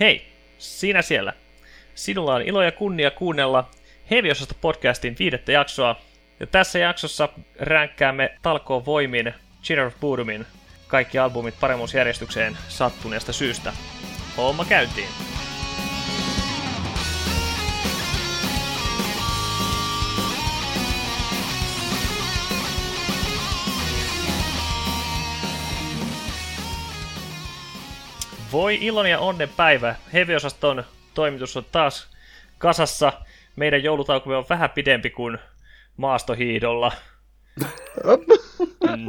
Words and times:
Hei, 0.00 0.26
sinä 0.58 1.02
siellä. 1.02 1.32
Sinulla 1.94 2.34
on 2.34 2.42
ilo 2.42 2.62
ja 2.62 2.72
kunnia 2.72 3.10
kuunnella 3.10 3.70
Heviosasta 4.10 4.54
podcastin 4.60 5.16
viidettä 5.18 5.52
jaksoa. 5.52 5.96
Ja 6.40 6.46
tässä 6.46 6.78
jaksossa 6.78 7.28
ränkkäämme 7.58 8.34
talkoon 8.42 8.86
voimin 8.86 9.34
Cheer 9.62 9.80
of 9.80 9.94
Boodumin 10.00 10.46
kaikki 10.88 11.18
albumit 11.18 11.54
paremmuusjärjestykseen 11.60 12.58
sattuneesta 12.68 13.32
syystä. 13.32 13.72
Homma 14.36 14.64
käyntiin! 14.64 15.29
Voi 28.52 28.78
ilon 28.80 29.10
ja 29.10 29.18
onnen 29.18 29.48
päivä. 29.48 29.94
Heviosaston 30.12 30.84
toimitus 31.14 31.56
on 31.56 31.64
taas 31.72 32.10
kasassa. 32.58 33.12
Meidän 33.56 33.82
joulutaukomme 33.82 34.36
on 34.36 34.46
vähän 34.48 34.70
pidempi 34.70 35.10
kuin 35.10 35.38
maastohiidolla. 35.96 36.92
Mm. 38.90 39.06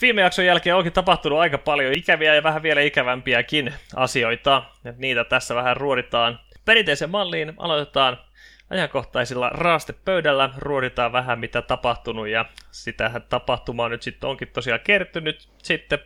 Viime 0.00 0.20
jakson 0.22 0.44
jälkeen 0.44 0.76
onkin 0.76 0.92
tapahtunut 0.92 1.38
aika 1.38 1.58
paljon 1.58 1.92
ikäviä 1.92 2.34
ja 2.34 2.42
vähän 2.42 2.62
vielä 2.62 2.80
ikävämpiäkin 2.80 3.74
asioita. 3.96 4.62
Niitä 4.96 5.24
tässä 5.24 5.54
vähän 5.54 5.76
ruoditaan. 5.76 6.40
Perinteisen 6.64 7.10
malliin 7.10 7.52
aloitetaan 7.56 8.18
ajankohtaisilla 8.70 9.48
raastepöydällä 9.48 10.50
ruoditaan 10.56 11.12
vähän 11.12 11.38
mitä 11.38 11.62
tapahtunut 11.62 12.28
ja 12.28 12.44
sitähän 12.70 13.22
tapahtumaa 13.22 13.88
nyt 13.88 14.02
sitten 14.02 14.30
onkin 14.30 14.48
tosiaan 14.48 14.80
kertynyt. 14.80 15.48
Sitten 15.62 15.98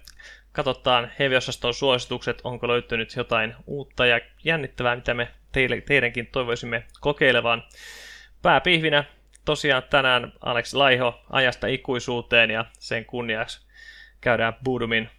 katsotaan 0.53 1.11
heviosaston 1.19 1.75
suositukset, 1.75 2.41
onko 2.45 2.69
löytynyt 2.69 3.17
jotain 3.17 3.55
uutta 3.67 4.07
ja 4.07 4.21
jännittävää, 4.45 4.97
mitä 4.97 5.15
me 5.15 5.29
teille, 5.53 5.81
teidänkin 5.81 6.27
toivoisimme 6.27 6.85
kokeilevan. 7.01 7.63
Pääpihvinä 8.43 9.05
tosiaan 9.45 9.83
tänään 9.91 10.33
Alex 10.41 10.75
Laiho 10.75 11.21
ajasta 11.31 11.67
ikuisuuteen 11.67 12.51
ja 12.51 12.65
sen 12.79 13.05
kunniaksi 13.05 13.67
käydään 14.21 14.55
Budumin, 14.65 15.11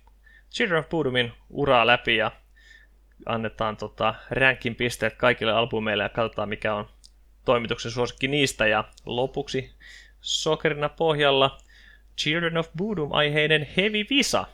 Children 0.52 0.80
of 0.80 0.90
Budumin 0.90 1.34
uraa 1.50 1.88
läpi 1.88 2.18
ja 2.18 2.32
annetaan 3.26 3.78
tota, 3.78 4.16
rankin 4.32 4.76
pisteet 4.76 5.16
kaikille 5.16 5.52
albumeille 5.52 6.04
ja 6.04 6.10
katsotaan 6.10 6.50
mikä 6.50 6.76
on 6.76 6.90
toimituksen 7.46 7.92
suosikki 7.92 8.28
niistä. 8.28 8.68
Ja 8.68 8.84
lopuksi 9.06 9.72
sokerina 10.22 10.90
pohjalla 10.90 11.58
Children 12.18 12.58
of 12.58 12.70
Boodum-aiheinen 12.78 13.68
Heavy 13.78 14.06
Visa. 14.10 14.46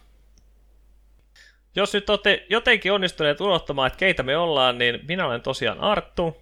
Jos 1.75 1.93
nyt 1.93 2.09
olette 2.09 2.45
jotenkin 2.49 2.93
onnistuneet 2.93 3.41
unohtamaan, 3.41 3.87
että 3.87 3.97
keitä 3.97 4.23
me 4.23 4.37
ollaan, 4.37 4.77
niin 4.77 4.99
minä 5.07 5.25
olen 5.25 5.41
tosiaan 5.41 5.79
Arttu. 5.79 6.37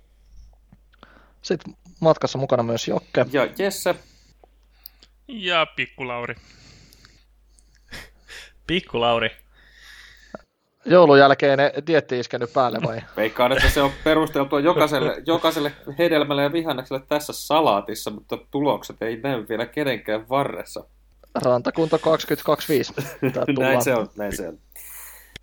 Sitten 1.41 1.75
matkassa 1.99 2.37
mukana 2.37 2.63
myös 2.63 2.87
Jokke. 2.87 3.25
Ja 3.31 3.47
Jesse. 3.57 3.95
Ja 5.27 5.65
Pikkulauri. 5.65 6.35
Pikkulauri 8.67 9.46
joulun 10.87 11.19
jälkeen 11.19 11.57
ne 11.57 11.73
dietti 11.87 12.19
iskenyt 12.19 12.53
päälle 12.53 12.79
vai? 12.87 13.01
Veikkaan, 13.17 13.51
että 13.51 13.69
se 13.69 13.81
on 13.81 13.91
perusteltua 14.03 14.59
jokaiselle, 14.59 15.15
jokaiselle 15.25 15.71
hedelmälle 15.99 16.43
ja 16.43 16.53
vihannekselle 16.53 17.03
tässä 17.09 17.33
salaatissa, 17.33 18.11
mutta 18.11 18.37
tulokset 18.51 19.01
ei 19.01 19.19
näy 19.23 19.45
vielä 19.49 19.65
kenenkään 19.65 20.29
varressa. 20.29 20.83
Rantakunta 21.45 21.97
2025. 21.97 22.93
näin 23.59 23.83
se 23.83 23.95
on, 23.95 24.07
näin 24.17 24.37
se 24.37 24.47
on. 24.47 24.59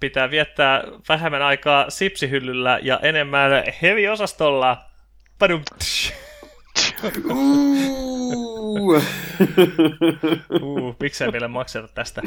Pitää 0.00 0.30
viettää 0.30 0.82
vähemmän 1.08 1.42
aikaa 1.42 1.90
sipsihyllyllä 1.90 2.78
ja 2.82 3.00
enemmän 3.02 3.50
heavy-osastolla. 3.82 4.76
Padum. 5.38 5.62
Uh, 10.62 10.96
miksei 11.00 11.30
meille 11.30 11.48
makseta 11.48 11.88
tästä? 11.88 12.22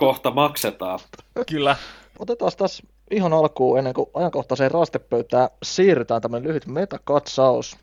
Kohta 0.00 0.30
maksetaan. 0.30 0.98
Kyllä. 1.46 1.76
Otetaan 2.18 2.52
taas 2.58 2.82
ihan 3.10 3.32
alkuun 3.32 3.78
ennen 3.78 3.94
kuin 3.94 4.10
ajankohtaiseen 4.14 4.70
raastepöytään 4.70 5.48
siirrytään 5.62 6.22
tämmöinen 6.22 6.48
lyhyt 6.48 6.66
metakatsaus. 6.66 7.76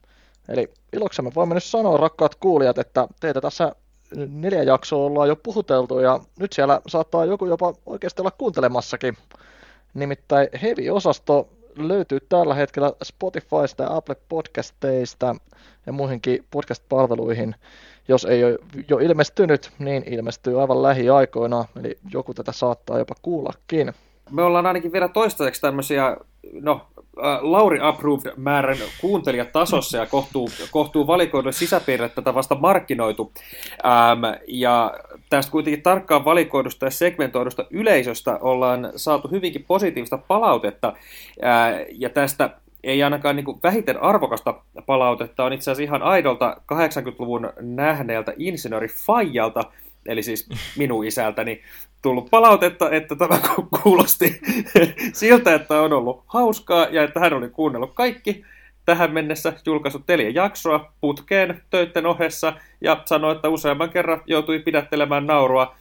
Eli 0.49 0.73
iloksemme 0.93 1.31
voimme 1.35 1.55
nyt 1.55 1.63
sanoa, 1.63 1.97
rakkaat 1.97 2.35
kuulijat, 2.35 2.77
että 2.77 3.07
teitä 3.19 3.41
tässä 3.41 3.75
neljä 4.15 4.63
jaksoa 4.63 5.05
ollaan 5.05 5.27
jo 5.27 5.35
puhuteltu 5.35 5.99
ja 5.99 6.19
nyt 6.39 6.53
siellä 6.53 6.81
saattaa 6.87 7.25
joku 7.25 7.45
jopa 7.45 7.73
oikeasti 7.85 8.21
olla 8.21 8.31
kuuntelemassakin. 8.31 9.17
Nimittäin 9.93 10.47
Heavy-osasto 10.61 11.49
löytyy 11.75 12.19
tällä 12.19 12.55
hetkellä 12.55 12.91
Spotifysta 13.03 13.83
ja 13.83 13.95
Apple 13.95 14.15
Podcasteista 14.29 15.35
ja 15.85 15.93
muihinkin 15.93 16.45
podcast-palveluihin 16.51 17.55
jos 18.07 18.25
ei 18.25 18.43
ole 18.43 18.59
jo 18.89 18.97
ilmestynyt, 18.97 19.71
niin 19.79 20.03
ilmestyy 20.05 20.61
aivan 20.61 20.83
lähiaikoina, 20.83 21.65
eli 21.79 21.97
joku 22.11 22.33
tätä 22.33 22.51
saattaa 22.51 22.99
jopa 22.99 23.15
kuullakin. 23.21 23.93
Me 24.31 24.43
ollaan 24.43 24.65
ainakin 24.65 24.91
vielä 24.91 25.07
toistaiseksi 25.07 25.61
tämmöisiä, 25.61 26.17
no, 26.61 26.87
äh, 27.25 27.39
Lauri 27.41 27.79
approved 27.81 28.33
määrän 28.37 28.77
kuuntelijatasossa 29.01 29.97
ja 29.97 30.05
kohtuu, 30.05 30.49
kohtuu 30.71 31.07
valikoidulle 31.07 31.51
sisäpiirre 31.51 32.09
tätä 32.09 32.33
vasta 32.33 32.55
markkinoitu. 32.55 33.31
Ähm, 33.85 34.41
ja 34.47 34.93
tästä 35.29 35.51
kuitenkin 35.51 35.83
tarkkaan 35.83 36.25
valikoidusta 36.25 36.85
ja 36.85 36.91
segmentoidusta 36.91 37.65
yleisöstä 37.69 38.37
ollaan 38.41 38.91
saatu 38.95 39.27
hyvinkin 39.27 39.65
positiivista 39.67 40.17
palautetta. 40.17 40.93
Äh, 41.43 41.85
ja 41.91 42.09
tästä 42.09 42.49
ei 42.87 43.03
ainakaan 43.03 43.35
niin 43.35 43.45
kuin 43.45 43.59
vähiten 43.63 44.03
arvokasta 44.03 44.61
palautetta 44.85 45.45
on 45.45 45.53
itse 45.53 45.71
asiassa 45.71 45.83
ihan 45.83 46.01
aidolta 46.01 46.61
80-luvun 46.73 47.53
nähneeltä 47.59 48.33
insinööri 48.37 48.87
Fajalta, 49.05 49.63
eli 50.05 50.23
siis 50.23 50.49
minun 50.77 51.05
isältäni, 51.05 51.61
tullut 52.01 52.29
palautetta, 52.31 52.89
että 52.89 53.15
tämä 53.15 53.39
kuulosti 53.83 54.41
siltä, 55.13 55.55
että 55.55 55.81
on 55.81 55.93
ollut 55.93 56.23
hauskaa 56.27 56.87
ja 56.91 57.03
että 57.03 57.19
hän 57.19 57.33
oli 57.33 57.49
kuunnellut 57.49 57.93
kaikki 57.93 58.45
tähän 58.85 59.11
mennessä 59.11 59.53
julkaisut 59.65 60.03
neljä 60.07 60.29
jaksoa 60.29 60.93
putkeen 61.01 61.61
töitten 61.69 62.05
ohessa 62.05 62.53
ja 62.81 63.01
sanoi, 63.05 63.35
että 63.35 63.49
useamman 63.49 63.89
kerran 63.89 64.21
joutui 64.25 64.59
pidättelemään 64.59 65.27
naurua. 65.27 65.75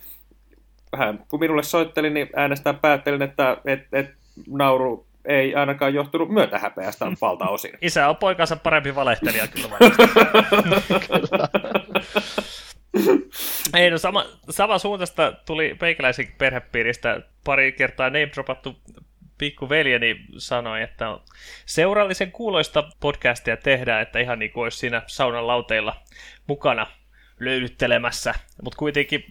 Hän 0.97 1.25
kun 1.29 1.41
minulle 1.41 1.63
soitteli, 1.63 2.11
niin 2.11 2.31
äänestään 2.37 2.79
päättelin, 2.79 3.23
että 3.23 3.57
et, 3.65 3.81
et, 3.93 4.07
nauru 4.49 5.07
ei 5.27 5.55
ainakaan 5.55 5.95
johtunut 5.95 6.29
myötähäpeästä 6.29 7.07
valtaosin. 7.21 7.73
Isä 7.81 8.09
on 8.09 8.17
poikansa 8.17 8.57
parempi 8.57 8.95
valehtelija 8.95 9.47
kyllä. 9.49 9.77
Ei, 13.75 13.91
no 13.91 13.99
sama, 13.99 14.25
sama 14.51 14.79
suuntaista 14.79 15.33
tuli 15.47 15.77
meikäläisen 15.81 16.35
perhepiiristä 16.39 17.21
pari 17.45 17.73
kertaa 17.73 18.07
name 18.07 18.31
dropattu 18.35 18.77
pikkuveljeni 19.39 20.17
sanoi, 20.39 20.83
että 20.83 21.19
seurallisen 21.67 22.33
kuuloista 22.33 22.85
podcastia 23.01 23.57
tehdään, 23.57 24.03
että 24.03 24.19
ihan 24.19 24.39
niin 24.39 24.51
kuin 24.51 24.63
olisi 24.63 24.79
siinä 24.79 25.03
saunan 25.07 25.47
lauteilla 25.47 25.97
mukana 26.47 26.87
löydyttelemässä, 27.41 28.35
mutta 28.63 28.79
kuitenkin 28.79 29.25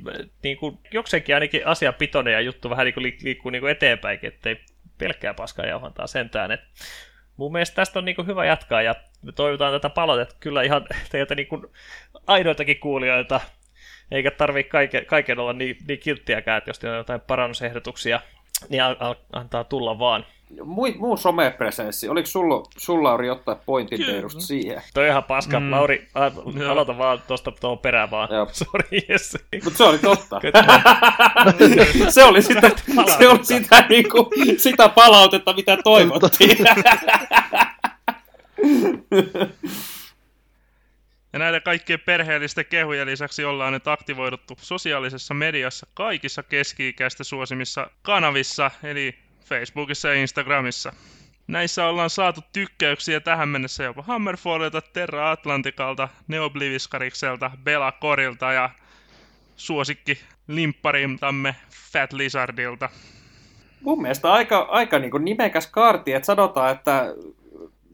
niin 0.44 0.58
kuin, 0.58 0.78
jokseenkin 0.94 1.36
ainakin 1.36 1.68
asiapitoinen 1.68 2.34
ja 2.34 2.42
juttu 2.42 2.70
vähän 2.70 2.86
niin 2.86 2.94
kuin 2.94 3.14
liikkuu 3.24 3.50
niin 3.50 3.62
kuin 3.62 3.72
eteenpäin, 3.72 4.20
ettei 4.24 4.62
pelkkää 4.98 5.34
paskaa 5.34 5.66
jauhantaa 5.66 6.08
sentään. 6.08 6.52
Et 6.52 6.62
mun 7.38 7.52
mielestä 7.52 7.76
tästä 7.76 8.00
on 8.00 8.06
niin 8.06 8.28
hyvä 8.28 8.46
jatkaa 8.46 8.82
ja 8.82 8.96
me 9.22 9.32
toivotaan 9.32 9.74
tätä 9.74 9.90
palautetta 9.90 10.36
kyllä 10.40 10.64
ihan 10.64 10.86
teiltä 11.12 11.36
niin 11.36 11.48
aidoitakin 12.28 12.80
kuulijoilta, 12.80 13.42
eikä 14.12 14.32
tarvitse 14.32 14.70
kaiken, 14.70 15.06
kaiken 15.06 15.40
olla 15.40 15.54
niin, 15.54 15.78
niin 15.88 16.00
kilttiäkään, 16.00 16.58
että 16.58 16.70
jos 16.70 16.84
on 16.84 16.98
jotain 16.98 17.22
parannusehdotuksia, 17.22 18.22
niin 18.70 18.82
antaa 19.34 19.64
tulla 19.64 20.00
vaan. 20.00 20.26
Muu, 20.64 20.88
muu 20.98 21.18
somepresenssi, 21.18 22.10
oliko 22.10 22.26
sulla, 22.26 22.64
sulla 22.78 23.10
Lauri 23.10 23.30
ottaa 23.30 23.56
pointin 23.56 24.06
Teirusta 24.06 24.42
siihen? 24.42 24.82
Toi 24.94 25.08
ihan 25.08 25.24
paska, 25.24 25.60
mm. 25.60 25.72
Lauri, 25.72 26.08
a, 26.14 26.32
aloita 26.72 26.98
vaan 26.98 27.22
tuosta 27.28 27.52
tuohon 27.52 27.80
perään 27.80 28.12
vaan. 28.12 28.30
Sori, 28.52 29.06
yes. 29.10 29.38
Mutta 29.64 29.78
se 29.78 29.84
oli 29.84 30.00
totta. 30.00 30.42
se 32.10 32.24
oli 32.24 32.42
sitä, 32.42 32.72
se 33.18 33.28
oli 33.28 33.46
sitä, 33.46 33.86
niinku, 33.90 34.30
sitä 34.58 34.90
palautetta, 34.90 35.54
mitä 35.54 35.78
toivottiin. 35.84 36.58
Ja 41.34 41.40
näiden 41.40 41.62
kaikkien 41.62 42.00
perheellisten 42.00 42.66
kehujen 42.66 43.08
lisäksi 43.08 43.46
ollaan 43.46 43.74
nyt 43.74 43.88
aktivoiduttu 43.88 44.54
sosiaalisessa 44.62 45.34
mediassa 45.34 45.88
kaikissa 45.94 46.44
keski-ikäistä 46.44 47.24
suosimissa 47.24 47.90
kanavissa, 48.02 48.72
eli 48.84 49.16
Facebookissa 49.46 50.08
ja 50.08 50.16
Instagramissa. 50.16 50.94
Näissä 51.48 51.86
ollaan 51.86 52.10
saatu 52.10 52.42
tykkäyksiä 52.54 53.20
tähän 53.20 53.50
mennessä 53.50 53.84
jopa 53.84 54.02
Hammerfallilta, 54.02 54.82
Terra 54.82 55.32
Atlantikalta, 55.32 56.10
Neobliviskarikselta, 56.28 57.52
Bela 57.64 57.92
Korilta 57.92 58.54
ja 58.54 58.70
suosikki 59.56 60.20
limpparintamme 60.48 61.56
Fat 61.92 62.14
Lizardilta. 62.14 62.90
Mun 63.82 64.02
mielestä 64.02 64.34
aika, 64.34 64.60
aika 64.60 65.00
niin 65.00 65.12
nimekäs 65.20 65.68
kaarti, 65.68 66.14
että 66.14 66.26
sanotaan, 66.26 66.72
että 66.72 67.14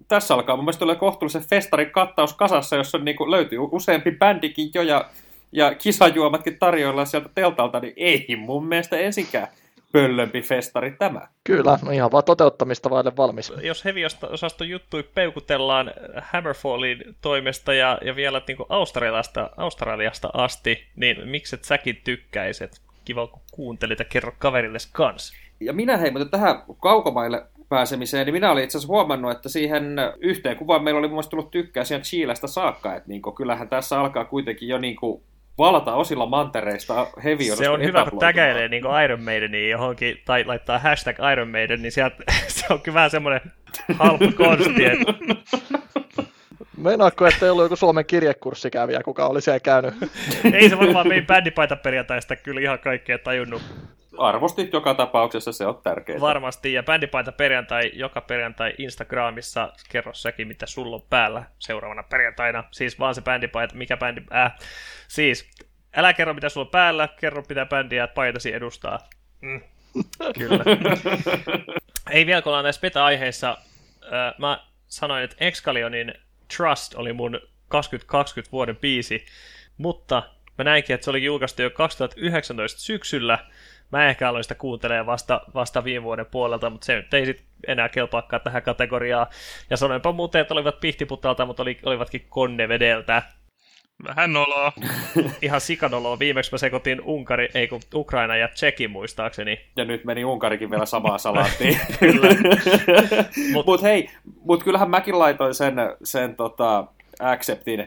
tässä 0.08 0.34
alkaa 0.34 0.56
mun 0.56 0.66
mielestä 0.66 0.86
olla 0.86 0.96
kohtuullisen 0.96 1.46
festarin 1.50 1.92
kattaus 1.92 2.34
kasassa, 2.34 2.76
jossa 2.76 2.98
niin 2.98 3.18
kuin, 3.18 3.32
löytyy 3.32 3.60
useampi 3.72 4.12
bändikin 4.12 4.72
jo 4.74 4.82
ja, 4.82 5.10
ja 5.52 5.76
kisajuomatkin 5.76 6.60
tarjoilla 6.60 7.06
sieltä 7.06 7.30
teltalta, 7.36 7.80
niin 7.80 7.94
ei 7.98 8.36
mun 8.38 8.66
mielestä 8.66 8.98
ensikään 8.98 9.48
pöllömpi 9.92 10.42
festari 10.42 10.92
tämä. 11.00 11.28
Kyllä, 11.44 11.80
no 11.86 11.92
ihan 11.92 12.12
vaan 12.12 12.24
toteuttamista 12.24 12.90
vaille 12.90 13.12
valmis. 13.18 13.54
Jos 13.64 13.86
heavy-osaston 13.86 14.70
juttui 14.70 15.04
peukutellaan 15.16 15.92
Hammerfallin 16.22 17.16
toimesta 17.22 17.74
ja, 17.74 17.98
ja 18.06 18.16
vielä 18.16 18.42
niin 18.48 18.58
Australiasta, 18.70 19.50
Australiasta 19.58 20.30
asti, 20.34 20.88
niin 20.96 21.30
mikset 21.30 21.64
säkin 21.64 22.02
tykkäiset? 22.04 22.82
Kiva, 23.06 23.28
kun 23.28 23.42
kuuntelit 23.52 24.00
ja 24.00 24.06
kerro 24.06 24.32
kaverille 24.40 24.78
kans. 24.92 25.34
Ja 25.60 25.74
minä 25.74 25.98
hei, 25.98 26.12
mutta 26.12 26.26
tähän 26.26 26.64
kaukomaille 26.82 27.46
pääsemiseen, 27.70 28.26
niin 28.26 28.34
minä 28.34 28.52
olin 28.52 28.64
itse 28.64 28.78
asiassa 28.78 28.94
huomannut, 28.94 29.32
että 29.32 29.50
siihen 29.50 29.96
yhteen 30.20 30.58
kuvaan 30.58 30.84
meillä 30.84 31.00
oli 31.00 31.08
mun 31.08 31.24
tullut 31.30 31.52
tykkää 31.52 31.84
siihen 31.84 32.02
Chilestä 32.02 32.48
saakka, 32.48 32.96
että 32.96 33.10
niin 33.10 33.22
kuin, 33.22 33.36
kyllähän 33.36 33.70
tässä 33.70 34.00
alkaa 34.00 34.26
kuitenkin 34.26 34.70
jo 34.70 34.78
niin 34.78 34.96
kuin 34.96 35.24
valata 35.58 35.94
osilla 35.94 36.26
mantereista 36.26 37.08
heavy 37.24 37.44
Se 37.44 37.70
on 37.70 37.84
hyvä, 37.84 38.06
kun 38.10 38.20
täkäilee 38.20 38.68
niin 38.68 38.84
Iron 39.04 39.24
Maideniin 39.24 39.70
johonkin, 39.70 40.22
tai 40.26 40.46
laittaa 40.46 40.80
hashtag 40.80 41.16
Iron 41.32 41.50
Maiden, 41.50 41.82
niin 41.82 41.92
sieltä, 41.92 42.16
se 42.48 42.66
on 42.70 42.82
kyllä 42.82 42.96
vähän 42.96 43.10
semmoinen 43.10 43.42
halpa 44.00 44.32
konsti. 44.38 44.86
Että... 44.86 45.14
Meinaatko, 46.84 47.28
että 47.28 47.46
ei 47.46 47.50
ollut 47.50 47.66
joku 47.66 47.76
Suomen 47.76 48.06
kirjekurssikävijä, 48.06 49.04
kuka 49.04 49.26
oli 49.26 49.42
siellä 49.42 49.60
käynyt? 49.60 49.94
ei 50.54 50.70
se 50.70 50.78
varmaan 50.78 51.08
meidän 51.08 51.28
bändipaita 51.28 51.76
perjantaista 51.76 52.36
kyllä 52.36 52.62
ihan 52.62 52.80
kaikkea 52.80 53.18
tajunnut 53.18 53.62
arvostit 54.18 54.74
joka 54.74 54.94
tapauksessa, 54.94 55.52
se 55.52 55.66
on 55.66 55.80
tärkeää. 55.84 56.20
Varmasti, 56.20 56.74
ja 56.74 56.84
bändipaita 56.84 57.32
perjantai, 57.32 57.92
joka 57.94 58.22
perjantai 58.22 58.74
Instagramissa, 58.78 59.74
kerro 59.90 60.14
säkin, 60.14 60.48
mitä 60.48 60.66
sulla 60.66 60.96
on 60.96 61.02
päällä 61.10 61.44
seuraavana 61.60 62.04
perjantaina. 62.04 62.64
Siis 62.72 63.00
vaan 63.00 63.16
se 63.16 63.22
bändipaita, 63.22 63.76
mikä 63.76 63.98
bändi, 63.98 64.22
äh, 64.36 64.54
siis 65.08 65.50
älä 65.96 66.14
kerro 66.14 66.34
mitä 66.34 66.50
sulla 66.50 66.66
on 66.66 66.72
päällä, 66.72 67.10
kerro 67.20 67.44
mitä 67.50 67.66
bändiä 67.66 68.08
paitasi 68.08 68.54
edustaa. 68.54 69.00
Mm. 69.42 69.62
Kyllä. 70.40 70.64
Ei 72.10 72.26
vielä, 72.26 72.42
kun 72.42 72.50
ollaan 72.50 72.64
näissä 72.64 72.82
beta-aiheissa, 72.82 73.58
äh, 74.04 74.34
mä 74.38 74.66
sanoin, 74.88 75.24
että 75.24 75.36
Excalionin 75.40 76.14
Trust 76.58 76.96
oli 76.96 77.14
mun 77.14 77.40
2020 77.68 78.52
vuoden 78.52 78.78
biisi, 78.78 79.26
mutta 79.78 80.24
mä 80.58 80.64
näinkin, 80.64 80.94
että 80.94 81.06
se 81.06 81.10
oli 81.10 81.24
julkaistu 81.24 81.62
jo 81.62 81.70
2019 81.70 82.82
syksyllä, 82.82 83.40
mä 83.92 84.10
ehkä 84.10 84.30
aloin 84.30 84.44
sitä 84.44 84.56
kuuntelemaan 84.56 85.06
vasta, 85.06 85.42
vasta 85.54 85.84
viime 85.84 86.04
vuoden 86.04 86.26
puolelta, 86.26 86.70
mutta 86.70 86.86
se 86.86 86.96
nyt 86.96 87.14
ei 87.14 87.26
sit 87.26 87.44
enää 87.68 87.90
kelpaakaan 87.90 88.42
tähän 88.42 88.64
kategoriaan. 88.64 89.28
Ja 89.70 89.78
sanoinpa 89.78 90.12
muuten, 90.12 90.42
että 90.42 90.54
olivat 90.54 90.80
pihtiputalta, 90.80 91.46
mutta 91.46 91.64
oli, 91.64 91.80
olivatkin 91.84 92.26
konnevedeltä. 92.30 93.24
Vähän 94.04 94.34
noloa. 94.34 94.72
Ihan 95.42 95.62
sikanoloa. 95.62 96.20
Viimeksi 96.20 96.52
mä 96.52 96.58
sekoitin 96.58 97.02
Unkari, 97.02 97.50
ei 97.54 97.68
kun 97.68 97.82
Ukraina 97.96 98.36
ja 98.36 98.48
Tsekin 98.48 98.92
muistaakseni. 98.92 99.60
Ja 99.76 99.86
nyt 99.86 100.06
meni 100.06 100.26
Unkarikin 100.26 100.72
vielä 100.72 100.86
samaa 100.86 101.18
salaattiin. 101.28 101.80
Kyllä. 102.00 102.28
Mutta 103.54 103.72
mut 103.72 103.84
hei, 103.84 104.10
mut 104.46 104.64
kyllähän 104.64 104.90
mäkin 104.90 105.20
laitoin 105.20 105.54
sen, 105.54 105.76
sen 106.04 106.36
tota, 106.36 106.88
Acceptin 107.20 107.80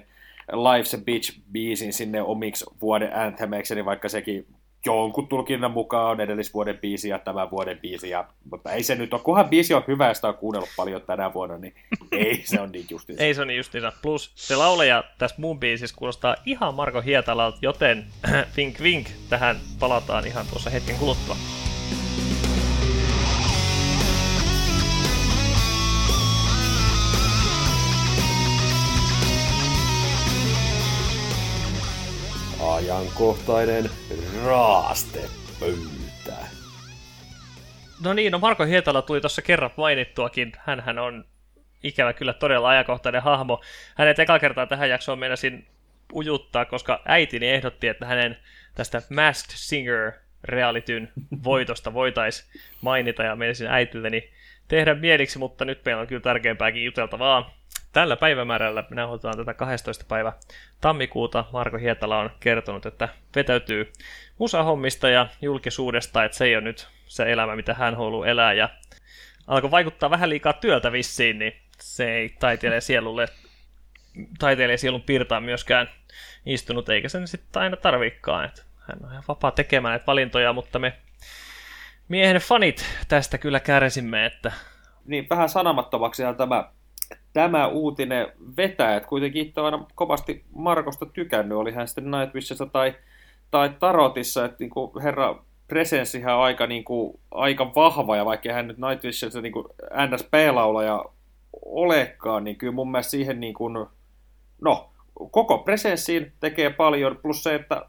Life's 0.52 0.98
a 0.98 1.02
Bitch-biisin 1.04 1.92
sinne 1.92 2.22
omiksi 2.22 2.64
vuoden 2.80 3.16
anthemeiksi, 3.16 3.74
niin 3.74 3.84
vaikka 3.84 4.08
sekin 4.08 4.46
jonkun 4.86 5.28
tulkinnan 5.28 5.70
mukaan 5.70 6.10
on 6.10 6.20
edellisvuoden 6.20 6.78
biisi 6.78 7.08
ja 7.08 7.18
tämän 7.18 7.50
vuoden 7.50 7.78
biisi, 7.78 8.10
ja, 8.10 8.24
mutta 8.50 8.72
ei 8.72 8.82
se 8.82 8.94
nyt 8.94 9.14
ole, 9.14 9.22
kunhan 9.22 9.48
biisi 9.48 9.74
on 9.74 9.84
hyvä 9.88 10.08
ja 10.08 10.14
sitä 10.14 10.28
on 10.28 10.36
kuunnellut 10.36 10.70
paljon 10.76 11.02
tänä 11.02 11.34
vuonna, 11.34 11.58
niin 11.58 11.74
ei 12.12 12.42
se 12.44 12.60
on 12.60 12.72
niin 12.72 12.86
justiinsa. 12.90 13.24
ei 13.24 13.34
se 13.34 13.40
on 13.40 13.48
niin 13.48 13.56
justiinsa. 13.56 13.92
Plus 14.02 14.32
se 14.34 14.56
lauleja 14.56 15.04
tässä 15.18 15.36
muun 15.38 15.60
biisissä 15.60 15.96
kuulostaa 15.96 16.36
ihan 16.46 16.74
Marko 16.74 17.00
Hietalalta, 17.00 17.58
joten 17.62 18.04
vink 18.56 18.82
vink, 18.82 19.06
tähän 19.30 19.56
palataan 19.78 20.26
ihan 20.26 20.46
tuossa 20.50 20.70
hetken 20.70 20.96
kuluttua. 20.96 21.36
Ajankohtainen 32.90 33.90
raastepöytä. 34.44 36.36
No 38.04 38.12
niin, 38.12 38.32
no 38.32 38.38
Marko 38.38 38.64
Hietala 38.64 39.02
tuli 39.02 39.20
tuossa 39.20 39.42
kerran 39.42 39.70
mainittuakin. 39.76 40.52
hän 40.58 40.98
on 40.98 41.24
ikävä 41.82 42.12
kyllä 42.12 42.32
todella 42.32 42.68
ajankohtainen 42.68 43.22
hahmo. 43.22 43.62
Hänet 43.94 44.18
eka 44.18 44.38
kertaa 44.38 44.66
tähän 44.66 44.90
jaksoon 44.90 45.18
meinasin 45.18 45.66
ujuttaa, 46.12 46.64
koska 46.64 47.02
äitini 47.04 47.48
ehdotti, 47.48 47.88
että 47.88 48.06
hänen 48.06 48.36
tästä 48.74 49.02
Masked 49.14 49.54
Singer 49.56 50.12
realityn 50.44 51.12
voitosta 51.44 51.94
voitaisiin 51.94 52.60
mainita 52.80 53.22
ja 53.22 53.36
menisin 53.36 53.66
äitilleni 53.66 54.30
tehdä 54.68 54.94
mieliksi, 54.94 55.38
mutta 55.38 55.64
nyt 55.64 55.84
meillä 55.84 56.00
on 56.00 56.06
kyllä 56.06 56.20
tärkeämpääkin 56.20 56.84
juteltavaa. 56.84 57.54
Tällä 57.94 58.16
päivämäärällä 58.16 58.84
me 58.90 58.96
nauhoitetaan 58.96 59.36
tätä 59.36 59.54
12. 59.54 60.04
päivä 60.08 60.32
tammikuuta. 60.80 61.44
Marko 61.52 61.78
Hietala 61.78 62.18
on 62.18 62.30
kertonut, 62.40 62.86
että 62.86 63.08
vetäytyy 63.36 63.92
musahommista 64.38 65.08
ja 65.08 65.26
julkisuudesta, 65.42 66.24
että 66.24 66.36
se 66.36 66.44
ei 66.44 66.56
ole 66.56 66.64
nyt 66.64 66.88
se 67.06 67.32
elämä, 67.32 67.56
mitä 67.56 67.74
hän 67.74 67.96
haluaa 67.96 68.26
elää. 68.26 68.52
Ja 68.52 68.68
alkoi 69.46 69.70
vaikuttaa 69.70 70.10
vähän 70.10 70.30
liikaa 70.30 70.52
työltä 70.52 70.92
vissiin, 70.92 71.38
niin 71.38 71.52
se 71.78 72.14
ei 72.14 72.28
taiteilija 72.38 72.80
sielulle 72.80 73.28
taiteilija 74.38 74.78
sielun 74.78 75.02
piirtaa 75.02 75.40
myöskään 75.40 75.90
istunut, 76.46 76.88
eikä 76.88 77.08
sen 77.08 77.28
sitten 77.28 77.62
aina 77.62 77.76
tarvikaan. 77.76 78.44
Että 78.44 78.62
hän 78.78 78.98
on 79.04 79.10
ihan 79.10 79.24
vapaa 79.28 79.50
tekemään 79.50 79.92
näitä 79.92 80.06
valintoja, 80.06 80.52
mutta 80.52 80.78
me 80.78 80.92
miehen 82.08 82.36
fanit 82.36 82.86
tästä 83.08 83.38
kyllä 83.38 83.60
kärsimme, 83.60 84.26
että... 84.26 84.52
Niin, 85.04 85.26
vähän 85.30 85.48
sanamattomaksi 85.48 86.22
tämä 86.36 86.70
tämä 87.34 87.66
uutinen 87.66 88.32
vetää, 88.56 88.96
että 88.96 89.08
kuitenkin 89.08 89.46
itse 89.46 89.60
aina 89.60 89.86
kovasti 89.94 90.44
Markosta 90.56 91.06
tykännyt, 91.06 91.58
oli 91.58 91.72
hän 91.72 91.88
sitten 91.88 92.10
Nightwishissa 92.10 92.66
tai, 92.66 92.94
tai 93.50 93.70
Tarotissa, 93.80 94.44
että 94.44 94.56
niin 94.58 94.70
kuin 94.70 95.02
herra 95.02 95.42
presenssihän 95.68 96.36
on 96.36 96.42
aika, 96.42 96.66
niin 96.66 96.84
kuin, 96.84 97.20
aika 97.30 97.74
vahva, 97.74 98.16
ja 98.16 98.24
vaikka 98.24 98.52
hän 98.52 98.68
nyt 98.68 98.78
Nightwishissa 98.78 99.42
kuin 99.52 99.66
NSP-laulaja 100.06 101.04
olekaan, 101.64 102.44
niin 102.44 102.56
kyllä 102.56 102.72
mun 102.72 102.90
mielestä 102.90 103.10
siihen 103.10 103.40
kuin, 103.56 103.86
no, 104.60 104.90
koko 105.30 105.58
presenssiin 105.58 106.32
tekee 106.40 106.70
paljon, 106.70 107.18
plus 107.22 107.42
se, 107.42 107.54
että 107.54 107.86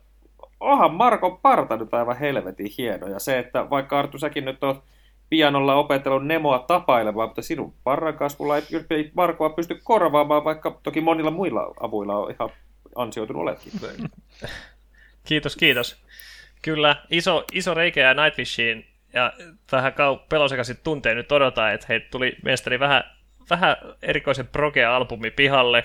onhan 0.59 0.93
Marko 0.93 1.39
Parta 1.41 1.77
nyt 1.77 1.93
aivan 1.93 2.17
helvetin 2.17 2.71
hieno, 2.77 3.07
ja 3.07 3.19
se, 3.19 3.39
että 3.39 3.69
vaikka 3.69 3.99
Artu 3.99 4.17
säkin 4.17 4.45
nyt 4.45 4.63
on 5.25 5.29
pianolla 5.29 5.75
opetellut 5.75 6.25
Nemoa 6.25 6.59
tapailemaan, 6.59 7.29
mutta 7.29 7.41
sinun 7.41 7.73
parran 7.83 8.17
kasvulla 8.17 8.57
ei, 8.57 8.63
ei 8.89 9.11
Markoa 9.13 9.49
pysty 9.49 9.79
korvaamaan, 9.83 10.43
vaikka 10.43 10.79
toki 10.83 11.01
monilla 11.01 11.31
muilla 11.31 11.73
avuilla 11.79 12.15
on 12.17 12.31
ihan 12.31 12.49
ansioitunut 12.95 13.41
oletkin. 13.41 13.71
Kiitos, 15.23 15.55
kiitos. 15.55 16.05
Kyllä, 16.61 16.95
iso, 17.09 17.45
iso 17.53 17.73
reikä 17.73 18.01
ja 18.01 18.13
Nightwishiin 18.13 18.85
ja 19.13 19.33
vähän 19.71 19.93
kau- 19.93 20.25
pelosekaisin 20.29 20.77
tunteen 20.83 21.17
nyt 21.17 21.31
odotaan, 21.31 21.73
että 21.73 21.85
hei, 21.89 21.99
tuli 21.99 22.35
mielestäni 22.43 22.79
vähän, 22.79 23.03
vähän 23.49 23.75
erikoisen 24.01 24.47
progea-albumi 24.47 25.31
pihalle. 25.31 25.83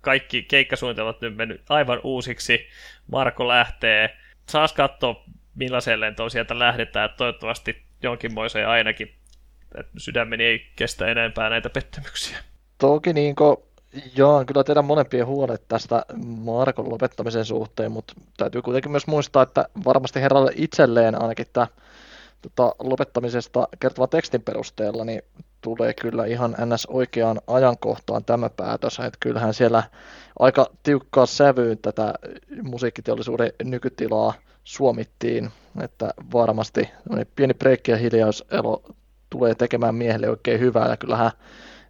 Kaikki 0.00 0.42
keikkasuunnitelmat 0.42 1.20
nyt 1.20 1.36
mennyt 1.36 1.62
aivan 1.68 2.00
uusiksi. 2.04 2.66
Marko 3.12 3.48
lähtee. 3.48 4.16
Saas 4.48 4.72
katsoa, 4.72 5.24
millaiseen 5.54 6.00
lentoon 6.00 6.30
sieltä 6.30 6.58
lähdetään. 6.58 7.10
Toivottavasti 7.16 7.82
jonkinmoiseen 8.02 8.68
ainakin. 8.68 9.14
Että 9.78 9.92
sydämeni 9.98 10.44
ei 10.44 10.66
kestä 10.76 11.06
enempää 11.06 11.50
näitä 11.50 11.70
pettymyksiä. 11.70 12.38
Toki 12.78 13.12
niin 13.12 13.34
kuin, 13.34 13.56
jaan 14.16 14.46
kyllä 14.46 14.64
teidän 14.64 14.84
molempien 14.84 15.26
huolet 15.26 15.68
tästä 15.68 16.04
Markon 16.24 16.90
lopettamisen 16.90 17.44
suhteen, 17.44 17.92
mutta 17.92 18.14
täytyy 18.36 18.62
kuitenkin 18.62 18.90
myös 18.90 19.06
muistaa, 19.06 19.42
että 19.42 19.68
varmasti 19.84 20.20
herralle 20.20 20.52
itselleen 20.56 21.22
ainakin 21.22 21.46
tämä 21.52 21.66
tota, 22.42 22.74
lopettamisesta 22.78 23.68
kertova 23.80 24.06
tekstin 24.06 24.42
perusteella, 24.42 25.04
niin 25.04 25.22
tulee 25.60 25.94
kyllä 25.94 26.24
ihan 26.24 26.56
ns. 26.74 26.86
oikeaan 26.86 27.40
ajankohtaan 27.46 28.24
tämä 28.24 28.50
päätös, 28.50 28.98
että 28.98 29.18
kyllähän 29.20 29.54
siellä 29.54 29.82
aika 30.38 30.70
tiukkaa 30.82 31.26
sävyyn 31.26 31.78
tätä 31.78 32.14
musiikkiteollisuuden 32.62 33.52
nykytilaa 33.64 34.34
suomittiin, 34.64 35.50
että 35.84 36.14
varmasti 36.32 36.88
pieni 37.36 37.54
breikki 37.54 37.90
ja 37.90 37.96
hiljaiselo 37.96 38.82
tulee 39.30 39.54
tekemään 39.54 39.94
miehelle 39.94 40.30
oikein 40.30 40.60
hyvää, 40.60 40.88
ja 40.88 40.96
kyllähän 40.96 41.30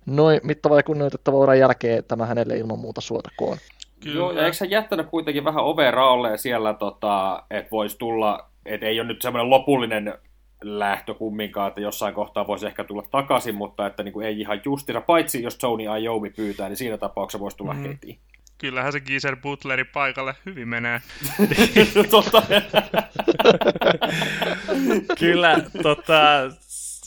noin 0.06 0.40
mittava 0.42 0.76
ja 0.76 0.82
kunnioitettava 0.82 1.36
uran 1.36 1.58
jälkeen 1.58 2.04
tämä 2.04 2.26
hänelle 2.26 2.56
ilman 2.56 2.78
muuta 2.78 3.00
suotakoon. 3.00 3.58
Kyllä. 4.00 4.16
Joo, 4.16 4.32
ja 4.32 4.44
eikö 4.44 4.56
sä 4.56 4.64
jättänyt 4.64 5.06
kuitenkin 5.06 5.44
vähän 5.44 5.64
ovea 5.64 6.36
siellä, 6.36 6.74
tota, 6.74 7.42
että 7.50 7.70
voisi 7.70 7.98
tulla, 7.98 8.48
että 8.66 8.86
ei 8.86 9.00
ole 9.00 9.08
nyt 9.08 9.22
semmoinen 9.22 9.50
lopullinen 9.50 10.14
lähtö 10.62 11.14
kumminkaan, 11.14 11.68
että 11.68 11.80
jossain 11.80 12.14
kohtaa 12.14 12.46
voisi 12.46 12.66
ehkä 12.66 12.84
tulla 12.84 13.02
takaisin, 13.10 13.54
mutta 13.54 13.86
että 13.86 14.02
niin 14.02 14.12
kuin 14.12 14.26
ei 14.26 14.40
ihan 14.40 14.60
justissa, 14.64 15.00
paitsi 15.00 15.42
jos 15.42 15.58
Tony 15.58 15.84
Iommi 16.02 16.30
pyytää, 16.30 16.68
niin 16.68 16.76
siinä 16.76 16.98
tapauksessa 16.98 17.40
voisi 17.40 17.56
tulla 17.56 17.74
mm. 17.74 17.82
heti. 17.82 18.18
Kyllähän 18.62 18.92
se 18.92 19.00
Geezer 19.00 19.36
Butleri 19.36 19.84
paikalle 19.84 20.34
hyvin 20.46 20.68
menee. 20.68 21.02
Totta. 22.10 22.42
Kyllä, 25.18 25.56
tota, 25.82 26.20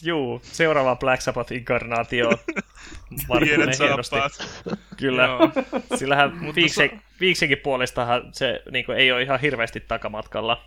juu, 0.03 0.41
seuraava 0.43 0.95
Black 0.95 1.21
Sabbath-inkarnaatio 1.21 2.29
Pienet 3.39 3.79
hienosti. 3.79 4.15
Kyllä, 4.97 5.27
sillähän 5.95 6.55
viikse, 6.55 6.91
viiksenkin 7.19 7.57
puolestahan 7.57 8.21
se 8.31 8.61
niin 8.71 8.85
kuin, 8.85 8.97
ei 8.97 9.11
ole 9.11 9.21
ihan 9.21 9.39
hirveästi 9.39 9.79
takamatkalla, 9.79 10.63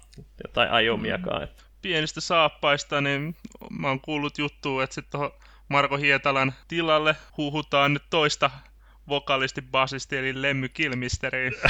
tai 0.52 0.68
aiomiakaan. 0.68 1.42
Mm. 1.42 1.48
Pienistä 1.82 2.20
saappaista, 2.20 3.00
niin 3.00 3.36
mä 3.70 3.88
oon 3.88 4.00
kuullut 4.00 4.38
juttua, 4.38 4.84
että 4.84 4.94
sitten 4.94 5.20
Marko 5.68 5.96
Hietalan 5.96 6.52
tilalle 6.68 7.16
huhutaan 7.36 7.94
nyt 7.94 8.04
toista 8.10 8.50
vokalisti, 9.08 9.62
basisti 9.62 10.16
eli 10.16 10.42
Lemmy 10.42 10.68
Kilmisteri. 10.68 11.50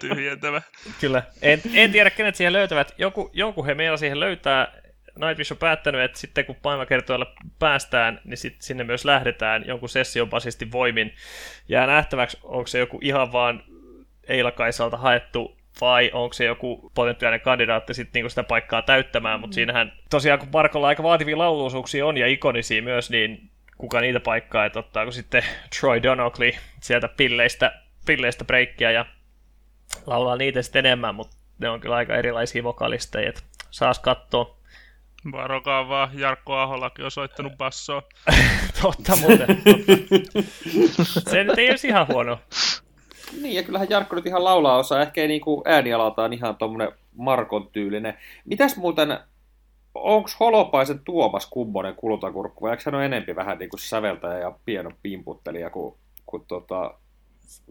Tyhjentävä. 0.00 0.62
Kyllä. 1.00 1.22
En, 1.42 1.60
en 1.74 1.92
tiedä, 1.92 2.10
kenet 2.10 2.34
siihen 2.34 2.52
löytävät. 2.52 2.94
Joku, 2.98 3.30
joku 3.32 3.64
he 3.64 3.74
meillä 3.74 3.96
siihen 3.96 4.20
löytää. 4.20 4.72
Nightwish 5.16 5.52
on 5.52 5.58
päättänyt, 5.58 6.00
että 6.00 6.18
sitten 6.18 6.44
kun 6.44 6.56
päiväkertoilla 6.56 7.34
päästään, 7.58 8.20
niin 8.24 8.36
sit 8.36 8.62
sinne 8.62 8.84
myös 8.84 9.04
lähdetään 9.04 9.66
jonkun 9.66 9.88
session 9.88 10.30
basistin 10.30 10.72
voimin. 10.72 11.14
Jää 11.68 11.86
nähtäväksi, 11.86 12.38
onko 12.42 12.66
se 12.66 12.78
joku 12.78 12.98
ihan 13.02 13.32
vaan 13.32 13.62
Eilakaisalta 14.28 14.96
haettu 14.96 15.57
vai 15.80 16.10
onko 16.12 16.32
se 16.32 16.44
joku 16.44 16.90
potentiaalinen 16.94 17.40
kandidaatti 17.40 17.94
sitten 17.94 18.12
niinku 18.14 18.28
sitä 18.28 18.42
paikkaa 18.42 18.82
täyttämään, 18.82 19.40
mutta 19.40 19.54
mm. 19.54 19.54
siinähän 19.54 19.92
tosiaan 20.10 20.38
kun 20.38 20.48
Markolla 20.52 20.88
aika 20.88 21.02
vaativia 21.02 21.38
lauluosuuksia 21.38 22.06
on 22.06 22.16
ja 22.16 22.26
ikonisia 22.26 22.82
myös, 22.82 23.10
niin 23.10 23.50
kuka 23.78 24.00
niitä 24.00 24.20
paikkaa, 24.20 24.64
että 24.64 24.78
ottaako 24.78 25.10
sitten 25.10 25.42
Troy 25.80 26.02
Donockley 26.02 26.52
sieltä 26.80 27.08
pilleistä, 27.08 27.72
pilleistä 28.06 28.44
breikkiä 28.44 28.90
ja 28.90 29.06
laulaa 30.06 30.36
niitä 30.36 30.62
sitten 30.62 30.86
enemmän, 30.86 31.14
mutta 31.14 31.36
ne 31.58 31.68
on 31.68 31.80
kyllä 31.80 31.96
aika 31.96 32.16
erilaisia 32.16 32.64
vokalisteja, 32.64 33.28
että 33.28 33.40
saas 33.70 33.98
katsoa. 33.98 34.58
Varokaa 35.32 35.88
vaan, 35.88 36.10
Jarkko 36.14 36.56
Aholakin 36.56 37.04
on 37.04 37.10
soittanut 37.10 37.52
bassoa. 37.58 38.02
totta 38.82 39.16
muuten, 39.16 39.46
totta. 41.06 41.30
Se 41.30 41.44
nyt 41.44 41.58
ei 41.58 41.70
olisi 41.70 41.88
ihan 41.88 42.08
huono. 42.08 42.40
Niin, 43.42 43.54
ja 43.54 43.62
kyllähän 43.62 43.90
Jarkko 43.90 44.16
nyt 44.16 44.26
ihan 44.26 44.44
laulaa 44.44 44.78
osaa. 44.78 45.02
Ehkä 45.02 45.20
ei 45.20 45.28
niinku 45.28 45.62
äänialaltaan 45.66 46.32
ihan 46.32 46.56
tuommoinen 46.56 46.92
Markon 47.16 47.68
tyylinen. 47.72 48.14
Mitäs 48.44 48.76
muuten, 48.76 49.18
onko 49.94 50.30
Holopaisen 50.40 51.00
Tuomas 51.04 51.46
kummonen 51.46 51.94
kulutakurkku, 51.94 52.64
vai 52.64 52.70
eikö 52.70 52.82
hän 52.86 52.94
ole 52.94 53.04
enempi 53.04 53.36
vähän 53.36 53.58
niinku 53.58 53.76
säveltäjä 53.76 54.38
ja 54.38 54.52
pieno 54.64 54.90
pimputtelija 55.02 55.70
kuin, 55.70 55.94
kuin 56.26 56.44
tota, 56.48 56.94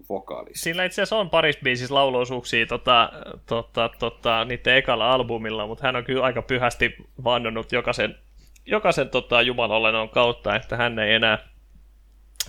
vokaalisti? 0.10 0.60
Sillä 0.60 0.84
itse 0.84 1.02
asiassa 1.02 1.18
on 1.18 1.30
paris 1.30 1.58
biisissä 1.64 1.96
laulousuuksia 1.96 2.66
tota, 2.66 3.12
tota, 3.46 3.90
tota, 4.00 4.46
niiden 4.46 4.76
ekalla 4.76 5.12
albumilla, 5.12 5.68
mutta 5.68 5.88
hän 5.88 5.96
on 5.96 6.04
kyllä 6.04 6.24
aika 6.24 6.42
pyhästi 6.42 6.96
vannonut 7.24 7.72
jokaisen, 7.72 8.16
jokaisen 8.66 9.10
tota, 9.10 9.42
Jumalallennon 9.42 10.10
kautta, 10.10 10.56
että 10.56 10.78
hän 10.78 11.00
ei 11.00 11.14
enää 11.14 11.57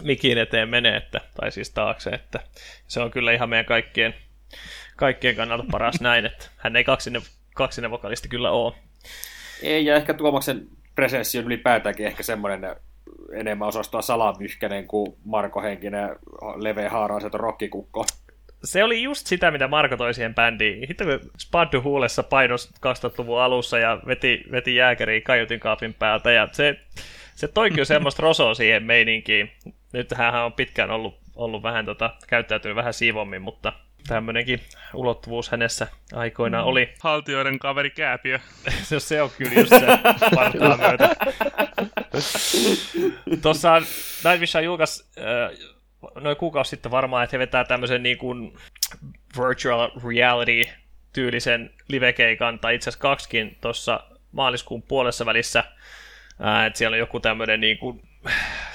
mikin 0.02 0.38
eteen 0.38 0.68
menee, 0.68 0.96
että, 0.96 1.20
tai 1.40 1.52
siis 1.52 1.70
taakse, 1.70 2.10
että 2.10 2.40
se 2.86 3.00
on 3.00 3.10
kyllä 3.10 3.32
ihan 3.32 3.48
meidän 3.48 3.66
kaikkien, 3.66 4.14
kaikkien 4.96 5.36
kannalta 5.36 5.64
paras 5.70 6.00
näin, 6.08 6.26
että 6.26 6.46
hän 6.56 6.76
ei 6.76 6.84
kaksinen, 6.84 7.22
kaksinen 7.54 7.90
vokalisti 7.90 8.28
kyllä 8.28 8.50
ole. 8.50 8.74
Ei, 9.62 9.84
ja 9.84 9.96
ehkä 9.96 10.14
Tuomaksen 10.14 10.66
presenssi 10.94 11.38
on 11.38 11.44
ylipäätäänkin 11.44 12.06
ehkä 12.06 12.22
semmoinen 12.22 12.76
enemmän 13.32 13.68
osastoa 13.68 14.02
salamyhkäinen 14.02 14.86
kuin 14.86 15.14
Marko 15.24 15.62
Henkinen 15.62 16.16
leveä 16.56 16.90
haaraiset 16.90 17.34
rokkikukko. 17.34 18.04
Se 18.64 18.84
oli 18.84 19.02
just 19.02 19.26
sitä, 19.26 19.50
mitä 19.50 19.68
Marko 19.68 19.96
toi 19.96 20.14
siihen 20.14 20.34
bändiin. 20.34 20.88
Hitto 20.88 21.04
kun 21.04 21.30
Spaddu 21.38 21.82
huulessa 21.82 22.22
painos 22.22 22.72
2000-luvun 22.74 23.40
alussa 23.40 23.78
ja 23.78 24.00
veti, 24.06 24.44
veti 24.50 24.74
jääkäriä 24.74 25.20
kaiutin 25.20 25.60
kaapin 25.60 25.94
päältä 25.94 26.30
ja 26.30 26.48
se, 26.52 26.76
se 27.34 27.48
toikin 27.48 27.86
semmoista 27.86 28.22
rosoa 28.22 28.54
siihen 28.54 28.82
meininkiin 28.82 29.50
nyt 29.92 30.12
hän 30.14 30.44
on 30.44 30.52
pitkään 30.52 30.90
ollut, 30.90 31.18
ollut 31.36 31.62
vähän 31.62 31.84
tota, 31.84 32.14
käyttäytynyt 32.26 32.76
vähän 32.76 32.94
siivommin, 32.94 33.42
mutta 33.42 33.72
tämmöinenkin 34.06 34.60
ulottuvuus 34.94 35.50
hänessä 35.50 35.86
aikoinaan 36.12 36.64
mm. 36.64 36.68
oli. 36.68 36.94
Haltioiden 37.02 37.58
kaveri 37.58 37.90
Kääpiö. 37.90 38.38
se, 38.82 39.00
se 39.08 39.22
on 39.22 39.30
kyllä 39.38 39.52
just 39.52 39.70
se 39.70 39.86
partaa 40.34 40.76
myötä. 40.76 41.08
Tuossa 43.42 43.82
Nightwish 44.24 44.56
julkaisi 44.64 45.04
äh, 45.18 45.58
noin 46.20 46.36
kuukausi 46.36 46.70
sitten 46.70 46.92
varmaan, 46.92 47.24
että 47.24 47.34
he 47.34 47.38
vetää 47.38 47.64
tämmöisen 47.64 48.02
niin 48.02 48.18
kuin 48.18 48.58
virtual 49.38 49.90
reality 50.08 50.62
tyylisen 51.12 51.70
livekeikan, 51.88 52.58
tai 52.58 52.74
itse 52.74 52.90
asiassa 52.90 53.02
kaksikin 53.02 53.58
tuossa 53.60 54.00
maaliskuun 54.32 54.82
puolessa 54.82 55.26
välissä. 55.26 55.64
Äh, 56.44 56.66
että 56.66 56.78
siellä 56.78 56.94
on 56.94 56.98
joku 56.98 57.20
tämmöinen 57.20 57.60
niin 57.60 57.78
kuin 57.78 58.07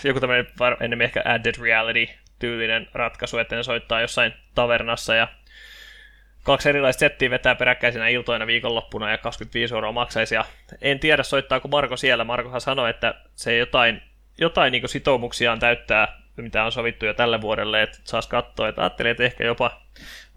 joku 0.03 0.19
tämmöinen 0.19 0.47
enemmän 0.79 1.05
ehkä 1.05 1.21
added 1.25 1.55
reality-tyylinen 1.61 2.87
ratkaisu, 2.93 3.37
että 3.37 3.55
ne 3.55 3.63
soittaa 3.63 4.01
jossain 4.01 4.33
tavernassa 4.55 5.15
ja 5.15 5.27
kaksi 6.43 6.69
erilaista 6.69 6.99
settiä 6.99 7.29
vetää 7.29 7.55
peräkkäisinä 7.55 8.07
iltoina 8.07 8.47
viikonloppuna 8.47 9.11
ja 9.11 9.17
25 9.17 9.73
euroa 9.73 9.91
maksaisi. 9.91 10.35
Ja 10.35 10.45
en 10.81 10.99
tiedä, 10.99 11.23
soittaako 11.23 11.67
Marko 11.67 11.97
siellä. 11.97 12.23
Markohan 12.23 12.61
sanoi, 12.61 12.89
että 12.89 13.13
se 13.35 13.57
jotain, 13.57 14.01
jotain 14.37 14.71
niin 14.71 14.89
sitoumuksiaan 14.89 15.59
täyttää, 15.59 16.17
mitä 16.37 16.63
on 16.63 16.71
sovittu 16.71 17.05
jo 17.05 17.13
tälle 17.13 17.41
vuodelle, 17.41 17.81
että 17.81 17.97
saisi 18.03 18.29
katsoa. 18.29 18.67
Että 18.67 18.81
ajattelin, 18.81 19.11
että 19.11 19.23
ehkä 19.23 19.43
jopa 19.43 19.81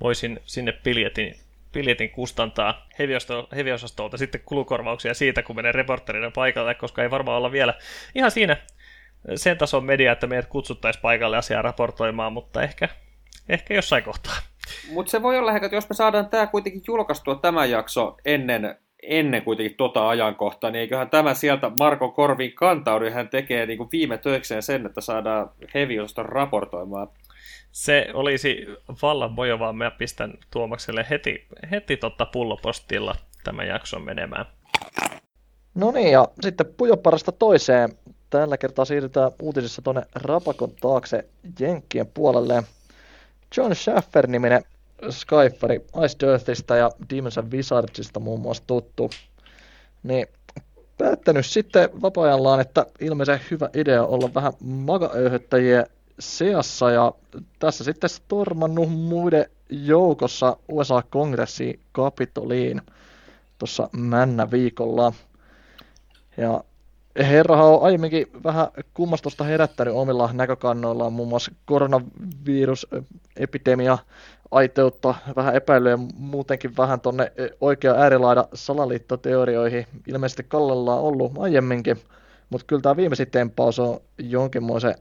voisin 0.01 0.41
sinne 0.45 0.73
piljetin, 0.73 1.37
piljetin 1.73 2.11
kustantaa 2.11 2.87
heviosastolta 3.57 4.17
sitten 4.17 4.41
kulukorvauksia 4.45 5.15
siitä, 5.15 5.43
kun 5.43 5.57
menee 5.57 5.73
reporterina 5.73 6.31
paikalle, 6.31 6.75
koska 6.75 7.03
ei 7.03 7.11
varmaan 7.11 7.37
olla 7.39 7.53
vielä 7.53 7.75
ihan 8.15 8.31
siinä 8.31 8.57
sen 9.35 9.59
tason 9.59 9.85
media, 9.85 10.13
että 10.13 10.27
meidät 10.27 10.47
kutsuttaisiin 10.47 11.03
paikalle 11.03 11.37
asiaa 11.37 11.63
raportoimaan, 11.63 12.33
mutta 12.33 12.63
ehkä, 12.63 12.89
ehkä 13.49 13.75
jossain 13.75 14.05
kohtaa. 14.05 14.37
Mutta 14.91 15.11
se 15.11 15.23
voi 15.23 15.39
olla 15.39 15.57
että 15.57 15.77
jos 15.77 15.89
me 15.89 15.95
saadaan 15.95 16.29
tämä 16.29 16.47
kuitenkin 16.47 16.83
julkaistua 16.87 17.35
tämä 17.35 17.65
jakso 17.65 18.17
ennen, 18.25 18.77
ennen 19.03 19.43
kuitenkin 19.43 19.77
tota 19.77 20.09
ajankohtaa, 20.09 20.71
niin 20.71 20.81
eiköhän 20.81 21.11
tämä 21.11 21.35
sieltä 21.35 21.71
Marko 21.79 22.09
Korvin 22.11 22.55
kantaudu, 22.55 23.11
hän 23.11 23.29
tekee 23.29 23.67
niin 23.67 23.79
kuin 23.79 23.89
viime 23.93 24.19
töikseen 24.19 24.63
sen, 24.63 24.87
että 24.87 25.01
saadaan 25.01 25.51
Heviosta 25.75 26.23
raportoimaan. 26.23 27.09
Se 27.73 28.07
olisi 28.15 28.67
vallan 29.03 29.33
mojovaa, 29.33 29.73
mä 29.73 29.91
pistän 29.91 30.35
Tuomakselle 30.51 31.07
heti, 31.11 31.47
heti 31.71 31.97
totta 31.97 32.27
pullopostilla 32.27 33.15
tämän 33.45 33.67
jakson 33.69 34.03
menemään. 34.03 34.47
No 35.75 35.91
niin, 35.91 36.13
ja 36.13 36.29
sitten 36.41 36.67
pujoparasta 36.77 37.33
toiseen 37.33 37.91
Tällä 38.37 38.57
kertaa 38.57 38.85
siirrytään 38.85 39.31
uutisissa 39.43 39.83
tuonne 39.83 40.03
Rapakon 40.15 40.71
taakse 40.81 41.25
Jenkkien 41.61 42.07
puolelle. 42.07 42.63
John 43.57 43.75
Schaffer-niminen 43.75 44.63
Skyfari 45.11 45.77
Ice 46.05 46.17
Dirtistä 46.21 46.77
ja 46.77 46.91
Demons 47.11 47.39
and 47.39 47.53
Wizardsista 47.53 48.21
muun 48.21 48.41
muassa 48.41 48.63
tuttu, 48.67 49.11
niin 50.03 50.27
päättänyt 50.99 51.47
sitten 51.47 52.03
vapaa-ajallaan, 52.03 52.61
että 52.61 52.87
ilmeisen 53.01 53.41
hyvä 53.51 53.71
idea 53.75 54.05
olla 54.05 54.35
vähän 54.35 54.53
magaöyhöttäjien 54.61 55.87
seassa 56.19 56.91
ja 56.91 57.13
tässä 57.59 57.85
sitten 57.85 58.11
stormannut 58.11 58.93
muiden 58.93 59.47
joukossa 59.71 60.57
USA-kongressiin 60.69 61.81
Capitoliin 61.95 62.83
tuossa 63.59 63.89
männä 63.93 64.51
viikolla. 64.51 65.13
Ja 66.37 66.65
herrahan 67.19 67.67
on 67.67 67.83
aiemminkin 67.83 68.27
vähän 68.45 68.67
kummastusta 68.95 69.45
herättänyt 69.45 69.95
omilla 69.95 70.31
näkökannoillaan, 70.33 71.13
muun 71.13 71.29
muassa 71.29 71.53
koronavirusepidemia 71.65 73.99
aiteutta, 74.51 75.15
vähän 75.37 75.55
epäilyä 75.55 75.99
muutenkin 76.17 76.77
vähän 76.77 77.01
tonne 77.01 77.33
oikea 77.61 77.95
äärilaida 77.95 78.49
salaliittoteorioihin. 78.55 79.87
Ilmeisesti 80.07 80.45
Kallella 80.49 80.95
on 80.95 81.03
ollut 81.03 81.33
aiemminkin, 81.39 81.97
mutta 82.51 82.67
kyllä 82.67 82.83
tämä 82.83 82.97
viimeisin 82.97 83.31
tempaus 83.31 83.79
on 83.79 84.01
jonkinmoisen 84.19 84.95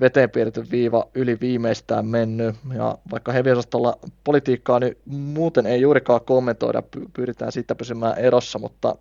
veteen 0.00 0.30
piirretty 0.30 0.64
viiva 0.70 1.08
yli 1.14 1.40
viimeistään 1.40 2.06
mennyt. 2.06 2.56
Ja 2.74 2.98
vaikka 3.10 3.32
heviosastolla 3.32 3.98
politiikkaa 4.24 4.80
niin 4.80 4.96
muuten 5.06 5.66
ei 5.66 5.80
juurikaan 5.80 6.20
kommentoida, 6.20 6.82
pyritään 7.12 7.52
siitä 7.52 7.74
pysymään 7.74 8.18
erossa, 8.18 8.58
mutta 8.58 8.94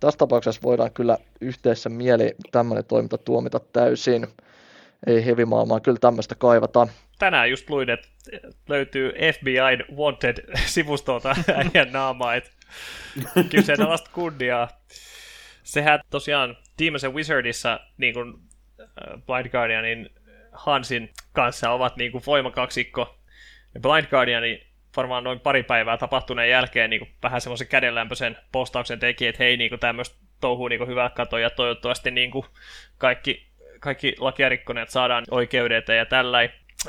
tässä 0.00 0.18
tapauksessa 0.18 0.60
voidaan 0.62 0.92
kyllä 0.92 1.18
yhteisessä 1.40 1.88
mieli 1.88 2.34
tämmöinen 2.52 2.84
toiminta 2.84 3.18
tuomita 3.18 3.60
täysin. 3.72 4.26
ei 5.06 5.26
heavy-maailmaa 5.26 5.80
kyllä 5.80 5.98
tämmöistä 6.00 6.34
kaivata. 6.34 6.88
Tänään 7.18 7.50
just 7.50 7.70
luin, 7.70 7.90
että 7.90 8.08
löytyy 8.68 9.12
FBI 9.32 9.94
Wanted-sivustolta 9.96 11.36
äijän 11.54 11.92
naamaa, 11.92 12.34
että 12.34 12.50
kyseenalaista 13.50 14.10
kunniaa. 14.12 14.68
Sehän 15.62 16.00
tosiaan 16.10 16.56
Demons 16.78 17.04
Wizardissa 17.04 17.80
niin 17.96 18.14
kuin 18.14 18.34
Blind 19.26 19.48
Guardianin 19.48 20.10
Hansin 20.56 21.12
kanssa 21.32 21.70
ovat 21.70 21.96
niin 21.96 22.12
kuin 22.12 22.24
voimakaksikko. 22.26 23.18
Ja 23.74 23.80
Blind 23.80 24.06
Guardianin 24.06 24.66
varmaan 24.96 25.24
noin 25.24 25.40
pari 25.40 25.62
päivää 25.62 25.96
tapahtuneen 25.96 26.50
jälkeen 26.50 26.90
niin 26.90 27.00
kuin 27.00 27.10
vähän 27.22 27.40
semmoisen 27.40 27.66
kädenlämpöisen 27.66 28.36
postauksen 28.52 28.98
teki, 28.98 29.26
että 29.26 29.42
hei, 29.42 29.56
niin 29.56 29.78
tämmöistä 29.80 30.16
touhuu 30.40 30.68
niin 30.68 30.88
hyvä 30.88 31.10
katoa 31.10 31.40
ja 31.40 31.50
toivottavasti 31.50 32.10
niin 32.10 32.30
kuin 32.30 32.46
kaikki, 32.98 33.46
kaikki 33.80 34.14
lakiarikkoneet 34.18 34.90
saadaan 34.90 35.24
oikeudet 35.30 35.88
ja 35.88 36.06
tällä 36.06 36.38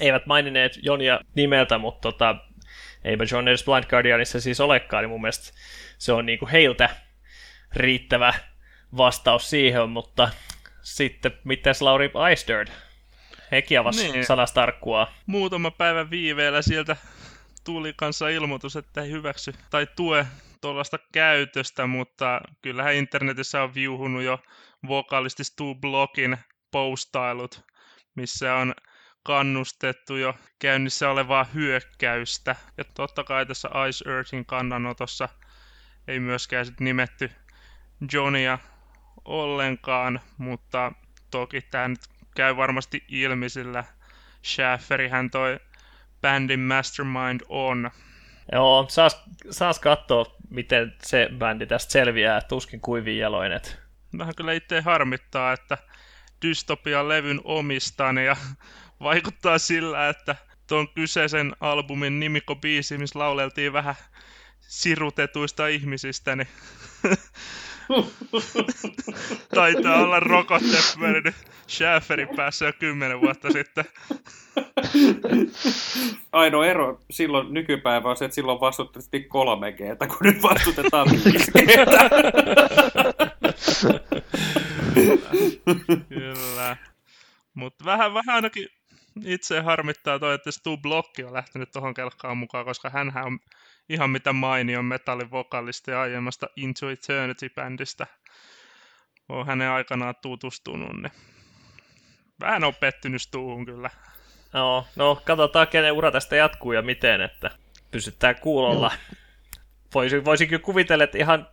eivät 0.01 0.25
maininneet 0.25 0.79
Jonia 0.81 1.19
nimeltä, 1.35 1.77
mutta 1.77 2.11
tota, 2.11 2.35
eipä 3.03 3.25
John 3.31 3.47
edes 3.47 3.65
Blind 3.65 3.83
Guardianissa 3.89 4.41
siis 4.41 4.59
olekaan, 4.59 5.03
niin 5.03 5.09
mun 5.09 5.21
mielestä 5.21 5.57
se 5.97 6.13
on 6.13 6.25
niin 6.25 6.39
kuin 6.39 6.49
heiltä 6.49 6.89
riittävä 7.75 8.33
vastaus 8.97 9.49
siihen, 9.49 9.89
mutta 9.89 10.29
sitten 10.81 11.31
mitäs 11.43 11.81
Lauri 11.81 12.11
Eisterd? 12.29 12.67
Hekin 13.51 13.79
avasi 13.79 14.11
niin. 14.11 14.25
sanastarkkua. 14.25 15.07
Muutama 15.25 15.71
päivä 15.71 16.09
viiveellä 16.09 16.61
sieltä 16.61 16.95
tuli 17.63 17.93
kanssa 17.97 18.29
ilmoitus, 18.29 18.75
että 18.75 19.01
ei 19.01 19.11
hyväksy 19.11 19.53
tai 19.69 19.87
tue 19.95 20.27
tuollaista 20.61 20.99
käytöstä, 21.13 21.87
mutta 21.87 22.41
kyllähän 22.61 22.95
internetissä 22.95 23.63
on 23.63 23.73
viuhunut 23.73 24.23
jo 24.23 24.39
vokalisti 24.87 25.43
Stu 25.43 25.75
Blockin 25.75 26.37
postailut, 26.71 27.65
missä 28.15 28.55
on 28.55 28.73
kannustettu 29.23 30.15
jo 30.15 30.35
käynnissä 30.59 31.09
olevaa 31.09 31.43
hyökkäystä. 31.43 32.55
Ja 32.77 32.83
totta 32.83 33.23
kai 33.23 33.45
tässä 33.45 33.69
Ice 33.89 34.09
Earthin 34.09 34.45
kannanotossa 34.45 35.29
ei 36.07 36.19
myöskään 36.19 36.65
sit 36.65 36.79
nimetty 36.79 37.31
Johnia 38.13 38.59
ollenkaan, 39.25 40.19
mutta 40.37 40.91
toki 41.31 41.61
tämä 41.61 41.87
nyt 41.87 41.99
käy 42.37 42.57
varmasti 42.57 43.03
ilmi, 43.07 43.49
sillä 43.49 43.83
Schafferihän 44.43 45.29
toi 45.29 45.59
bändin 46.21 46.59
Mastermind 46.59 47.41
on. 47.49 47.91
Joo, 48.51 48.85
saas, 48.89 49.23
saas 49.49 49.79
katsoa, 49.79 50.25
miten 50.49 50.93
se 51.03 51.29
bändi 51.37 51.65
tästä 51.65 51.91
selviää, 51.91 52.41
tuskin 52.41 52.81
kuivin 52.81 53.17
jaloin. 53.17 53.51
Et. 53.51 53.79
Vähän 54.17 54.35
kyllä 54.35 54.53
itse 54.53 54.81
harmittaa, 54.81 55.53
että 55.53 55.77
Dystopian 56.41 57.09
levyn 57.09 57.41
omistan 57.43 58.17
ja 58.17 58.35
vaikuttaa 58.99 59.57
sillä, 59.57 60.09
että 60.09 60.35
tuon 60.67 60.89
kyseisen 60.89 61.55
albumin 61.59 62.19
nimikko 62.19 62.55
biisi, 62.55 62.97
missä 62.97 63.19
lauleltiin 63.19 63.73
vähän 63.73 63.95
sirutetuista 64.59 65.67
ihmisistä, 65.67 66.35
niin 66.35 66.47
taitaa 69.55 70.03
olla 70.03 70.19
rokotteet 70.19 70.95
Schäferin 71.67 72.29
päässä 72.35 72.65
jo 72.65 72.73
kymmenen 72.79 73.21
vuotta 73.21 73.51
sitten. 73.51 73.85
Ainoa 76.31 76.65
ero 76.65 76.99
silloin 77.11 77.53
nykypäivä 77.53 78.09
on 78.09 78.17
se, 78.17 78.25
että 78.25 78.35
silloin 78.35 78.59
vastutettiin 78.59 79.29
3 79.29 79.71
g 79.71 79.77
kun 80.07 80.17
nyt 80.21 80.41
vastutetaan 80.43 81.07
5 81.11 81.51
Kyllä. 86.09 86.77
Mutta 87.53 87.85
vähän, 87.85 88.13
vähän 88.13 88.35
ainakin 88.35 88.67
itse 89.25 89.59
harmittaa 89.59 90.19
toi, 90.19 90.35
että 90.35 90.51
Stu 90.51 90.77
Blokki 90.77 91.23
on 91.23 91.33
lähtenyt 91.33 91.71
tuohon 91.71 91.93
kelkkaan 91.93 92.37
mukaan, 92.37 92.65
koska 92.65 92.89
hän 92.89 93.11
on 93.25 93.39
ihan 93.89 94.09
mitä 94.09 94.33
mainion 94.33 94.85
metallin 94.85 95.31
vokalisti 95.31 95.91
aiemmasta 95.91 96.47
Into 96.55 96.89
Eternity-bändistä. 96.89 98.07
On 99.29 99.47
hänen 99.47 99.69
aikanaan 99.69 100.15
tutustunut, 100.21 101.01
niin 101.01 101.11
vähän 102.39 102.63
on 102.63 102.75
pettynyt 102.75 103.21
Stuuhun 103.21 103.65
kyllä. 103.65 103.89
No, 104.53 104.87
no, 104.95 105.21
katsotaan 105.25 105.67
kenen 105.67 105.93
ura 105.93 106.11
tästä 106.11 106.35
jatkuu 106.35 106.71
ja 106.71 106.81
miten, 106.81 107.21
että 107.21 107.51
pysytään 107.91 108.35
kuulolla. 108.41 108.91
Voisin, 109.93 110.25
voisin 110.25 110.47
kyllä 110.47 110.61
kuvitella, 110.63 111.03
että 111.03 111.17
ihan 111.17 111.47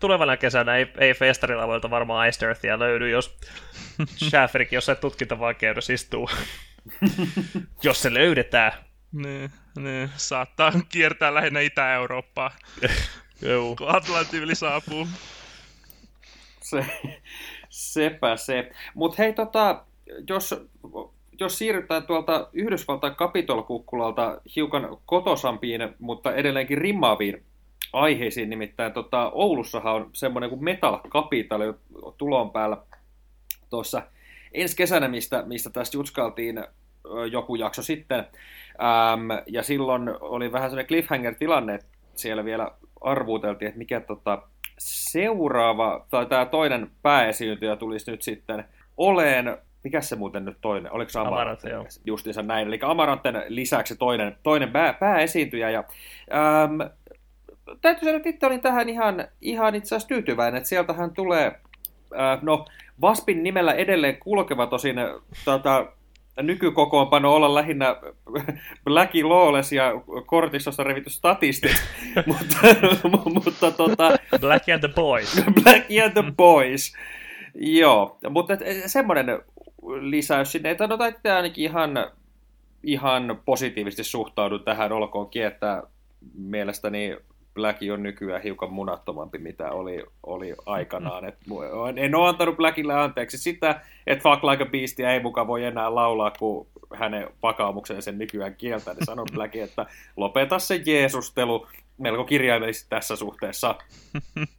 tulevana 0.00 0.36
kesänä 0.36 0.76
ei, 0.76 0.92
ei 0.98 1.14
festarilavoilta 1.14 1.90
varmaan 1.90 2.28
Ice 2.28 2.46
Earthia 2.46 2.78
löydy, 2.78 3.10
jos 3.10 3.38
Schäferikin 4.24 4.76
jossain 4.76 4.98
tutkintavaikeudessa 4.98 5.92
istuu. 5.92 6.30
jos 7.82 8.02
se 8.02 8.14
löydetään. 8.14 8.72
Niin, 9.14 9.50
niin, 9.78 10.10
saattaa 10.16 10.72
kiertää 10.88 11.34
lähinnä 11.34 11.60
Itä-Eurooppaa, 11.60 12.50
kun 13.78 13.96
Atlantin 13.96 14.42
yli 14.42 14.54
saapuu. 14.54 15.06
Se, 16.60 16.86
sepä 17.68 18.36
se. 18.36 18.70
Mutta 18.94 19.22
hei, 19.22 19.32
tota, 19.32 19.84
jos, 20.28 20.54
jos 21.40 21.58
siirrytään 21.58 22.02
tuolta 22.02 22.48
Yhdysvaltain 22.52 23.14
kapitolkukkulalta 23.14 24.40
hiukan 24.56 24.96
kotosampiin, 25.06 25.80
mutta 25.98 26.34
edelleenkin 26.34 26.78
rimmaaviin 26.78 27.44
aiheisiin, 27.92 28.50
nimittäin 28.50 28.92
tota, 28.92 29.30
Oulussahan 29.30 29.94
on 29.94 30.10
semmoinen 30.12 30.50
kuin 30.50 30.64
Metal 30.64 31.00
Capital 31.08 31.72
tulon 32.18 32.50
päällä 32.50 32.76
tuossa 33.70 34.02
ensi 34.52 34.76
kesänä, 34.76 35.08
mistä, 35.08 35.42
mistä 35.46 35.70
tästä 35.70 35.96
jutskailtiin 35.96 36.64
joku 37.30 37.54
jakso 37.54 37.82
sitten. 37.82 38.18
Ähm, 38.18 39.30
ja 39.46 39.62
silloin 39.62 40.10
oli 40.20 40.52
vähän 40.52 40.70
sellainen 40.70 40.88
cliffhanger-tilanne, 40.88 41.74
että 41.74 41.86
siellä 42.14 42.44
vielä 42.44 42.70
arvuuteltiin, 43.00 43.68
että 43.68 43.78
mikä 43.78 44.00
tota, 44.00 44.42
seuraava, 44.78 46.06
tai 46.10 46.26
tämä 46.26 46.46
toinen 46.46 46.90
pääesiintyjä 47.02 47.76
tulisi 47.76 48.10
nyt 48.10 48.22
sitten 48.22 48.64
oleen, 48.96 49.58
mikä 49.84 50.00
se 50.00 50.16
muuten 50.16 50.44
nyt 50.44 50.56
toinen, 50.60 50.92
oliko 50.92 51.10
se 51.10 51.18
Amarantten? 51.18 51.72
Amarantte, 51.72 52.00
Justiinsa 52.04 52.42
näin, 52.42 52.68
eli 52.68 52.78
Amarantten 52.82 53.42
lisäksi 53.48 53.96
toinen, 53.96 54.36
toinen 54.42 54.70
pää, 54.70 54.92
pääesiintyjä, 54.92 55.70
ja 55.70 55.84
ähm, 56.34 56.80
täytyy 57.80 58.04
sanoa, 58.04 58.16
että 58.16 58.28
itse 58.28 58.46
olin 58.46 58.60
tähän 58.60 58.88
ihan, 58.88 59.28
ihan 59.40 59.74
itse 59.74 59.86
asiassa 59.86 60.08
tyytyväinen, 60.08 60.56
että 60.56 60.68
sieltähän 60.68 61.10
tulee, 61.10 61.46
äh, 62.18 62.42
no 62.42 62.64
Vaspin 63.00 63.42
nimellä 63.42 63.72
edelleen 63.72 64.16
kulkeva 64.16 64.66
tosin 64.66 64.96
tota, 65.44 65.86
nykykokoonpano 66.42 67.34
olla 67.34 67.54
lähinnä 67.54 67.96
Blackie 68.84 69.24
Lawless 69.24 69.72
ja 69.72 69.92
kortistossa 70.26 70.84
revitty 70.84 71.10
statistit, 71.10 71.72
mutta, 72.26 72.56
mutta 73.34 73.70
tota... 73.70 74.18
Black 74.40 74.68
and 74.68 74.80
the 74.80 74.88
Boys. 74.88 75.42
Black 75.62 75.86
and 76.04 76.12
the 76.12 76.32
Boys. 76.36 76.94
Joo, 77.54 78.18
mutta 78.30 78.54
semmoinen 78.86 79.26
lisäys 80.00 80.52
sinne, 80.52 80.70
että 80.70 80.86
no 80.86 80.96
tai 80.96 81.12
ainakin 81.36 81.64
ihan, 81.64 81.90
ihan 82.82 83.42
positiivisesti 83.44 84.04
suhtaudun 84.04 84.64
tähän, 84.64 84.92
olkoonkin, 84.92 85.46
että 85.46 85.82
mielestäni 86.34 87.16
Blacki 87.54 87.90
on 87.90 88.02
nykyään 88.02 88.42
hiukan 88.42 88.72
munattomampi, 88.72 89.38
mitä 89.38 89.70
oli, 89.70 90.04
oli 90.22 90.54
aikanaan. 90.66 91.24
Et 91.24 91.38
en 91.96 92.14
ole 92.14 92.28
antanut 92.28 92.56
Blackille 92.56 92.94
anteeksi 92.94 93.38
sitä, 93.38 93.80
että 94.06 94.22
Fuck 94.22 94.44
Like 94.44 94.62
a 94.62 94.66
Beast 94.66 95.00
ei 95.00 95.20
mukaan 95.20 95.46
voi 95.46 95.64
enää 95.64 95.94
laulaa, 95.94 96.30
kun 96.30 96.66
hänen 96.94 97.28
vakaumuksen 97.42 98.02
sen 98.02 98.18
nykyään 98.18 98.54
kieltä. 98.54 98.94
Niin 98.94 99.06
sanon 99.06 99.26
Blacki, 99.32 99.60
että 99.60 99.86
lopeta 100.16 100.58
se 100.58 100.80
Jeesustelu 100.86 101.66
melko 101.98 102.24
kirjaimellisesti 102.24 102.90
tässä 102.90 103.16
suhteessa. 103.16 103.74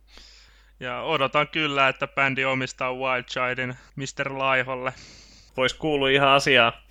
Ja 0.80 1.02
odotan 1.02 1.48
kyllä, 1.48 1.88
että 1.88 2.08
bändi 2.08 2.46
omistaa 2.46 2.94
Wild 2.94 3.24
Childin 3.24 3.76
Mr. 3.96 4.38
Laiholle. 4.38 4.94
Voisi 5.58 5.78
kuulua 5.78 6.10
ihan 6.10 6.30
asiaa. 6.30 6.82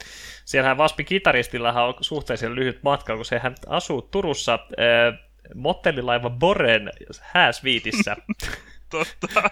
Siellähän 0.45 0.79
Vaspi 0.79 1.05
Kitaristillähän 1.05 1.85
on 1.85 1.95
suhteellisen 2.01 2.55
lyhyt 2.55 2.83
matka, 2.83 3.17
kun 3.17 3.25
sehän 3.25 3.55
asuu 3.67 4.03
Turussa 4.03 4.59
motellilaiva 5.55 6.31
Boren 6.31 6.91
hääsviitissä. 7.21 8.17
Totta. 8.91 9.51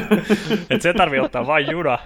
Et 0.70 0.82
se 0.82 0.94
tarvii 0.94 1.20
ottaa 1.20 1.46
vain 1.46 1.70
juna. 1.70 1.98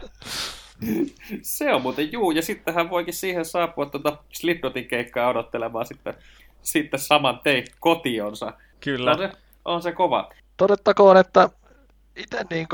Se 1.43 1.75
on 1.75 1.83
muuten 1.83 2.13
juu, 2.13 2.31
ja 2.31 2.43
sitten 2.43 2.75
hän 2.75 2.91
voikin 2.91 3.15
siihen 3.15 3.45
saapua 3.45 3.87
tuota 3.87 4.19
Slipknotin 4.33 4.89
keikkaa 4.89 5.29
odottelemaan 5.29 5.87
sitten, 5.87 6.15
sitten 6.63 7.01
saman 7.01 7.41
tein 7.45 7.65
kotionsa. 7.81 8.53
Kyllä. 8.81 9.11
On 9.11 9.19
se, 9.19 9.31
on 9.65 9.83
se 9.83 9.93
kova. 9.93 10.31
Todettakoon, 10.57 11.17
että 11.17 11.49
itse 12.17 12.45
niin 12.51 12.67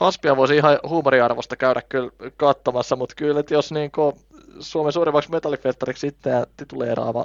Vaspia 0.00 0.36
voisi 0.36 0.56
ihan 0.56 0.78
huumoriarvosta 0.88 1.56
käydä 1.56 1.82
kyllä 1.88 2.10
katsomassa, 2.36 2.96
mutta 2.96 3.14
kyllä, 3.14 3.40
että 3.40 3.54
jos 3.54 3.72
niin 3.72 3.90
Suomen 4.60 4.92
suurimmaksi 4.92 5.30
metallifestariksi 5.30 6.06
itseään 6.06 6.46
tituleeraava 6.56 7.24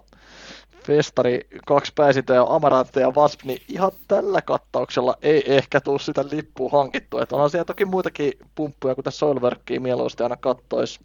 festari, 0.84 1.48
kaksi 1.68 1.92
pääsintä 1.96 2.34
ja 2.34 2.46
Amarante 2.50 3.02
ja 3.02 3.12
Wasp, 3.12 3.44
niin 3.44 3.62
ihan 3.68 3.92
tällä 4.08 4.42
kattauksella 4.42 5.18
ei 5.22 5.56
ehkä 5.56 5.82
tule 5.82 6.00
sitä 6.00 6.26
lippua 6.32 6.70
hankittua. 6.72 7.24
Että 7.24 7.36
onhan 7.36 7.50
siellä 7.50 7.66
toki 7.66 7.86
muitakin 7.86 8.34
pumppuja, 8.56 8.96
kuten 8.96 9.12
Soilworkia 9.14 9.82
mieluusti 9.82 10.24
aina 10.24 10.38
kattois 10.38 11.00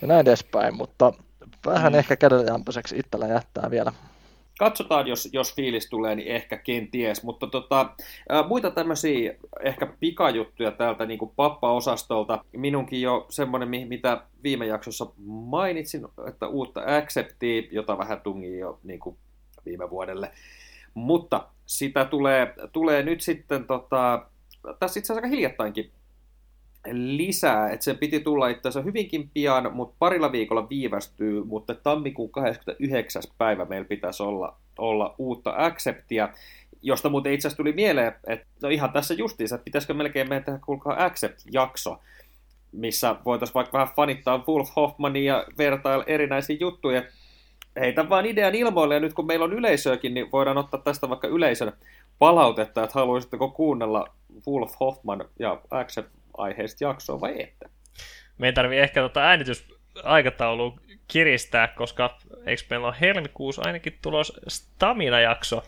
ja 0.00 0.08
näin 0.08 0.20
edespäin, 0.20 0.76
mutta 0.76 1.12
vähän 1.66 1.92
mm. 1.92 1.98
ehkä 1.98 2.16
kädenlämpöiseksi 2.16 2.98
itsellä 2.98 3.26
jättää 3.26 3.70
vielä. 3.70 3.92
Katsotaan, 4.58 5.06
jos, 5.06 5.28
jos 5.32 5.54
fiilis 5.54 5.88
tulee, 5.88 6.14
niin 6.14 6.28
ehkä 6.28 6.56
kenties, 6.56 7.22
mutta 7.22 7.46
tota, 7.46 7.90
muita 8.48 8.70
tämmöisiä 8.70 9.34
ehkä 9.64 9.86
pikajuttuja 10.00 10.70
täältä 10.70 11.06
niin 11.06 11.18
kuin 11.18 11.32
pappa-osastolta. 11.36 12.44
Minunkin 12.52 13.02
jo 13.02 13.26
semmoinen, 13.30 13.68
mitä 13.88 14.22
viime 14.42 14.66
jaksossa 14.66 15.06
mainitsin, 15.26 16.06
että 16.28 16.48
uutta 16.48 16.80
Acceptia, 16.96 17.62
jota 17.70 17.98
vähän 17.98 18.20
tungii 18.20 18.58
jo 18.58 18.78
niin 18.84 19.00
kuin 19.00 19.16
viime 19.66 19.90
vuodelle. 19.90 20.30
Mutta 20.94 21.48
sitä 21.66 22.04
tulee, 22.04 22.54
tulee 22.72 23.02
nyt 23.02 23.20
sitten, 23.20 23.64
tota, 23.64 24.26
tässä 24.62 25.00
itse 25.00 25.12
asiassa 25.12 25.14
aika 25.14 25.36
hiljattainkin 25.36 25.90
lisää, 26.92 27.70
että 27.70 27.84
sen 27.84 27.98
piti 27.98 28.20
tulla 28.20 28.48
itse 28.48 28.68
asiassa 28.68 28.84
hyvinkin 28.84 29.30
pian, 29.34 29.74
mutta 29.74 29.96
parilla 29.98 30.32
viikolla 30.32 30.68
viivästyy, 30.68 31.44
mutta 31.44 31.74
tammikuun 31.74 32.30
29. 32.30 33.22
päivä 33.38 33.64
meillä 33.64 33.88
pitäisi 33.88 34.22
olla, 34.22 34.56
olla 34.78 35.14
uutta 35.18 35.54
Acceptia, 35.56 36.28
josta 36.82 37.08
muuten 37.08 37.32
itse 37.32 37.48
asiassa 37.48 37.56
tuli 37.56 37.72
mieleen, 37.72 38.12
että 38.26 38.46
no 38.62 38.68
ihan 38.68 38.92
tässä 38.92 39.14
justiinsa, 39.14 39.54
että 39.54 39.64
pitäisikö 39.64 39.94
melkein 39.94 40.28
meidän 40.28 40.44
tehdä 40.44 40.58
kuulkaa 40.66 41.04
Accept-jakso, 41.04 41.98
missä 42.72 43.16
voitaisiin 43.24 43.54
vaikka 43.54 43.78
vähän 43.78 43.94
fanittaa 43.96 44.44
Wolf 44.48 44.68
Hoffmania 44.76 45.34
ja 45.34 45.44
vertailla 45.58 46.04
erinäisiä 46.06 46.56
juttuja. 46.60 47.02
Heitä 47.80 48.08
vaan 48.08 48.26
idean 48.26 48.54
ilmoille, 48.54 48.94
ja 48.94 49.00
nyt 49.00 49.14
kun 49.14 49.26
meillä 49.26 49.44
on 49.44 49.52
yleisöäkin, 49.52 50.14
niin 50.14 50.32
voidaan 50.32 50.58
ottaa 50.58 50.80
tästä 50.80 51.08
vaikka 51.08 51.28
yleisön 51.28 51.72
palautetta, 52.18 52.84
että 52.84 52.98
haluaisitteko 52.98 53.48
kuunnella 53.48 54.06
Wolf 54.48 54.72
Hoffman 54.80 55.24
ja 55.38 55.60
Accept 55.70 56.17
aiheesta 56.38 56.84
jaksoa 56.84 57.20
vai 57.20 57.42
ette? 57.42 57.70
Meidän 58.38 58.54
tarvii 58.54 58.78
ehkä 58.78 59.00
tota 59.00 59.20
äänitysaikataulu 59.20 60.80
kiristää, 61.08 61.68
koska 61.68 62.18
eikö 62.46 62.62
meillä 62.70 62.86
ole 62.86 62.96
helmikuussa 63.00 63.62
ainakin 63.64 63.98
tulos 64.02 64.32
Stamina-jakso, 64.48 65.64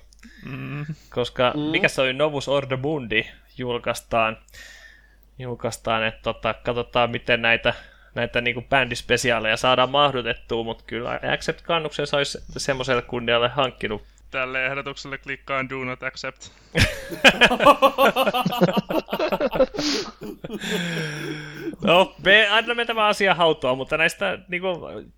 mm. 0.46 0.86
koska 1.10 1.52
mm. 1.56 1.60
mikä 1.60 1.88
se 1.88 2.00
oli 2.00 2.12
Novus 2.12 2.48
Order 2.48 2.78
Mundi 2.78 3.26
julkaistaan, 3.58 4.38
julkaistaan 5.38 6.06
että 6.06 6.22
tota, 6.22 6.54
katsotaan 6.54 7.10
miten 7.10 7.42
näitä 7.42 7.74
näitä 8.14 8.40
niin 8.40 8.66
bändispesiaaleja 8.68 9.56
saadaan 9.56 9.90
mahdutettua, 9.90 10.64
mutta 10.64 10.84
kyllä 10.86 11.20
Accept-kannuksen 11.34 12.06
olisi 12.16 12.38
semmoiselle 12.56 13.02
kunnialle 13.02 13.48
hankkinut 13.48 14.02
Tälle 14.30 14.66
ehdotukselle 14.66 15.18
klikkaan 15.18 15.68
Do 15.68 15.84
Not 15.84 16.02
Accept. 16.02 16.52
no, 21.84 22.14
me 22.24 22.48
annamme 22.48 22.84
tämä 22.84 23.06
asia 23.06 23.34
hautoa, 23.34 23.74
mutta 23.74 23.96
näistä 23.96 24.38
niin 24.48 24.62
kuin, 24.62 24.76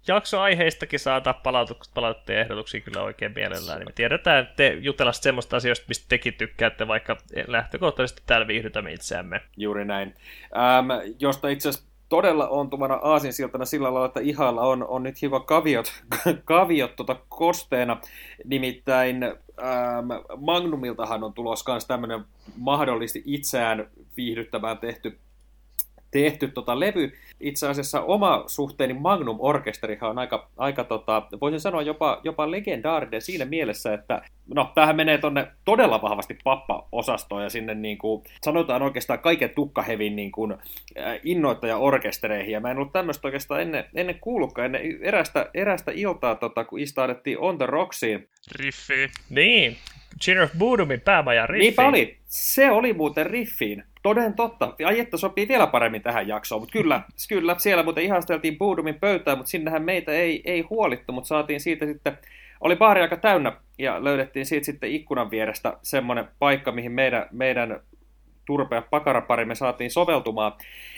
jaksoaiheistakin 0.09 1.01
palautukset, 1.43 1.95
palautteja 1.95 2.41
ehdotuksia 2.41 2.81
kyllä 2.81 3.03
oikein 3.03 3.33
mielellään. 3.35 3.79
Niin 3.79 3.89
me 3.89 3.93
tiedetään, 3.93 4.43
että 4.43 4.55
te 4.57 4.77
jutella 4.81 5.13
semmoista 5.13 5.57
asioista, 5.57 5.85
mistä 5.89 6.07
tekin 6.09 6.35
tykkäätte, 6.35 6.89
vaikka 6.89 7.17
lähtökohtaisesti 7.47 8.23
täällä 8.27 8.47
viihdytämme 8.47 8.93
itseämme. 8.93 9.41
Juuri 9.57 9.85
näin. 9.85 10.15
Ähm, 10.57 10.91
josta 11.19 11.49
itse 11.49 11.69
asiassa 11.69 11.92
todella 12.13 12.49
ontuvana 12.49 12.95
aasinsiltana 13.03 13.65
sillä 13.65 13.95
lailla, 13.95 14.07
että 14.07 14.21
ihalla 14.21 14.63
on, 14.63 14.87
on 14.87 15.03
nyt 15.03 15.23
hiukan 15.23 15.45
kaviot, 15.45 15.93
kaviot 16.45 16.97
tota 16.97 17.17
kosteena. 17.29 18.01
Nimittäin 18.45 19.23
ähm, 19.23 20.11
Magnumiltahan 20.37 21.25
on 21.25 21.33
tulos 21.33 21.65
myös 21.67 21.87
tämmöinen 21.87 22.25
mahdollisesti 22.57 23.23
itseään 23.27 23.91
viihdyttämään 24.17 24.79
tehty 24.79 25.19
tehty 26.13 26.49
tota 26.49 26.81
levy. 26.81 27.13
Itse 27.41 27.69
asiassa 27.69 28.01
oma 28.01 28.45
suhteeni 28.47 28.95
Magnum 28.95 29.37
Orkesterihan 29.41 30.11
on 30.11 30.19
aika, 30.19 30.49
aika 30.57 30.85
tota, 30.85 31.23
voisin 31.41 31.61
sanoa 31.61 31.83
jopa, 31.83 32.21
jopa 32.25 32.51
legendaarinen 32.51 33.23
siinä 33.23 33.45
mielessä, 33.45 33.95
että 33.95 34.23
no, 34.55 34.73
tämähän 34.75 34.97
menee 34.97 35.19
tonne 35.19 35.47
todella 35.65 36.03
vahvasti 36.03 36.39
pappa-osastoon 36.45 37.43
ja 37.43 37.51
sinne 37.51 37.75
niin 37.75 37.99
kuin, 37.99 38.23
sanotaan 38.43 38.83
oikeastaan 38.83 39.19
kaiken 39.19 39.51
tukkahevin 39.51 40.17
niin 40.17 40.33
kuin, 40.33 40.53
äh, 40.53 41.21
innoittaja-orkestereihin. 41.25 42.53
Ja 42.53 42.61
mä 42.61 42.71
en 42.71 42.77
ollut 42.77 42.93
tämmöistä 42.93 43.29
oikeastaan 43.29 43.63
ennen, 43.63 43.85
ennen 43.95 44.19
kuullutkaan, 44.21 44.65
ennen 44.65 44.99
erästä, 45.03 45.51
erästä 45.55 45.93
iltaa, 45.95 46.35
tota, 46.35 46.65
kun 46.65 46.81
istaudettiin 46.81 47.39
On 47.39 47.59
the 47.59 47.67
Rocksiin. 47.67 48.29
Riffi. 48.57 49.11
Niin, 49.31 49.77
Cheer 50.23 50.43
of 50.43 50.51
Boodumin 50.59 51.01
päämajan 51.01 51.49
riffi. 51.49 51.65
Niinpä 51.65 51.89
oli. 51.89 52.17
Se 52.27 52.71
oli 52.71 52.93
muuten 52.93 53.27
riffiin. 53.27 53.85
Toden 54.03 54.35
totta. 54.35 54.75
Ai 54.87 55.01
että 55.01 55.17
sopii 55.17 55.49
vielä 55.49 55.67
paremmin 55.67 56.03
tähän 56.03 56.29
jaksoon, 56.29 56.63
mutta 56.63 56.73
kyllä, 56.73 57.03
kyllä 57.29 57.55
siellä 57.59 57.83
muuten 57.83 58.05
ihasteltiin 58.05 58.59
Boodumin 58.59 59.01
pöytää, 59.01 59.37
mutta 59.37 59.51
sinnehän 59.51 59.83
meitä 59.83 60.13
ei, 60.13 60.43
ei 60.45 60.61
huolittu, 60.61 61.13
mutta 61.13 61.29
saatiin 61.29 61.61
siitä 61.61 61.87
sitten, 61.87 62.19
oli 62.61 62.77
baari 62.77 63.01
aika 63.01 63.17
täynnä 63.17 63.53
ja 63.79 64.05
löydettiin 64.05 64.47
siitä 64.47 64.67
sitten 64.67 64.91
ikkunan 64.91 65.31
vierestä 65.31 65.79
semmoinen 65.83 66.29
paikka, 66.39 66.73
mihin 66.73 66.93
meidän, 66.93 67.27
meidän 67.33 67.81
turpea 68.47 68.83
pakaraparimme 68.83 69.55
saatiin 69.55 69.91
soveltumaan. 69.91 70.53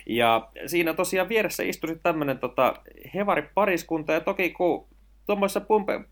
Ja 0.06 0.48
siinä 0.66 0.94
tosiaan 0.94 1.28
vieressä 1.28 1.62
istui 1.62 1.98
tämmöinen 2.02 2.38
tota, 2.38 2.74
hevaripariskunta, 3.14 4.12
ja 4.12 4.20
toki 4.20 4.50
kun 4.50 4.86
tuommoisissa 5.26 5.62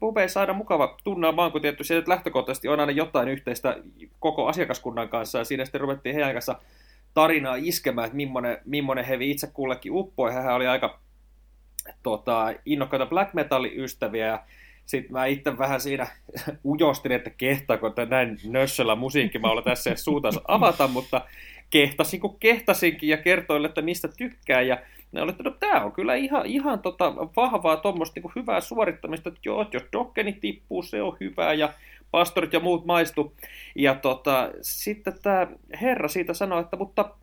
pubeissa 0.01 0.41
aina 0.41 0.53
mukava 0.53 0.97
tunnelmaan, 1.05 1.53
kun 1.53 1.61
tietysti 1.61 1.85
se 1.85 2.03
lähtökohtaisesti 2.07 2.69
on 2.69 2.81
aina 2.81 2.93
jotain 2.93 3.29
yhteistä 3.29 3.77
koko 4.21 4.47
asiakaskunnan 4.47 5.09
kanssa, 5.09 5.39
ja 5.39 5.45
siinä 5.45 5.65
sitten 5.65 5.81
ruvettiin 5.81 6.15
heidän 6.15 6.33
kanssa 6.33 6.59
tarinaa 7.15 7.57
iskemään, 7.57 8.07
että 8.07 8.17
millainen, 8.17 8.59
millainen 8.65 9.05
hevi 9.05 9.31
itse 9.31 9.47
kullekin 9.47 9.93
uppoi. 9.93 10.33
Hän 10.33 10.55
oli 10.55 10.67
aika 10.67 11.01
tota, 12.03 12.55
innokkaita 12.67 13.07
black 13.07 13.35
metalin 13.35 13.81
ystäviä, 13.81 14.27
ja 14.27 14.45
sitten 14.87 15.13
mä 15.13 15.27
itse 15.27 15.59
vähän 15.59 15.81
siinä 15.81 16.07
ujostin, 16.65 17.13
että 17.13 17.31
kehtaako, 17.31 17.87
että 17.87 18.07
näin 18.07 18.39
nössöllä 18.45 18.95
musiikki 18.95 19.39
mä 19.39 19.51
olen 19.51 19.65
tässä 19.65 19.97
suutas 19.97 20.39
avata, 20.49 20.89
mutta 20.89 21.21
kehtasin 21.71 22.21
kun 22.21 22.39
kehtasinkin 22.41 23.09
ja 23.09 23.17
kertoin, 23.17 23.65
että 23.65 23.83
mistä 23.83 24.09
tykkää, 24.09 24.61
ja 24.61 24.79
ne 25.13 25.23
oli, 25.23 25.31
että 25.31 25.43
no 25.43 25.51
tämä 25.51 25.85
on 25.85 25.93
kyllä 25.93 26.15
ihan, 26.15 26.47
ihan 26.47 26.79
tota 26.79 27.15
vahvaa 27.37 27.77
tuommoista 27.77 28.21
niin 28.21 28.33
hyvää 28.37 28.61
suorittamista, 28.61 29.29
että 29.29 29.41
joo, 29.45 29.67
jos 29.73 29.83
Dokkeni 29.93 30.33
tippuu, 30.33 30.83
se 30.83 31.03
on 31.03 31.17
hyvää, 31.21 31.53
ja 31.53 31.73
pastorit 32.13 32.53
ja 32.53 32.61
muut 32.61 32.85
maistu. 32.85 33.37
Ja 33.75 33.95
tota, 33.95 34.51
sitten 34.61 35.15
tämä 35.23 35.47
herra 35.81 36.09
siitä 36.09 36.35
sanoi, 36.35 36.61
että 36.61 36.77
mutta 36.77 37.15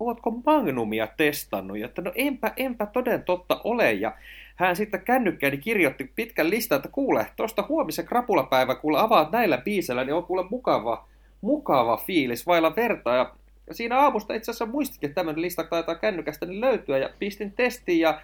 ootko 0.00 0.30
Magnumia 0.30 1.08
testannut? 1.16 1.78
Ja 1.78 1.86
että 1.86 2.02
no 2.02 2.12
enpä, 2.14 2.52
enpä 2.56 2.86
toden 2.86 3.22
totta 3.22 3.60
ole. 3.64 3.92
Ja 3.92 4.12
hän 4.56 4.76
sitten 4.76 5.02
kännykkäni 5.02 5.58
kirjoitti 5.58 6.12
pitkän 6.14 6.50
listan, 6.50 6.76
että 6.76 6.88
kuule, 6.88 7.26
tuosta 7.36 7.64
huomisen 7.68 8.06
krapulapäivä, 8.06 8.74
kuule 8.74 9.00
avaat 9.00 9.32
näillä 9.32 9.58
biisellä, 9.58 10.04
niin 10.04 10.14
on 10.14 10.24
kuule 10.24 10.44
mukava, 10.50 11.08
mukava 11.40 11.96
fiilis 11.96 12.46
vailla 12.46 12.76
verta. 12.76 13.14
Ja 13.14 13.34
siinä 13.70 13.98
aamusta 13.98 14.34
itse 14.34 14.50
asiassa 14.50 14.66
muistikin, 14.66 15.08
että 15.08 15.14
tämmöinen 15.14 15.42
lista 15.42 15.64
taitaa 15.64 15.94
kännykästä 15.94 16.46
niin 16.46 16.60
löytyä 16.60 16.98
ja 16.98 17.10
pistin 17.18 17.52
testiin 17.52 18.00
ja 18.00 18.20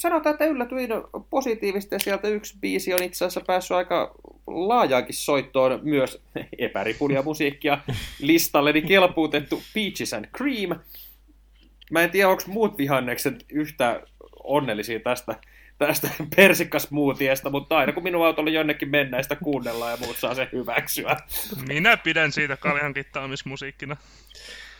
sanotaan, 0.00 0.34
että 0.34 0.44
yllätyin 0.44 0.90
positiivisesti 1.30 1.94
ja 1.94 1.98
sieltä 1.98 2.28
yksi 2.28 2.54
biisi 2.60 2.94
on 2.94 3.02
itse 3.02 3.24
asiassa 3.24 3.40
päässyt 3.46 3.76
aika 3.76 4.14
laajaakin 4.46 5.14
soittoon 5.14 5.80
myös 5.82 6.22
epäripulia 6.58 7.22
musiikkia 7.22 7.78
listalleni 8.20 8.82
kelpuutettu 8.82 9.62
Peaches 9.74 10.14
and 10.14 10.26
Cream. 10.36 10.80
Mä 11.90 12.02
en 12.02 12.10
tiedä, 12.10 12.28
onko 12.28 12.42
muut 12.46 12.78
vihannekset 12.78 13.44
yhtä 13.48 14.02
onnellisia 14.44 15.00
tästä, 15.00 15.34
tästä 15.78 16.10
persikkasmuutiesta, 16.36 17.50
mutta 17.50 17.78
aina 17.78 17.92
kun 17.92 18.02
minun 18.02 18.26
autolla 18.26 18.50
jonnekin 18.50 18.90
mennään, 18.90 19.22
sitä 19.22 19.36
kuunnellaan 19.36 19.90
ja 19.90 19.96
muut 19.96 20.16
saa 20.16 20.34
sen 20.34 20.48
hyväksyä. 20.52 21.16
Minä 21.68 21.96
pidän 21.96 22.32
siitä 22.32 22.56
kaljan 22.56 22.94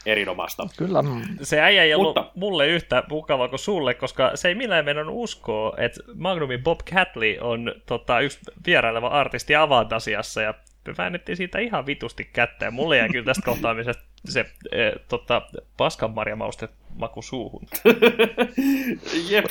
erinomasta. 0.06 0.68
Kyllä. 0.76 1.04
Se 1.42 1.60
äijä 1.60 1.82
ei 1.82 1.94
ollut 1.94 2.16
Mutta... 2.16 2.32
mulle 2.34 2.68
yhtä 2.68 3.02
mukava 3.08 3.48
kuin 3.48 3.58
sulle, 3.58 3.94
koska 3.94 4.30
se 4.34 4.48
ei 4.48 4.54
millään 4.54 4.84
meidän 4.84 5.08
uskoa, 5.08 5.74
että 5.78 6.00
Magnumin 6.14 6.62
Bob 6.62 6.80
Catley 6.80 7.38
on 7.40 7.74
tota, 7.86 8.20
yksi 8.20 8.38
vieraileva 8.66 9.08
artisti 9.08 9.56
Avantasiassa 9.56 10.42
ja 10.42 10.54
me 10.86 10.94
väännettiin 10.98 11.36
siitä 11.36 11.58
ihan 11.58 11.86
vitusti 11.86 12.24
kättä 12.32 12.64
ja 12.64 12.70
mulle 12.70 12.96
jäi 12.96 13.08
kyllä 13.08 13.24
tästä 13.24 13.44
kohtaamisesta 13.44 14.04
se 14.28 14.40
e, 14.72 14.90
tota, 15.08 15.42
paskanmarjamauste 15.76 16.68
maku 16.96 17.22
suuhun. 17.22 17.66
Jep, 19.30 19.44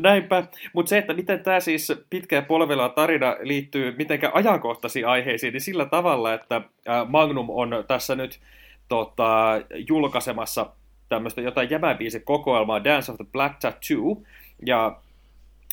näinpä. 0.00 0.44
Mutta 0.72 0.90
se, 0.90 0.98
että 0.98 1.14
miten 1.14 1.42
tämä 1.42 1.60
siis 1.60 1.92
pitkä 2.10 2.42
polvella 2.42 2.88
tarina 2.88 3.36
liittyy 3.40 3.94
mitenkä 3.98 4.30
ajankohtaisiin 4.34 5.06
aiheisiin, 5.06 5.52
niin 5.52 5.60
sillä 5.60 5.86
tavalla, 5.86 6.34
että 6.34 6.60
Magnum 7.08 7.50
on 7.50 7.84
tässä 7.88 8.14
nyt 8.14 8.40
tota, 8.90 9.60
julkaisemassa 9.88 10.72
tämmöistä 11.08 11.40
jotain 11.40 11.70
jämäbiisin 11.70 12.24
kokoelmaa 12.24 12.84
Dance 12.84 13.12
of 13.12 13.16
the 13.16 13.26
Black 13.32 13.58
Tattoo, 13.60 14.22
ja 14.66 15.00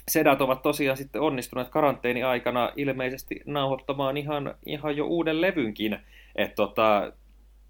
Sedat 0.08 0.41
ovat 0.41 0.62
tosiaan 0.62 0.97
sitten 0.97 1.21
onnistuneet 1.21 1.69
karanteeni-aikana 1.69 2.71
ilmeisesti 2.75 3.41
nauhoittamaan 3.45 4.17
ihan, 4.17 4.56
ihan 4.65 4.97
jo 4.97 5.06
uuden 5.06 5.41
levynkin. 5.41 5.99
Että 6.36 6.56
tota, 6.56 7.12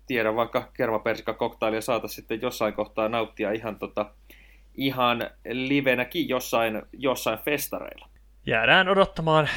tiedän 0.08 0.36
vaikka 0.36 0.70
kermapersikka 0.74 1.34
koktailia 1.34 1.82
saata 1.82 2.08
sitten 2.08 2.42
jossain 2.42 2.74
kohtaa 2.74 3.10
nauttia 3.10 3.52
ihan, 3.52 3.80
tota, 3.80 4.12
ihan 4.76 5.30
livenäkin 5.52 6.30
jossain, 6.30 6.82
jossain 6.94 7.40
festareilla. 7.40 8.10
Jäädään 8.46 8.90
odottamaan 8.90 9.50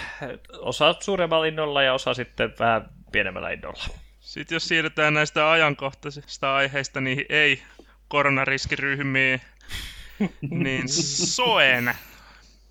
osa 0.59 0.95
suuremmalla 1.01 1.47
innolla 1.47 1.83
ja 1.83 1.95
osa 1.95 2.15
sitten 2.15 2.55
vähän 2.59 2.91
pienemmällä 3.13 3.51
innolla. 3.51 3.85
Sitten 4.31 4.57
jos 4.57 4.69
siirrytään 4.69 5.15
näistä 5.15 5.51
ajankohtaisista 5.51 6.55
aiheista 6.55 7.01
niihin 7.01 7.25
ei-koronariskiryhmiin, 7.29 9.41
niin 10.51 10.89
Soen 10.89 11.95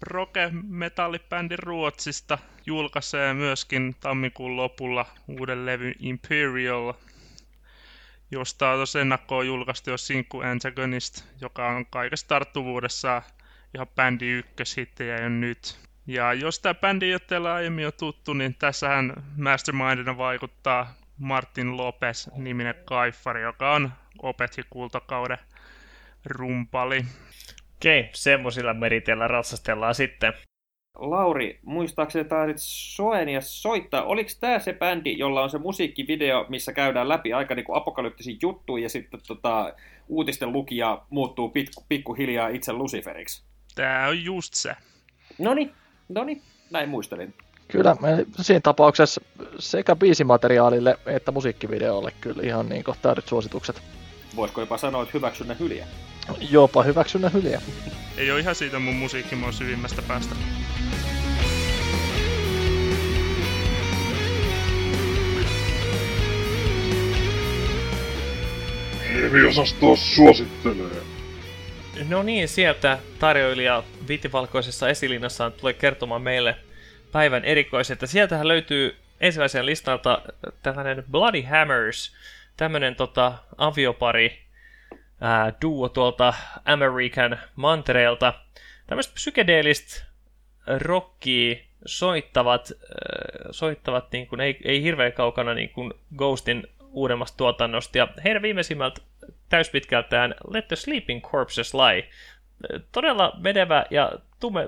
roke 0.01 0.49
metallibändi 0.67 1.55
Ruotsista 1.55 2.37
julkaisee 2.65 3.33
myöskin 3.33 3.95
tammikuun 3.99 4.57
lopulla 4.57 5.05
uuden 5.27 5.65
levyn 5.65 5.95
Imperial, 5.99 6.93
josta 8.31 8.69
on 8.69 8.77
tuossa 8.77 9.01
ennakkoon 9.01 9.47
julkaistu 9.47 9.89
jo 9.89 9.97
Sinkku 9.97 10.39
Antagonist, 10.39 11.23
joka 11.41 11.67
on 11.67 11.85
kaikessa 11.85 12.27
tarttuvuudessa 12.27 13.21
ihan 13.75 13.87
bändi 13.95 14.27
ykköshittejä 14.27 15.21
jo 15.21 15.29
nyt. 15.29 15.79
Ja 16.07 16.33
jos 16.33 16.59
tämä 16.59 16.73
bändi 16.73 17.05
ei 17.05 17.13
ole 17.13 17.19
teillä 17.19 17.53
aiemmin 17.53 17.83
jo 17.83 17.91
tuttu, 17.91 18.33
niin 18.33 18.55
tässähän 18.55 19.13
mastermindina 19.37 20.17
vaikuttaa 20.17 20.98
Martin 21.19 21.77
Lopez 21.77 22.27
niminen 22.37 22.75
kaifari, 22.85 23.41
joka 23.41 23.73
on 23.73 23.91
Opethi 24.21 24.61
kultakauden 24.69 25.37
rumpali. 26.25 27.05
Okei, 27.75 27.99
okay, 27.99 28.11
semmoisilla 28.13 28.73
meriteillä 28.73 29.27
ratsastellaan 29.27 29.95
sitten. 29.95 30.33
Lauri, 30.95 31.59
muistaakseni 31.63 32.29
taisit 32.29 32.57
Soenia 32.59 33.41
soittaa. 33.41 34.03
Oliko 34.03 34.29
tämä 34.39 34.59
se 34.59 34.73
bändi, 34.73 35.17
jolla 35.17 35.43
on 35.43 35.49
se 35.49 35.57
musiikkivideo, 35.57 36.45
missä 36.49 36.73
käydään 36.73 37.09
läpi 37.09 37.33
aika 37.33 37.55
niin 37.55 37.65
apokalyptisia 37.73 38.37
juttuja 38.41 38.83
ja 38.83 38.89
sitten 38.89 39.19
tota, 39.27 39.73
uutisten 40.07 40.53
lukija 40.53 41.01
muuttuu 41.09 41.49
pikku, 41.49 41.85
pikkuhiljaa 41.89 42.47
itse 42.49 42.73
Luciferiksi? 42.73 43.43
Tämä 43.75 44.07
on 44.07 44.23
just 44.23 44.53
se. 44.53 44.75
No 45.39 46.23
niin, 46.23 46.41
näin 46.71 46.89
muistelin. 46.89 47.33
Kyllä, 47.71 47.95
me 48.01 48.25
siinä 48.41 48.59
tapauksessa 48.59 49.21
sekä 49.59 49.95
biisimateriaalille 49.95 50.97
että 51.05 51.31
musiikkivideolle 51.31 52.11
kyllä 52.21 52.43
ihan 52.43 52.69
niin 52.69 52.83
täydet 53.01 53.27
suositukset. 53.27 53.81
Voisiko 54.35 54.61
jopa 54.61 54.77
sanoa, 54.77 55.03
että 55.03 55.11
hyväksynnä 55.13 55.55
hyliä? 55.59 55.87
Jopa 56.51 56.83
hyväksynnä 56.83 57.29
hyliä. 57.29 57.61
Ei 58.17 58.31
ole 58.31 58.39
ihan 58.39 58.55
siitä 58.55 58.79
mun 58.79 58.95
musiikkimaan 58.95 59.53
syvimmästä 59.53 60.01
päästä. 60.01 60.35
Heavy-osasto 69.13 69.95
suosittelee. 69.95 71.01
No 72.09 72.23
niin, 72.23 72.47
sieltä 72.47 72.99
tarjoilija 73.19 73.83
Vitivalkoisessa 74.07 74.89
esilinnassaan 74.89 75.51
tulee 75.51 75.73
kertomaan 75.73 76.21
meille 76.21 76.55
päivän 77.11 77.45
erikoiset. 77.45 78.01
Ja 78.01 78.07
sieltähän 78.07 78.47
löytyy 78.47 78.95
ensimmäisen 79.19 79.65
listalta 79.65 80.21
tällainen 80.63 81.03
Bloody 81.11 81.41
Hammers, 81.41 82.15
tämmönen 82.57 82.95
tota, 82.95 83.33
aviopari 83.57 84.39
ää, 85.21 85.53
duo 85.61 85.89
tuolta 85.89 86.33
American 86.65 87.39
mantereelta. 87.55 88.33
Tämmöistä 88.87 89.13
psykedeellistä 89.13 90.03
rockia 90.77 91.55
soittavat, 91.85 92.71
äh, 92.71 93.47
soittavat 93.51 94.11
niin 94.11 94.27
kuin, 94.27 94.41
ei, 94.41 94.57
ei 94.63 94.83
hirveän 94.83 95.13
kaukana 95.13 95.53
niin 95.53 95.69
kuin 95.69 95.93
Ghostin 96.17 96.67
uudemmasta 96.91 97.37
tuotannosta. 97.37 97.97
Ja 97.97 98.07
heidän 98.23 98.41
viimeisimmältä 98.41 99.01
täyspitkältään 99.49 100.35
Let 100.47 100.67
the 100.67 100.75
Sleeping 100.75 101.21
Corpses 101.21 101.73
Lie. 101.73 102.09
Todella 102.91 103.33
menevä 103.37 103.85
ja 103.89 104.11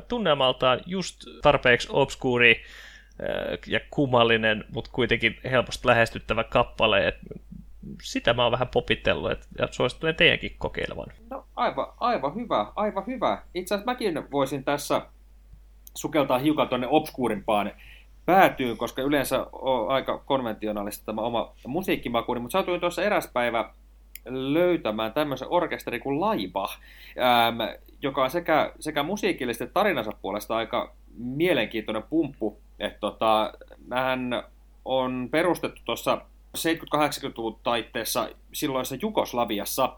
tunnelmaltaan 0.07 0.79
just 0.85 1.23
tarpeeksi 1.41 1.87
obskuuri 1.91 2.61
ja 3.67 3.79
kummallinen, 3.91 4.63
mutta 4.73 4.89
kuitenkin 4.93 5.37
helposti 5.51 5.87
lähestyttävä 5.87 6.43
kappale. 6.43 7.07
Et 7.07 7.15
sitä 8.01 8.33
mä 8.33 8.43
oon 8.43 8.51
vähän 8.51 8.67
popitellut 8.67 9.31
et, 9.31 9.47
ja 9.59 9.67
suosittelen 9.71 10.15
teidänkin 10.15 10.55
kokeilevan. 10.57 11.07
No 11.29 11.45
aivan, 11.55 11.87
aivan 11.99 12.35
hyvä, 12.35 12.71
aivan 12.75 13.03
hyvä. 13.07 13.41
Itse 13.53 13.75
asiassa 13.75 13.91
mäkin 13.91 14.31
voisin 14.31 14.63
tässä 14.63 15.01
sukeltaa 15.95 16.37
hiukan 16.37 16.69
tuonne 16.69 16.87
obskuurimpaan 16.89 17.71
päätyyn, 18.25 18.77
koska 18.77 19.01
yleensä 19.01 19.47
on 19.51 19.89
aika 19.89 20.17
konventionaalista 20.17 21.05
tämä 21.05 21.21
oma 21.21 21.53
musiikkimakuuni, 21.67 22.41
mutta 22.41 22.59
satuin 22.59 22.79
tuossa 22.79 23.03
eräs 23.03 23.29
päivä 23.33 23.73
löytämään 24.25 25.13
tämmöisen 25.13 25.47
orkesteri 25.51 25.99
kuin 25.99 26.21
Laiba, 26.21 26.69
ähm, 27.19 27.59
joka 28.01 28.23
on 28.23 28.31
sekä, 28.31 28.73
sekä 28.79 29.03
musiikillisesti 29.03 29.73
tarinansa 29.73 30.11
puolesta 30.21 30.55
aika 30.55 30.93
mielenkiintoinen 31.17 32.03
pumppu. 32.03 32.59
Tota, 32.99 33.53
nähän 33.87 34.43
on 34.85 35.27
perustettu 35.31 35.81
tuossa 35.85 36.21
70-80-luvun 36.57 37.59
taitteessa 37.63 38.29
silloisessa 38.53 38.97
Jugoslaviassa, 39.01 39.97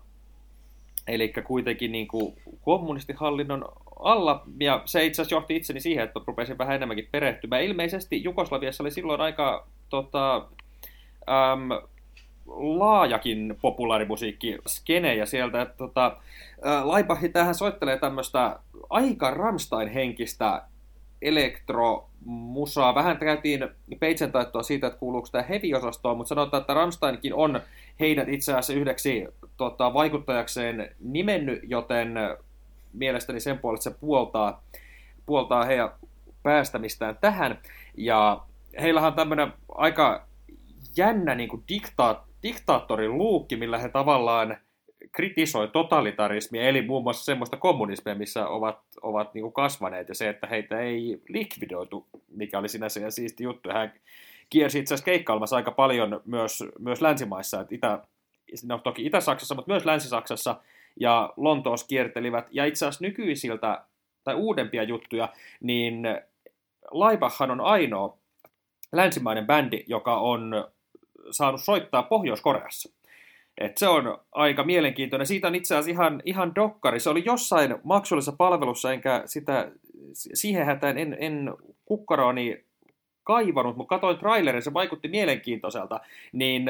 eli 1.07 1.33
kuitenkin 1.43 1.91
niin 1.91 2.07
kuin 2.07 2.35
kommunistihallinnon 2.61 3.65
alla, 3.99 4.43
ja 4.59 4.81
se 4.85 5.05
itse 5.05 5.21
asiassa 5.21 5.35
johti 5.35 5.55
itseni 5.55 5.79
siihen, 5.79 6.03
että 6.03 6.19
rupesin 6.27 6.57
vähän 6.57 6.75
enemmänkin 6.75 7.07
perehtymään. 7.11 7.63
Ilmeisesti 7.63 8.23
Jugoslaviassa 8.23 8.83
oli 8.83 8.91
silloin 8.91 9.21
aika 9.21 9.67
tota, 9.89 10.35
äm, 11.29 11.69
laajakin 12.47 13.57
populaarimusiikki 13.61 14.57
skene, 14.67 15.15
ja 15.15 15.25
sieltä, 15.25 15.65
tota, 15.65 16.17
Laibahi 16.83 17.29
tähän 17.29 17.55
soittelee 17.55 17.97
tämmöistä 17.97 18.59
aika 18.89 19.31
Rammstein-henkistä 19.31 20.61
elektromusaa. 21.21 22.95
Vähän 22.95 23.17
käytiin 23.17 23.67
peitsen 23.99 24.31
taittoa 24.31 24.63
siitä, 24.63 24.87
että 24.87 24.99
kuuluuko 24.99 25.27
tämä 25.31 25.43
heavy-osastoon, 25.43 26.17
mutta 26.17 26.29
sanotaan, 26.29 26.61
että 26.61 26.73
Rammsteinkin 26.73 27.33
on 27.33 27.61
heidät 27.99 28.29
itse 28.29 28.51
asiassa 28.51 28.73
yhdeksi 28.73 29.27
tota, 29.57 29.93
vaikuttajakseen 29.93 30.95
nimennyt, 30.99 31.59
joten 31.63 32.13
mielestäni 32.93 33.39
sen 33.39 33.59
puolesta 33.59 33.83
se 33.83 33.95
puoltaa, 33.99 34.63
puoltaa 35.25 35.63
heidän 35.63 35.89
päästämistään 36.43 37.17
tähän. 37.21 37.59
Ja 37.97 38.41
heillähän 38.81 39.07
on 39.07 39.15
tämmöinen 39.15 39.53
aika 39.75 40.25
jännä 40.97 41.35
niin 41.35 41.49
kuin 41.49 41.63
dikta, 41.69 42.23
diktaattorin 42.43 43.17
luukki, 43.17 43.55
millä 43.55 43.77
he 43.77 43.89
tavallaan 43.89 44.57
kritisoi 45.11 45.67
totalitarismia, 45.67 46.63
eli 46.63 46.81
muun 46.81 47.03
muassa 47.03 47.25
semmoista 47.25 47.57
kommunismia, 47.57 48.15
missä 48.15 48.47
ovat, 48.47 48.79
ovat 49.01 49.33
niin 49.33 49.41
kuin 49.41 49.53
kasvaneet, 49.53 50.09
ja 50.09 50.15
se, 50.15 50.29
että 50.29 50.47
heitä 50.47 50.79
ei 50.79 51.21
likvidoitu, 51.29 52.07
mikä 52.29 52.59
oli 52.59 52.69
sinänsä 52.69 52.99
ja 52.99 53.11
siisti 53.11 53.43
juttu. 53.43 53.69
Hän 53.69 53.93
kiersi 54.49 54.79
itse 54.79 54.93
asiassa 54.93 55.05
keikkailmassa 55.05 55.55
aika 55.55 55.71
paljon 55.71 56.21
myös, 56.25 56.63
myös 56.79 57.01
länsimaissa, 57.01 57.61
että 57.61 57.75
Itä, 57.75 57.99
no 58.65 58.77
toki 58.77 59.05
Itä-Saksassa, 59.05 59.55
mutta 59.55 59.71
myös 59.71 59.85
Länsi-Saksassa, 59.85 60.55
ja 60.99 61.33
Lontoossa 61.37 61.87
kiertelivät, 61.87 62.47
ja 62.51 62.65
itse 62.65 62.85
asiassa 62.85 63.05
nykyisiltä, 63.05 63.85
tai 64.23 64.35
uudempia 64.35 64.83
juttuja, 64.83 65.29
niin 65.61 66.03
Laibachhan 66.91 67.51
on 67.51 67.61
ainoa 67.61 68.17
länsimainen 68.91 69.47
bändi, 69.47 69.83
joka 69.87 70.17
on 70.17 70.67
saanut 71.31 71.61
soittaa 71.61 72.03
Pohjois-Koreassa. 72.03 72.89
Et 73.57 73.77
se 73.77 73.87
on 73.87 74.17
aika 74.31 74.63
mielenkiintoinen. 74.63 75.27
Siitä 75.27 75.47
on 75.47 75.55
itse 75.55 75.75
asiassa 75.75 75.91
ihan, 75.91 76.21
ihan 76.25 76.55
dokkari. 76.55 76.99
Se 76.99 77.09
oli 77.09 77.23
jossain 77.25 77.75
maksullisessa 77.83 78.31
palvelussa, 78.37 78.93
enkä 78.93 79.21
sitä, 79.25 79.71
siihen 80.13 80.65
hätään 80.65 80.97
en, 80.97 81.17
en 81.19 81.53
kukkaroani 81.85 82.63
kaivannut, 83.23 83.77
mutta 83.77 83.89
katsoin 83.89 84.17
trailerin, 84.17 84.61
se 84.61 84.73
vaikutti 84.73 85.07
mielenkiintoiselta, 85.07 85.99
niin 86.33 86.65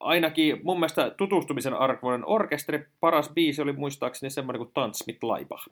ainakin 0.00 0.60
mun 0.62 0.76
mielestä 0.76 1.10
tutustumisen 1.10 1.74
arvoinen 1.74 2.28
orkesteri, 2.28 2.86
paras 3.00 3.28
biisi 3.28 3.62
oli 3.62 3.72
muistaakseni 3.72 4.30
semmoinen 4.30 4.58
kuin 4.58 4.70
Tants 4.74 5.06
mit 5.06 5.22
Laibach. 5.22 5.68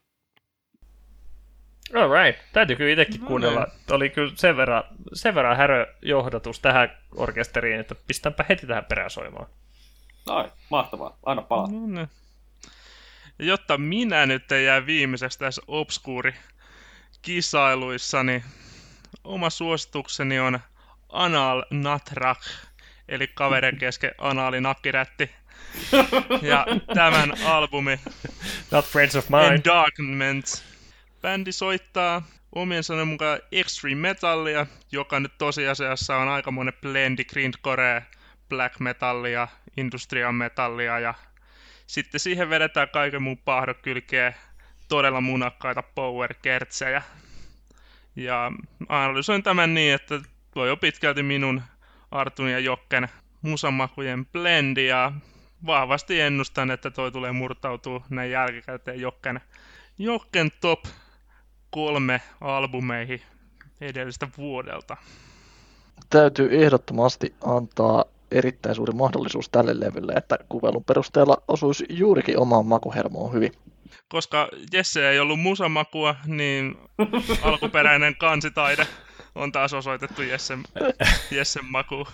Alright, 1.95 2.43
täytyy 2.53 2.77
kyllä 2.77 2.91
itsekin 2.91 3.21
no, 3.21 3.27
kuunnella. 3.27 3.61
Niin. 3.65 3.95
Oli 3.97 4.11
kyllä 4.11 4.33
sen 4.37 4.57
verran, 4.57 4.85
sen 5.13 5.35
verran 5.35 5.57
härö 5.57 5.95
johdatus 6.03 6.61
tähän 6.61 6.97
orkesteriin, 7.17 7.81
että 7.81 7.95
pistänpä 7.95 8.45
heti 8.49 8.67
tähän 8.67 8.85
perään 8.85 9.11
soimaan. 9.11 9.47
Ai, 10.27 10.53
mahtavaa. 10.71 11.19
Aina 11.23 11.43
palaa. 11.43 11.67
No, 11.67 11.87
niin. 11.87 12.09
Jotta 13.39 13.79
minä 13.79 14.27
nyt 14.27 14.53
ei 14.53 14.65
jää 14.65 14.87
viimeiseksi 14.87 15.39
tässä 15.39 15.63
obskuuri 15.67 16.35
kisailuissa, 17.23 18.23
niin 18.23 18.45
oma 19.25 19.51
suositukseni 19.51 20.39
on 20.39 20.61
Anal 21.09 21.63
Natrak, 21.71 22.39
eli 23.09 23.29
kaverin 23.35 23.79
kesken 23.79 24.15
anaali 24.19 24.61
nakkirätti. 24.61 25.31
ja 26.43 26.67
tämän 26.95 27.33
albumi 27.45 28.01
Not 28.71 28.85
Friends 28.85 29.17
of 29.17 29.29
Mine. 29.29 29.55
Endarkment. 29.55 30.74
Bändi 31.25 31.53
soittaa 31.53 32.23
omien 32.53 32.85
sanojen 32.85 33.09
mukaan 33.09 33.39
extreme 33.53 34.01
metallia, 34.01 34.67
joka 34.93 35.21
nyt 35.21 35.33
tosiasiassa 35.39 36.17
on 36.17 36.29
aikamoinen 36.29 36.75
blendi 36.81 37.25
grindcore, 37.25 38.07
black 38.49 38.81
metallia, 38.81 39.49
industrial 39.77 40.33
metallia 40.33 40.99
ja 40.99 41.15
sitten 41.87 42.21
siihen 42.21 42.51
vedetään 42.51 42.89
kaiken 42.89 43.23
muun 43.23 43.39
pahdokylkeen 43.39 44.35
todella 44.89 45.21
munakkaita 45.21 45.83
power 45.83 46.35
kertsejä. 46.43 47.03
Ja 48.17 48.53
analysoin 48.89 49.43
tämän 49.43 49.75
niin, 49.75 49.95
että 49.95 50.21
tuo 50.55 50.67
jo 50.67 50.77
pitkälti 50.77 51.23
minun 51.23 51.63
Artun 52.11 52.51
ja 52.51 52.59
Jokken 52.59 53.09
musamakujen 53.43 54.27
blendi 54.27 54.87
ja 54.87 55.13
vahvasti 55.67 56.21
ennustan, 56.21 56.71
että 56.71 56.91
toi 56.91 57.13
tulee 57.13 57.33
murtautua 57.33 58.05
näin 58.11 58.31
jälkikäteen 58.31 59.01
Jokken, 59.01 59.41
Jokken 59.99 60.53
top 60.61 60.85
kolme 61.75 62.21
albumeihin 62.41 63.21
edellistä 63.81 64.29
vuodelta. 64.39 64.97
Täytyy 66.11 66.49
ehdottomasti 66.65 67.35
antaa 67.45 68.05
erittäin 68.31 68.75
suuri 68.75 68.93
mahdollisuus 68.93 69.49
tälle 69.49 69.81
levylle, 69.81 70.13
että 70.13 70.39
kuvelun 70.49 70.85
perusteella 70.85 71.43
osuisi 71.49 71.85
juurikin 71.89 72.39
omaan 72.39 72.67
makuhermoon 72.67 73.33
hyvin. 73.33 73.53
Koska 74.09 74.49
Jesse 74.73 75.11
ei 75.11 75.19
ollut 75.19 75.41
musamakua, 75.41 76.17
niin 76.27 76.77
alkuperäinen 77.43 78.17
kansitaide 78.17 78.87
on 79.35 79.53
taas 79.53 79.75
osoitettu 79.75 80.23
Jessen, 80.23 80.63
Jessen 81.31 81.65
makuun. 81.65 82.07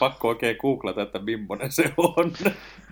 Pakko 0.00 0.28
oikein 0.28 0.56
googlata, 0.60 1.02
että 1.02 1.18
millainen 1.18 1.72
se 1.72 1.92
on. 1.96 2.32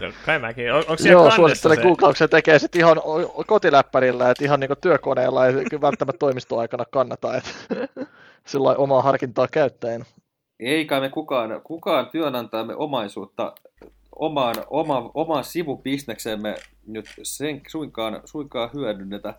No, 0.00 0.12
kai 0.26 0.38
mäkin. 0.38 0.72
On, 0.72 0.78
onko 0.78 1.02
Joo, 1.08 1.30
suosittelen 1.30 1.78
googlauksen 1.82 2.30
tekee 2.30 2.58
sitten 2.58 2.80
ihan 2.80 2.96
kotiläppärillä, 3.46 4.30
että 4.30 4.44
ihan 4.44 4.60
niin 4.60 4.70
työkoneella 4.80 5.46
ei 5.46 5.52
kyllä 5.52 5.80
välttämättä 5.80 6.18
toimistoaikana 6.18 6.84
kannata, 6.84 7.36
että 7.36 7.50
sillä 8.50 8.74
omaa 8.76 9.02
harkintaa 9.02 9.48
käyttäen. 9.48 10.04
Ei 10.60 10.84
kai 10.84 11.00
me 11.00 11.10
kukaan, 11.10 11.60
kukaan 11.64 12.10
työnantajamme 12.10 12.74
omaisuutta 12.74 13.52
omaan, 14.16 14.54
oma, 14.70 15.10
omaan 15.14 15.44
sivubisneksemme 15.44 16.54
nyt 16.86 17.06
sen 17.22 17.60
suinkaan, 17.68 18.20
suinkaan 18.24 18.70
hyödynnetä. 18.74 19.34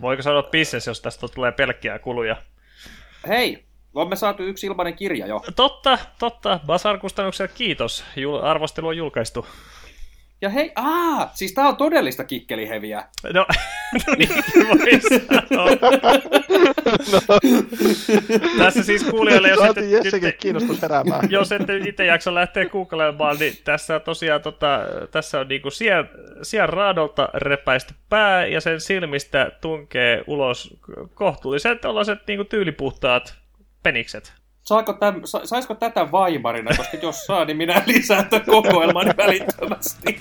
Voiko 0.00 0.22
sanoa 0.22 0.42
business, 0.42 0.86
jos 0.86 1.00
tästä 1.00 1.28
tulee 1.34 1.52
pelkkiä 1.52 1.98
kuluja? 1.98 2.36
Hei, 3.28 3.64
olemme 3.94 4.16
saatu 4.16 4.42
yksi 4.42 4.66
ilmainen 4.66 4.96
kirja 4.96 5.26
jo. 5.26 5.42
Totta, 5.56 5.98
totta. 6.18 6.60
Basar-kustannuksella 6.66 7.52
kiitos. 7.54 8.04
Jul- 8.16 8.44
arvostelu 8.44 8.86
on 8.88 8.96
julkaistu. 8.96 9.46
Ja 10.42 10.48
hei, 10.48 10.72
aa, 10.76 11.30
siis 11.34 11.52
tää 11.52 11.68
on 11.68 11.76
todellista 11.76 12.24
kikkeliheviä. 12.24 13.04
No, 13.32 13.46
niin 14.18 14.28
voi 14.68 15.00
sanoa. 15.00 15.70
no. 17.12 17.38
Tässä 18.58 18.82
siis 18.82 19.04
kuulijoille, 19.04 19.48
jos 19.48 19.60
ette, 19.60 19.80
Jessekin 19.80 20.32
kiinnostus 20.40 20.82
heräämään. 20.82 21.30
Jos 21.30 21.52
ette 21.52 21.76
itse 21.76 22.04
jaksa 22.06 22.34
lähteä 22.34 22.66
googlemaan, 22.66 23.36
niin 23.38 23.54
tässä 23.64 24.00
tosiaan 24.00 24.42
tota, 24.42 24.80
tässä 25.10 25.40
on 25.40 25.48
niinku 25.48 25.70
sien, 25.70 26.08
sien 26.42 26.68
raadolta 26.68 27.28
repäisty 27.34 27.94
pää 28.08 28.46
ja 28.46 28.60
sen 28.60 28.80
silmistä 28.80 29.50
tunkee 29.60 30.24
ulos 30.26 30.76
kohtuulliset 31.14 31.80
tällaiset 31.80 32.18
niinku 32.26 32.44
tyylipuhtaat 32.44 33.39
penikset. 33.82 34.32
Saako 34.62 34.92
täm, 34.92 35.20
sa, 35.24 35.46
saisiko 35.46 35.74
tätä 35.74 36.12
vaimarina, 36.12 36.76
koska 36.76 36.96
jos 37.02 37.26
saa, 37.26 37.44
niin 37.44 37.56
minä 37.56 37.82
lisään 37.86 38.28
tämän 38.28 38.46
kokoelman 38.46 39.06
välittömästi. 39.16 40.20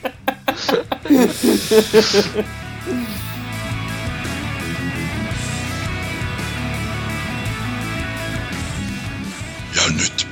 Ja 9.76 9.82
nyt 9.98 10.28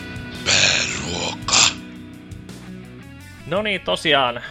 pääruoka. 0.46 1.58
No 3.48 3.62
niin, 3.62 3.82
tosiaan 3.82 4.44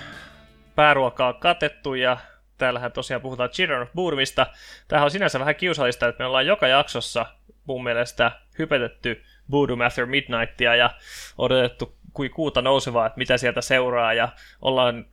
pääruoka 0.75 1.29
on 1.29 1.35
katettu 1.35 1.95
ja 1.95 2.17
täällähän 2.59 2.93
tosiaan 2.93 3.23
puhutaan 3.23 3.51
Children 3.51 3.83
of 3.83 3.93
Boomista. 3.95 4.47
Tämähän 4.89 5.05
on 5.05 5.11
sinänsä 5.11 5.41
vähän 5.41 5.57
kiusallista, 5.57 6.09
että 6.09 6.23
me 6.23 6.27
ollaan 6.27 6.47
joka 6.47 6.69
jaksossa 6.69 7.27
mun 7.66 7.85
mielestä 7.85 8.33
hypetetty 8.59 9.22
Voodoo 9.50 9.76
After 9.87 10.07
Midnightia 10.07 10.76
ja 10.76 10.90
odotettu 11.38 11.96
kuin 12.12 12.31
kuuta 12.31 12.62
nousevaa, 12.62 13.07
että 13.07 13.18
mitä 13.18 13.38
sieltä 13.38 13.61
seuraa 13.61 14.14
ja 14.14 14.29
ollaan 14.62 15.07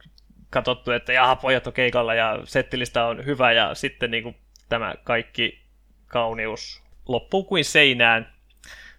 katsottu, 0.50 0.92
että 0.92 1.14
jaha, 1.14 1.36
pojat 1.36 1.68
on 1.68 1.74
keikalla 1.74 2.14
ja 2.14 2.40
settilistä 2.44 3.06
on 3.06 3.26
hyvä 3.26 3.52
ja 3.52 3.76
sitten 3.76 4.12
niin 4.12 4.24
kuin 4.24 4.36
tämä 4.70 4.94
kaikki 5.04 5.64
kauneus 6.08 6.84
loppuu 7.08 7.44
kuin 7.44 7.66
seinään. 7.66 8.34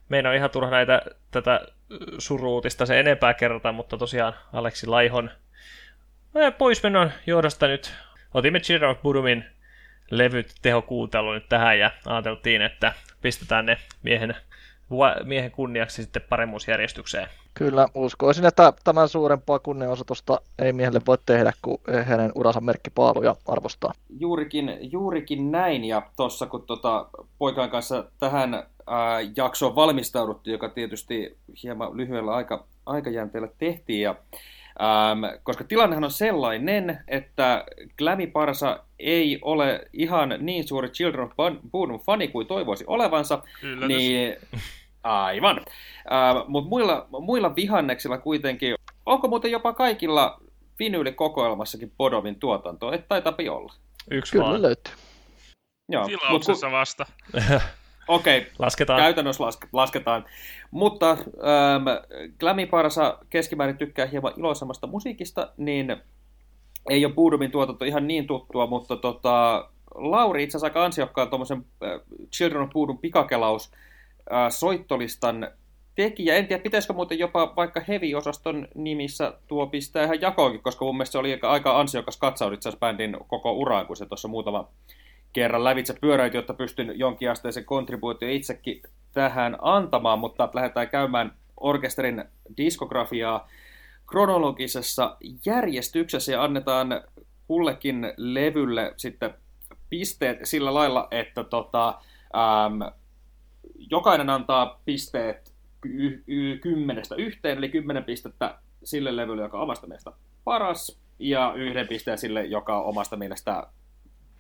Meidän 0.09 0.31
on 0.31 0.37
ihan 0.37 0.51
turha 0.51 0.71
näitä, 0.71 1.03
tätä 1.31 1.61
suruutista 2.19 2.87
se 2.87 3.01
enempää 3.01 3.35
kerrata, 3.35 3.73
mutta 3.73 3.99
tosiaan 3.99 4.35
Aleksi 4.53 4.87
Laihon 4.87 5.31
poismenon 6.59 7.13
johdosta 7.27 7.67
nyt 7.67 7.95
otimme 8.35 8.61
Children 8.61 8.91
of 8.91 9.03
Budumin 9.03 9.45
levyt 10.11 10.55
tehokuuntelu 10.63 11.33
nyt 11.33 11.49
tähän 11.49 11.79
ja 11.79 11.91
ajateltiin, 12.07 12.63
että 12.63 12.93
pistetään 13.25 13.67
ne 13.67 13.77
miehen, 14.03 14.35
miehen 15.25 15.51
kunniaksi 15.51 16.03
sitten 16.03 16.23
paremmuusjärjestykseen. 16.29 17.29
Kyllä, 17.55 17.89
uskoisin, 17.95 18.47
että 18.47 18.73
tämän 18.85 19.09
suurempaa 19.09 19.59
kunnianosoitusta 19.59 20.41
ei 20.59 20.73
miehelle 20.73 21.01
voi 21.07 21.19
tehdä, 21.27 21.53
kun 21.63 21.79
hänen 22.05 22.33
uransa 22.35 22.61
merkkipaaluja 22.61 23.37
arvostaa. 23.47 23.93
Juurikin, 24.19 24.79
juurikin 24.81 25.53
näin, 25.53 25.85
ja 25.85 26.03
tuossa 26.17 26.47
kun 26.47 26.63
tota, 26.67 27.09
poikaan 27.39 27.71
kanssa 27.71 28.05
tähän 28.19 28.55
ää, 28.55 29.21
jaksoon 29.37 29.75
valmistauduttiin, 29.75 30.53
joka 30.53 30.69
tietysti 30.69 31.37
hieman 31.63 31.97
lyhyellä 31.97 32.35
aika, 32.35 32.65
aikajänteellä 32.87 33.49
tehtiin, 33.59 34.03
ja 34.03 34.15
Ähm, 34.81 35.25
koska 35.43 35.65
tilannehan 35.65 36.05
on 36.05 36.11
sellainen, 36.11 36.99
että 37.09 37.65
Glammy 37.99 38.27
Parsa 38.27 38.85
ei 38.99 39.39
ole 39.43 39.89
ihan 39.93 40.35
niin 40.39 40.69
suuri 40.69 40.89
Children 40.89 41.25
of 41.25 41.33
Bodom 41.71 42.01
fani 42.01 42.29
kuin 42.29 42.47
toivoisi 42.47 42.85
olevansa, 42.87 43.43
Yllätys. 43.63 43.89
niin 43.97 44.37
aivan. 45.03 45.57
Ähm, 45.59 46.51
Mutta 46.51 46.69
muilla, 46.69 47.07
muilla 47.21 47.57
vihanneksilla 47.57 48.19
kuitenkin, 48.19 48.75
onko 49.07 49.29
muuten 49.29 49.51
jopa 49.51 49.73
kaikilla 49.73 50.41
vinyylikokoelmassakin 50.79 51.93
Bodomin 51.97 52.41
tuotantoa? 52.41 52.95
Et 52.95 53.09
taitapi 53.09 53.49
olla. 53.49 53.73
Yksi 54.11 54.33
Kyllä 54.33 54.45
vaan. 54.45 54.63
löytyy. 54.63 54.95
Joo, 55.89 56.07
Tilauksessa 56.07 56.71
vasta. 56.71 57.07
Okei, 58.09 58.39
okay, 58.39 58.51
Lasketaan. 58.59 59.01
käytännössä 59.01 59.45
laske, 59.45 59.69
lasketaan. 59.73 60.25
Mutta 60.71 61.11
ähm, 61.11 61.85
Glammy 62.41 62.67
Parsa 62.67 63.19
keskimäärin 63.31 63.79
tykkää 63.79 64.07
hieman 64.07 64.33
iloisemmasta 64.37 64.87
musiikista, 64.87 65.53
niin 65.57 65.97
ei 66.91 67.05
ole 67.05 67.15
Boodomin 67.15 67.51
tuotanto 67.51 67.85
ihan 67.85 68.07
niin 68.07 68.27
tuttua, 68.27 68.67
mutta 68.67 68.97
tota, 68.97 69.69
Lauri 69.95 70.43
itse 70.43 70.57
asiassa 70.57 70.67
aika 70.67 70.85
ansiokkaan 70.85 71.29
tuommoisen 71.29 71.65
äh, 71.85 72.01
Children 72.33 72.63
of 72.63 72.71
Boodum 72.71 72.99
pikakelaus 72.99 73.73
äh, 74.33 74.51
soittolistan 74.51 75.49
tekijä. 75.95 76.35
En 76.37 76.47
tiedä, 76.47 76.63
pitäisikö 76.63 76.93
muuten 76.93 77.19
jopa 77.19 77.53
vaikka 77.57 77.81
Heavy-osaston 77.89 78.69
nimissä 78.75 79.35
tuo 79.47 79.67
pistää 79.67 80.05
ihan 80.05 80.21
jakoonkin, 80.21 80.63
koska 80.63 80.85
mun 80.85 80.97
mielestä 80.97 81.13
se 81.13 81.19
oli 81.19 81.39
aika 81.43 81.81
ansiokas 81.81 82.17
katsaus 82.17 82.53
itse 82.53 82.69
asiassa 82.69 82.87
bändin 82.87 83.17
koko 83.27 83.53
uraan, 83.53 83.87
kun 83.87 83.97
se 83.97 84.07
tuossa 84.07 84.29
muutama 84.29 84.69
kerran 85.35 85.65
lävitse 85.65 85.95
pyöräyt, 86.01 86.35
jotta 86.35 86.55
pystyn 86.55 86.99
jonkinasteisen 86.99 87.65
kontribuutio 87.65 88.29
itsekin 88.31 88.83
tähän 89.13 89.57
antamaan, 89.61 90.19
mutta 90.19 90.49
lähdetään 90.55 90.89
käymään 90.89 91.33
orkesterin 91.61 92.25
diskografiaa 92.57 93.49
kronologisessa 94.07 95.17
järjestyksessä 95.47 96.33
ja 96.33 96.45
annetaan 96.45 97.03
kullekin 97.47 98.13
levylle 98.17 98.95
sitten 98.97 99.35
pisteet 99.91 100.39
sillä 100.45 100.75
lailla, 100.75 101.09
että 101.11 101.45
tota, 101.45 101.89
äm, 102.35 102.93
jokainen 103.91 104.31
antaa 104.31 104.81
pisteet 104.85 105.55
y- 105.85 106.23
y- 106.27 106.59
kymmenestä 106.59 107.15
yhteen, 107.15 107.59
eli 107.59 107.69
kymmenen 107.69 108.05
pistettä 108.05 108.59
sille 108.85 109.17
levylle, 109.17 109.43
joka 109.43 109.57
on 109.57 109.63
omasta 109.63 109.87
mielestä 109.87 110.13
paras, 110.45 111.01
ja 111.19 111.53
yhden 111.57 111.89
pisteen 111.89 112.19
sille, 112.19 112.45
joka 112.45 112.79
on 112.79 112.85
omasta 112.85 113.17
mielestä 113.17 113.67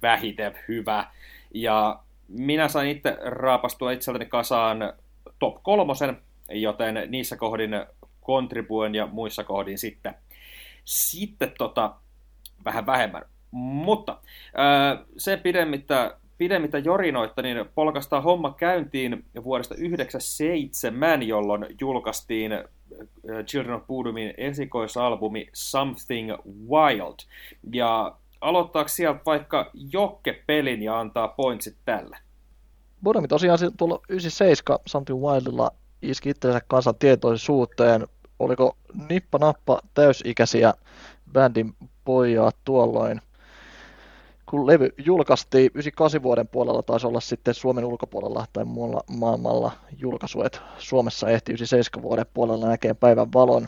vähiten 0.04 0.54
hyvä. 0.68 1.06
Ja 1.54 2.00
minä 2.28 2.68
sain 2.68 2.90
itse 2.90 3.16
raapastua 3.24 3.92
itseltäni 3.92 4.26
kasaan 4.26 4.92
top 5.38 5.62
kolmosen, 5.62 6.18
joten 6.50 6.94
niissä 7.08 7.36
kohdin 7.36 7.70
kontribuen 8.20 8.94
ja 8.94 9.06
muissa 9.06 9.44
kohdin 9.44 9.78
sitten, 9.78 10.14
sitten 10.84 11.52
tota, 11.58 11.94
vähän 12.64 12.86
vähemmän. 12.86 13.22
Mutta 13.50 14.18
sen 15.16 15.40
pidemmittä, 15.40 16.16
pidemmittä 16.38 16.78
jorinoitta, 16.78 17.42
niin 17.42 17.64
polkastaa 17.74 18.20
homma 18.20 18.54
käyntiin 18.58 19.24
vuodesta 19.44 19.74
1997, 19.74 21.22
jolloin 21.22 21.66
julkaistiin 21.80 22.52
Children 23.46 23.76
of 23.76 23.86
Boodomin 23.86 24.34
esikoisalbumi 24.36 25.48
Something 25.52 26.30
Wild. 26.68 27.16
Ja 27.72 28.16
aloittaako 28.44 28.88
sieltä 28.88 29.20
vaikka 29.26 29.70
Jokke 29.92 30.42
pelin 30.46 30.82
ja 30.82 31.00
antaa 31.00 31.28
pointsit 31.28 31.76
tälle? 31.84 32.18
Bodomi 33.02 33.28
tosiaan 33.28 33.58
tuolla 33.76 34.00
97 34.08 34.78
Something 34.86 35.20
Wildilla 35.20 35.70
iski 36.02 36.30
itsensä 36.30 36.60
kansan 36.68 36.94
tietoisuuteen. 36.98 38.06
Oliko 38.38 38.76
nippa 39.08 39.38
nappa 39.38 39.80
täysikäisiä 39.94 40.74
bändin 41.32 41.74
pojaa 42.04 42.50
tuolloin. 42.64 43.20
Kun 44.46 44.66
levy 44.66 44.88
julkaistiin 45.04 45.70
98 45.74 46.22
vuoden 46.22 46.48
puolella, 46.48 46.82
taisi 46.82 47.06
olla 47.06 47.20
sitten 47.20 47.54
Suomen 47.54 47.84
ulkopuolella 47.84 48.46
tai 48.52 48.64
muualla 48.64 49.04
maailmalla 49.10 49.72
julkaisu, 49.98 50.42
että 50.42 50.58
Suomessa 50.78 51.28
ehti 51.28 51.52
97 51.52 52.02
vuoden 52.02 52.26
puolella 52.34 52.68
näkee 52.68 52.94
päivän 52.94 53.32
valon 53.32 53.66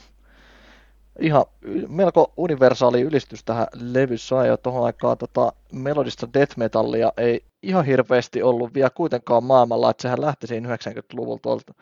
ihan 1.21 1.45
melko 1.89 2.33
universaali 2.37 3.01
ylistys 3.01 3.45
tähän 3.45 3.67
levy 3.75 4.19
sai 4.19 4.49
jo 4.49 4.57
tuohon 4.57 4.87
aikaan 4.87 5.19
tota, 5.19 5.53
melodista 5.73 6.29
death 6.35 6.57
metallia 6.59 7.13
ei 7.17 7.45
ihan 7.63 7.85
hirveästi 7.85 8.43
ollut 8.43 8.75
vielä 8.75 8.91
kuitenkaan 8.91 9.45
maailmalla, 9.45 9.91
että 9.91 10.03
sehän 10.03 10.21
lähti 10.21 10.47
siinä 10.47 10.77
90-luvulta 10.77 11.43
tuolta 11.43 11.75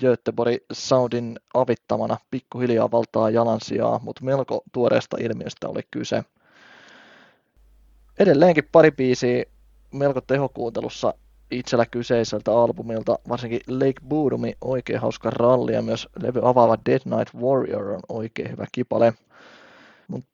Göteborg 0.00 0.56
Soundin 0.72 1.38
avittamana 1.54 2.16
pikkuhiljaa 2.30 2.90
valtaa 2.90 3.30
jalansijaa, 3.30 4.00
mutta 4.02 4.24
melko 4.24 4.62
tuoreesta 4.72 5.16
ilmiöstä 5.20 5.68
oli 5.68 5.80
kyse. 5.90 6.24
Edelleenkin 8.18 8.68
pari 8.72 8.90
biisiä 8.90 9.44
melko 9.92 10.20
tehokuuntelussa 10.20 11.14
itsellä 11.52 11.86
kyseiseltä 11.86 12.52
albumilta, 12.52 13.18
varsinkin 13.28 13.60
Lake 13.68 14.00
Boodumi, 14.08 14.54
oikein 14.60 15.00
hauska 15.00 15.30
ralli 15.30 15.72
ja 15.72 15.82
myös 15.82 16.08
levy 16.22 16.40
avaava 16.42 16.78
Dead 16.86 17.00
Night 17.04 17.34
Warrior 17.34 17.88
on 17.88 18.00
oikein 18.08 18.50
hyvä 18.50 18.66
kipale. 18.72 19.14
Mut 20.08 20.24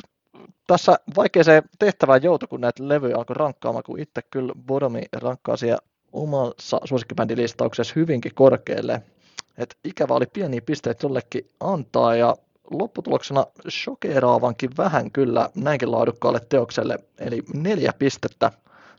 tässä 0.67 0.99
vaikea 1.17 1.45
se 1.45 1.63
tehtävä 1.79 2.17
joutu, 2.17 2.47
kun 2.47 2.61
näitä 2.61 2.89
levyjä 2.89 3.17
alkoi 3.17 3.37
rankkaamaan, 3.37 3.85
kun 3.85 4.01
itse 4.01 4.23
kyllä 4.31 4.53
Bodomi 4.67 5.03
rankkaa 5.13 5.57
siellä 5.57 5.79
omassa 6.13 6.81
suosikkibändilistauksessa 6.85 7.93
hyvinkin 7.97 8.35
korkealle. 8.35 9.03
Et 9.59 9.77
ikävä 9.85 10.15
oli 10.15 10.27
pieniä 10.27 10.61
pisteitä 10.67 11.07
jollekin 11.07 11.49
antaa 11.61 12.17
ja 12.17 12.37
lopputuloksena 12.71 13.47
shokeeraavankin 13.71 14.71
vähän 14.79 15.11
kyllä 15.11 15.51
näinkin 15.55 15.91
laadukkaalle 15.93 16.41
teokselle, 16.49 16.99
eli 17.19 17.43
neljä 17.55 17.93
pistettä 17.99 18.53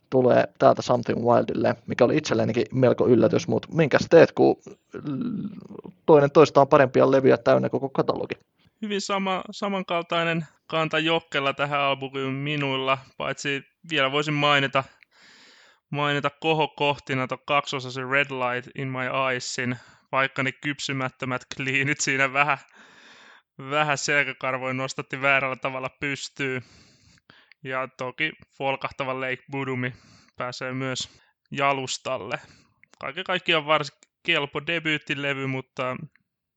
tulee 0.09 0.43
täältä 0.59 0.81
Something 0.81 1.19
Wildille, 1.25 1.75
mikä 1.87 2.05
oli 2.05 2.17
itsellenikin 2.17 2.65
melko 2.73 3.07
yllätys, 3.07 3.47
mutta 3.47 3.67
minkäs 3.71 4.07
teet, 4.09 4.31
kun 4.31 4.55
toinen 6.05 6.31
toistaan 6.31 6.67
parempia 6.67 7.11
levyjä 7.11 7.37
täynnä 7.37 7.69
koko 7.69 7.89
katalogi? 7.89 8.35
Hyvin 8.81 9.01
sama, 9.01 9.43
samankaltainen 9.51 10.45
kanta 10.67 10.99
Jokkella 10.99 11.53
tähän 11.53 11.79
albumiin 11.79 12.33
minuilla, 12.33 12.97
paitsi 13.17 13.63
vielä 13.89 14.11
voisin 14.11 14.33
mainita, 14.33 14.83
mainita 15.89 16.29
kohokohtina 16.41 17.27
tuon 17.27 17.41
kaksosaisen 17.45 18.09
Red 18.09 18.27
Light 18.31 18.71
in 18.75 18.87
My 18.87 19.29
Eyesin, 19.31 19.77
vaikka 20.11 20.43
ne 20.43 20.51
kypsymättömät 20.51 21.41
kliinit 21.55 21.99
siinä 21.99 22.33
vähän, 22.33 22.57
vähän 23.59 23.97
selkäkarvoin 23.97 24.77
nostatti 24.77 25.21
väärällä 25.21 25.55
tavalla 25.55 25.89
pystyy. 25.99 26.61
Ja 27.63 27.87
toki 27.97 28.31
folkahtava 28.57 29.19
Lake 29.19 29.43
Budumi 29.51 29.93
pääsee 30.37 30.73
myös 30.73 31.21
jalustalle. 31.51 32.39
Kaiken 32.99 33.23
kaikkiaan 33.23 33.65
varsin 33.65 33.97
kelpo 34.23 34.67
debyyttilevy, 34.67 35.47
mutta 35.47 35.95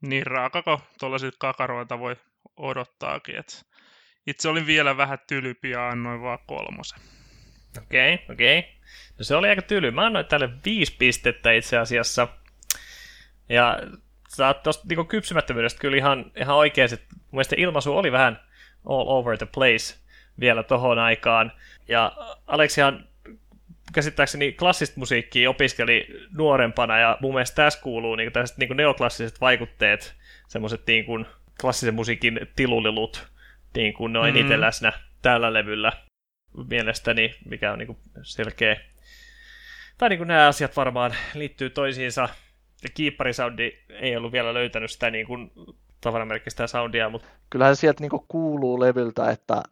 niin 0.02 0.26
raakako 0.26 0.80
tuollaisilta 0.98 1.36
kakaroilta 1.38 1.98
voi 1.98 2.16
odottaakin. 2.56 3.36
Et 3.36 3.66
itse 4.26 4.48
olin 4.48 4.66
vielä 4.66 4.96
vähän 4.96 5.18
tylympi 5.28 5.70
ja 5.70 5.88
annoin 5.88 6.22
vaan 6.22 6.38
kolmosen. 6.46 6.98
Okei, 7.78 8.14
okay, 8.14 8.34
okei. 8.34 8.58
Okay. 8.58 8.70
No 9.18 9.24
se 9.24 9.36
oli 9.36 9.48
aika 9.48 9.62
tyly. 9.62 9.90
Mä 9.90 10.06
annoin 10.06 10.26
tälle 10.26 10.48
viisi 10.64 10.96
pistettä 10.98 11.52
itse 11.52 11.78
asiassa. 11.78 12.28
Ja 13.48 13.78
sä 14.36 14.46
oot 14.46 14.62
tosta 14.62 14.84
niin 14.88 15.06
kypsymättömyydestä 15.06 15.80
kyllä 15.80 15.96
ihan, 15.96 16.32
ihan 16.36 16.56
oikein. 16.56 16.90
Mun 16.90 17.20
mielestä 17.32 17.56
ilmaisu 17.58 17.96
oli 17.96 18.12
vähän 18.12 18.40
all 18.84 19.08
over 19.08 19.38
the 19.38 19.46
place 19.46 20.01
vielä 20.40 20.62
tohon 20.62 20.98
aikaan. 20.98 21.52
Ja 21.88 22.12
Aleksihan 22.46 23.08
käsittääkseni 23.94 24.52
klassista 24.52 25.00
musiikkia 25.00 25.50
opiskeli 25.50 26.06
nuorempana, 26.36 26.98
ja 26.98 27.18
mun 27.20 27.34
mielestä 27.34 27.56
tässä 27.56 27.80
kuuluu 27.82 28.16
niin 28.16 28.32
tällaiset 28.32 28.58
niin 28.58 28.76
neoklassiset 28.76 29.40
vaikutteet, 29.40 30.14
semmoiset 30.48 30.82
niin 30.86 31.04
kuin 31.04 31.26
klassisen 31.60 31.94
musiikin 31.94 32.40
tilulilut, 32.56 33.26
niin 33.74 33.94
kuin 33.94 34.12
ne 34.12 34.18
on 34.18 34.24
mm. 34.24 34.36
eniten 34.36 34.60
läsnä 34.60 34.92
tällä 35.22 35.52
levyllä 35.52 35.92
mielestäni, 36.70 37.34
mikä 37.44 37.72
on 37.72 37.78
niin 37.78 37.86
kuin 37.86 37.98
selkeä. 38.22 38.76
Tai 39.98 40.08
niin 40.08 40.18
kuin 40.18 40.28
nämä 40.28 40.46
asiat 40.46 40.76
varmaan 40.76 41.14
liittyy 41.34 41.70
toisiinsa. 41.70 42.28
Ja 42.82 42.88
kiipparisoundi 42.94 43.72
ei 43.90 44.16
ollut 44.16 44.32
vielä 44.32 44.54
löytänyt 44.54 44.90
sitä 44.90 45.10
niin 45.10 45.26
kuin 45.26 45.52
tavaramerkkistä 46.00 46.66
soundia, 46.66 47.08
mutta... 47.08 47.28
Kyllähän 47.50 47.76
sieltä 47.76 48.00
niin 48.00 48.10
kuin 48.10 48.24
kuuluu 48.28 48.80
levyltä, 48.80 49.30
että 49.30 49.62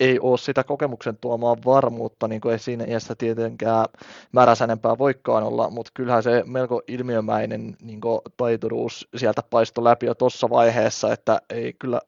ei 0.00 0.18
ole 0.20 0.38
sitä 0.38 0.64
kokemuksen 0.64 1.16
tuomaa 1.16 1.56
varmuutta, 1.64 2.28
niin 2.28 2.40
kuin 2.40 2.52
ei 2.52 2.58
siinä 2.58 2.84
iässä 2.84 3.14
tietenkään 3.14 3.84
määräsänempää 4.32 4.98
voikaan 4.98 5.44
olla, 5.44 5.70
mutta 5.70 5.90
kyllähän 5.94 6.22
se 6.22 6.42
melko 6.46 6.82
ilmiömäinen 6.88 7.76
niin 7.82 8.00
taituruus 8.36 9.08
sieltä 9.16 9.42
paistoi 9.50 9.84
läpi 9.84 10.06
jo 10.06 10.14
tuossa 10.14 10.50
vaiheessa, 10.50 11.12
että 11.12 11.40
ei 11.50 11.72
kyllä 11.78 12.00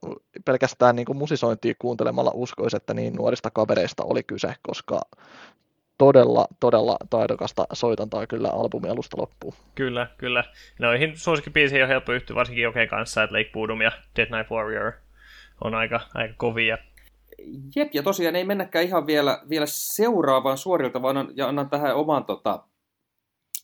pelkästään 0.45 0.97
niin 0.97 1.17
musisointia 1.17 1.75
kuuntelemalla 1.79 2.31
uskoisi, 2.35 2.77
että 2.77 2.95
niin 2.95 3.15
nuorista 3.15 3.51
kavereista 3.51 4.05
oli 4.05 4.23
kyse, 4.23 4.55
koska 4.63 5.01
todella, 5.99 6.47
todella 6.61 6.97
taidokasta 7.11 7.67
soitantaa 7.73 8.27
kyllä 8.27 8.49
albumi 8.49 8.89
alusta 8.89 9.17
loppuun. 9.21 9.55
Kyllä, 9.75 10.07
kyllä. 10.19 10.45
Noihin 10.79 11.13
suosikkibiiseihin 11.17 11.85
on 11.85 11.89
helppo 11.89 12.13
yhtyä, 12.13 12.37
varsinkin 12.37 12.65
Jokeen 12.65 12.89
kanssa, 12.89 13.23
että 13.23 13.37
Lake 13.37 13.51
Boodum 13.53 13.81
ja 13.81 13.93
Dead 14.17 14.37
Night 14.37 14.51
Warrior 14.51 14.93
on 15.65 15.75
aika, 15.75 16.01
aika 16.15 16.35
kovia. 16.37 16.79
Jep, 17.77 17.95
ja 17.95 18.03
tosiaan 18.03 18.37
ei 18.37 18.45
mennäkään 18.45 18.85
ihan 18.85 19.07
vielä, 19.07 19.43
vielä 19.49 19.67
seuraavaan 19.69 20.59
suorilta, 20.59 21.03
vaan 21.03 21.17
annan, 21.17 21.37
ja 21.37 21.49
annan 21.49 21.71
tähän 21.71 21.97
oman, 21.97 22.25
tota, 22.25 22.63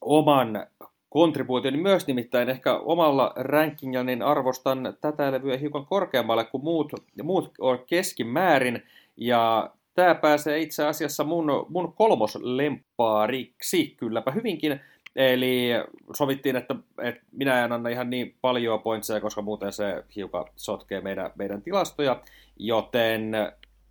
oman 0.01 0.67
kontribuutioni 1.09 1.77
myös, 1.77 2.07
nimittäin 2.07 2.49
ehkä 2.49 2.75
omalla 2.75 3.33
rankingilla 3.37 4.05
niin 4.05 4.23
arvostan 4.23 4.97
tätä 5.01 5.33
levyä 5.33 5.57
hiukan 5.57 5.87
korkeammalle 5.87 6.45
kuin 6.45 6.65
muut, 6.65 6.93
muut 7.23 7.51
on 7.59 7.79
keskimäärin, 7.87 8.83
ja 9.17 9.71
tämä 9.95 10.15
pääsee 10.15 10.59
itse 10.59 10.87
asiassa 10.87 11.25
mun, 11.25 11.67
mun 11.69 11.93
kolmoslempaariksi, 11.93 13.95
kylläpä 13.99 14.31
hyvinkin, 14.31 14.81
Eli 15.17 15.69
sovittiin, 16.17 16.57
että, 16.57 16.75
että 17.03 17.23
minä 17.33 17.65
en 17.65 17.73
anna 17.73 17.89
ihan 17.89 18.11
niin 18.11 18.37
paljon 18.41 18.83
pointseja, 18.83 19.21
koska 19.21 19.43
muuten 19.43 19.73
se 19.73 20.05
hiukan 20.17 20.45
sotkee 20.57 21.01
meidän, 21.01 21.31
meidän 21.35 21.63
tilastoja, 21.63 22.21
joten 22.57 23.33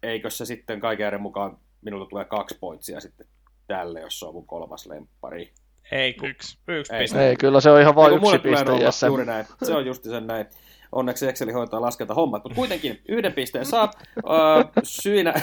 eikö 0.05 0.29
se 0.29 0.45
sitten 0.45 0.79
kaiken 0.79 1.21
mukaan 1.21 1.57
minulta 1.81 2.09
tulee 2.09 2.25
kaksi 2.25 2.57
pointsia 2.59 2.99
sitten 2.99 3.27
tälle, 3.67 4.01
jos 4.01 4.19
se 4.19 4.25
on 4.25 4.33
mun 4.33 4.47
kolmas 4.47 4.85
lemppari. 4.85 5.51
Ei, 5.91 6.13
kun 6.13 6.29
yksi, 6.29 6.57
yksi 6.67 6.95
ei, 6.95 6.99
piste. 6.99 7.29
Ei, 7.29 7.35
kyllä 7.35 7.61
se 7.61 7.69
on 7.69 7.81
ihan 7.81 7.95
vain 7.95 8.13
yksi 8.13 8.39
piste. 8.39 8.65
Nolla, 8.65 9.07
juuri 9.07 9.25
näin. 9.25 9.45
Se 9.63 9.75
on 9.75 9.85
justi 9.85 10.09
sen 10.09 10.27
näin. 10.27 10.45
Onneksi 10.91 11.27
Excel 11.27 11.53
hoitaa 11.53 11.81
laskenta 11.81 12.13
hommat, 12.13 12.43
mutta 12.43 12.55
kuitenkin 12.55 13.01
yhden 13.07 13.33
pisteen 13.33 13.65
saa. 13.65 13.91
Syinä, 14.83 15.33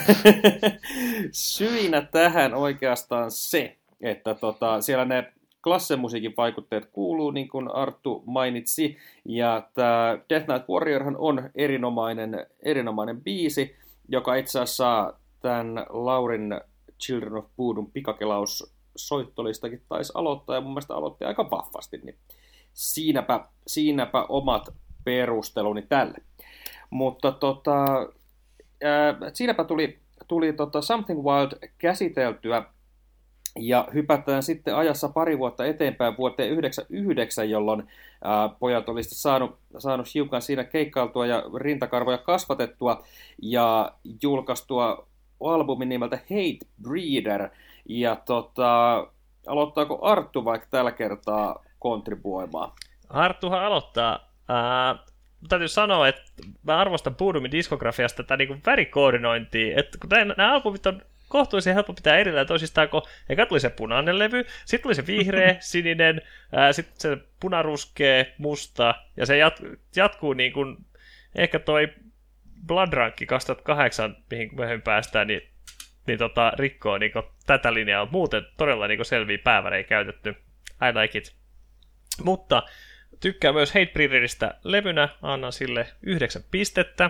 syinä 1.31 2.01
tähän 2.01 2.53
oikeastaan 2.53 3.31
se, 3.31 3.77
että 4.01 4.35
tota, 4.35 4.81
siellä 4.81 5.05
ne 5.05 5.33
klassemusiikin 5.63 6.33
vaikutteet 6.37 6.85
kuuluu, 6.85 7.31
niin 7.31 7.47
kuin 7.47 7.75
Arttu 7.75 8.23
mainitsi, 8.25 8.97
ja 9.25 9.67
tämä 9.73 10.17
Death 10.29 10.47
Night 10.47 10.69
Warriorhan 10.69 11.17
on 11.17 11.49
erinomainen, 11.55 12.47
erinomainen 12.63 13.21
biisi, 13.21 13.75
joka 14.07 14.35
itse 14.35 14.59
asiassa 14.59 15.13
tämän 15.39 15.85
Laurin 15.89 16.61
Children 17.03 17.35
of 17.35 17.45
Boodun 17.57 17.91
pikakelaus 17.91 18.73
soittolistakin 18.95 19.81
taisi 19.89 20.11
aloittaa, 20.15 20.55
ja 20.55 20.61
mun 20.61 20.71
mielestä 20.71 20.95
aloitti 20.95 21.25
aika 21.25 21.49
vahvasti, 21.49 21.97
niin 21.97 22.17
siinäpä, 22.73 23.47
siinäpä 23.67 24.25
omat 24.29 24.73
perusteluni 25.03 25.81
tälle. 25.81 26.17
Mutta 26.89 27.31
tota, 27.31 27.85
ää, 28.83 29.15
siinäpä 29.33 29.63
tuli, 29.63 29.99
tuli 30.27 30.53
tota 30.53 30.81
Something 30.81 31.23
Wild 31.23 31.69
käsiteltyä, 31.77 32.63
ja 33.59 33.87
hypätään 33.93 34.43
sitten 34.43 34.75
ajassa 34.75 35.09
pari 35.09 35.37
vuotta 35.39 35.65
eteenpäin 35.65 36.17
vuoteen 36.17 36.49
99, 36.49 37.49
jolloin 37.49 37.83
ää, 38.23 38.49
pojat 38.59 38.89
olisivat 38.89 39.17
saanut, 39.17 39.57
saanut 39.77 40.13
hiukan 40.13 40.41
siinä 40.41 40.63
keikkailtua 40.63 41.25
ja 41.25 41.43
rintakarvoja 41.55 42.17
kasvatettua 42.17 43.03
ja 43.41 43.93
julkaistua 44.23 45.07
albumin 45.43 45.89
nimeltä 45.89 46.15
Hate 46.15 46.65
Breeder. 46.81 47.49
Ja 47.89 48.15
tota, 48.15 49.07
aloittaako 49.47 49.99
Arttu 50.01 50.45
vaikka 50.45 50.67
tällä 50.71 50.91
kertaa 50.91 51.65
kontribuoimaan? 51.79 52.71
Arttuhan 53.09 53.63
aloittaa. 53.63 54.29
Ää, 54.49 54.95
täytyy 55.49 55.67
sanoa, 55.67 56.07
että 56.07 56.21
mä 56.63 56.77
arvostan 56.77 57.15
Boodumin 57.15 57.51
diskografiasta 57.51 58.23
tätä 58.23 58.37
niin 58.37 58.61
värikoordinointia, 58.65 59.79
että 59.79 59.97
kun 60.01 60.09
nämä 60.09 60.53
albumit 60.53 60.85
on 60.85 61.01
kohtuullisen 61.33 61.73
helppo 61.73 61.93
pitää 61.93 62.17
erillään 62.17 62.47
toisistaan, 62.47 62.89
kun 62.89 63.01
eka 63.29 63.45
tuli 63.45 63.59
se 63.59 63.69
punainen 63.69 64.19
levy, 64.19 64.45
sitten 64.65 64.83
tuli 64.83 64.95
se 64.95 65.07
vihreä, 65.07 65.55
sininen, 65.73 66.21
sitten 66.71 66.95
se 66.97 67.17
punaruskea, 67.39 68.25
musta, 68.37 68.95
ja 69.17 69.25
se 69.25 69.39
jat- 69.39 69.77
jatkuu 69.95 70.33
niin 70.33 70.53
kuin, 70.53 70.77
ehkä 71.35 71.59
toi 71.59 71.87
Blood 72.67 72.93
Rank 72.93 73.15
2008, 73.27 74.17
mihin 74.31 74.49
myöhemmin 74.55 74.81
päästään, 74.81 75.27
niin, 75.27 75.49
niin 76.07 76.19
tota, 76.19 76.51
rikkoo 76.55 76.97
niin 76.97 77.11
kuin, 77.11 77.25
tätä 77.45 77.73
linjaa. 77.73 78.07
Muuten 78.11 78.43
todella 78.57 78.87
niin 78.87 78.97
kuin, 78.97 79.05
selviä 79.05 79.37
päävärejä 79.37 79.83
käytetty. 79.83 80.29
I 80.81 80.99
like 81.01 81.17
it. 81.17 81.35
Mutta 82.23 82.63
tykkää 83.19 83.53
myös 83.53 83.73
Hatebreederistä 83.73 84.53
levynä, 84.63 85.09
annan 85.21 85.53
sille 85.53 85.87
yhdeksän 86.01 86.43
pistettä. 86.51 87.09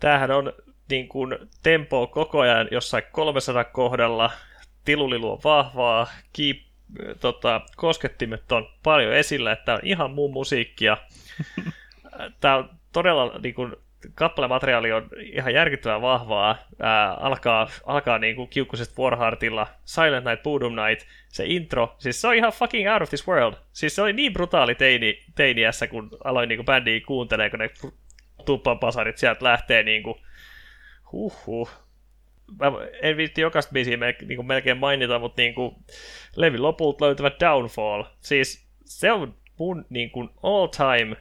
Tämähän 0.00 0.30
on 0.30 0.52
niin 0.90 1.08
kuin 1.08 1.36
tempo 1.62 2.06
koko 2.06 2.40
ajan 2.40 2.68
jossain 2.70 3.04
300 3.12 3.64
kohdalla, 3.64 4.30
tilulilu 4.84 5.32
on 5.32 5.40
vahvaa, 5.44 6.06
keep, 6.32 6.56
tota, 7.20 7.60
koskettimet 7.76 8.52
on 8.52 8.68
paljon 8.82 9.12
esillä, 9.12 9.52
että 9.52 9.74
on 9.74 9.80
ihan 9.82 10.10
muun 10.10 10.32
musiikkia. 10.32 10.96
Tämä 12.40 12.56
on 12.56 12.70
todella 12.92 13.38
niin 13.42 13.54
kuin, 13.54 13.76
kappalemateriaali 14.14 14.92
on 14.92 15.08
ihan 15.20 15.54
järkyttävän 15.54 16.02
vahvaa. 16.02 16.56
Ää, 16.80 17.14
alkaa 17.14 17.68
alkaa 17.86 18.18
niin 18.18 18.36
kuin 18.36 18.48
kiukkusesta 18.48 19.02
Warheartilla, 19.02 19.66
Silent 19.84 20.26
Night, 20.26 20.44
Voodoo 20.44 20.68
Night, 20.68 21.06
se 21.28 21.44
intro, 21.46 21.94
siis 21.98 22.20
se 22.20 22.28
on 22.28 22.34
ihan 22.34 22.52
fucking 22.52 22.92
out 22.92 23.02
of 23.02 23.08
this 23.08 23.28
world. 23.28 23.54
Siis 23.72 23.94
se 23.94 24.02
oli 24.02 24.12
niin 24.12 24.32
brutaali 24.32 24.74
teini, 24.74 25.22
teiniässä, 25.34 25.86
kun 25.86 26.10
aloin 26.24 26.48
niin 26.48 26.58
kuin 26.58 26.66
bändiä 26.66 27.00
kuuntelemaan, 27.06 27.50
kun 27.50 27.58
ne 27.60 27.70
tuppapasarit 28.44 29.18
sieltä 29.18 29.44
lähtee 29.44 29.82
niin 29.82 30.02
kuin, 30.02 30.14
Huhhuh. 31.14 31.70
Mä 32.58 32.66
en 33.02 33.16
viitti 33.16 33.40
jokaista 33.40 33.72
biisiä 33.72 33.96
melkein, 33.96 34.28
niin 34.28 34.36
kuin 34.36 34.46
melkein 34.46 34.78
mainita, 34.78 35.18
mutta 35.18 35.42
niin 35.42 35.54
kuin, 35.54 35.74
levy 36.36 36.58
lopulta 36.58 37.04
löytävä 37.04 37.30
Downfall. 37.40 38.04
Siis 38.20 38.66
se 38.84 39.12
on 39.12 39.34
mun 39.58 39.86
niin 39.90 40.10
kuin, 40.10 40.30
all 40.42 40.66
time 40.66 41.16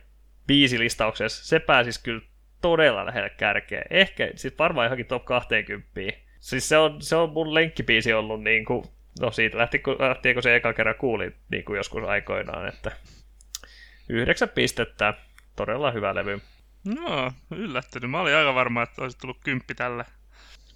biisilistauksessa. 0.48 1.46
Se 1.46 1.60
pääsisi 1.60 2.04
kyllä 2.04 2.22
todella 2.62 3.06
lähelle 3.06 3.30
kärkeä. 3.30 3.82
Ehkä, 3.90 4.32
siis 4.36 4.60
varmaan 4.60 4.86
johonkin 4.86 5.06
top 5.06 5.26
20. 5.26 5.92
Siis 6.40 6.70
se 6.70 6.78
on, 6.78 7.02
se 7.02 7.16
on 7.16 7.30
mun 7.30 7.54
lenkkibiisi 7.54 8.14
ollut 8.14 8.44
niin 8.44 8.66
kuin, 8.66 8.86
no 9.22 9.32
siitä 9.32 9.58
lähti, 9.58 9.84
lähti 10.00 10.34
kun 10.34 10.44
se 10.44 10.56
eka 10.56 10.74
kerran 10.74 10.96
kuuli 10.96 11.32
niin 11.52 11.64
kuin 11.64 11.78
joskus 11.78 12.04
aikoinaan, 12.04 12.68
että 12.68 12.92
yhdeksän 14.10 14.50
pistettä, 14.50 15.14
todella 15.56 15.92
hyvä 15.92 16.16
levy. 16.16 16.42
No, 16.86 17.32
yllättynyt. 17.52 18.12
Mä 18.12 18.20
olin 18.20 18.36
aika 18.36 18.56
varma, 18.56 18.84
että 18.84 19.02
olisi 19.02 19.18
tullut 19.18 19.38
kymppi 19.44 19.76
tälle. 19.76 20.06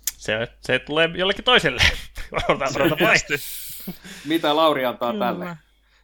Se, 0.06 0.48
se 0.62 0.80
tulee 0.80 1.10
jollekin 1.14 1.46
toiselle. 1.46 1.82
Mitä 4.26 4.56
Lauri 4.56 4.86
antaa 4.86 5.12
Kyllä. 5.12 5.26
tälle? 5.26 5.58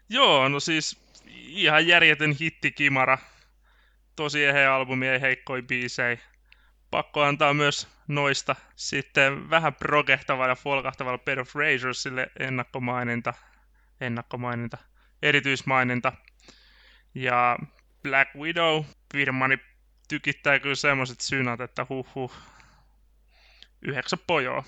Joo, 0.09 0.49
no 0.49 0.59
siis 0.59 1.03
ihan 1.35 1.87
järjetön 1.87 2.31
hitti 2.31 2.71
Kimara. 2.71 3.17
Tosi 4.15 4.45
eheä 4.45 4.75
albumi, 4.75 5.07
ei 5.07 5.21
heikkoi 5.21 5.61
biisei. 5.61 6.19
Pakko 6.91 7.21
antaa 7.21 7.53
myös 7.53 7.87
noista 8.07 8.55
sitten 8.75 9.49
vähän 9.49 9.75
progehtavalla 9.75 10.51
ja 10.51 10.55
folkahtavalla 10.55 11.17
Bed 11.17 11.37
of 11.37 11.55
Razorsille 11.55 12.31
ennakkomaininta, 12.39 13.33
ennakkomaininta, 14.01 14.77
erityismaininta. 15.21 16.13
Ja 17.15 17.57
Black 18.03 18.35
Widow, 18.35 18.83
firmani 19.13 19.57
tykittää 20.07 20.59
kyllä 20.59 20.75
semmoiset 20.75 21.21
synat, 21.21 21.61
että 21.61 21.85
huh 21.89 22.07
huh. 22.15 22.31
Yhdeksän 23.81 24.19
pojoa. 24.27 24.63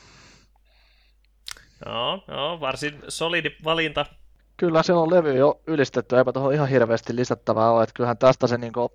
Joo, 1.85 2.23
joo, 2.27 2.59
varsin 2.59 3.03
solidi 3.07 3.51
valinta. 3.63 4.05
Kyllä 4.57 4.83
se 4.83 4.93
on 4.93 5.11
levy 5.11 5.37
jo 5.37 5.61
ylistetty, 5.67 6.17
eipä 6.17 6.33
tuohon 6.33 6.53
ihan 6.53 6.69
hirveästi 6.69 7.15
lisättävää 7.15 7.71
ole, 7.71 7.83
että 7.83 7.93
kyllähän 7.93 8.17
tästä 8.17 8.47
se 8.47 8.57
niinku 8.57 8.91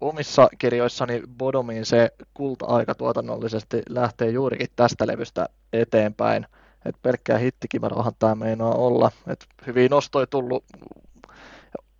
omissa 0.00 0.48
kirjoissani 0.58 1.22
Bodomiin 1.38 1.86
se 1.86 2.10
kulta-aika 2.34 2.94
tuotannollisesti 2.94 3.82
lähtee 3.88 4.30
juurikin 4.30 4.68
tästä 4.76 5.06
levystä 5.06 5.46
eteenpäin. 5.72 6.46
että 6.84 6.98
pelkkää 7.02 7.38
hittikimarohan 7.38 8.12
tämä 8.18 8.34
meinaa 8.34 8.74
olla. 8.74 9.10
Et 9.26 9.46
hyvin 9.66 9.90
nostoi 9.90 10.26
tullut 10.26 10.64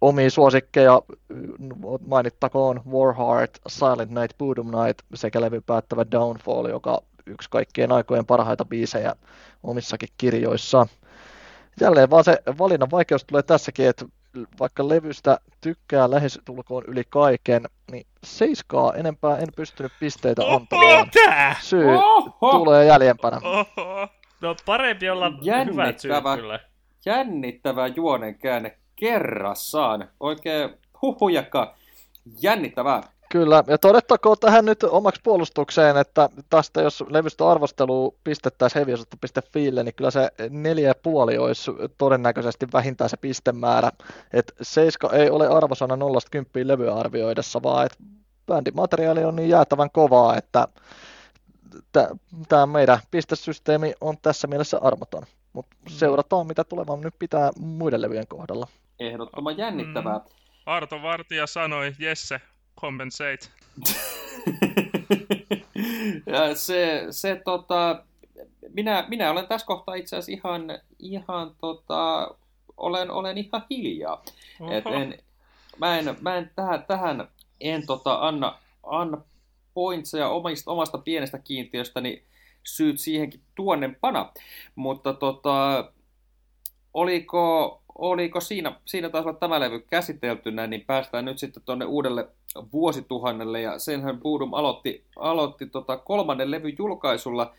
omia 0.00 0.30
suosikkeja 0.30 1.02
mainittakoon 2.06 2.82
Warheart, 2.90 3.58
Silent 3.68 4.10
Night, 4.10 4.38
Boodum 4.38 4.66
Night 4.66 4.98
sekä 5.14 5.40
levy 5.40 5.60
päättävä 5.60 6.04
Downfall, 6.10 6.66
joka 6.66 7.02
yksi 7.26 7.50
kaikkien 7.50 7.92
aikojen 7.92 8.26
parhaita 8.26 8.64
biisejä 8.64 9.14
omissakin 9.62 10.08
kirjoissa. 10.18 10.86
Jälleen 11.80 12.10
vaan 12.10 12.24
se 12.24 12.42
valinnan 12.58 12.90
vaikeus 12.90 13.24
tulee 13.24 13.42
tässäkin, 13.42 13.88
että 13.88 14.04
vaikka 14.60 14.88
levystä 14.88 15.38
tykkää 15.60 16.10
lähestulkoon 16.10 16.84
yli 16.86 17.02
kaiken, 17.10 17.62
niin 17.90 18.06
seiskaa 18.24 18.94
enempää 18.94 19.36
en 19.36 19.48
pystynyt 19.56 19.92
pisteitä 20.00 20.42
antamaan. 20.42 21.10
Syy 21.60 21.94
Oho! 21.94 22.58
tulee 22.58 22.84
jäljempänä. 22.84 23.40
Oho! 23.44 24.08
No 24.40 24.56
parempi 24.66 25.10
olla 25.10 25.32
hyvät 25.64 25.98
syyt 25.98 26.14
kyllä. 26.36 26.60
Jännittävä 27.06 27.86
juonen 27.86 28.38
käänne 28.38 28.78
kerrassaan. 28.96 30.08
Oikein 30.20 30.70
huhujakka 31.02 31.74
jännittävää. 32.42 33.02
Kyllä, 33.28 33.64
ja 33.66 33.78
todettakoon 33.78 34.36
tähän 34.40 34.64
nyt 34.64 34.82
omaksi 34.82 35.20
puolustukseen, 35.24 35.96
että 35.96 36.28
tästä 36.50 36.82
jos 36.82 37.04
levystä 37.08 37.48
arvostelu 37.48 38.16
pistettäisiin 38.24 38.80
heviosasta.fiille, 38.80 39.82
niin 39.82 39.94
kyllä 39.94 40.10
se 40.10 40.30
neljä 40.50 40.94
puoli 41.02 41.38
olisi 41.38 41.70
todennäköisesti 41.98 42.66
vähintään 42.72 43.10
se 43.10 43.16
pistemäärä. 43.16 43.90
Että 44.32 44.52
seiska 44.62 45.10
ei 45.12 45.30
ole 45.30 45.48
arvosana 45.48 45.96
0 45.96 46.18
10 46.30 46.68
levyä 46.68 46.94
arvioidessa, 46.94 47.62
vaan 47.62 47.86
että 47.86 47.98
bändimateriaali 48.46 49.24
on 49.24 49.36
niin 49.36 49.48
jäätävän 49.48 49.90
kovaa, 49.90 50.36
että 50.36 50.68
tämä 52.48 52.66
meidän 52.66 52.98
pistesysteemi 53.10 53.94
on 54.00 54.16
tässä 54.22 54.46
mielessä 54.46 54.78
armoton. 54.82 55.22
Mutta 55.52 55.76
seurataan, 55.88 56.46
mitä 56.46 56.64
tulemaan 56.64 57.00
nyt 57.00 57.14
pitää 57.18 57.50
muiden 57.60 58.02
levyjen 58.02 58.26
kohdalla. 58.28 58.66
Ehdottoman 59.00 59.58
jännittävää. 59.58 60.18
Mm. 60.18 60.24
Arto 60.66 61.02
Vartija 61.02 61.46
sanoi, 61.46 61.92
Jesse, 61.98 62.40
compensate. 62.80 63.48
ja 66.26 66.54
se, 66.54 67.06
se 67.10 67.40
tota, 67.44 68.04
minä, 68.74 69.04
minä 69.08 69.30
olen 69.30 69.46
tässä 69.46 69.66
kohtaa 69.66 69.94
itse 69.94 70.16
asiassa 70.16 70.48
ihan, 70.48 70.62
ihan 70.98 71.54
tota, 71.60 72.34
olen, 72.76 73.10
olen 73.10 73.38
ihan 73.38 73.64
hiljaa. 73.70 74.24
Et 74.70 74.86
en, 74.86 75.18
mä 75.78 75.98
en, 75.98 76.16
mä 76.20 76.36
en 76.36 76.50
tähän, 76.56 76.84
tähän 76.84 77.28
en 77.60 77.86
tota, 77.86 78.18
anna, 78.28 78.58
anna 78.82 79.18
pointseja 79.74 80.28
omista, 80.28 80.70
omasta 80.70 80.98
pienestä 80.98 81.38
kiintiöstäni 81.38 82.24
syyt 82.64 83.00
siihenkin 83.00 83.40
tuonnempana. 83.54 84.32
Mutta 84.74 85.12
tota, 85.12 85.92
oliko, 86.94 87.82
oliko 87.98 88.40
siinä, 88.40 88.80
siinä 88.84 89.08
taas 89.08 89.26
olla 89.26 89.38
tämä 89.38 89.60
levy 89.60 89.80
käsiteltynä, 89.90 90.66
niin 90.66 90.84
päästään 90.86 91.24
nyt 91.24 91.38
sitten 91.38 91.62
tuonne 91.66 91.84
uudelle 91.84 92.28
vuosituhannelle, 92.72 93.60
ja 93.60 93.78
senhän 93.78 94.20
Boodum 94.20 94.54
aloitti, 94.54 95.04
aloitti 95.16 95.66
tota 95.66 95.96
kolmannen 95.96 96.50
levyn 96.50 96.74
julkaisulla, 96.78 97.54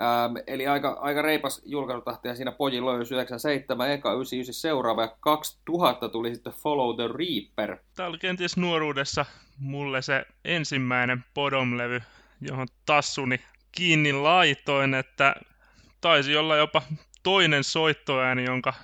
Ähm, 0.00 0.36
eli 0.46 0.66
aika, 0.66 0.98
aika 1.00 1.22
reipas 1.22 1.62
julkaisutahti, 1.64 2.28
ja 2.28 2.34
siinä 2.36 2.52
pojilla 2.52 2.90
on 2.90 2.96
97, 2.96 3.90
eka 3.90 4.12
99 4.12 4.54
seuraava, 4.54 5.02
ja 5.02 5.16
2000 5.20 6.08
tuli 6.08 6.34
sitten 6.34 6.52
Follow 6.52 6.96
the 6.96 7.08
Reaper. 7.18 7.76
Tämä 7.96 8.08
oli 8.08 8.18
kenties 8.18 8.56
nuoruudessa 8.56 9.26
mulle 9.58 10.02
se 10.02 10.24
ensimmäinen 10.44 11.24
Podom-levy, 11.34 12.02
johon 12.40 12.68
tassuni 12.86 13.40
kiinni 13.72 14.12
laitoin, 14.12 14.94
että 14.94 15.34
taisi 16.00 16.36
olla 16.36 16.56
jopa 16.56 16.82
toinen 17.22 17.64
soittoääni, 17.64 18.44
jonka 18.44 18.74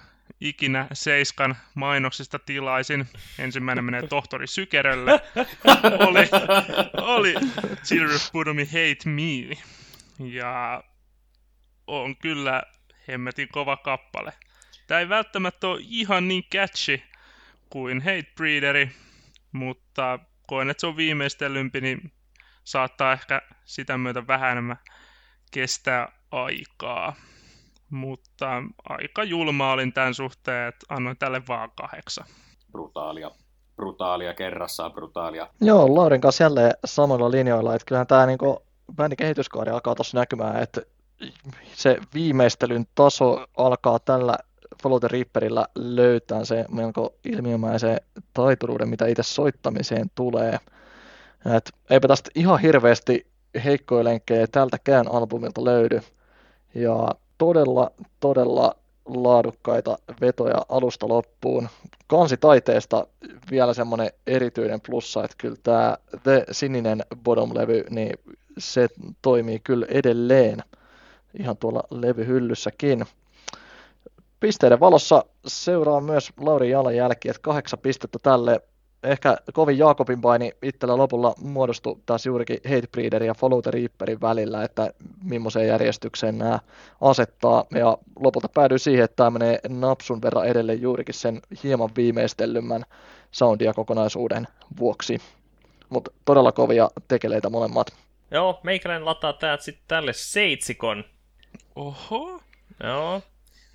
ikinä 0.41 0.87
Seiskan 0.93 1.57
mainoksista 1.75 2.39
tilaisin. 2.39 3.09
Ensimmäinen 3.39 3.85
menee 3.85 4.07
tohtori 4.07 4.47
Sykerölle. 4.47 5.21
oli, 6.09 6.29
oli 6.93 7.35
Children 7.85 8.57
Me 8.57 8.65
Hate 8.65 9.11
Me. 9.11 9.57
Ja 10.19 10.85
on 11.87 12.17
kyllä 12.17 12.63
hemmetin 13.09 13.49
kova 13.49 13.77
kappale. 13.77 14.33
Tämä 14.87 15.01
ei 15.01 15.09
välttämättä 15.09 15.69
ole 15.69 15.81
ihan 15.83 16.29
niin 16.29 16.45
catchy 16.53 17.03
kuin 17.71 18.01
Hatebreederi, 18.01 18.91
mutta 19.53 20.19
koen, 20.47 20.71
että 20.71 20.81
se 20.81 20.87
on 20.87 20.97
viimeistellympi, 20.97 21.81
niin 21.81 22.13
saattaa 22.65 23.13
ehkä 23.13 23.43
sitä 23.65 23.99
myötä 23.99 24.27
vähän 24.27 24.53
enemmän 24.53 24.79
kestää 25.51 26.13
aikaa. 26.31 27.17
Mutta 27.91 28.63
aika 28.89 29.25
julma 29.25 29.73
olin 29.73 29.93
tämän 29.93 30.15
suhteen, 30.15 30.69
että 30.69 30.87
annoin 30.89 31.17
tälle 31.17 31.43
vaan 31.49 31.71
kahdeksan. 31.75 32.27
Brutaalia. 32.73 33.31
brutaalia, 33.77 34.35
kerrassaan 34.35 34.93
brutaalia. 34.93 35.49
Joo, 35.61 35.95
Laurin 35.95 36.21
kanssa 36.21 36.45
jälleen 36.45 36.73
samoilla 36.85 37.31
linjoilla, 37.31 37.75
että 37.75 37.87
kyllähän 37.87 38.07
tämä 38.07 38.27
niinku, 38.27 38.63
bändin 38.97 39.17
kehityskaari 39.17 39.71
alkaa 39.71 39.95
tuossa 39.95 40.19
näkymään, 40.19 40.63
että 40.63 40.83
se 41.75 41.99
viimeistelyn 42.15 42.87
taso 42.95 43.47
alkaa 43.57 43.99
tällä 43.99 44.37
Follow 44.83 45.01
the 45.01 45.09
Reaperillä 45.09 45.67
löytää 45.75 46.45
se 46.45 46.65
melko 46.71 47.15
ilmiömäisen 47.25 48.01
taituruuden, 48.35 48.89
mitä 48.89 49.07
itse 49.07 49.23
soittamiseen 49.23 50.11
tulee. 50.15 50.59
Et 51.57 51.71
eipä 51.91 52.09
tästä 52.09 52.31
ihan 52.35 52.61
hirveästi 52.61 53.27
heikkoja 53.65 54.05
lenkkejä 54.05 54.47
tältäkään 54.47 55.09
albumilta 55.13 55.65
löydy. 55.65 56.01
Ja 56.75 57.09
todella, 57.41 57.91
todella 58.21 58.77
laadukkaita 59.05 59.99
vetoja 60.21 60.67
alusta 60.69 61.09
loppuun. 61.09 61.69
Kansitaiteesta 62.07 63.07
vielä 63.51 63.75
semmoinen 63.75 64.11
erityinen 64.27 64.81
plussa, 64.81 65.25
että 65.25 65.37
kyllä 65.39 65.57
tämä 65.63 65.97
The 66.23 66.45
Sininen 66.51 67.03
Bottom-levy, 67.25 67.85
niin 67.91 68.19
se 68.59 68.89
toimii 69.23 69.61
kyllä 69.65 69.87
edelleen 69.89 70.63
ihan 71.39 71.57
tuolla 71.57 71.83
levyhyllyssäkin. 71.91 73.05
Pisteiden 74.41 74.81
valossa 74.81 75.25
seuraa 75.47 76.01
myös 76.01 76.33
Lauri 76.41 76.71
Jalanjälki, 76.71 77.29
että 77.29 77.43
kahdeksan 77.43 77.79
pistettä 77.79 78.19
tälle 78.23 78.61
ehkä 79.03 79.37
kovin 79.53 79.79
Jaakobin 79.79 80.21
paini 80.21 80.53
itsellä 80.63 80.97
lopulla 80.97 81.35
muodostui 81.43 81.99
taas 82.07 82.27
juurikin 82.27 82.61
Hatebreederin 82.69 83.27
ja 83.27 83.35
Follow 83.35 83.63
the 83.63 83.71
Reaperin 83.71 84.21
välillä, 84.21 84.65
että 84.65 84.91
millaiseen 85.25 85.69
järjestykseen 85.69 86.39
nämä 86.39 86.59
asettaa. 87.01 87.65
Ja 87.71 87.99
lopulta 88.21 88.49
päädyin 88.55 88.79
siihen, 88.79 89.05
että 89.05 89.17
tämä 89.17 89.31
menee 89.31 89.59
napsun 89.69 90.23
verran 90.23 90.47
edelleen 90.47 90.83
juurikin 90.83 91.15
sen 91.15 91.41
hieman 91.65 91.91
viimeistellymmän 91.97 92.85
soundia 93.31 93.75
kokonaisuuden 93.75 94.49
vuoksi. 94.79 95.19
Mutta 95.89 96.11
todella 96.25 96.53
kovia 96.53 96.89
tekeleitä 97.09 97.51
molemmat. 97.51 97.87
Joo, 98.31 98.61
meikäläinen 98.63 99.07
lataa 99.07 99.33
täältä 99.33 99.65
sitten 99.65 99.85
tälle 99.89 100.13
seitsikon. 100.13 101.05
Oho. 101.77 102.41
Joo. 102.83 103.23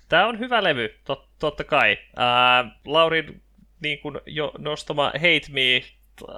Tää 0.08 0.26
on 0.26 0.38
hyvä 0.38 0.62
levy, 0.62 0.88
tot, 1.04 1.28
totta 1.38 1.64
kai. 1.64 1.98
Ää, 2.16 2.64
Laurin 2.84 3.42
niin 3.80 3.98
kuin 3.98 4.20
jo 4.26 4.52
nostama 4.58 5.04
Hate 5.04 5.46
Me, 5.50 5.82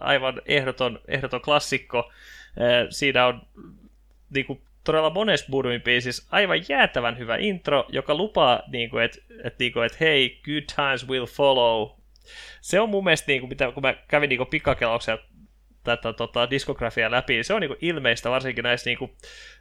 aivan 0.01 0.43
ehdoton, 0.47 1.01
ehdoton 1.09 1.41
klassikko. 1.41 2.13
Siinä 2.91 3.27
on 3.27 3.43
niin 4.35 4.47
kuin, 4.47 4.63
todella 4.85 5.11
monessa 5.11 5.47
Budumin 5.51 5.83
biisissä 5.83 6.29
aivan 6.31 6.59
jäätävän 6.69 7.19
hyvä 7.19 7.37
intro, 7.37 7.85
joka 7.89 8.15
lupaa, 8.15 8.63
niin 8.69 8.91
kuin, 8.91 9.05
että, 9.05 9.19
että, 9.45 9.57
niin 9.59 9.73
kuin, 9.73 9.87
että 9.87 9.99
hei, 10.01 10.41
good 10.45 10.63
times 10.77 11.09
will 11.09 11.27
follow. 11.27 11.91
Se 12.61 12.81
on 12.81 12.89
mun 12.89 13.05
mielestä, 13.05 13.33
niin 13.33 13.41
kuin, 13.41 13.49
mitä, 13.49 13.73
kun 13.73 13.83
mä 13.83 13.95
kävin 14.09 14.29
niin 14.29 14.47
pikakelauksella 14.47 15.23
tätä 15.85 16.13
tota, 16.13 16.51
diskografiaa 16.51 17.11
läpi, 17.11 17.45
se 17.45 17.55
on 17.55 17.61
niin 17.61 17.69
kuin, 17.69 17.79
ilmeistä 17.83 18.31
varsinkin 18.31 18.63
näissä 18.63 18.91
niin 18.91 18.99
kuin, 18.99 19.13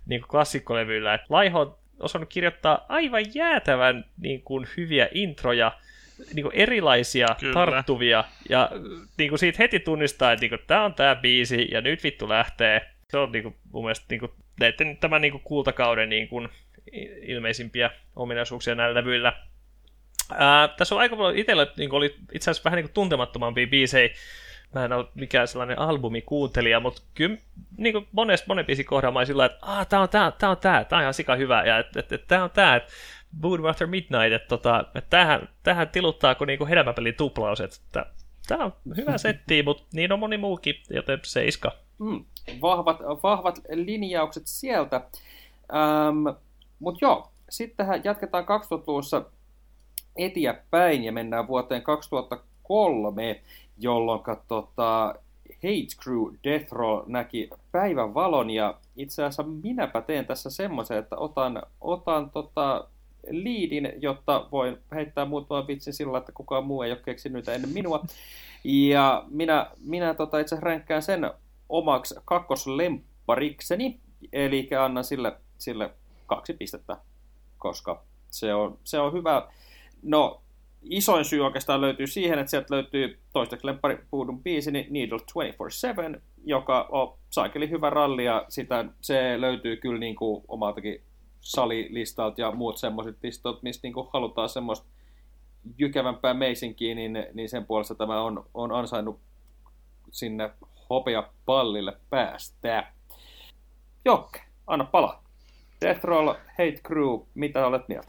niin 0.05 0.21
kuin 0.21 0.29
klassikkolevyillä. 0.29 1.19
Laiho 1.29 1.61
on 1.61 1.77
osannut 1.99 2.29
kirjoittaa 2.29 2.85
aivan 2.89 3.35
jäätävän 3.35 4.05
niin 4.21 4.41
kuin, 4.41 4.67
hyviä 4.77 5.09
introja, 5.11 5.71
niin 6.33 6.43
kuin 6.43 6.55
erilaisia, 6.55 7.27
Kyllä. 7.39 7.53
tarttuvia, 7.53 8.23
ja 8.49 8.71
niin 9.17 9.29
kuin 9.29 9.39
siitä 9.39 9.57
heti 9.59 9.79
tunnistaa, 9.79 10.31
että 10.31 10.41
niin 10.41 10.49
kuin, 10.49 10.61
tämä 10.67 10.85
on 10.85 10.93
tämä 10.93 11.15
biisi, 11.15 11.67
ja 11.71 11.81
nyt 11.81 12.03
vittu 12.03 12.29
lähtee. 12.29 12.89
Se 13.09 13.17
on 13.17 13.31
niin 13.31 13.43
kuin, 13.43 13.55
mun 13.71 13.83
mielestä 13.83 14.05
niin 14.09 14.19
kuin, 14.19 14.31
näiden, 14.59 14.97
tämän 14.97 15.21
niin 15.21 15.31
kuin, 15.31 15.43
kultakauden 15.43 16.09
niin 16.09 16.27
kuin, 16.27 16.49
ilmeisimpiä 17.21 17.91
ominaisuuksia 18.15 18.75
näillä 18.75 18.99
levyillä. 18.99 19.33
Ää, 20.37 20.67
tässä 20.67 20.95
on 20.95 21.01
aika 21.01 21.15
paljon 21.15 21.37
itsellä 21.37 21.67
niin 21.77 21.91
oli 21.91 22.15
itse 22.33 22.51
asiassa 22.51 22.63
vähän 22.63 22.77
niin 22.77 22.85
kuin 22.85 22.93
tuntemattomampia 22.93 23.67
biisejä. 23.67 24.09
Mä 24.75 24.85
en 24.85 24.93
ole 24.93 25.05
mikään 25.15 25.47
sellainen 25.47 25.79
albumikuuntelija, 25.79 26.79
mutta 26.79 27.01
kyllä 27.13 27.37
niin 27.77 27.93
kuin 27.93 28.07
monessa, 28.11 28.45
monen 28.47 28.65
biisin 28.65 28.85
kohdalla 28.85 29.19
mä 29.19 29.25
sillä 29.25 29.45
että 29.45 29.57
ah, 29.61 29.87
tää 29.87 29.99
on 29.99 30.09
tää, 30.09 30.31
tää 30.31 30.49
on 30.49 30.57
tää, 30.57 30.83
tää 30.83 30.97
on 30.97 31.03
ihan 31.03 31.13
sika 31.13 31.35
hyvä, 31.35 31.63
ja 31.63 31.79
että 31.79 31.99
et, 31.99 32.11
et, 32.11 32.27
tää 32.27 32.43
on 32.43 32.49
tää, 32.49 32.75
että 32.75 32.93
Boom 33.41 33.65
After 33.65 33.87
Midnight, 33.87 34.33
että 34.33 34.47
tota, 34.47 34.85
et 34.95 35.09
tähän, 35.09 35.49
tähän 35.63 35.89
tiluttaako 35.89 36.45
niinku 36.45 36.65
hedelmäpelin 36.65 37.15
tuplaus, 37.15 37.61
että 37.61 38.05
tämä 38.47 38.65
on 38.65 38.73
hyvä 38.97 39.17
setti, 39.17 39.63
mutta 39.63 39.83
niin 39.93 40.11
on 40.11 40.19
moni 40.19 40.37
muukin, 40.37 40.75
joten 40.89 41.19
seiska. 41.23 41.71
Mm, 41.99 42.25
vahvat, 42.61 42.99
vahvat 43.23 43.59
linjaukset 43.73 44.43
sieltä. 44.45 44.95
Ähm, 45.75 46.37
mutta 46.79 47.05
joo, 47.05 47.31
sittenhän 47.49 48.01
jatketaan 48.03 48.43
2000-luvussa 48.43 49.25
eteenpäin 50.15 51.03
ja 51.03 51.11
mennään 51.11 51.47
vuoteen 51.47 51.81
2003, 51.81 53.41
jolloin 53.79 54.21
tota, 54.47 55.15
Hate 55.55 56.03
Crew 56.03 56.33
Death 56.43 56.71
Roll 56.71 57.03
näki 57.07 57.49
päivän 57.71 58.13
valon 58.13 58.49
ja 58.49 58.77
itse 58.95 59.23
asiassa 59.23 59.43
minäpä 59.43 60.01
teen 60.01 60.25
tässä 60.25 60.49
semmoisen, 60.49 60.97
että 60.97 61.15
otan, 61.15 61.61
otan 61.81 62.29
tota, 62.29 62.87
liidin, 63.29 63.93
jotta 63.99 64.47
voin 64.51 64.77
heittää 64.95 65.25
muutaman 65.25 65.67
vitsin 65.67 65.93
sillä, 65.93 66.17
että 66.17 66.31
kukaan 66.31 66.65
muu 66.65 66.81
ei 66.81 66.91
ole 66.91 66.99
keksinyt 67.05 67.47
ennen 67.47 67.69
minua. 67.69 68.03
Ja 68.63 69.25
minä, 69.29 69.71
minä 69.79 70.13
tota, 70.13 70.39
itse 70.39 70.57
ränkkään 70.59 71.01
sen 71.01 71.31
omaksi 71.69 72.15
kakkoslemparikseni, 72.25 73.99
eli 74.33 74.69
annan 74.79 75.03
sille, 75.03 75.35
sille 75.57 75.89
kaksi 76.25 76.53
pistettä, 76.53 76.97
koska 77.57 78.03
se 78.29 78.53
on, 78.53 78.79
se 78.83 78.99
on 78.99 79.13
hyvä. 79.13 79.47
No, 80.03 80.41
isoin 80.81 81.25
syy 81.25 81.45
oikeastaan 81.45 81.81
löytyy 81.81 82.07
siihen, 82.07 82.39
että 82.39 82.49
sieltä 82.49 82.75
löytyy 82.75 83.19
toistaiseksi 83.33 83.67
lempparipuudun 83.67 84.43
biisi, 84.43 84.71
niin 84.71 84.87
Needle 84.89 85.19
24-7, 86.17 86.21
joka 86.45 86.87
on 86.91 87.17
saakeli 87.29 87.69
hyvä 87.69 87.89
ralli, 87.89 88.25
ja 88.25 88.45
sitä, 88.49 88.85
se 89.01 89.41
löytyy 89.41 89.77
kyllä 89.77 89.99
niin 89.99 90.15
kuin 90.15 90.43
omaltakin 90.47 91.01
salilistat 91.47 92.37
ja 92.37 92.51
muut 92.51 92.77
semmoiset 92.77 93.17
listat, 93.23 93.63
mistä 93.63 93.87
niin 93.87 94.07
halutaan 94.13 94.49
semmoista 94.49 94.87
jykevämpää 95.77 96.33
meisinkiä, 96.33 96.95
niin, 96.95 97.27
niin 97.33 97.49
sen 97.49 97.65
puolesta 97.65 97.95
tämä 97.95 98.21
on, 98.21 98.45
on 98.53 98.71
ansainnut 98.71 99.19
sinne 100.11 100.49
hopea 100.89 101.29
pallille 101.45 101.97
päästä. 102.09 102.91
Jokke, 104.05 104.41
anna 104.67 104.85
pala. 104.85 105.23
Death 105.81 106.03
Roll, 106.03 106.27
Hate 106.27 106.81
Crew, 106.87 107.19
mitä 107.35 107.67
olet 107.67 107.87
mieltä? 107.87 108.07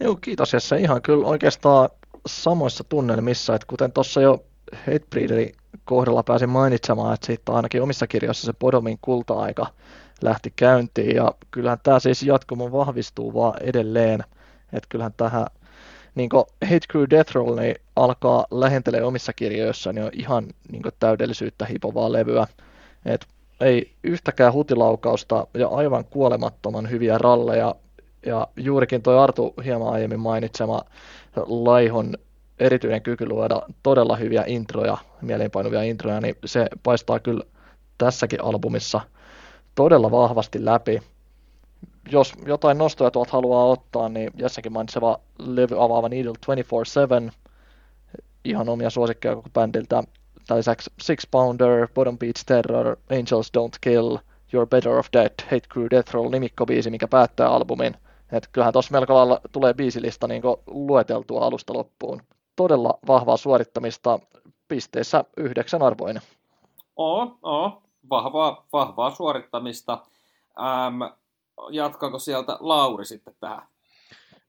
Joo, 0.00 0.16
kiitos 0.16 0.52
Jesse. 0.52 0.76
Ihan 0.76 1.02
kyllä 1.02 1.26
oikeastaan 1.26 1.88
samoissa 2.26 2.84
tunnelmissa, 2.84 3.54
että 3.54 3.66
kuten 3.66 3.92
tuossa 3.92 4.20
jo 4.20 4.44
Hatebreederin 4.72 5.52
kohdalla 5.84 6.22
pääsin 6.22 6.48
mainitsemaan, 6.48 7.14
että 7.14 7.26
siitä 7.26 7.52
on 7.52 7.56
ainakin 7.56 7.82
omissa 7.82 8.06
kirjoissa 8.06 8.46
se 8.46 8.52
Podomin 8.52 8.98
kulta-aika 9.00 9.66
lähti 10.22 10.52
käyntiin 10.56 11.16
ja 11.16 11.34
kyllähän 11.50 11.78
tämä 11.82 12.00
siis 12.00 12.22
jatkumo 12.22 12.72
vahvistuu 12.72 13.34
vaan 13.34 13.62
edelleen, 13.62 14.24
että 14.72 14.86
kyllähän 14.88 15.14
tähän 15.16 15.46
niin 16.14 16.30
Hate 16.64 16.86
Crew 16.92 17.04
Death 17.10 17.34
Roll 17.34 17.56
niin 17.56 17.74
alkaa 17.96 18.46
lähentelee 18.50 19.02
omissa 19.02 19.32
kirjoissa 19.32 19.92
niin 19.92 20.04
on 20.04 20.10
ihan 20.12 20.46
niin 20.72 20.82
täydellisyyttä 20.98 21.66
hipovaa 21.66 22.12
levyä. 22.12 22.46
Et 23.04 23.26
ei 23.60 23.92
yhtäkään 24.04 24.52
hutilaukausta 24.52 25.46
ja 25.54 25.68
aivan 25.68 26.04
kuolemattoman 26.04 26.90
hyviä 26.90 27.18
ralleja. 27.18 27.74
Ja 28.26 28.48
juurikin 28.56 29.02
tuo 29.02 29.18
Artu 29.18 29.54
hieman 29.64 29.92
aiemmin 29.92 30.20
mainitsema 30.20 30.82
Laihon 31.46 32.14
erityinen 32.58 33.02
kyky 33.02 33.28
luoda 33.28 33.62
todella 33.82 34.16
hyviä 34.16 34.44
introja, 34.46 34.98
mieleenpainuvia 35.20 35.82
introja, 35.82 36.20
niin 36.20 36.36
se 36.44 36.66
paistaa 36.82 37.18
kyllä 37.18 37.44
tässäkin 37.98 38.44
albumissa– 38.44 39.00
todella 39.74 40.10
vahvasti 40.10 40.64
läpi. 40.64 41.02
Jos 42.12 42.32
jotain 42.46 42.78
nostoja 42.78 43.10
tuolta 43.10 43.32
haluaa 43.32 43.64
ottaa, 43.64 44.08
niin 44.08 44.30
jossakin 44.34 44.72
mainitseva 44.72 45.20
levy 45.38 45.84
avaava 45.84 46.08
Needle 46.08 46.32
24-7, 47.28 47.32
ihan 48.44 48.68
omia 48.68 48.90
suosikkeja 48.90 49.34
koko 49.34 49.48
bändiltä. 49.54 50.02
Tämän 50.46 50.58
lisäksi 50.58 50.90
Six 51.00 51.22
Pounder, 51.30 51.88
Bottom 51.94 52.18
Beats 52.18 52.44
Terror, 52.44 52.96
Angels 53.10 53.52
Don't 53.58 53.78
Kill, 53.80 54.16
You're 54.16 54.66
Better 54.70 54.92
of 54.92 55.06
Dead, 55.12 55.30
Hate 55.44 55.68
Crew 55.72 55.86
Death 55.90 56.14
Roll 56.14 56.30
nimikkobiisi, 56.30 56.90
mikä 56.90 57.08
päättää 57.08 57.48
albumin. 57.48 57.96
Et 58.32 58.48
kyllähän 58.52 58.72
tuossa 58.72 58.92
melko 58.92 59.14
lailla 59.14 59.40
tulee 59.52 59.74
biisilista 59.74 60.28
niin 60.28 60.42
lueteltua 60.66 61.46
alusta 61.46 61.72
loppuun. 61.74 62.22
Todella 62.56 62.98
vahvaa 63.06 63.36
suorittamista, 63.36 64.18
pisteissä 64.68 65.24
yhdeksän 65.36 65.82
arvoinen. 65.82 66.22
Oo, 66.96 67.38
oo 67.42 67.82
vahvaa, 68.10 68.66
vahvaa 68.72 69.10
suorittamista. 69.10 70.06
Ähm, 70.58 71.02
jatkaako 71.70 72.18
sieltä 72.18 72.56
Lauri 72.60 73.04
sitten 73.04 73.34
tähän? 73.40 73.62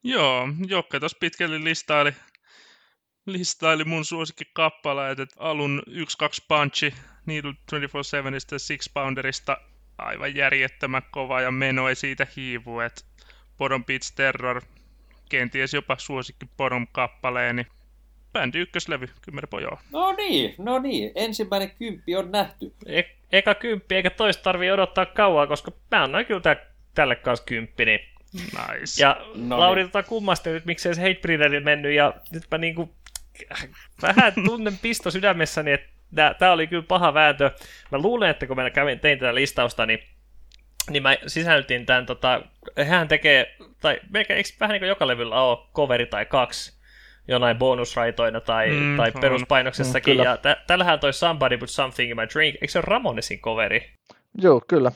Joo, 0.03 0.47
Jokke 0.67 0.99
tuossa 0.99 1.17
pitkälle 1.19 1.63
listaili, 1.63 2.13
listaili 3.25 3.83
mun 3.83 4.05
suosikkikappaleet, 4.05 5.19
että 5.19 5.35
alun 5.39 5.83
1-2 5.87 5.91
punchi, 6.47 6.93
Needle 7.25 7.51
24-7 7.51 7.55
Six 8.57 8.93
Pounderista 8.93 9.57
aivan 9.97 10.35
järjettömän 10.35 11.01
kova 11.11 11.41
ja 11.41 11.51
meno 11.51 11.89
ei 11.89 11.95
siitä 11.95 12.27
hiivu, 12.35 12.79
että 12.79 13.01
Bottom 13.57 13.85
Beats 13.85 14.11
Terror, 14.11 14.61
kenties 15.29 15.73
jopa 15.73 15.95
suosikki 15.99 16.45
Bottom 16.57 16.87
kappaleeni. 16.91 17.67
Bändi 18.33 18.59
ykköslevy, 18.59 19.09
kymmenen 19.21 19.49
pojaa. 19.49 19.81
No 19.91 20.11
niin, 20.11 20.55
no 20.57 20.79
niin. 20.79 21.11
Ensimmäinen 21.15 21.71
kymppi 21.79 22.15
on 22.15 22.31
nähty. 22.31 22.73
E- 22.85 23.03
eka 23.31 23.55
kymppi, 23.55 23.95
eikä 23.95 24.09
toista 24.09 24.43
tarvii 24.43 24.71
odottaa 24.71 25.05
kauaa, 25.05 25.47
koska 25.47 25.71
mä 25.91 26.03
annoin 26.03 26.25
kyllä 26.25 26.41
tä- 26.41 26.65
tälle 26.95 27.15
kanssa 27.15 27.45
kymppi, 27.45 27.85
niin 27.85 27.99
Nice. 28.33 29.03
Ja 29.03 29.17
No 29.25 29.33
no 29.35 29.59
Lauri 29.59 29.81
niin. 29.81 29.91
tota 29.91 30.07
kummasteli, 30.07 30.57
että 30.57 30.67
miksei 30.67 30.95
se 30.95 31.01
Hatebreederi 31.01 31.59
mennyt, 31.59 31.93
ja 31.93 32.13
nyt 32.31 32.43
mä 32.51 32.57
niinku 32.57 32.95
vähän 34.01 34.33
tunnen 34.45 34.77
pisto 34.81 35.11
sydämessäni, 35.11 35.71
että 35.71 36.35
tämä 36.39 36.51
oli 36.51 36.67
kyllä 36.67 36.83
paha 36.87 37.13
vääntö. 37.13 37.51
Mä 37.91 37.97
luulen, 37.97 38.29
että 38.29 38.47
kun 38.47 38.55
mä 38.55 38.69
kävin, 38.69 38.99
tein 38.99 39.19
tätä 39.19 39.35
listausta, 39.35 39.85
niin, 39.85 39.99
niin 40.89 41.03
mä 41.03 41.17
sisällytin 41.27 41.85
tämän, 41.85 42.05
tota, 42.05 42.41
hän 42.87 43.07
tekee, 43.07 43.55
tai 43.81 43.99
melkein, 44.09 44.37
eikö 44.37 44.49
vähän 44.59 44.73
niin 44.73 44.81
kuin 44.81 44.89
joka 44.89 45.07
levyllä 45.07 45.41
ole 45.43 45.57
coveri 45.73 46.05
tai 46.05 46.25
kaksi, 46.25 46.80
jonain 47.27 47.57
bonusraitoina 47.57 48.41
tai, 48.41 48.69
Mm, 48.71 48.97
tai 48.97 49.11
on. 49.15 49.21
peruspainoksessakin, 49.21 50.13
Mm, 50.13 50.17
kyllä. 50.17 50.29
ja 50.29 50.37
tä- 50.37 50.57
tällähän 50.67 50.99
toi 50.99 51.13
Somebody 51.13 51.57
Put 51.57 51.69
Something 51.69 52.09
in 52.11 52.17
My 52.17 52.23
Drink, 52.33 52.55
eikö 52.55 52.67
se 52.67 52.77
ole 52.79 52.85
Ramonesin 52.87 53.39
coveri? 53.39 53.91
Joo, 54.41 54.61
kyllä. 54.67 54.91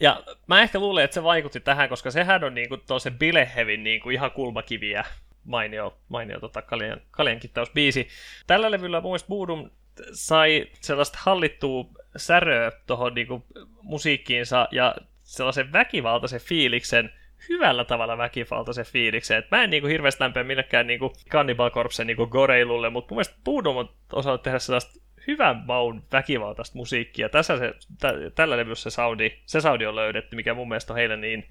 Ja 0.00 0.22
mä 0.46 0.60
ehkä 0.62 0.78
luulen, 0.78 1.04
että 1.04 1.14
se 1.14 1.22
vaikutti 1.22 1.60
tähän, 1.60 1.88
koska 1.88 2.10
sehän 2.10 2.44
on 2.44 2.54
niinku 2.54 2.78
se 2.98 3.10
Bilehevin 3.10 3.84
niinku 3.84 4.10
ihan 4.10 4.30
kulmakiviä 4.30 5.04
mainio, 5.44 5.96
mainio 6.08 6.40
tota 6.40 6.62
kaljan, 6.62 7.00
kaljankittausbiisi. 7.10 8.08
Tällä 8.46 8.70
levyllä 8.70 9.00
mun 9.00 9.10
mielestä 9.10 9.28
Voodoo 9.28 9.68
sai 10.12 10.66
sellaista 10.80 11.18
hallittua 11.22 11.84
säröä 12.16 12.72
tuohon 12.86 13.14
niinku 13.14 13.46
musiikkiinsa 13.82 14.68
ja 14.70 14.94
sellaisen 15.22 15.72
väkivaltaisen 15.72 16.40
fiiliksen, 16.40 17.12
hyvällä 17.48 17.84
tavalla 17.84 18.18
väkivaltaisen 18.18 18.84
fiiliksen. 18.84 19.38
Et 19.38 19.50
mä 19.50 19.62
en 19.62 19.70
niinku 19.70 19.88
hirveästi 19.88 20.22
lämpeä 20.22 20.44
millekään 20.44 20.86
niinku 20.86 21.12
Cannibal 21.30 21.70
Corpsen 21.70 22.06
niinku 22.06 22.26
goreilulle, 22.26 22.90
mutta 22.90 23.14
mun 23.14 23.16
mielestä 23.16 23.36
Voodoo 23.46 23.78
on 23.78 23.88
osannut 24.12 24.42
tehdä 24.42 24.58
sellaista 24.58 25.00
hyvän 25.26 25.62
maun 25.66 26.02
väkivaltaista 26.12 26.78
musiikkia. 26.78 27.28
Tässä 27.28 27.58
se, 27.58 27.74
tä, 28.00 28.12
tällä 28.34 28.56
levyssä 28.56 28.90
se 28.90 28.94
soundi, 28.94 29.30
se 29.46 29.60
soundi 29.60 29.86
on 29.86 29.96
löydetty, 29.96 30.36
mikä 30.36 30.54
mun 30.54 30.68
mielestä 30.68 30.92
on 30.92 30.96
heille 30.96 31.16
niin, 31.16 31.48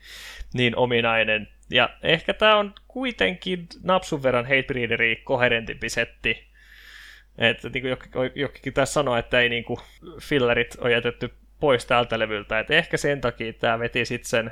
niin 0.54 0.76
ominainen. 0.76 1.48
Ja 1.70 1.90
ehkä 2.04 2.34
tämä 2.34 2.56
on 2.56 2.74
kuitenkin 2.88 3.68
napsun 3.84 4.24
verran 4.24 4.46
Hatebreederi 4.46 5.16
koherentimpi 5.16 5.90
setti. 5.90 6.48
Että 7.38 7.70
niin 7.70 7.82
kuin 7.82 8.32
jokin 8.36 8.74
tässä 8.74 8.94
sanoi, 8.94 9.20
että 9.20 9.40
ei 9.40 9.50
niin 9.50 9.64
kuin 9.64 9.80
fillerit 10.22 10.78
ole 10.80 10.92
jätetty 10.92 11.34
pois 11.60 11.86
tältä 11.86 12.20
levyltä. 12.20 12.60
Et 12.60 12.72
ehkä 12.72 12.98
sen 12.98 13.22
takia 13.22 13.54
tämä 13.54 13.80
veti 13.80 14.06
sitten 14.06 14.30
sen, 14.30 14.52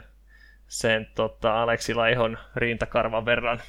sen 0.74 1.07
tota 1.15 1.63
Aleksi 1.63 1.93
Laihon 1.93 2.38
rintakarvan 2.55 3.26
verran 3.26 3.61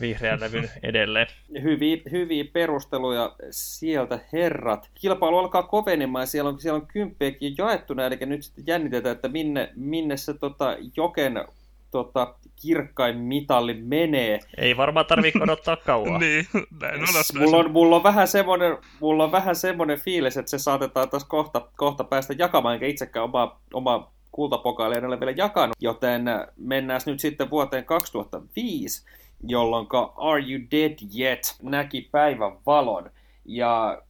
vihreän 0.00 0.40
levyn 0.40 0.70
edelleen. 0.82 1.26
Hyviä, 1.62 1.96
hyviä 2.10 2.44
perusteluja 2.52 3.36
sieltä, 3.50 4.18
herrat. 4.32 4.90
Kilpailu 4.94 5.38
alkaa 5.38 5.62
kovenemaan 5.62 6.22
ja 6.22 6.26
siellä 6.26 6.50
on, 6.50 6.60
siellä 6.60 6.76
on 6.76 6.86
kymppiäkin 6.86 7.54
jaettuna, 7.58 8.06
eli 8.06 8.16
nyt 8.20 8.42
sitten 8.42 8.64
jännitetään, 8.66 9.16
että 9.16 9.28
minne, 9.28 9.72
minne 9.74 10.16
se 10.16 10.34
tota, 10.34 10.76
joken 10.96 11.44
tota, 11.90 12.34
kirkkain 12.62 13.18
mitalli 13.18 13.74
menee. 13.74 14.38
Ei 14.58 14.76
varmaan 14.76 15.06
tarvitse 15.06 15.38
odottaa 15.42 15.76
kauan. 15.86 16.20
niin, 16.20 16.46
näin 16.80 17.00
on 17.00 17.38
Mulla 17.38 17.56
on, 17.56 17.70
mulla 17.70 17.96
on 17.96 18.02
vähän 18.02 18.28
semmoinen, 18.28 18.78
mulla 19.00 19.24
on 19.24 19.32
vähän 19.32 19.56
semmoinen 19.56 20.00
fiilis, 20.00 20.36
että 20.36 20.50
se 20.50 20.58
saatetaan 20.58 21.10
taas 21.10 21.24
kohta, 21.24 21.68
kohta 21.76 22.04
päästä 22.04 22.34
jakamaan, 22.38 22.74
enkä 22.74 22.86
itsekään 22.86 23.24
omaa, 23.24 23.60
omaa 23.72 24.15
kultapokaalia 24.36 24.98
en 24.98 25.04
ole 25.04 25.20
vielä 25.20 25.32
jakanut, 25.36 25.76
joten 25.80 26.24
mennään 26.56 27.00
nyt 27.06 27.20
sitten 27.20 27.50
vuoteen 27.50 27.84
2005, 27.84 29.06
jolloin 29.48 29.86
Are 30.16 30.40
You 30.40 30.60
Dead 30.70 30.98
Yet 31.18 31.56
näki 31.62 32.08
päivän 32.12 32.52
valon. 32.66 33.10
Ja 33.44 34.02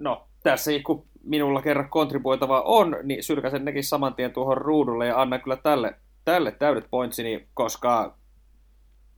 no, 0.00 0.26
tässä 0.42 0.70
kun 0.86 1.04
minulla 1.24 1.62
kerran 1.62 1.88
kontribuoitava 1.88 2.60
on, 2.60 2.96
niin 3.02 3.22
sylkäsen 3.22 3.64
nekin 3.64 3.84
saman 3.84 4.14
tien 4.14 4.32
tuohon 4.32 4.58
ruudulle 4.58 5.06
ja 5.06 5.20
annan 5.20 5.40
kyllä 5.42 5.56
tälle, 5.56 5.94
tälle 6.24 6.52
täydet 6.52 6.86
pointsini, 6.90 7.46
koska 7.54 8.16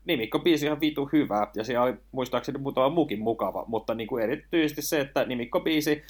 nimikkobiisi 0.04 0.66
on 0.66 0.68
ihan 0.68 0.80
vitu 0.80 1.08
hyvä, 1.12 1.46
ja 1.54 1.64
siellä 1.64 1.84
oli 1.84 1.94
muistaakseni 2.12 2.58
muutama 2.58 2.88
muukin 2.88 3.20
mukava, 3.20 3.64
mutta 3.66 3.94
niin 3.94 4.08
kuin 4.08 4.24
erityisesti 4.24 4.82
se, 4.82 5.00
että 5.00 5.24
nimikkobiisi 5.24 6.02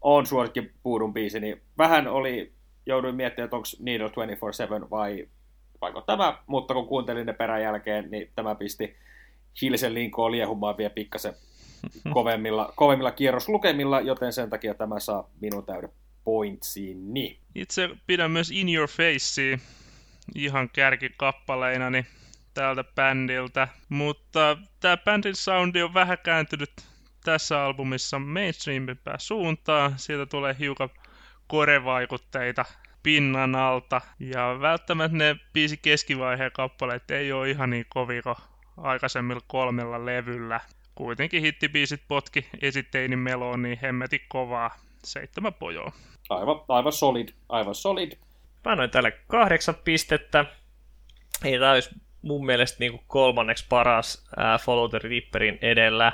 on 0.00 0.26
suosikki 0.26 0.70
puudun 0.82 1.14
biisi, 1.14 1.40
niin 1.40 1.62
vähän 1.78 2.08
oli, 2.08 2.52
jouduin 2.86 3.14
miettimään, 3.14 3.44
että 3.44 3.56
onko 3.56 3.68
Needle 3.80 4.08
24-7 4.84 4.90
vai 4.90 5.28
vaiko 5.80 6.00
tämä, 6.00 6.38
mutta 6.46 6.74
kun 6.74 6.86
kuuntelin 6.86 7.26
ne 7.26 7.32
perän 7.32 7.62
jälkeen, 7.62 8.10
niin 8.10 8.30
tämä 8.36 8.54
pisti 8.54 8.96
Hilsen 9.62 9.94
linkoon 9.94 10.32
liehumaan 10.32 10.76
vielä 10.76 10.90
pikkasen 10.90 11.34
kovemmilla, 12.14 12.72
kovemmilla 12.76 13.10
kierroslukemilla, 13.10 14.00
joten 14.00 14.32
sen 14.32 14.50
takia 14.50 14.74
tämä 14.74 15.00
saa 15.00 15.30
minun 15.40 15.66
täyden 15.66 15.90
pointsiini. 16.24 17.38
Itse 17.54 17.88
pidän 18.06 18.30
myös 18.30 18.50
In 18.50 18.74
Your 18.74 18.88
Facea 18.88 19.58
ihan 20.34 20.68
kärkikappaleinani 20.68 22.06
tältä 22.54 22.84
bändiltä, 22.94 23.68
mutta 23.88 24.58
tämä 24.80 24.96
bändin 24.96 25.36
soundi 25.36 25.82
on 25.82 25.94
vähän 25.94 26.18
kääntynyt 26.24 26.70
tässä 27.24 27.64
albumissa 27.64 28.18
mainstreamimpään 28.18 29.20
suuntaan. 29.20 29.94
Sieltä 29.96 30.26
tulee 30.26 30.56
hiukan 30.58 30.90
korevaikutteita 31.46 32.64
pinnan 33.02 33.54
alta. 33.54 34.00
Ja 34.20 34.58
välttämättä 34.60 35.16
ne 35.16 35.36
biisi 35.52 35.76
keskivaiheen 35.76 36.52
kappaleet 36.52 37.10
ei 37.10 37.32
ole 37.32 37.50
ihan 37.50 37.70
niin 37.70 37.86
kovin 37.88 38.22
kuin 38.22 38.36
aikaisemmilla 38.76 39.40
kolmella 39.46 40.06
levyllä. 40.06 40.60
Kuitenkin 40.94 41.42
hittibiisit 41.42 42.02
potki 42.08 42.46
esitteinin 42.60 43.18
meloon 43.18 43.62
niin 43.62 43.78
hemmeti 43.82 44.18
kovaa. 44.28 44.76
Seitsemän 45.04 45.54
pojoa. 45.54 45.92
Aivan, 46.30 46.60
aivan 46.68 46.92
solid, 46.92 47.28
aivan 47.48 47.74
solid. 47.74 48.12
Mä 48.64 48.72
annoin 48.72 48.90
tälle 48.90 49.10
kahdeksan 49.26 49.74
pistettä. 49.84 50.44
Ei 51.44 51.58
tämä 51.58 51.72
olisi 51.72 51.90
mun 52.22 52.46
mielestä 52.46 52.76
niin 52.80 53.00
kolmanneksi 53.06 53.66
paras 53.68 54.26
ää, 54.36 54.58
Follow 54.58 54.90
the 54.90 54.98
Reaperin 54.98 55.58
edellä. 55.62 56.12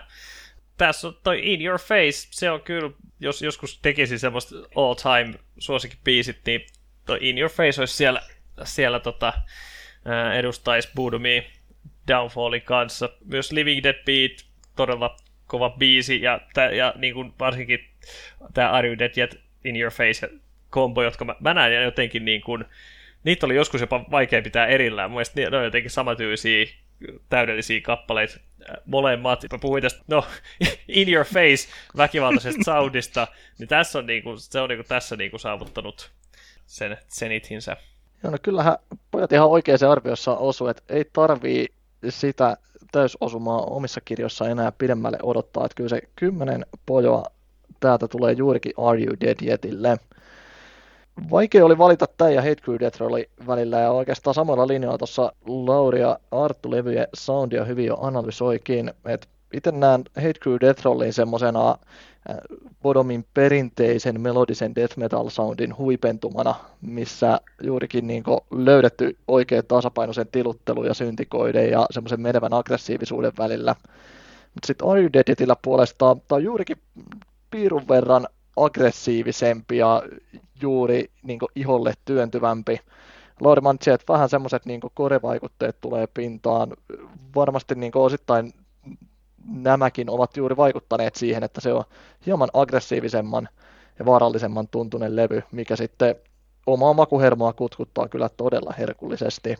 Tässä 0.76 1.08
on 1.08 1.16
toi 1.24 1.52
In 1.52 1.62
Your 1.62 1.78
Face, 1.78 2.28
se 2.30 2.50
on 2.50 2.60
kyllä, 2.60 2.90
jos 3.20 3.42
joskus 3.42 3.78
tekisi 3.78 4.18
semmoista 4.18 4.56
all 4.76 4.94
time 4.94 5.34
suosikkibiisit, 5.58 6.38
niin 6.46 6.66
toi 7.06 7.18
In 7.20 7.38
Your 7.38 7.50
Face 7.50 7.80
olisi 7.80 7.96
siellä, 7.96 8.22
siellä 8.64 9.00
tota, 9.00 9.32
edustaisi 10.38 10.88
Budumi 10.96 11.46
Downfallin 12.08 12.62
kanssa. 12.62 13.08
Myös 13.24 13.52
Living 13.52 13.82
Dead 13.82 14.04
Beat, 14.04 14.32
todella 14.76 15.16
kova 15.46 15.70
biisi, 15.70 16.22
ja, 16.22 16.40
tä, 16.54 16.62
ja 16.64 16.94
niin 16.96 17.14
kuin 17.14 17.32
varsinkin 17.38 17.88
tämä 18.54 18.70
Are 18.70 18.88
You 18.88 18.98
Dead 18.98 19.12
Yet 19.16 19.40
In 19.64 19.76
Your 19.76 19.92
Face 19.92 20.30
kombo, 20.70 21.02
jotka 21.02 21.24
mä, 21.24 21.36
mä 21.40 21.54
näen 21.54 21.84
jotenkin 21.84 22.24
niin 22.24 22.40
kuin, 22.40 22.64
niitä 23.24 23.46
oli 23.46 23.54
joskus 23.54 23.80
jopa 23.80 24.04
vaikea 24.10 24.42
pitää 24.42 24.66
erillään. 24.66 25.10
Mun 25.10 25.16
mielestä 25.16 25.50
ne 25.50 25.56
on 25.56 25.64
jotenkin 25.64 25.90
samatyylisiä, 25.90 26.66
täydellisiä 27.28 27.80
kappaleita 27.80 28.38
molemmat. 28.86 29.44
Mä 29.52 29.58
puhuin 29.58 29.82
tästä, 29.82 30.02
no, 30.08 30.24
in 30.88 31.12
your 31.12 31.26
face 31.26 31.68
väkivaltaisesta 31.96 32.64
soundista, 32.72 33.26
niin 33.58 33.68
tässä 33.68 33.98
on 33.98 34.06
niinku, 34.06 34.34
se 34.36 34.60
on 34.60 34.68
niinku 34.68 34.84
tässä 34.88 35.16
niinku 35.16 35.38
saavuttanut 35.38 36.10
sen 36.66 36.96
senithinsä. 37.08 37.76
Joo, 38.22 38.30
no 38.30 38.38
kyllähän 38.42 38.76
pojat 39.10 39.32
ihan 39.32 39.48
oikeaan 39.48 39.90
arviossa 39.90 40.36
osu, 40.36 40.68
että 40.68 40.82
ei 40.88 41.04
tarvii 41.12 41.68
sitä 42.08 42.56
täysosumaa 42.92 43.60
omissa 43.60 44.00
kirjoissa 44.00 44.48
enää 44.48 44.72
pidemmälle 44.72 45.18
odottaa, 45.22 45.64
että 45.64 45.74
kyllä 45.74 45.88
se 45.88 46.02
kymmenen 46.16 46.66
pojoa 46.86 47.24
täältä 47.80 48.08
tulee 48.08 48.32
juurikin 48.32 48.72
Are 48.76 49.02
You 49.02 49.16
Dead 49.20 49.36
Yetille. 49.46 49.98
Vaikea 51.30 51.64
oli 51.64 51.78
valita 51.78 52.06
tämän 52.16 52.34
ja 52.34 52.42
Hate 52.42 52.56
Crew 52.56 52.76
Death 52.80 53.00
Rollin 53.00 53.26
välillä 53.46 53.78
ja 53.78 53.90
oikeastaan 53.90 54.34
samalla 54.34 54.66
linjalla 54.66 54.98
tuossa 54.98 55.32
Lauri 55.46 56.00
ja 56.00 56.18
Arttu 56.30 56.70
levyjen 56.70 57.06
soundia 57.14 57.64
hyvin 57.64 57.86
jo 57.86 57.96
analysoikin. 58.00 58.92
Et 59.04 59.28
itse 59.52 59.72
näen 59.72 60.04
Hate 60.16 60.40
Crew 60.42 60.56
Death 60.60 60.84
Rollin 60.84 61.12
semmoisena 61.12 61.78
Bodomin 62.82 63.24
perinteisen 63.34 64.20
melodisen 64.20 64.74
death 64.74 64.98
metal 64.98 65.28
soundin 65.28 65.78
huipentumana, 65.78 66.54
missä 66.80 67.40
juurikin 67.62 68.06
niin 68.06 68.24
löydetty 68.50 69.16
oikea 69.28 69.62
tasapainoisen 69.62 70.26
tiluttelu 70.32 70.84
ja 70.84 70.94
syntikoiden 70.94 71.70
ja 71.70 71.86
semmoisen 71.90 72.20
menevän 72.20 72.52
aggressiivisuuden 72.52 73.32
välillä. 73.38 73.74
Mutta 74.54 74.66
sitten 74.66 74.88
Are 74.88 75.00
You 75.00 75.12
Deaditillä 75.12 75.56
puolestaan 75.62 76.22
tämä 76.28 76.36
on 76.36 76.44
juurikin 76.44 76.76
piirun 77.50 77.88
verran 77.88 78.26
aggressiivisempi 78.56 79.76
ja 79.76 80.02
juuri 80.62 81.10
niin 81.22 81.38
iholle 81.54 81.94
työntyvämpi. 82.04 82.80
Mantsi, 83.62 83.90
että 83.90 84.12
vähän 84.12 84.28
semmoiset 84.28 84.66
niin 84.66 84.80
korevaikutteet 84.94 85.80
tulee 85.80 86.06
pintaan. 86.06 86.72
Varmasti 87.34 87.74
niin 87.74 87.92
osittain 87.94 88.52
nämäkin 89.46 90.10
ovat 90.10 90.36
juuri 90.36 90.56
vaikuttaneet 90.56 91.14
siihen, 91.14 91.42
että 91.42 91.60
se 91.60 91.72
on 91.72 91.84
hieman 92.26 92.48
aggressiivisemman 92.52 93.48
ja 93.98 94.06
vaarallisemman 94.06 94.68
tuntunen 94.68 95.16
levy, 95.16 95.42
mikä 95.52 95.76
sitten 95.76 96.16
omaa 96.66 96.92
makuhermoa 96.92 97.52
kutkuttaa 97.52 98.08
kyllä 98.08 98.28
todella 98.28 98.74
herkullisesti. 98.78 99.56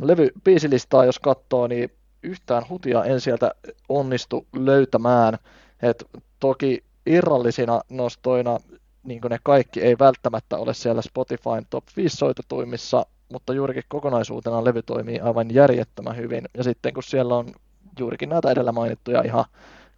Levy 0.00 0.28
biisilistaa, 0.44 1.04
jos 1.04 1.18
katsoo, 1.18 1.66
niin 1.66 1.90
yhtään 2.22 2.68
hutia 2.68 3.04
en 3.04 3.20
sieltä 3.20 3.50
onnistu 3.88 4.46
löytämään. 4.56 5.38
Et 5.82 6.04
toki 6.40 6.84
irrallisina 7.06 7.80
nostoina 7.90 8.58
niin 9.04 9.20
ne 9.30 9.38
kaikki 9.42 9.80
ei 9.80 9.96
välttämättä 9.98 10.58
ole 10.58 10.74
siellä 10.74 11.02
Spotifyn 11.02 11.66
top 11.70 11.84
5 11.96 12.16
soitetuimmissa, 12.16 13.06
mutta 13.32 13.52
juurikin 13.52 13.82
kokonaisuutena 13.88 14.64
levy 14.64 14.82
toimii 14.82 15.20
aivan 15.20 15.54
järjettömän 15.54 16.16
hyvin. 16.16 16.44
Ja 16.56 16.64
sitten 16.64 16.94
kun 16.94 17.02
siellä 17.02 17.36
on 17.36 17.52
juurikin 17.98 18.28
näitä 18.28 18.50
edellä 18.50 18.72
mainittuja 18.72 19.22
ihan 19.22 19.44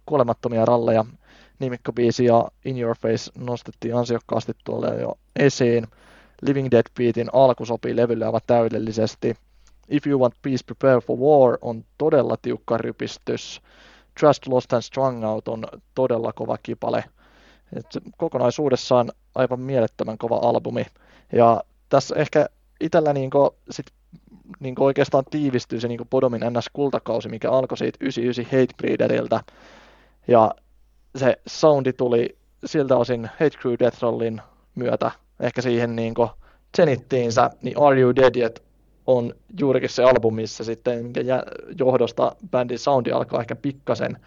kuolemattomia 0.05 0.65
ralleja, 0.65 1.05
nimikkobiisi 1.59 2.25
ja 2.25 2.47
In 2.65 2.79
Your 2.79 2.95
Face 3.01 3.31
nostettiin 3.37 3.95
ansiokkaasti 3.95 4.53
tuolle 4.63 5.01
jo 5.01 5.17
esiin. 5.35 5.87
Living 6.41 6.67
Dead 6.71 6.85
Beatin 6.97 7.29
alku 7.33 7.65
sopii 7.65 7.95
levylle 7.95 8.25
aivan 8.25 8.41
täydellisesti. 8.47 9.37
If 9.89 10.07
You 10.07 10.21
Want 10.21 10.35
Peace, 10.41 10.63
Prepare 10.65 11.01
for 11.01 11.17
War 11.17 11.57
on 11.61 11.83
todella 11.97 12.37
tiukka 12.41 12.77
rypistys. 12.77 13.61
Trust 14.19 14.47
Lost 14.47 14.73
and 14.73 14.81
Strung 14.81 15.25
Out 15.25 15.47
on 15.47 15.65
todella 15.95 16.33
kova 16.33 16.57
kipale. 16.63 17.03
Et 17.75 17.85
kokonaisuudessaan 18.17 19.11
aivan 19.35 19.59
mielettömän 19.59 20.17
kova 20.17 20.35
albumi. 20.35 20.85
Ja 21.33 21.63
tässä 21.89 22.15
ehkä 22.15 22.45
itsellä 22.81 23.13
niinku 23.13 23.55
sit 23.69 23.85
niinku 24.59 24.85
oikeastaan 24.85 25.23
tiivistyy 25.31 25.79
se 25.79 25.87
niinku 25.87 26.07
Podomin 26.09 26.41
NS-kultakausi, 26.41 27.29
mikä 27.29 27.51
alkoi 27.51 27.77
siitä 27.77 27.97
99 28.01 28.59
Hatebreederiltä. 28.59 29.43
Ja 30.27 30.51
se 31.15 31.37
soundi 31.47 31.93
tuli 31.93 32.37
siltä 32.65 32.97
osin 32.97 33.25
Hate 33.25 33.57
Crew 33.57 33.75
Death 33.79 34.01
Rollin 34.01 34.41
myötä 34.75 35.11
ehkä 35.39 35.61
siihen 35.61 35.95
niinku 35.95 36.29
zenittiinsä, 36.77 37.49
niin 37.61 37.81
Are 37.81 37.99
You 37.99 38.15
Dead 38.15 38.35
Yet 38.35 38.63
on 39.07 39.33
juurikin 39.59 39.89
se 39.89 40.03
albumi, 40.03 40.41
missä 40.41 40.63
sitten 40.63 41.03
minkä 41.03 41.21
johdosta 41.79 42.35
bändin 42.51 42.79
soundi 42.79 43.11
alkaa 43.11 43.41
ehkä 43.41 43.55
pikkasen 43.55 44.17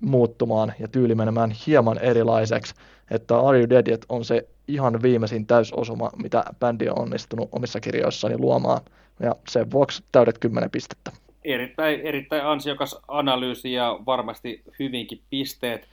muuttumaan 0.00 0.72
ja 0.78 0.88
tyyli 0.88 1.14
menemään 1.14 1.50
hieman 1.66 1.98
erilaiseksi, 1.98 2.74
että 3.10 3.38
Are 3.40 3.58
You 3.58 3.68
Dead 3.68 4.02
on 4.08 4.24
se 4.24 4.48
ihan 4.68 5.02
viimeisin 5.02 5.46
täysosuma, 5.46 6.10
mitä 6.22 6.44
bändi 6.60 6.88
on 6.88 6.98
onnistunut 6.98 7.48
omissa 7.52 7.80
kirjoissaan 7.80 8.40
luomaan, 8.40 8.80
ja 9.20 9.36
sen 9.48 9.70
vuoksi 9.70 10.04
täydet 10.12 10.38
10 10.38 10.70
pistettä. 10.70 11.10
Erittäin, 11.44 12.00
erittäin 12.00 12.44
ansiokas 12.44 12.96
analyysi 13.08 13.72
ja 13.72 13.98
varmasti 14.06 14.62
hyvinkin 14.78 15.22
pisteet 15.30 15.88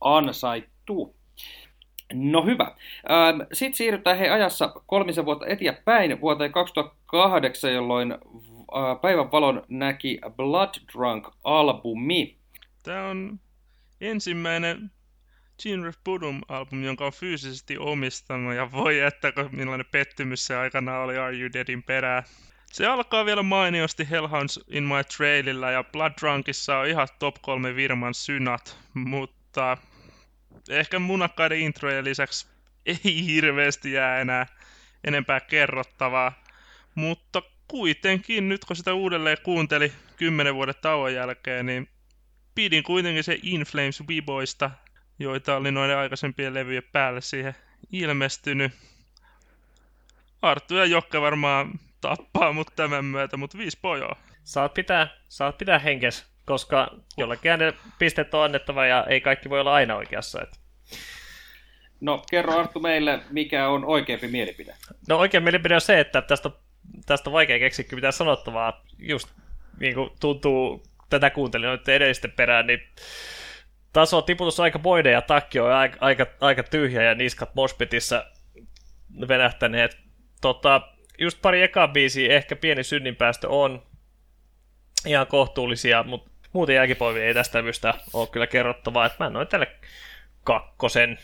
ansaittu. 0.00 1.14
No 2.12 2.44
hyvä. 2.44 2.74
Ähm, 3.10 3.40
Sitten 3.52 3.76
siirrytään 3.76 4.18
he 4.18 4.28
ajassa 4.28 4.72
kolmisen 4.86 5.24
vuotta 5.24 5.46
eteenpäin 5.46 6.20
vuoteen 6.20 6.52
2008, 6.52 7.72
jolloin 7.72 8.12
äh, 8.12 9.00
päivän 9.00 9.32
valon 9.32 9.62
näki 9.68 10.20
Blood 10.36 10.74
Drunk-albumi. 10.92 12.37
Tämä 12.88 13.04
on 13.04 13.40
ensimmäinen 14.00 14.90
Gene 15.62 15.92
Budum-albumi, 16.04 16.86
jonka 16.86 17.06
on 17.06 17.12
fyysisesti 17.12 17.78
omistanut, 17.78 18.54
ja 18.54 18.72
voi 18.72 19.00
että 19.00 19.32
millainen 19.52 19.86
pettymys 19.90 20.46
se 20.46 20.56
aikana 20.56 20.98
oli 20.98 21.18
Are 21.18 21.38
You 21.38 21.52
Deadin 21.52 21.82
perään. 21.82 22.22
Se 22.66 22.86
alkaa 22.86 23.24
vielä 23.24 23.42
mainiosti 23.42 24.10
Hellhounds 24.10 24.60
in 24.68 24.84
My 24.84 25.04
Trailillä, 25.16 25.70
ja 25.70 25.84
Blood 25.84 26.12
Drunkissa 26.20 26.78
on 26.78 26.86
ihan 26.86 27.08
top 27.18 27.34
3 27.42 27.76
Virman 27.76 28.14
synat, 28.14 28.78
mutta 28.94 29.76
ehkä 30.70 30.98
munakkaiden 30.98 31.60
introjen 31.60 32.04
lisäksi 32.04 32.48
ei 32.86 33.26
hirveästi 33.26 33.92
jää 33.92 34.20
enää 34.20 34.46
enempää 35.04 35.40
kerrottavaa. 35.40 36.42
Mutta 36.94 37.42
kuitenkin, 37.68 38.48
nyt 38.48 38.64
kun 38.64 38.76
sitä 38.76 38.94
uudelleen 38.94 39.38
kuunteli 39.42 39.92
kymmenen 40.16 40.54
vuoden 40.54 40.74
tauon 40.82 41.14
jälkeen, 41.14 41.66
niin 41.66 41.88
pidin 42.58 42.82
kuitenkin 42.82 43.24
se 43.24 43.38
In 43.42 43.60
Flames 43.60 44.02
Wiboista, 44.08 44.70
joita 45.18 45.56
oli 45.56 45.72
noiden 45.72 45.98
aikaisempien 45.98 46.54
levyjen 46.54 46.82
päälle 46.92 47.20
siihen 47.20 47.54
ilmestynyt. 47.92 48.72
Arttu 50.42 50.74
ja 50.74 50.84
Jokke 50.84 51.20
varmaan 51.20 51.72
tappaa 52.00 52.52
mut 52.52 52.68
tämän 52.76 53.04
myötä, 53.04 53.36
mutta 53.36 53.58
viisi 53.58 53.78
pojoa. 53.82 54.16
Saat 54.44 54.74
pitää, 54.74 55.08
saat 55.28 55.58
pitää 55.58 55.78
henkes 55.78 56.26
koska 56.44 56.90
jollakin 57.16 57.58
ne 57.58 57.74
pistet 57.98 58.34
on 58.34 58.44
annettava 58.44 58.86
ja 58.86 59.06
ei 59.08 59.20
kaikki 59.20 59.50
voi 59.50 59.60
olla 59.60 59.74
aina 59.74 59.96
oikeassa. 59.96 60.42
Että. 60.42 60.56
No, 62.00 62.22
kerro 62.30 62.58
Arttu 62.58 62.80
meille, 62.80 63.20
mikä 63.30 63.68
on 63.68 63.84
oikeampi 63.84 64.28
mielipide. 64.28 64.74
No 65.08 65.18
oikea 65.18 65.40
mielipide 65.40 65.74
on 65.74 65.80
se, 65.80 66.00
että 66.00 66.22
tästä, 66.22 66.50
tästä 67.06 67.30
on 67.30 67.34
vaikea 67.34 67.58
keksiä 67.58 67.84
mitä 67.92 68.12
sanottavaa. 68.12 68.84
Just 68.98 69.28
niin 69.80 69.94
kuin 69.94 70.10
tuntuu, 70.20 70.82
tätä 71.10 71.30
kuuntelin 71.30 71.66
noiden 71.66 71.94
edellisten 71.94 72.32
perään, 72.32 72.66
niin 72.66 72.80
taso 73.92 74.22
tiputus 74.22 74.60
aika 74.60 74.78
boide 74.78 75.10
ja 75.10 75.22
takki 75.22 75.60
on 75.60 75.72
aika, 75.72 75.96
aika, 76.00 76.26
aika 76.40 76.62
tyhjä 76.62 77.02
ja 77.02 77.14
niskat 77.14 77.54
mospitissä 77.54 78.26
venähtäneet. 79.28 79.98
Tota, 80.40 80.80
just 81.18 81.42
pari 81.42 81.62
ekaa 81.62 81.88
biisiä, 81.88 82.34
ehkä 82.34 82.56
pieni 82.56 82.84
synninpäästö 82.84 83.48
on 83.48 83.82
ihan 85.06 85.26
kohtuullisia, 85.26 86.02
mutta 86.02 86.30
muuten 86.52 86.76
jälkipoivi 86.76 87.20
ei 87.20 87.34
tästä 87.34 87.58
levystä 87.58 87.94
ole 88.12 88.26
kyllä 88.26 88.46
kerrottavaa, 88.46 89.06
että 89.06 89.16
mä 89.18 89.26
annoin 89.26 89.48
tälle 89.48 89.66
kakkosen. 90.44 91.18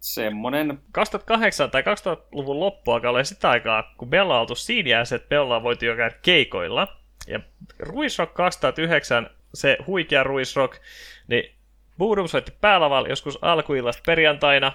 Semmonen. 0.00 0.78
2008 0.92 1.70
tai 1.70 1.82
2000-luvun 1.82 2.60
loppua 2.60 3.00
oli 3.04 3.24
sitä 3.24 3.50
aikaa, 3.50 3.94
kun 3.96 4.10
Bella 4.10 4.34
on 4.34 4.40
oltu 4.40 4.54
siinä 4.54 5.00
että 5.00 5.28
Bella 5.28 5.62
voitu 5.62 5.84
jo 5.84 5.96
käydä 5.96 6.16
keikoilla. 6.22 6.99
Ja 7.26 7.40
Ruisrock 7.78 8.34
2009, 8.34 9.30
se 9.54 9.76
huikea 9.86 10.22
Ruisrock, 10.22 10.82
niin 11.28 11.54
Boodum 11.98 12.28
soitti 12.28 12.52
päälavalla 12.60 13.08
joskus 13.08 13.38
alkuillasta 13.42 14.02
perjantaina. 14.06 14.72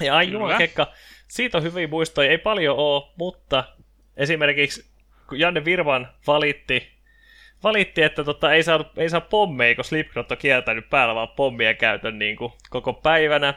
Ja 0.00 0.16
ai 0.16 0.30
kekka, 0.58 0.92
siitä 1.28 1.58
on 1.58 1.64
hyviä 1.64 1.88
muistoja, 1.88 2.30
ei 2.30 2.38
paljon 2.38 2.76
ole, 2.76 3.12
mutta 3.16 3.64
esimerkiksi 4.16 4.84
kun 5.28 5.38
Janne 5.38 5.64
Virvan 5.64 6.08
valitti 6.26 6.98
valitti, 7.62 8.02
että 8.02 8.24
tota, 8.24 8.52
ei, 8.52 8.62
saa, 8.62 8.84
ei 8.96 9.10
saa 9.10 9.20
pommeja, 9.20 9.74
kun 9.74 9.84
Slipknot 9.84 10.32
on 10.32 10.38
kieltänyt 10.38 10.90
päällä 10.90 11.14
vaan 11.14 11.28
pommien 11.28 11.76
käytön 11.76 12.18
niin 12.18 12.36
kuin, 12.36 12.52
koko 12.70 12.92
päivänä. 12.92 13.54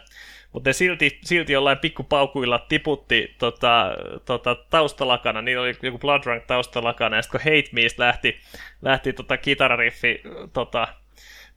Mutta 0.53 0.73
silti, 0.73 1.19
silti 1.23 1.53
jollain 1.53 1.77
pikkupaukuilla 1.77 2.59
tiputti 2.59 3.35
tota, 3.39 3.91
tota, 4.25 4.55
taustalakana, 4.55 5.41
niin 5.41 5.59
oli 5.59 5.77
joku 5.81 5.97
Bloodrunk 5.97 6.45
taustalakana, 6.45 7.15
ja 7.15 7.21
sitten 7.21 7.41
kun 7.41 7.51
Hate 7.51 7.69
Meist 7.71 7.99
lähti, 7.99 8.39
lähti 8.81 9.13
tota, 9.13 9.37
kitarariffi 9.37 10.21
tota, 10.53 10.87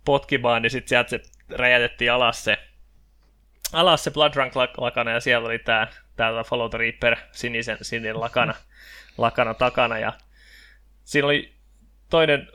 potkimaan, 0.05 0.63
niin 0.63 0.71
sitten 0.71 0.89
sieltä 0.89 1.11
se 1.11 1.21
räjätettiin 1.49 2.13
alas 2.13 2.45
se, 2.45 2.59
alas 3.73 4.05
se 4.05 4.11
Bloodrunk 4.11 4.53
lakana, 4.79 5.11
ja 5.11 5.21
siellä 5.21 5.49
oli 5.49 5.59
tämä 5.59 5.89
tää 6.17 6.45
Follow 6.45 6.71
the 6.71 6.79
Reaper 6.79 7.17
sinisen, 7.33 7.79
sininen 7.83 8.21
lakana, 8.21 8.55
lakana 9.19 9.55
takana, 9.55 9.99
ja 9.99 10.13
siinä 11.05 11.27
oli 11.27 11.55
toinen 12.11 12.49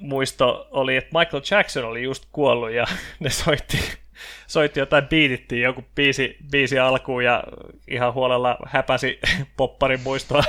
muisto 0.00 0.68
oli, 0.70 0.96
että 0.96 1.18
Michael 1.18 1.42
Jackson 1.50 1.84
oli 1.84 2.02
just 2.02 2.24
kuollut 2.32 2.70
ja 2.70 2.86
ne 3.20 3.30
soitti, 3.30 3.99
soitti 4.46 4.80
jotain, 4.80 5.08
biitittiin 5.08 5.62
joku 5.62 5.84
biisi, 5.94 6.36
biisi 6.50 6.78
alkuun 6.78 7.24
ja 7.24 7.44
ihan 7.88 8.14
huolella 8.14 8.56
häpäsi 8.66 9.20
popparin 9.56 10.00
muistoa. 10.00 10.42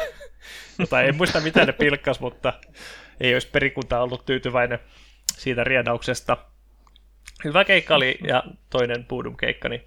Jota 0.80 1.02
ei 1.04 1.12
muista 1.12 1.40
mitä 1.40 1.66
ne 1.66 1.74
pilkkas, 1.74 2.20
mutta 2.20 2.54
ei 3.20 3.34
olisi 3.34 3.50
perikunta 3.52 4.02
ollut 4.02 4.26
tyytyväinen 4.26 4.80
siitä 5.34 5.64
riedauksesta. 5.64 6.38
Hyvä 7.44 7.66
keikka 7.66 7.96
oli 7.96 8.18
ja 8.28 8.44
toinen 8.70 9.06
Boodum 9.06 9.38
keikka, 9.38 9.70
niin 9.70 9.84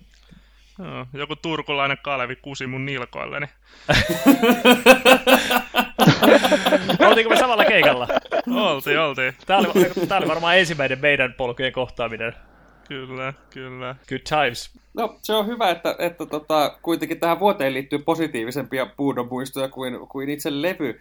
joku 1.13 1.37
turkulainen 1.37 1.99
Kalevi 2.03 2.37
kusi 2.37 2.67
mun 2.67 2.85
nilkoilleni. 2.85 3.47
Oltiinko 7.09 7.31
me 7.31 7.37
samalla 7.37 7.65
keikalla? 7.65 8.09
oltiin, 8.47 8.99
oltiin. 8.99 9.35
Tämä 9.47 9.59
oli, 9.59 10.07
tämä 10.09 10.19
oli 10.19 10.29
varmaan 10.29 10.59
ensimmäinen 10.59 10.99
meidän 10.99 11.33
polkujen 11.33 11.73
kohtaaminen. 11.73 12.35
Kyllä, 12.89 13.35
kyllä. 13.51 13.97
Good 14.09 14.21
times. 14.21 14.71
No, 14.95 15.17
se 15.23 15.33
on 15.33 15.47
hyvä, 15.47 15.71
että, 15.71 15.97
että 15.99 16.27
tota, 16.27 16.79
kuitenkin 16.83 17.21
tähän 17.21 17.41
vuoteen 17.41 17.75
liittyy 17.75 17.99
positiivisempia 17.99 18.87
muistoja 19.31 19.69
kuin, 19.69 20.09
kuin 20.09 20.29
itse 20.29 20.63
levy. 20.63 21.01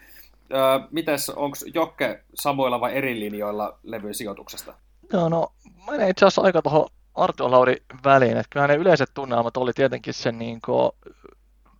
Öö, 0.53 0.59
mites, 0.91 1.29
onko 1.29 1.57
Jokke 1.73 2.23
samoilla 2.33 2.79
vai 2.79 2.95
eri 2.95 3.19
linjoilla 3.19 3.77
levyn 3.83 4.13
sijoituksesta? 4.13 4.73
Joo, 5.13 5.29
no, 5.29 5.51
mä 5.87 6.05
itse 6.07 6.25
asiassa 6.25 6.41
aika 6.41 6.61
tuohon 6.61 6.89
Arto 7.15 7.51
Lauri 7.51 7.83
väliin. 8.03 8.37
Että 8.37 8.49
kyllä 8.49 8.67
ne 8.67 8.75
yleiset 8.75 9.09
tunnelmat 9.13 9.57
oli 9.57 9.73
tietenkin 9.73 10.13
sen 10.13 10.39
niin 10.39 10.59
kuin 10.65 10.91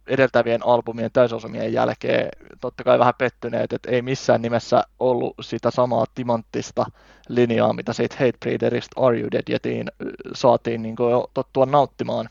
edeltävien 0.08 0.66
albumien 0.66 1.12
täysosumien 1.14 1.74
jälkeen 1.74 2.30
totta 2.62 2.84
kai 2.84 3.00
vähän 3.00 3.14
pettyneet, 3.18 3.74
että 3.74 3.92
ei 3.92 4.02
missään 4.02 4.42
nimessä 4.42 4.84
ollut 5.00 5.36
sitä 5.42 5.72
samaa 5.72 6.06
timanttista 6.16 6.86
linjaa, 7.30 7.74
mitä 7.74 7.94
siitä 7.94 8.16
Hatebreederista 8.20 9.02
Are 9.02 9.20
You 9.20 9.32
Dead 9.32 9.44
Yetiin 9.50 9.92
saatiin 10.34 10.82
niin 10.82 10.96
jo 11.00 11.30
tottua 11.34 11.66
nauttimaan. 11.66 12.30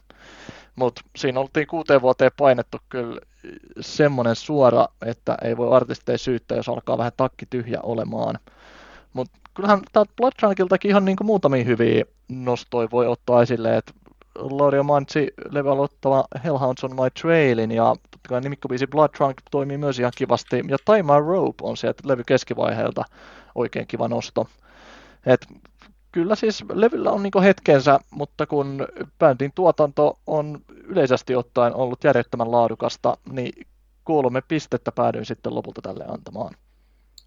Mutta 0.77 1.01
siinä 1.17 1.41
oltiin 1.41 1.67
kuuteen 1.67 2.03
vuoteen 2.03 2.31
painettu 2.37 2.79
kyllä 2.89 3.21
semmoinen 3.81 4.37
suora, 4.37 4.87
että 5.07 5.37
ei 5.45 5.57
voi 5.57 5.77
artisteja 5.77 6.19
syyttää, 6.19 6.57
jos 6.57 6.69
alkaa 6.69 6.99
vähän 6.99 7.13
takki 7.17 7.47
tyhjä 7.51 7.81
olemaan. 7.83 8.39
Mutta 9.13 9.39
kyllähän 9.55 9.81
täältä 9.93 10.13
Bloodrunkiltakin 10.17 10.89
ihan 10.89 11.05
niin 11.05 11.17
kuin 11.17 11.27
muutamia 11.27 11.65
hyviä 11.65 12.05
nostoja 12.29 12.89
voi 12.91 13.07
ottaa 13.07 13.43
esille, 13.43 13.77
että 13.77 13.93
Laurio 14.35 14.83
Manzi 14.83 15.29
levy 15.51 15.69
Hellhounds 16.45 16.85
on 16.85 16.91
My 16.91 17.11
Trailin 17.23 17.71
ja 17.71 17.85
totta 17.85 18.29
kai 18.29 18.41
nimikkobiisi 18.41 18.87
Blood 18.87 19.11
Trunk 19.17 19.37
toimii 19.51 19.79
myös 19.79 19.99
ihan 19.99 20.13
kivasti 20.17 20.63
ja 20.69 20.77
Time 20.85 21.13
Rope 21.27 21.55
on 21.63 21.77
sieltä 21.77 22.09
levy 22.09 22.23
keskivaiheelta 22.27 23.05
oikein 23.55 23.87
kiva 23.87 24.09
nosto. 24.09 24.47
Et 25.27 25.47
kyllä 26.13 26.35
siis 26.35 26.65
levyllä 26.73 27.11
on 27.11 27.23
niinku 27.23 27.41
hetkensä, 27.41 28.01
mutta 28.11 28.47
kun 28.47 28.87
bändin 29.19 29.53
tuotanto 29.55 30.19
on 30.27 30.61
yleisesti 30.69 31.37
ottaen 31.37 31.75
ollut 31.75 32.05
järjettömän 32.05 32.53
laadukasta, 32.53 33.17
niin 33.33 33.67
kolme 34.05 34.43
pistettä 34.49 34.93
päädyin 34.93 35.27
sitten 35.27 35.55
lopulta 35.55 35.83
tälle 35.83 36.05
antamaan. 36.09 36.55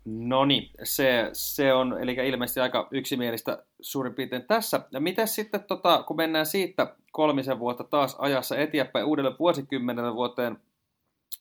No 0.06 0.46
niin, 0.46 0.72
se, 0.84 1.30
se 1.34 1.74
on 1.74 2.02
eli 2.02 2.14
ilmeisesti 2.28 2.60
aika 2.60 2.88
yksimielistä 2.92 3.64
suurin 3.82 4.14
piirtein 4.14 4.44
tässä. 4.48 4.82
Ja 4.92 5.00
miten 5.00 5.28
sitten, 5.28 5.64
tota, 5.64 6.04
kun 6.04 6.18
mennään 6.18 6.46
siitä 6.46 6.96
kolmisen 7.12 7.60
vuotta 7.60 7.84
taas 7.84 8.16
ajassa 8.20 8.58
eteenpäin 8.58 9.06
uudelle 9.06 9.36
vuosikymmenelle 9.40 10.14
vuoteen 10.14 10.58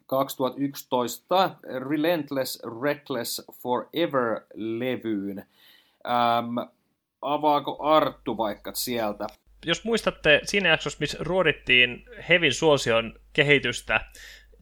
2011 0.06 1.50
Relentless 1.88 2.62
Reckless 2.82 3.42
Forever-levyyn. 3.52 5.38
Ähm, 6.06 6.58
avaako 7.22 7.78
Arttu 7.82 8.36
vaikka 8.36 8.74
sieltä? 8.74 9.26
Jos 9.66 9.84
muistatte 9.84 10.40
siinä 10.44 10.68
jaksossa, 10.68 11.00
missä 11.00 11.18
ruodittiin 11.20 12.04
Hevin 12.28 12.54
suosion 12.54 13.14
kehitystä, 13.32 14.00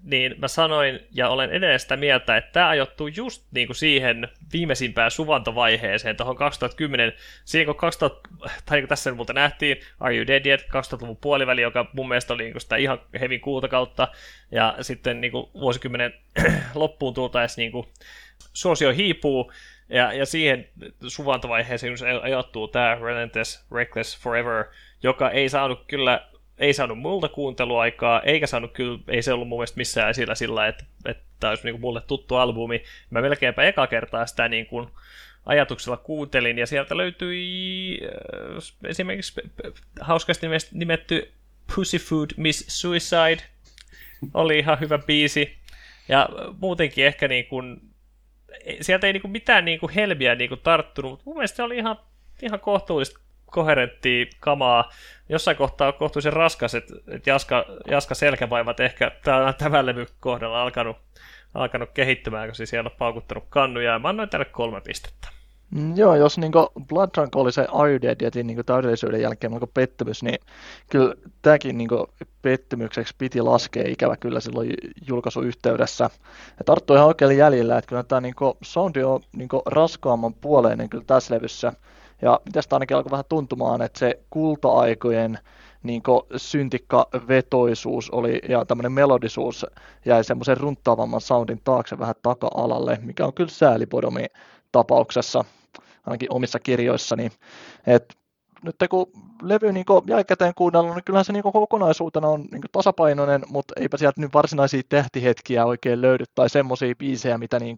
niin 0.03 0.35
mä 0.39 0.49
sanoin 0.49 1.01
ja 1.11 1.29
olen 1.29 1.51
edelleen 1.51 1.81
sitä 1.81 1.97
mieltä, 1.97 2.37
että 2.37 2.53
tämä 2.53 2.69
ajoittuu 2.69 3.07
just 3.07 3.47
niin 3.51 3.67
kuin 3.67 3.77
siihen 3.77 4.29
viimeisimpään 4.53 5.11
suvantovaiheeseen, 5.11 6.17
tuohon 6.17 6.37
2010, 6.37 7.13
siihen 7.45 7.67
kun 7.67 7.77
2000, 7.77 8.29
tai 8.67 8.79
niin 8.79 8.89
tässä 8.89 9.13
muuten 9.13 9.35
nähtiin, 9.35 9.77
Are 10.01 10.17
You 10.17 10.27
Dead 10.27 10.47
Yet, 10.47 10.63
2000-luvun 10.63 11.17
puoliväli, 11.17 11.63
joka 11.63 11.87
mun 11.93 12.09
mielestä 12.09 12.35
oli 12.35 12.43
niin 12.43 12.53
kuin 12.53 12.61
sitä 12.61 12.77
ihan 12.77 13.01
hevin 13.21 13.41
kautta, 13.71 14.09
ja 14.51 14.77
sitten 14.81 15.21
niin 15.21 15.33
kuin 15.33 15.47
vuosikymmenen 15.55 16.15
loppuun 16.75 17.15
tultaessa 17.15 17.61
niin 17.61 17.73
kuin 17.73 17.87
suosio 18.53 18.93
hiipuu, 18.93 19.53
ja, 19.89 20.13
ja 20.13 20.27
siihen 20.27 20.69
suvantovaiheeseen 21.09 21.95
ajoittuu 22.23 22.69
tämä 22.69 22.99
Relentless 23.03 23.67
Reckless 23.73 24.21
Forever, 24.21 24.65
joka 25.03 25.31
ei 25.31 25.49
saanut 25.49 25.85
kyllä 25.87 26.32
ei 26.63 26.75
saanut 26.75 26.99
multa 26.99 27.29
kuunteluaikaa, 27.29 28.21
eikä 28.21 28.47
saanut 28.47 28.73
kyllä, 28.73 28.99
ei 29.09 29.23
se 29.23 29.33
ollut 29.33 29.49
mun 29.49 29.59
mielestä 29.59 29.77
missään 29.77 30.11
esillä 30.11 30.35
sillä, 30.35 30.67
että, 30.67 30.85
että 31.05 31.23
tämä 31.41 31.49
olisi 31.49 31.65
niin 31.65 31.73
kuin 31.73 31.81
mulle 31.81 32.01
tuttu 32.01 32.37
albumi. 32.37 32.83
Mä 33.11 33.23
melkeinpä 33.23 33.63
eka 33.63 33.87
kertaa 33.87 34.27
sitä 34.27 34.49
niin 34.49 34.67
kuin 34.67 34.89
ajatuksella 35.47 35.97
kuuntelin, 35.97 36.59
ja 36.59 36.67
sieltä 36.67 36.97
löytyi 36.97 37.99
äh, 38.05 38.91
esimerkiksi 38.91 39.41
hauskasti 40.01 40.47
nimetty 40.73 41.33
Pussyfood 41.75 42.31
Miss 42.37 42.81
Suicide, 42.81 43.43
oli 44.35 44.59
ihan 44.59 44.81
hyvä 44.81 44.99
biisi, 44.99 45.57
ja 46.09 46.29
muutenkin 46.61 47.07
ehkä 47.07 47.29
niin 47.29 47.47
kuin, 47.47 47.81
sieltä 48.81 49.07
ei 49.07 49.13
niin 49.13 49.21
kuin 49.21 49.33
mitään 49.33 49.65
niin 49.65 49.81
kuin 49.81 49.93
helmiä 49.93 50.35
niin 50.35 50.49
kuin 50.49 50.61
tarttunut, 50.61 51.11
mutta 51.11 51.25
mun 51.25 51.37
mielestä 51.37 51.57
se 51.57 51.63
oli 51.63 51.77
ihan, 51.77 51.97
ihan 52.43 52.61
kohtuullista 52.61 53.21
koherenttia 53.53 54.27
kamaa. 54.41 54.91
Jossain 55.29 55.57
kohtaa 55.57 55.89
on 55.89 55.95
kohtuullisen 55.95 56.33
raskas, 56.33 56.75
että, 56.75 56.95
että 57.09 57.31
Jaska, 57.31 57.65
Jaska 57.91 58.15
selkävaivat 58.15 58.81
ehkä 58.81 59.11
tämän 59.59 59.87
levy 59.87 60.07
kohdalla 60.21 60.63
alkanut, 60.63 60.97
alkanut 61.55 61.91
kehittymään, 61.95 62.49
kun 62.49 62.67
siellä 62.67 62.91
on 62.91 62.97
paukuttanut 62.99 63.45
kannuja, 63.51 63.93
ja 63.93 63.99
mä 63.99 64.09
annoin 64.09 64.29
tälle 64.29 64.45
kolme 64.45 64.81
pistettä. 64.81 65.29
Mm, 65.75 65.97
joo, 65.97 66.15
jos 66.15 66.39
niin 66.39 66.53
Blood 66.89 67.11
Drunk 67.15 67.37
oli 67.37 67.53
se 67.53 67.67
Are 67.73 67.91
You 67.91 68.03
Dead 68.03 68.17
Yetin 68.23 68.47
niin 68.47 68.65
täydellisyyden 68.67 69.21
jälkeen 69.21 69.53
niin 69.53 69.71
pettymys, 69.75 70.23
niin 70.23 70.39
kyllä 70.91 71.15
tämäkin 71.43 71.79
niin 71.79 71.89
pettymykseksi 72.43 73.15
piti 73.19 73.41
laskea 73.41 73.85
ikävä 73.87 74.17
kyllä 74.17 74.41
silloin 74.41 74.75
julkaisuyhteydessä. 75.09 76.11
Ja 76.59 76.65
tarttui 76.65 76.97
ihan 76.97 77.09
oikealle 77.09 77.35
jäljellä, 77.35 77.79
että 77.79 77.89
kyllä 77.89 78.03
tämä 78.03 78.21
niin 78.21 78.35
soundi 78.63 79.03
on 79.03 79.21
niin 79.37 79.49
raskaamman 79.67 80.35
puoleinen 80.35 80.89
kyllä 80.89 81.05
tässä 81.07 81.35
levyssä. 81.35 81.73
Ja 82.23 82.41
tästä 82.53 82.77
ainakin 82.77 82.97
alkoi 82.97 83.11
vähän 83.11 83.25
tuntumaan, 83.29 83.83
että 83.83 83.99
se 83.99 84.21
kulta-aikojen 84.31 85.39
niin 85.83 86.03
syntikkavetoisuus 86.37 88.11
oli, 88.11 88.41
ja 88.49 88.65
tämmöinen 88.65 88.93
melodisuus 88.93 89.67
jäi 90.05 90.25
semmoisen 90.25 90.57
runttaavamman 90.57 91.21
soundin 91.21 91.61
taakse 91.65 91.99
vähän 91.99 92.15
taka-alalle, 92.23 92.99
mikä 93.03 93.27
on 93.27 93.35
kyllä 93.35 93.51
säälipodomi 93.51 94.27
tapauksessa, 94.73 95.45
ainakin 96.07 96.33
omissa 96.33 96.59
kirjoissani. 96.59 97.31
Et 97.87 98.17
nyt 98.63 98.77
kun 98.91 99.07
levy 99.43 99.73
niin 99.73 99.85
jälkikäteen 100.07 100.53
kuunnellut, 100.55 100.95
niin 100.95 101.05
kyllähän 101.05 101.25
se 101.25 101.33
niin 101.33 101.43
kokonaisuutena 101.43 102.29
on 102.29 102.45
niin 102.53 102.63
tasapainoinen, 102.73 103.43
mutta 103.49 103.75
eipä 103.81 103.97
sieltä 103.97 104.21
nyt 104.21 104.35
varsinaisia 104.35 104.83
tähtihetkiä 104.89 105.67
oikein 105.67 106.03
löydy 106.03 106.25
tai 106.35 106.51
semmoisia 106.51 106.95
biisejä, 106.95 107.39
mitä 107.39 107.59
niin 107.59 107.77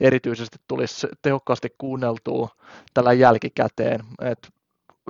erityisesti 0.00 0.56
tulisi 0.68 1.06
tehokkaasti 1.22 1.74
kuunneltua 1.78 2.48
tällä 2.94 3.12
jälkikäteen. 3.12 4.00
Et 4.22 4.48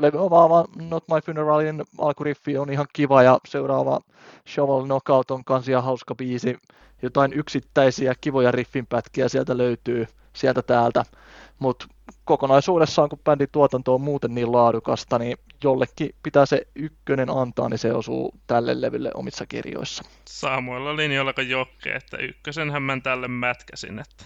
levy 0.01 0.19
on 0.19 0.31
vaan 0.31 0.65
Not 0.91 1.05
My 1.09 1.21
Funeralin 1.21 1.85
alkuriffi 1.99 2.59
on 2.59 2.71
ihan 2.71 2.87
kiva 2.93 3.23
ja 3.23 3.39
seuraava 3.49 4.01
Shovel 4.49 4.85
Knockout 4.85 5.31
on 5.31 5.45
kans 5.45 5.69
ihan 5.69 5.85
hauska 5.85 6.15
biisi. 6.15 6.59
Jotain 7.03 7.33
yksittäisiä 7.33 8.15
kivoja 8.21 8.51
riffinpätkiä 8.51 9.29
sieltä 9.29 9.59
löytyy 9.59 10.07
sieltä 10.33 10.63
täältä, 10.63 11.05
mutta 11.63 11.87
kokonaisuudessaan, 12.25 13.09
kun 13.09 13.19
bändin 13.25 13.49
tuotanto 13.53 13.95
on 13.95 14.01
muuten 14.01 14.35
niin 14.35 14.53
laadukasta, 14.53 15.19
niin 15.19 15.37
jollekin 15.65 16.15
pitää 16.23 16.47
se 16.47 16.67
ykkönen 16.75 17.31
antaa, 17.31 17.69
niin 17.69 17.79
se 17.79 17.93
osuu 17.93 18.35
tälle 18.47 18.81
levylle 18.81 19.11
omissa 19.15 19.47
kirjoissa. 19.47 20.05
Samoilla 20.25 20.97
linjoilla 20.97 21.33
kuin 21.33 21.51
Jokke, 21.51 21.95
että 21.95 22.17
ykkösenhän 22.17 22.83
mä 22.83 22.99
tälle 23.03 23.29
mätkäsin, 23.29 23.99
että 23.99 24.25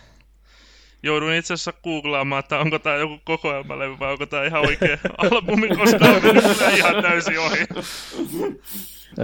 joudun 1.02 1.32
itse 1.32 1.54
asiassa 1.54 1.72
googlaamaan, 1.84 2.40
että 2.40 2.58
onko 2.58 2.78
tämä 2.78 2.96
joku 2.96 3.18
kokoelmalevy 3.24 3.98
vai 3.98 4.12
onko 4.12 4.26
tämä 4.26 4.44
ihan 4.44 4.66
oikea 4.66 4.98
albumi, 5.18 5.68
koska 5.68 6.04
on 6.04 6.22
mennyt 6.22 6.44
ihan 6.76 7.02
täysin 7.02 7.40
ohi. 7.40 7.66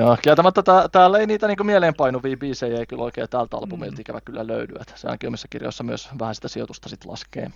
Joo, 0.01 0.17
kieltämättä 0.23 0.63
tää, 0.63 0.89
täällä 0.89 1.19
ei 1.19 1.27
niitä 1.27 1.47
niinku 1.47 1.65
mieleenpainuvia 1.65 2.37
biisejä 2.37 2.79
ei 2.79 2.87
kyllä 2.87 3.03
oikein 3.03 3.29
tältä 3.29 3.57
albumilta 3.57 3.97
mm. 3.97 4.01
ikävä 4.01 4.21
kyllä 4.21 4.47
löydy. 4.47 4.75
Että 4.81 4.93
se 4.97 5.09
ainakin 5.09 5.29
omissa 5.29 5.49
kirjoissa 5.49 5.85
myös 5.85 6.09
vähän 6.19 6.35
sitä 6.35 6.49
sijoitusta 6.49 6.89
sitten 6.89 7.11
laskee. 7.11 7.51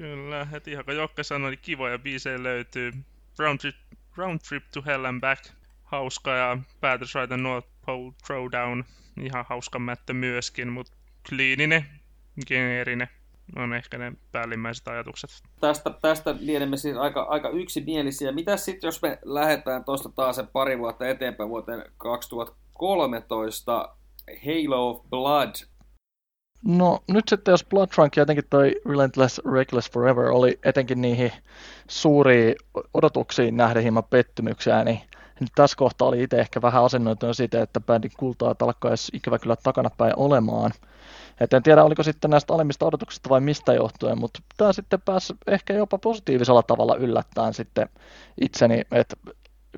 Kyllä, 0.00 0.44
heti 0.44 0.72
ihan 0.72 0.84
kuin 0.84 0.96
Jokke 0.96 1.22
sanoi, 1.22 1.50
niin 1.50 1.60
kivoja 1.62 1.98
biisejä 1.98 2.42
löytyy. 2.42 2.92
Round 3.38 3.58
Trip, 3.58 3.76
Round 4.16 4.40
Trip 4.48 4.64
to 4.74 4.82
Hell 4.86 5.04
and 5.04 5.20
Back, 5.20 5.44
hauska 5.82 6.30
ja 6.30 6.58
Päätös 6.80 7.14
Ride 7.14 7.36
North 7.36 7.68
Pole 7.86 8.12
Throwdown, 8.26 8.84
ihan 9.22 9.44
hauska 9.48 9.78
mättö 9.78 10.12
myöskin, 10.12 10.68
mutta 10.68 10.92
kliininen, 11.28 11.86
geneerinen 12.46 13.08
on 13.56 13.74
ehkä 13.74 13.98
ne 13.98 14.12
päällimmäiset 14.32 14.88
ajatukset. 14.88 15.30
Tästä, 15.60 15.90
tästä 16.02 16.34
lienemme 16.40 16.76
siis 16.76 16.96
aika, 16.96 17.22
aika 17.22 17.48
yksimielisiä. 17.48 18.32
Mitä 18.32 18.56
sitten, 18.56 18.88
jos 18.88 19.02
me 19.02 19.18
lähdetään 19.24 19.84
tuosta 19.84 20.08
taas 20.08 20.36
sen 20.36 20.46
pari 20.46 20.78
vuotta 20.78 21.08
eteenpäin 21.08 21.50
vuoteen 21.50 21.92
2013, 21.96 23.96
Halo 24.44 24.90
of 24.90 25.10
Blood 25.10 25.54
No 26.64 27.02
nyt 27.08 27.28
sitten 27.28 27.52
jos 27.52 27.64
Blood 27.64 27.88
Trunk 27.88 28.16
ja 28.16 28.20
jotenkin 28.20 28.44
toi 28.50 28.80
Relentless 28.88 29.40
Reckless 29.52 29.90
Forever 29.90 30.24
oli 30.24 30.58
etenkin 30.64 31.00
niihin 31.00 31.32
suuriin 31.88 32.54
odotuksiin 32.94 33.56
nähden 33.56 33.82
hieman 33.82 34.04
pettymyksiä, 34.04 34.84
niin 34.84 35.00
nyt 35.40 35.50
tässä 35.54 35.76
kohtaa 35.76 36.08
oli 36.08 36.22
itse 36.22 36.40
ehkä 36.40 36.62
vähän 36.62 36.84
asennoitunut 36.84 37.36
siitä, 37.36 37.62
että 37.62 37.80
bändin 37.80 38.10
kultaa 38.18 38.54
alkaisi 38.60 39.12
ikävä 39.16 39.38
kyllä 39.38 39.56
takanapäin 39.56 40.12
olemaan. 40.16 40.72
Et 41.40 41.52
en 41.52 41.62
tiedä, 41.62 41.84
oliko 41.84 42.02
sitten 42.02 42.30
näistä 42.30 42.54
alemmista 42.54 42.86
odotuksista 42.86 43.28
vai 43.28 43.40
mistä 43.40 43.72
johtuen, 43.74 44.18
mutta 44.18 44.40
tämä 44.56 44.72
sitten 44.72 45.00
pääsi 45.04 45.34
ehkä 45.46 45.74
jopa 45.74 45.98
positiivisella 45.98 46.62
tavalla 46.62 46.96
yllättäen 46.96 47.54
sitten 47.54 47.88
itseni, 48.40 48.82
että 48.92 49.16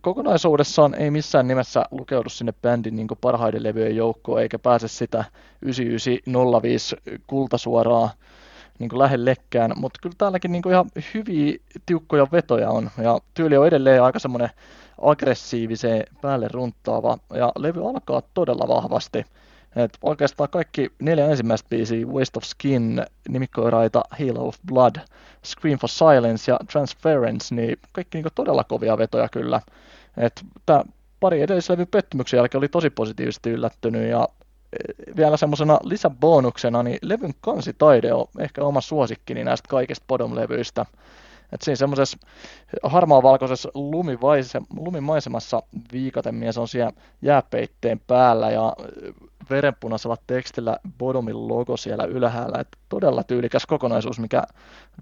kokonaisuudessaan 0.02 0.94
ei 0.94 1.10
missään 1.10 1.48
nimessä 1.48 1.84
lukeudu 1.90 2.28
sinne 2.28 2.52
bändin 2.62 2.96
niin 2.96 3.08
parhaiden 3.20 3.62
levyjen 3.62 3.96
joukkoon, 3.96 4.42
eikä 4.42 4.58
pääse 4.58 4.88
sitä 4.88 5.24
9905 5.62 6.96
kultasuoraa 7.26 8.10
niin 8.78 8.98
lähellekään, 8.98 9.72
mutta 9.76 9.98
kyllä 10.02 10.14
täälläkin 10.18 10.52
niin 10.52 10.62
ihan 10.68 10.90
hyviä 11.14 11.58
tiukkoja 11.86 12.26
vetoja 12.32 12.70
on, 12.70 12.90
ja 13.02 13.18
tyyli 13.34 13.56
on 13.56 13.66
edelleen 13.66 14.02
aika 14.02 14.18
semmoinen 14.18 14.50
aggressiiviseen 15.00 16.04
päälle 16.20 16.48
runtaava, 16.52 17.18
ja 17.34 17.52
levy 17.58 17.88
alkaa 17.88 18.22
todella 18.34 18.68
vahvasti. 18.68 19.24
Et 19.76 19.98
oikeastaan 20.02 20.48
kaikki 20.48 20.92
neljä 20.98 21.26
ensimmäistä 21.26 21.68
biisiä, 21.68 22.06
Waste 22.06 22.38
of 22.38 22.44
Skin, 22.44 23.02
nimikkoiraita 23.28 24.02
Halo 24.10 24.48
of 24.48 24.56
Blood, 24.66 24.96
Scream 25.44 25.78
for 25.78 25.88
Silence 25.88 26.52
ja 26.52 26.58
Transference, 26.72 27.54
niin 27.54 27.78
kaikki 27.92 28.18
niin 28.18 28.32
todella 28.34 28.64
kovia 28.64 28.98
vetoja 28.98 29.28
kyllä. 29.28 29.60
Et 30.16 30.44
tää 30.66 30.84
pari 31.20 31.42
edellislevyn 31.42 31.86
pettymyksen 31.86 32.38
jälkeen 32.38 32.58
oli 32.58 32.68
tosi 32.68 32.90
positiivisesti 32.90 33.50
yllättynyt 33.50 34.10
ja 34.10 34.28
vielä 35.16 35.36
semmoisena 35.36 35.78
lisäbonuksena, 35.82 36.82
niin 36.82 36.98
levyn 37.02 37.32
kansitaide 37.40 38.12
on 38.12 38.26
ehkä 38.38 38.64
oma 38.64 38.80
suosikkini 38.80 39.44
näistä 39.44 39.68
kaikista 39.68 40.04
Bodom-levyistä. 40.08 40.86
Et 41.52 41.62
siinä 41.62 41.76
semmoisessa 41.76 42.18
harmaa-valkoisessa 42.82 43.70
lumimaisemassa 44.76 45.62
viikaten 45.92 46.34
on 46.60 46.68
siellä 46.68 46.92
jääpeitteen 47.22 48.00
päällä 48.06 48.50
ja 48.50 48.72
verenpunaisella 49.50 50.16
tekstillä 50.26 50.76
Bodomin 50.98 51.48
logo 51.48 51.76
siellä 51.76 52.04
ylhäällä. 52.04 52.60
Et 52.60 52.68
todella 52.88 53.24
tyylikäs 53.24 53.66
kokonaisuus, 53.66 54.20
mikä 54.20 54.42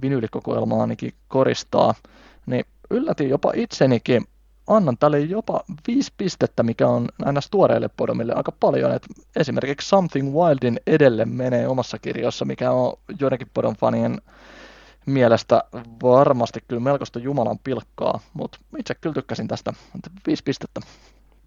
vinyylikokoelma 0.02 0.80
ainakin 0.80 1.14
koristaa. 1.28 1.94
Niin 2.46 2.64
yllätin 2.90 3.28
jopa 3.28 3.52
itsenikin 3.54 4.24
annan 4.66 4.98
tälle 4.98 5.20
jopa 5.20 5.60
viisi 5.86 6.12
pistettä, 6.16 6.62
mikä 6.62 6.88
on 6.88 7.08
aina 7.24 7.40
tuoreille 7.50 7.90
podomille 7.96 8.32
aika 8.36 8.52
paljon. 8.60 8.92
Et 8.92 9.06
esimerkiksi 9.36 9.88
Something 9.88 10.34
Wildin 10.34 10.80
edelle 10.86 11.24
menee 11.24 11.68
omassa 11.68 11.98
kirjossa, 11.98 12.44
mikä 12.44 12.70
on 12.70 12.92
joidenkin 13.20 13.50
podon 13.54 13.76
fanien 13.76 14.20
mielestä 15.10 15.64
varmasti 16.02 16.60
kyllä 16.68 16.80
melkoista 16.80 17.18
Jumalan 17.18 17.58
pilkkaa, 17.58 18.20
mutta 18.34 18.58
itse 18.78 18.94
kyllä 18.94 19.14
tykkäsin 19.14 19.48
tästä. 19.48 19.72
Viisi 20.26 20.42
pistettä. 20.42 20.80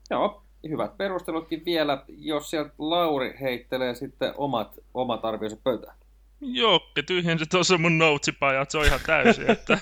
Joo, 0.10 0.44
hyvät 0.70 0.98
perustelutkin 0.98 1.66
vielä, 1.66 2.04
jos 2.08 2.50
sieltä 2.50 2.72
Lauri 2.78 3.38
heittelee 3.42 3.96
sitten 3.96 4.34
omat, 4.38 4.80
omat 4.94 5.26
arvionsa 5.26 5.58
pöytään. 5.64 5.96
Jokke 6.42 7.02
tyhjensi 7.04 7.46
tuossa 7.46 7.78
mun 7.78 7.98
noutsipajat, 7.98 8.72
se 8.72 8.78
on 8.78 8.86
ihan 8.86 9.00
täysin, 9.06 9.52
että 9.52 9.80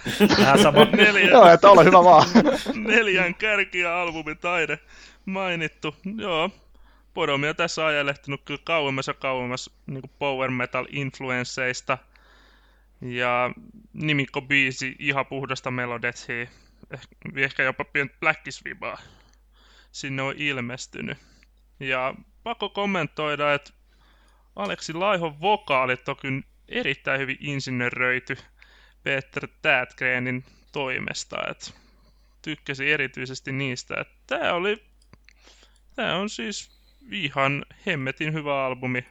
sama. 0.63 0.86
neljän, 0.86 1.29
Joo, 1.29 1.47
että 1.47 1.69
ole 1.69 1.84
hyvä 1.84 2.03
vaan. 2.03 2.27
neljän 2.75 3.36
kärkiä 3.36 3.95
albumin 3.95 4.38
taide 4.38 4.79
mainittu. 5.25 5.95
Joo, 6.17 6.49
Podomia 7.13 7.53
tässä 7.53 7.86
ajelehtinut 7.86 8.41
kyllä 8.45 8.59
kauemmas 8.63 9.07
ja 9.07 9.13
kauemmas 9.13 9.69
niin 9.88 10.11
power 10.19 10.51
metal 10.51 10.86
influensseista. 10.89 11.97
Ja 13.02 13.52
nimikko 13.93 14.41
biisi 14.41 14.95
ihan 14.99 15.26
puhdasta 15.26 15.72
melodetsia, 15.72 16.47
ehkä 17.36 17.64
jopa 17.64 17.86
pientä 17.86 18.16
blackisvibaa 18.20 18.97
sinne 19.91 20.22
on 20.22 20.34
ilmestynyt. 20.38 21.18
Ja 21.80 22.16
pakko 22.43 22.70
kommentoida, 22.70 23.54
että 23.54 23.74
Aleksi 24.56 24.93
Laihon 24.93 25.41
vokaalit 25.41 26.10
on 26.10 26.16
kyllä 26.16 26.41
erittäin 26.70 27.20
hyvin 27.20 27.38
insinöröity 27.39 28.38
Peter 29.04 29.47
Tätgrenin 29.62 30.45
toimesta. 30.72 31.38
Et 31.49 31.76
tykkäsin 32.41 32.88
erityisesti 32.88 33.52
niistä. 33.52 33.95
Että 34.02 34.16
tämä 34.28 34.54
oli, 34.54 34.84
tämä 35.95 36.16
on 36.16 36.30
siis 36.30 36.82
ihan 37.12 37.66
hemmetin 37.86 38.34
hyvä 38.34 38.66
albumi 38.66 39.06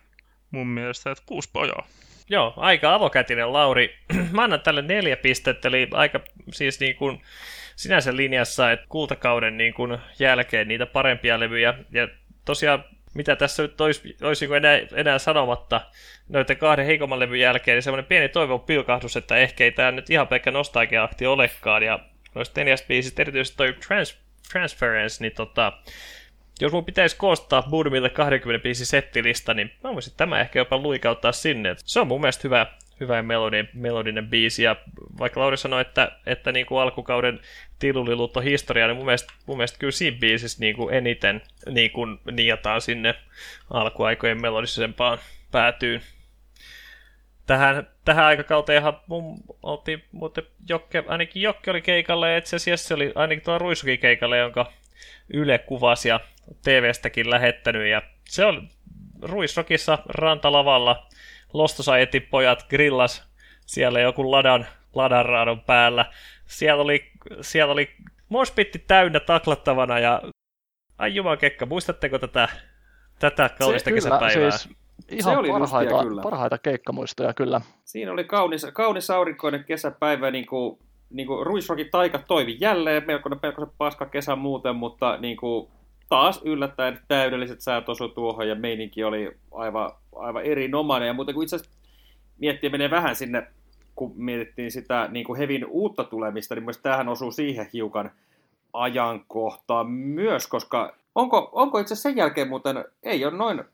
mun 0.50 0.66
mielestä, 0.66 1.10
että 1.10 1.24
kuusi 1.26 1.50
pojaa. 1.52 1.86
Joo, 2.30 2.54
aika 2.56 2.94
avokätinen 2.94 3.52
Lauri. 3.52 3.96
Mä 4.32 4.44
annan 4.44 4.60
tälle 4.60 4.82
neljä 4.82 5.16
pistettä, 5.16 5.68
eli 5.68 5.88
aika 5.92 6.20
siis 6.52 6.80
niin 6.80 6.96
kuin 6.96 7.22
sinänsä 7.76 8.16
linjassa, 8.16 8.72
että 8.72 8.86
kultakauden 8.88 9.56
niin 9.56 9.74
kuin 9.74 9.98
jälkeen 10.18 10.68
niitä 10.68 10.86
parempia 10.86 11.40
levyjä. 11.40 11.74
Ja 11.90 12.08
tosiaan 12.44 12.84
mitä 13.14 13.36
tässä 13.36 13.62
nyt 13.62 13.80
olisi, 13.80 14.16
olisi 14.22 14.46
niin 14.46 14.56
enää, 14.56 14.80
enää 14.94 15.18
sanomatta 15.18 15.80
noiden 16.28 16.56
kahden 16.56 16.86
heikomman 16.86 17.18
levyn 17.18 17.40
jälkeen, 17.40 17.76
niin 17.76 17.82
semmoinen 17.82 18.06
pieni 18.08 18.28
toivon 18.28 18.60
pilkahdus, 18.60 19.16
että 19.16 19.36
ehkä 19.36 19.64
ei 19.64 19.72
tämä 19.72 19.90
nyt 19.90 20.10
ihan 20.10 20.28
pelkkä 20.28 20.50
nostalgia-akti 20.50 21.26
olekaan, 21.26 21.82
ja 21.82 21.98
noista 22.34 22.60
neljästä 22.60 22.88
biisistä 22.88 23.22
erityisesti 23.22 23.56
toi 23.56 23.72
Trans, 23.72 24.18
Transference, 24.52 25.24
niin 25.24 25.34
tota, 25.34 25.72
jos 26.60 26.72
mun 26.72 26.84
pitäisi 26.84 27.16
koostaa 27.16 27.62
Boodumille 27.62 28.10
20 28.10 28.62
biisin 28.62 28.86
settilista, 28.86 29.54
niin 29.54 29.72
mä 29.84 29.94
voisin 29.94 30.12
tämä 30.16 30.40
ehkä 30.40 30.58
jopa 30.58 30.78
luikauttaa 30.78 31.32
sinne. 31.32 31.76
Se 31.84 32.00
on 32.00 32.06
mun 32.06 32.20
mielestä 32.20 32.40
hyvä, 32.44 32.66
hyvä 33.00 33.22
melodinen, 33.22 33.68
melodinen 33.74 34.28
biisi, 34.28 34.62
ja 34.62 34.76
vaikka 35.18 35.40
Lauri 35.40 35.56
sanoi, 35.56 35.80
että, 35.80 36.12
että 36.26 36.52
niin 36.52 36.66
kuin 36.66 36.80
alkukauden 36.80 37.40
tilulilut 37.78 38.36
on 38.36 38.42
historia, 38.42 38.86
niin 38.86 38.96
mun 38.96 39.06
mielestä, 39.06 39.32
mun 39.46 39.56
mielestä 39.56 39.78
kyllä 39.78 39.90
siinä 39.90 40.18
biisissä 40.18 40.60
niin 40.60 40.76
kuin 40.76 40.94
eniten 40.94 41.42
niin 41.70 41.90
kuin 41.90 42.18
niataan 42.32 42.80
sinne 42.80 43.14
alkuaikojen 43.70 44.40
melodisempaan 44.40 45.18
päätyyn. 45.50 46.00
Tähän, 47.46 47.88
tähän 48.04 48.24
aikakauteenhan 48.24 49.00
mun 49.06 49.38
oltiin 49.62 50.04
muuten 50.12 50.44
Jokke, 50.68 51.04
ainakin 51.06 51.42
Jokke 51.42 51.70
oli 51.70 51.82
keikalle, 51.82 52.30
ja 52.30 52.38
itse 52.38 52.56
asiassa 52.56 52.88
se 52.88 52.94
oli 52.94 53.12
ainakin 53.14 53.44
tuo 53.44 53.58
Ruisukin 53.58 53.98
keikalle, 53.98 54.38
jonka 54.38 54.72
Yle 55.32 55.58
kuvasi 55.58 56.08
ja 56.08 56.20
TV-stäkin 56.64 57.30
lähettänyt, 57.30 57.88
ja 57.88 58.02
se 58.28 58.44
oli 58.44 58.60
Ruisrokissa 59.22 59.98
rantalavalla, 60.06 61.06
Lostosajetin 61.52 62.22
pojat 62.22 62.66
grillas 62.68 63.30
siellä 63.66 64.00
joku 64.00 64.30
ladan, 64.30 64.66
ladan 64.94 65.26
raadon 65.26 65.60
päällä. 65.60 66.06
Siellä 66.46 66.82
oli, 66.82 67.10
siellä 67.40 67.72
oli 67.72 67.90
mospitti 68.28 68.78
täynnä 68.78 69.20
taklattavana 69.20 69.98
ja 69.98 70.22
ai 70.98 71.12
kekka, 71.40 71.66
muistatteko 71.66 72.18
tätä, 72.18 72.48
tätä 73.18 73.50
kaunista 73.58 73.90
kesäpäivää? 73.92 74.50
Siis 74.50 74.76
ihan 75.08 75.34
se 75.34 75.38
oli 75.38 75.48
parhaita, 75.48 76.02
kyllä. 76.02 76.22
parhaita 76.22 76.58
keikkamuistoja 76.58 77.34
kyllä. 77.34 77.60
Siinä 77.84 78.12
oli 78.12 78.24
kaunis, 78.24 78.66
kaunis 78.72 79.10
aurinkoinen 79.10 79.64
kesäpäivä, 79.64 80.30
niin 80.30 80.46
kuin, 80.46 80.78
niin 81.10 81.26
kuin 81.26 81.46
Ruisrokin 81.46 81.90
taika 81.90 82.18
toivi 82.18 82.56
jälleen, 82.60 83.02
melkoinen, 83.06 83.40
melkoinen 83.42 83.74
paska 83.78 84.06
kesä 84.06 84.36
muuten, 84.36 84.76
mutta 84.76 85.16
niin 85.16 85.36
kuin, 85.36 85.70
taas 86.10 86.40
yllättäen 86.44 87.00
täydelliset 87.08 87.60
säät 87.60 87.88
osu 87.88 88.08
tuohon 88.08 88.48
ja 88.48 88.54
meininki 88.54 89.04
oli 89.04 89.36
aivan, 89.52 89.92
aivan 90.16 90.44
erinomainen. 90.44 91.06
Ja 91.06 91.12
muuten 91.12 91.34
kun 91.34 91.44
itse 91.44 91.56
asiassa 91.56 91.78
miettii 92.38 92.70
menee 92.70 92.90
vähän 92.90 93.16
sinne, 93.16 93.46
kun 93.94 94.12
mietittiin 94.16 94.70
sitä 94.70 95.08
niin 95.10 95.26
kuin 95.26 95.38
Hevin 95.38 95.66
uutta 95.66 96.04
tulemista, 96.04 96.54
niin 96.54 96.64
myös 96.64 96.78
tähän 96.78 97.08
osuu 97.08 97.32
siihen 97.32 97.66
hiukan 97.72 98.10
ajankohtaan 98.72 99.90
myös, 99.90 100.46
koska 100.46 100.96
onko, 101.14 101.50
onko 101.52 101.78
itse 101.78 101.94
sen 101.94 102.16
jälkeen 102.16 102.48
muuten, 102.48 102.84
ei 103.02 103.24
ole 103.24 103.36
noin 103.36 103.64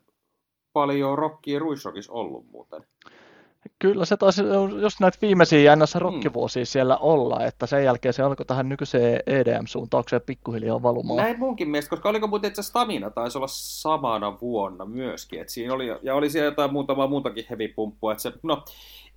paljon 0.72 1.18
rockia 1.18 1.59
Ruissokissa 1.59 2.12
ollut 2.12 2.51
muuten. 2.51 2.82
Kyllä 3.79 4.05
se 4.05 4.17
taisi 4.17 4.43
jos 4.81 5.01
näitä 5.01 5.19
viimeisiä 5.23 5.77
ns. 5.77 5.95
rokkivuosia 5.95 6.62
mm. 6.62 6.67
siellä 6.67 6.97
olla, 6.97 7.45
että 7.45 7.67
sen 7.67 7.85
jälkeen 7.85 8.12
se 8.14 8.23
alkoi 8.23 8.47
tähän 8.47 8.69
nykyiseen 8.69 9.21
EDM-suuntaukseen 9.27 10.23
pikkuhiljaa 10.27 10.83
valumaan. 10.83 11.17
Näin 11.17 11.39
munkin 11.39 11.69
mielestä, 11.69 11.91
koska 11.91 12.09
oliko 12.09 12.27
muuten 12.27 12.49
itse 12.49 12.62
Stamina 12.62 13.11
taisi 13.11 13.39
olla 13.39 13.49
samana 13.51 14.41
vuonna 14.41 14.85
myöskin, 14.85 15.41
että 15.41 15.53
siinä 15.53 15.75
oli, 15.75 15.87
ja 16.03 16.14
oli 16.14 16.31
siellä 16.31 16.47
jotain 16.47 16.73
muutama 16.73 17.07
muutakin 17.07 17.45
hevipumppua, 17.51 18.12
että 18.12 18.23
se, 18.23 18.33
no, 18.43 18.64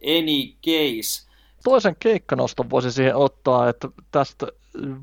any 0.04 0.54
case. 0.66 1.30
Toisen 1.64 1.95
keikkanoston 2.00 2.70
voisi 2.70 2.91
siihen 2.91 3.16
ottaa, 3.16 3.70
että 3.70 3.89
tästä 4.12 4.47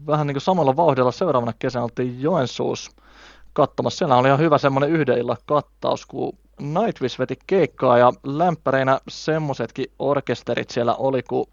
vähän 0.06 0.26
niin 0.26 0.34
kuin 0.34 0.42
samalla 0.42 0.76
vauhdilla 0.76 1.12
seuraavana 1.12 1.52
kesänä 1.58 1.84
oltiin 1.84 2.22
Joensuus 2.22 2.90
katsomassa. 3.52 3.98
Siellä 3.98 4.16
oli 4.16 4.28
ihan 4.28 4.40
hyvä 4.40 4.58
semmoinen 4.58 4.90
yhden 4.90 5.18
illan 5.18 5.36
kattaus, 5.46 6.06
kun 6.06 6.38
Nightwish 6.60 7.18
veti 7.18 7.38
keikkaa 7.46 7.98
ja 7.98 8.12
lämpäreinä 8.24 9.00
semmosetkin 9.08 9.86
orkesterit 9.98 10.70
siellä 10.70 10.94
oli 10.94 11.22
kuin 11.22 11.46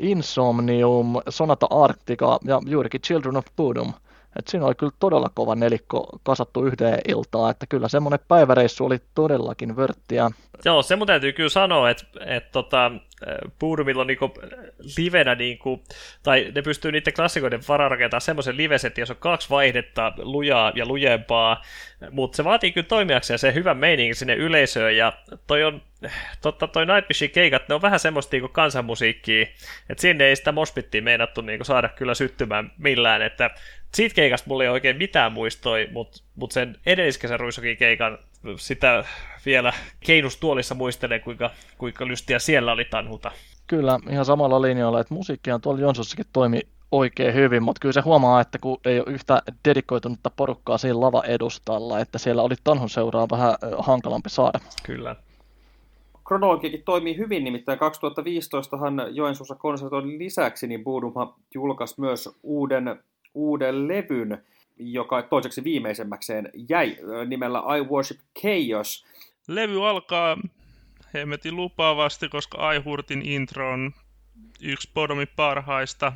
Insomnium, 0.00 1.06
Sonata 1.28 1.66
Arctica 1.70 2.38
ja 2.44 2.60
juurikin 2.66 3.00
Children 3.00 3.36
of 3.36 3.46
Bodom. 3.56 3.92
Et 4.38 4.48
siinä 4.48 4.66
oli 4.66 4.74
kyllä 4.74 4.92
todella 4.98 5.30
kova 5.34 5.54
nelikko 5.54 6.08
kasattu 6.22 6.64
yhteen 6.64 6.98
iltaan, 7.08 7.50
että 7.50 7.66
kyllä 7.66 7.88
semmoinen 7.88 8.20
päiväreissu 8.28 8.84
oli 8.84 8.98
todellakin 9.14 9.76
vörttiä. 9.76 10.30
Joo, 10.64 10.82
se 10.82 10.96
mun 10.96 11.06
täytyy 11.06 11.32
kyllä 11.32 11.48
sanoa, 11.48 11.90
että, 11.90 12.04
että 12.26 12.50
tota, 12.52 12.90
Boodumilla 13.58 14.00
on 14.00 14.06
niinku 14.06 14.34
livenä, 14.96 15.34
niinku, 15.34 15.82
tai 16.22 16.52
ne 16.54 16.62
pystyy 16.62 16.92
niiden 16.92 17.14
klassikoiden 17.14 17.60
varaan 17.68 17.90
rakentamaan 17.90 18.20
semmoisen 18.20 18.56
livesetin, 18.56 19.02
jos 19.02 19.10
on 19.10 19.16
kaksi 19.16 19.50
vaihdetta, 19.50 20.12
lujaa 20.16 20.72
ja 20.74 20.86
lujempaa, 20.86 21.62
mutta 22.10 22.36
se 22.36 22.44
vaatii 22.44 22.72
kyllä 22.72 22.86
toimijakseen 22.86 23.38
se 23.38 23.54
hyvä 23.54 23.74
meininki 23.74 24.14
sinne 24.14 24.34
yleisöön, 24.34 24.96
ja 24.96 25.12
toi 25.46 25.64
on, 25.64 25.82
totta, 26.42 26.66
toi 26.66 26.86
Nightwishin 26.86 27.30
keikat, 27.30 27.68
ne 27.68 27.74
on 27.74 27.82
vähän 27.82 28.00
semmoista 28.00 28.34
niinku 28.34 28.48
kansanmusiikkia, 28.48 29.46
että 29.88 30.00
sinne 30.00 30.24
ei 30.24 30.36
sitä 30.36 30.52
mospittia 30.52 31.02
meinattu 31.02 31.40
niinku 31.40 31.64
saada 31.64 31.88
kyllä 31.88 32.14
syttymään 32.14 32.72
millään, 32.78 33.22
että 33.22 33.50
siitä 33.94 34.14
keikasta 34.14 34.48
mulla 34.48 34.64
ei 34.64 34.68
oikein 34.68 34.96
mitään 34.96 35.32
muistoi, 35.32 35.88
mutta 35.92 36.18
mut 36.34 36.52
sen 36.52 36.76
edelliskesän 36.86 37.40
Ruisokin 37.40 37.76
keikan 37.76 38.18
sitä 38.56 39.04
vielä 39.46 39.72
keinustuolissa 40.06 40.74
muistelen, 40.74 41.20
kuinka, 41.20 41.50
kuinka 41.78 42.06
lystiä 42.06 42.38
siellä 42.38 42.72
oli 42.72 42.84
tanhuta. 42.84 43.30
Kyllä, 43.66 43.98
ihan 44.10 44.24
samalla 44.24 44.62
linjalla, 44.62 45.00
että 45.00 45.14
musiikkia 45.14 45.58
tuolla 45.58 45.80
Jonsossakin 45.80 46.26
toimi 46.32 46.60
oikein 46.92 47.34
hyvin, 47.34 47.62
mutta 47.62 47.80
kyllä 47.80 47.92
se 47.92 48.00
huomaa, 48.00 48.40
että 48.40 48.58
kun 48.58 48.78
ei 48.84 49.00
ole 49.00 49.10
yhtä 49.10 49.42
dedikoitunutta 49.68 50.30
porukkaa 50.36 50.78
siinä 50.78 51.00
lava-edustalla, 51.00 52.00
että 52.00 52.18
siellä 52.18 52.42
oli 52.42 52.54
tanhun 52.64 52.90
seuraa 52.90 53.26
vähän 53.30 53.54
hankalampi 53.78 54.30
saada. 54.30 54.58
Kyllä. 54.86 55.16
Kronologiakin 56.28 56.82
toimii 56.84 57.16
hyvin, 57.16 57.44
nimittäin 57.44 57.78
2015han 57.78 59.10
Joensuussa 59.10 59.54
konsertoinnin 59.54 60.18
lisäksi, 60.18 60.66
niin 60.66 60.84
Boodumhan 60.84 61.34
julkaisi 61.54 62.00
myös 62.00 62.28
uuden, 62.42 63.02
uuden 63.34 63.88
levyn, 63.88 64.44
joka 64.76 65.22
toiseksi 65.22 65.64
viimeisemmäkseen 65.64 66.50
jäi 66.68 66.96
nimellä 67.26 67.58
I 67.76 67.80
Worship 67.80 68.20
Chaos. 68.40 69.06
Levy 69.48 69.88
alkaa 69.88 70.36
hemmetin 71.14 71.56
lupaavasti, 71.56 72.28
koska 72.28 72.58
Aihurtin 72.58 73.22
intro 73.22 73.72
on 73.72 73.92
yksi 74.60 74.90
Bodomin 74.94 75.28
parhaista. 75.36 76.12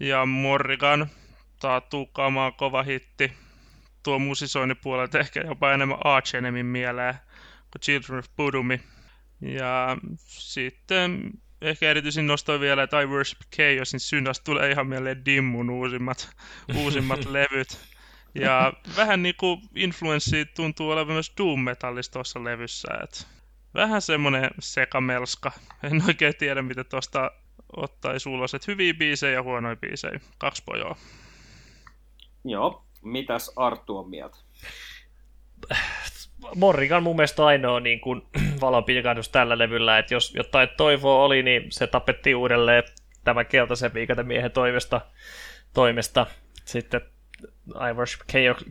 Ja 0.00 0.26
Morrigan 0.26 1.06
taattuu 1.60 2.06
kamaa 2.06 2.52
kova 2.52 2.82
hitti. 2.82 3.32
Tuo 4.02 4.18
musisoinnin 4.18 4.76
puolelta 4.82 5.18
ehkä 5.18 5.40
jopa 5.40 5.72
enemmän 5.72 5.98
Arch 6.04 6.34
Enemyn 6.34 6.66
mieleen 6.66 7.14
kuin 7.72 7.80
Children 7.82 8.18
of 8.18 8.26
Bodumi. 8.36 8.80
Ja 9.40 9.96
sitten 10.16 11.30
ehkä 11.60 11.90
erityisin 11.90 12.26
nostoi 12.26 12.60
vielä, 12.60 12.82
että 12.82 13.00
I 13.00 13.06
Worship 13.06 13.38
Chaosin 13.56 14.00
synnästä 14.00 14.44
tulee 14.44 14.70
ihan 14.70 14.86
mieleen 14.86 15.24
Dimmun 15.24 15.70
uusimmat, 15.70 16.30
uusimmat 16.76 17.24
levyt. 17.30 17.78
Ja 18.34 18.72
vähän 18.96 19.22
niinku 19.22 19.60
influenssi 19.74 20.44
tuntuu 20.44 20.90
olevan 20.90 21.12
myös 21.12 21.32
Doom 21.38 21.60
Metallista 21.60 22.12
tuossa 22.12 22.44
levyssä. 22.44 22.88
Et 23.02 23.26
vähän 23.74 24.02
semmonen 24.02 24.50
sekamelska. 24.58 25.52
En 25.82 26.02
oikein 26.06 26.36
tiedä, 26.38 26.62
mitä 26.62 26.84
tuosta 26.84 27.30
ottaisi 27.76 28.28
ulos. 28.28 28.54
Et 28.54 28.66
hyviä 28.66 28.94
biisejä 28.94 29.32
ja 29.32 29.42
huonoja 29.42 29.76
biisejä. 29.76 30.20
Kaksi 30.38 30.62
pojoa. 30.66 30.96
Joo. 32.44 32.86
Mitäs 33.02 33.52
Arttu 33.56 33.98
on 33.98 34.10
mieltä? 34.10 34.38
Morrigan 36.54 37.02
mun 37.02 37.16
mielestä 37.16 37.46
ainoa 37.46 37.80
niin 37.80 38.00
kuin, 38.00 38.22
valonpilkahdus 38.60 39.28
tällä 39.28 39.58
levyllä, 39.58 39.98
että 39.98 40.14
jos 40.14 40.34
jotain 40.34 40.68
toivoa 40.76 41.24
oli, 41.24 41.42
niin 41.42 41.66
se 41.72 41.86
tapettiin 41.86 42.36
uudelleen 42.36 42.82
tämän 43.24 43.46
keltaisen 43.46 43.94
viikatemiehen 43.94 44.50
toimesta, 44.50 45.00
toimesta. 45.74 46.26
Sitten 46.64 47.00
I 47.68 47.94
Worship 47.94 48.20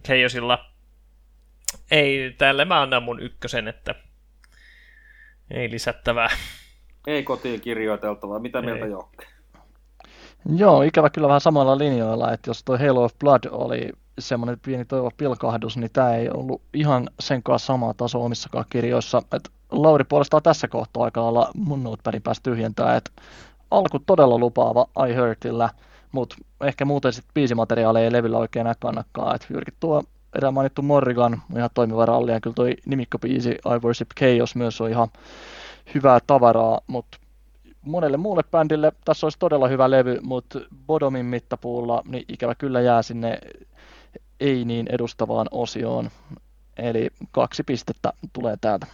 Chaosilla. 0.03 0.65
Ei, 1.91 2.35
tälle 2.37 2.65
mä 2.65 2.81
annan 2.81 3.03
mun 3.03 3.19
ykkösen, 3.19 3.67
että 3.67 3.95
ei 5.51 5.71
lisättävää. 5.71 6.29
Ei 7.07 7.23
kotiin 7.23 7.61
kirjoiteltavaa. 7.61 8.39
Mitä 8.39 8.59
ei. 8.59 8.65
mieltä 8.65 8.85
Jokke? 8.85 9.25
Joo, 10.55 10.81
ikävä 10.81 11.09
kyllä 11.09 11.27
vähän 11.27 11.41
samalla 11.41 11.77
linjoilla, 11.77 12.33
että 12.33 12.49
jos 12.49 12.63
tuo 12.63 12.77
Halo 12.77 13.03
of 13.03 13.13
Blood 13.19 13.43
oli 13.51 13.91
semmoinen 14.19 14.59
pieni 14.65 14.85
toivo 14.85 15.11
pilkahdus, 15.17 15.77
niin 15.77 15.89
tämä 15.93 16.15
ei 16.15 16.29
ollut 16.29 16.61
ihan 16.73 17.09
sen 17.19 17.43
kanssa 17.43 17.65
sama 17.65 17.93
taso 17.93 18.25
omissakaan 18.25 18.65
kirjoissa. 18.69 19.21
Et 19.33 19.49
Lauri 19.71 20.03
puolestaan 20.03 20.43
tässä 20.43 20.67
kohtaa 20.67 21.03
aika 21.03 21.21
olla 21.21 21.51
mun 21.55 21.83
notepadin 21.83 22.21
päästä 22.21 22.43
tyhjentää, 22.43 22.95
että 22.95 23.11
alku 23.71 23.99
todella 23.99 24.37
lupaava 24.37 24.87
I 25.09 25.15
Hurtillä, 25.15 25.69
mutta 26.11 26.35
ehkä 26.61 26.85
muuten 26.85 27.13
sitten 27.13 27.33
biisimateriaali 27.33 27.99
ei 27.99 28.11
levyllä 28.11 28.37
oikein 28.37 28.67
kannakkaa. 28.79 29.35
Et 29.35 29.47
juurikin 29.49 29.73
tuo 29.79 30.03
edellä 30.35 30.51
mainittu 30.51 30.81
Morrigan 30.81 31.41
ihan 31.55 31.69
toimiva 31.73 32.05
ralli, 32.05 32.31
ja 32.31 32.41
kyllä 32.41 32.53
toi 32.53 32.73
nimikkobiisi 32.85 33.49
I 33.49 33.79
Worship 33.83 34.09
Chaos 34.19 34.55
myös 34.55 34.81
on 34.81 34.89
ihan 34.89 35.07
hyvää 35.95 36.19
tavaraa, 36.27 36.79
mutta 36.87 37.17
monelle 37.81 38.17
muulle 38.17 38.43
bändille 38.51 38.91
tässä 39.05 39.25
olisi 39.25 39.39
todella 39.39 39.67
hyvä 39.67 39.89
levy, 39.89 40.19
mutta 40.23 40.59
Bodomin 40.87 41.25
mittapuulla 41.25 42.01
niin 42.05 42.25
ikävä 42.27 42.55
kyllä 42.55 42.81
jää 42.81 43.01
sinne 43.01 43.39
ei 44.39 44.65
niin 44.65 44.87
edustavaan 44.91 45.47
osioon. 45.51 46.09
Eli 46.77 47.09
kaksi 47.31 47.63
pistettä 47.63 48.13
tulee 48.33 48.55
täältä. 48.61 48.87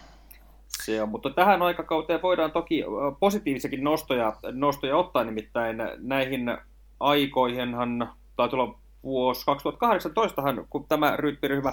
Se 0.84 1.02
on, 1.02 1.08
mutta 1.08 1.30
tähän 1.30 1.62
aikakauteen 1.62 2.22
voidaan 2.22 2.52
toki 2.52 2.84
positiivisiakin 3.20 3.84
nostoja, 3.84 4.36
nostoja 4.52 4.96
ottaa, 4.96 5.24
nimittäin 5.24 5.76
näihin 5.98 6.58
aikoihinhan, 7.00 8.12
tai 8.36 8.48
tulla 8.48 8.78
vuosi 9.02 9.44
2018, 9.46 10.42
kun 10.70 10.86
tämä 10.88 11.16
rytmiryhmä 11.16 11.72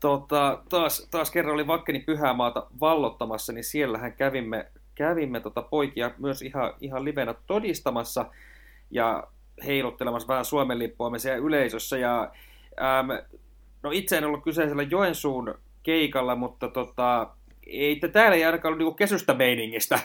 tota, 0.00 0.62
taas, 0.68 1.08
taas 1.10 1.30
kerran 1.30 1.54
oli 1.54 1.66
Vakkeni 1.66 2.00
Pyhämaata 2.00 2.66
vallottamassa, 2.80 3.52
niin 3.52 3.64
siellähän 3.64 4.12
kävimme, 4.12 4.66
kävimme 4.94 5.40
tota 5.40 5.62
poikia 5.62 6.10
myös 6.18 6.42
ihan, 6.42 6.74
ihan 6.80 7.04
livenä 7.04 7.34
todistamassa 7.46 8.26
ja 8.90 9.26
heiluttelemassa 9.66 10.28
vähän 10.28 10.44
Suomen 10.44 10.78
lippua 10.78 11.18
siellä 11.18 11.46
yleisössä. 11.46 11.98
Ja, 11.98 12.32
äm, 12.80 13.08
no 13.82 13.90
itse 13.90 14.18
en 14.18 14.24
ollut 14.24 14.44
kyseisellä 14.44 14.82
Joensuun 14.82 15.54
keikalla, 15.82 16.36
mutta 16.36 16.68
tota, 16.68 17.30
ei 17.66 18.00
täällä 18.12 18.36
ei 18.36 18.44
ainakaan 18.44 18.70
ollut 18.70 18.78
niinku 18.78 18.94
kesystä 18.94 19.34
meiningistä 19.34 19.98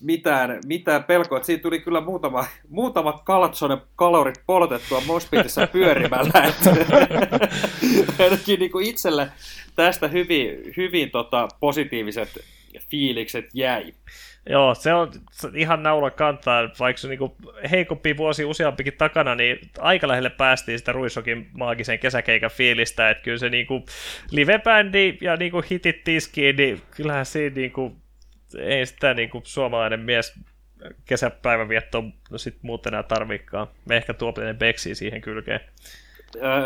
mitään, 0.00 0.60
mitään 0.66 1.04
pelkoa. 1.04 1.42
Siitä 1.42 1.62
tuli 1.62 1.80
kyllä 1.80 2.00
muutama, 2.00 2.44
muutama 2.68 3.12
kalatsonen 3.12 3.78
kalorit 3.96 4.42
poltettua 4.46 5.02
Mospitissä 5.06 5.66
pyörimällä. 5.66 6.32
Ainakin 8.18 8.60
niin 8.60 8.82
itselle 8.82 9.28
tästä 9.74 10.08
hyvin, 10.08 10.48
hyvin 10.76 11.10
tota, 11.10 11.48
positiiviset 11.60 12.28
fiilikset 12.90 13.46
jäi. 13.54 13.94
Joo, 14.50 14.74
se 14.74 14.94
on 14.94 15.10
ihan 15.54 15.82
naula 15.82 16.10
kantaa, 16.10 16.70
vaikka 16.78 17.00
se 17.00 17.08
niinku 17.08 17.36
heikompi 17.70 18.16
vuosi 18.16 18.44
useampikin 18.44 18.92
takana, 18.98 19.34
niin 19.34 19.58
aika 19.78 20.08
lähelle 20.08 20.30
päästiin 20.30 20.78
sitä 20.78 20.92
Ruissokin 20.92 21.48
maagisen 21.52 21.98
kesäkeikan 21.98 22.50
fiilistä, 22.50 23.10
että 23.10 23.22
kyllä 23.22 23.38
se 23.38 23.48
niinku 23.48 23.84
live-bändi 24.30 25.18
ja 25.20 25.36
niinku 25.36 25.62
hitit 25.70 26.04
tiskiin, 26.04 26.56
niin 26.56 26.82
kyllähän 26.96 27.26
siinä 27.26 27.54
niinku 27.54 27.96
ei 28.58 28.86
sitä 28.86 29.14
niin 29.14 29.30
kuin 29.30 29.42
suomalainen 29.46 30.00
mies 30.00 30.34
kesäpäivävietto 31.04 32.04
no 32.30 32.38
sit 32.38 32.56
muuten 32.62 32.94
enää 32.94 33.02
tarvikaan. 33.02 33.66
Me 33.88 33.96
ehkä 33.96 34.14
tuo 34.14 34.34
Beksi 34.58 34.94
siihen 34.94 35.20
kylkeen. 35.20 35.60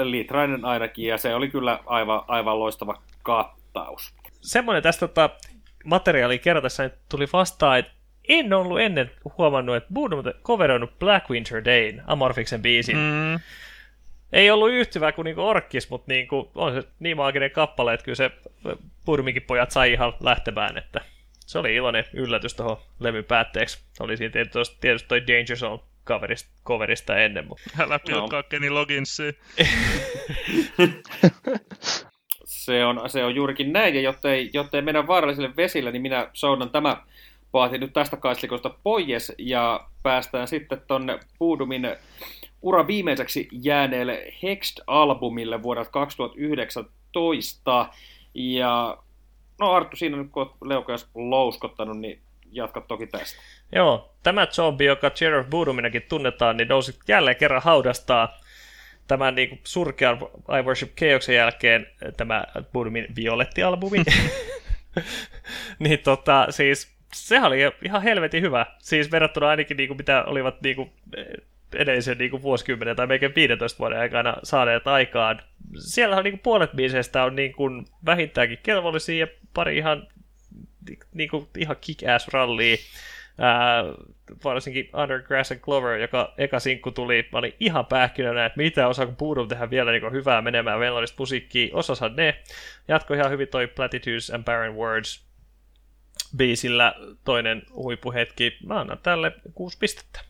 Litrainen 0.03 0.65
ainakin, 0.65 1.07
ja 1.07 1.19
se 1.19 1.35
oli 1.35 1.49
kyllä 1.49 1.79
aivan, 1.87 2.23
aivan 2.29 2.59
loistava 2.59 3.03
kattaus. 3.23 4.15
Semmoinen 4.41 4.83
tästä 4.83 5.09
tota, 5.09 5.31
materiaalia 5.85 6.39
kerratessa 6.39 6.91
tuli 7.09 7.27
vastaan, 7.33 7.79
että 7.79 7.93
en 8.29 8.53
ollut 8.53 8.81
ennen 8.81 9.11
huomannut, 9.39 9.77
että 9.77 9.95
Boone 9.95 10.17
on 10.17 10.35
coveroinut 10.45 10.99
Black 10.99 11.31
Winter 11.31 11.65
Dayn, 11.65 12.03
Amorfiksen 12.07 12.63
biisin. 12.63 12.97
Mm. 12.97 13.41
Ei 14.33 14.51
ollut 14.51 14.71
yhtyvää 14.71 15.13
kuin 15.13 15.25
niinku 15.25 15.43
orkkis, 15.43 15.91
mutta 15.91 16.13
niinku, 16.13 16.51
on 16.55 16.75
se 16.75 16.83
niin 16.99 17.17
maaginen 17.17 17.51
kappale, 17.51 17.95
että 17.95 18.05
kyllä 18.05 18.17
se 18.17 18.31
Burmikin 19.05 19.43
pojat 19.43 19.71
sai 19.71 19.93
ihan 19.93 20.13
lähtemään, 20.21 20.79
että 20.79 21.01
se 21.47 21.59
oli 21.59 21.75
iloinen 21.75 22.05
yllätys 22.13 22.55
tuohon 22.55 22.77
levyn 23.01 23.25
päätteeksi. 23.25 23.79
Oli 24.01 24.17
siinä 24.17 24.33
tietysti, 24.33 24.77
tietysti 24.81 25.09
toi 25.09 25.27
Danger 25.27 25.57
Zone 25.57 25.83
coverista, 26.07 26.51
coverista 26.67 27.17
ennen. 27.17 27.47
Mutta... 27.47 27.71
Älä 27.79 27.99
pilkkaa 27.99 28.39
no. 28.39 28.47
Kenny 28.49 28.71
Logginsia. 28.71 29.33
se, 32.65 32.85
on, 32.85 33.01
se 33.07 33.25
on 33.25 33.35
juurikin 33.35 33.73
näin, 33.73 33.95
ja 33.95 34.01
jottei, 34.01 34.51
jottei 34.53 34.83
mennä 34.83 35.07
vaarallisille 35.07 35.57
vesille, 35.57 35.93
niin 35.93 36.03
minä 36.03 36.31
soudan 36.33 36.71
tämä 36.71 36.97
paati 37.53 37.79
nyt 37.79 37.93
tästä 37.93 38.17
kaislikosta 38.17 38.71
pois, 38.83 39.33
ja 39.39 39.87
päästään 40.03 40.49
sitten 40.49 40.83
tonne 40.87 41.19
Puudumin 41.39 41.97
ura 42.63 42.87
viimeiseksi 42.87 43.49
jääneelle 43.53 44.33
Hext-albumille 44.43 45.63
vuodelta 45.63 45.91
2019. 45.91 47.89
Ja 48.35 48.99
No 49.63 49.73
Arttu, 49.73 49.97
siinä 49.97 50.17
nyt 50.17 50.31
kun 50.31 50.43
olet 50.43 50.53
leukeas 50.65 51.11
louskottanut, 51.15 51.99
niin 51.99 52.21
jatka 52.53 52.81
toki 52.81 53.07
tästä. 53.07 53.43
Joo, 53.75 54.15
tämä 54.23 54.47
zombi, 54.47 54.85
joka 54.85 55.07
of 55.07 55.47
Boodominakin 55.51 56.03
tunnetaan, 56.09 56.57
niin 56.57 56.69
nousi 56.69 56.99
jälleen 57.09 57.37
kerran 57.37 57.63
haudastaa 57.63 58.39
tämän 59.09 59.35
niin 59.35 59.61
surkean 59.65 60.19
I 60.59 60.63
Worship 60.63 60.97
Chaosin 60.97 61.35
jälkeen 61.35 61.87
tämä 62.17 62.45
Boodomin 62.73 63.07
Violetti-albumi. 63.17 64.05
niin 65.79 65.99
tota, 65.99 66.47
siis 66.51 66.93
sehän 67.15 67.47
oli 67.47 67.59
ihan 67.85 68.03
helvetin 68.03 68.43
hyvä. 68.43 68.67
Siis 68.79 69.11
verrattuna 69.11 69.49
ainakin 69.49 69.77
niin 69.77 69.89
kuin, 69.89 69.97
mitä 69.97 70.25
olivat 70.25 70.63
niin 70.63 70.77
kuin, 70.77 70.91
edellisen 71.75 72.19
niin 72.19 72.31
kuin 72.31 72.43
vuosikymmenen 72.43 72.97
tai 72.97 73.07
melkein 73.07 73.35
15 73.35 73.79
vuoden 73.79 73.99
aikana 73.99 74.37
saaneet 74.43 74.87
aikaan. 74.87 75.43
Siellä 75.79 76.17
on 76.17 76.25
niin 76.25 76.33
kuin 76.33 76.43
puolet 76.43 76.73
biiseistä 76.73 77.25
on 77.25 77.37
niin 77.37 77.53
kuin 77.53 77.87
vähintäänkin 78.07 78.59
kelvollisia 78.63 79.27
ja 79.27 79.27
pari 79.55 79.77
ihan, 79.77 80.09
niin 81.15 81.29
kuin, 81.29 81.47
ihan 81.59 81.77
kick-ass 81.77 82.29
rallia. 82.33 82.77
Ää, 83.39 83.85
varsinkin 84.45 84.91
Under 85.03 85.23
Grass 85.23 85.53
and 85.53 85.61
Clover, 85.61 85.99
joka 85.99 86.35
eka 86.39 86.61
sinkku 86.61 86.91
tuli, 86.91 87.29
mä 87.33 87.39
olin 87.39 87.55
ihan 87.61 87.87
pähkinönä, 87.87 88.47
että 88.47 88.57
mitä 88.57 88.89
osaako 88.89 89.13
Boodum 89.13 89.49
tehdä 89.49 89.71
vielä 89.71 89.93
niin 89.93 90.13
hyvää 90.13 90.43
menemään 90.43 90.79
melodista 90.79 91.17
musiikkia, 91.19 91.77
osasan 91.77 92.17
ne. 92.17 92.35
Jatko 92.89 93.15
ihan 93.15 93.31
hyvin 93.31 93.49
toi 93.49 93.67
Platitudes 93.67 94.31
and 94.31 94.45
Barren 94.45 94.77
Words 94.77 95.25
biisillä 96.37 96.95
toinen 97.25 97.63
huippuhetki. 97.75 98.57
Mä 98.67 98.81
annan 98.81 98.99
tälle 99.03 99.33
kuusi 99.55 99.79
pistettä 99.79 100.21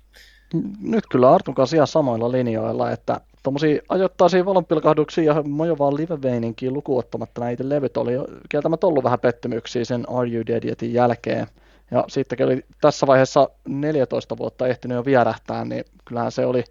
nyt 0.80 1.04
kyllä 1.10 1.34
Artun 1.34 1.54
kanssa 1.54 1.76
ihan 1.76 1.86
samoilla 1.86 2.32
linjoilla, 2.32 2.90
että 2.90 3.20
tuommoisia 3.42 3.82
ajoittaisia 3.88 4.44
valonpilkahduksia 4.44 5.24
ja 5.24 5.42
mojovaa 5.42 5.94
live 5.94 6.70
lukuottamatta 6.70 7.40
näitä 7.40 7.68
levyt 7.68 7.96
oli 7.96 8.12
kieltämättä 8.48 8.86
ollut 8.86 9.04
vähän 9.04 9.20
pettymyksiä 9.20 9.84
sen 9.84 10.04
Are 10.08 10.30
You 10.30 10.46
Dead 10.46 10.62
jälkeen. 10.82 11.46
Ja 11.92 12.04
sittenkin 12.08 12.46
oli 12.46 12.64
tässä 12.80 13.06
vaiheessa 13.06 13.48
14 13.68 14.36
vuotta 14.36 14.66
ehtinyt 14.66 14.94
jo 14.94 15.04
vierähtää, 15.04 15.64
niin 15.64 15.84
kyllähän 16.04 16.32
se 16.32 16.46
oli 16.46 16.64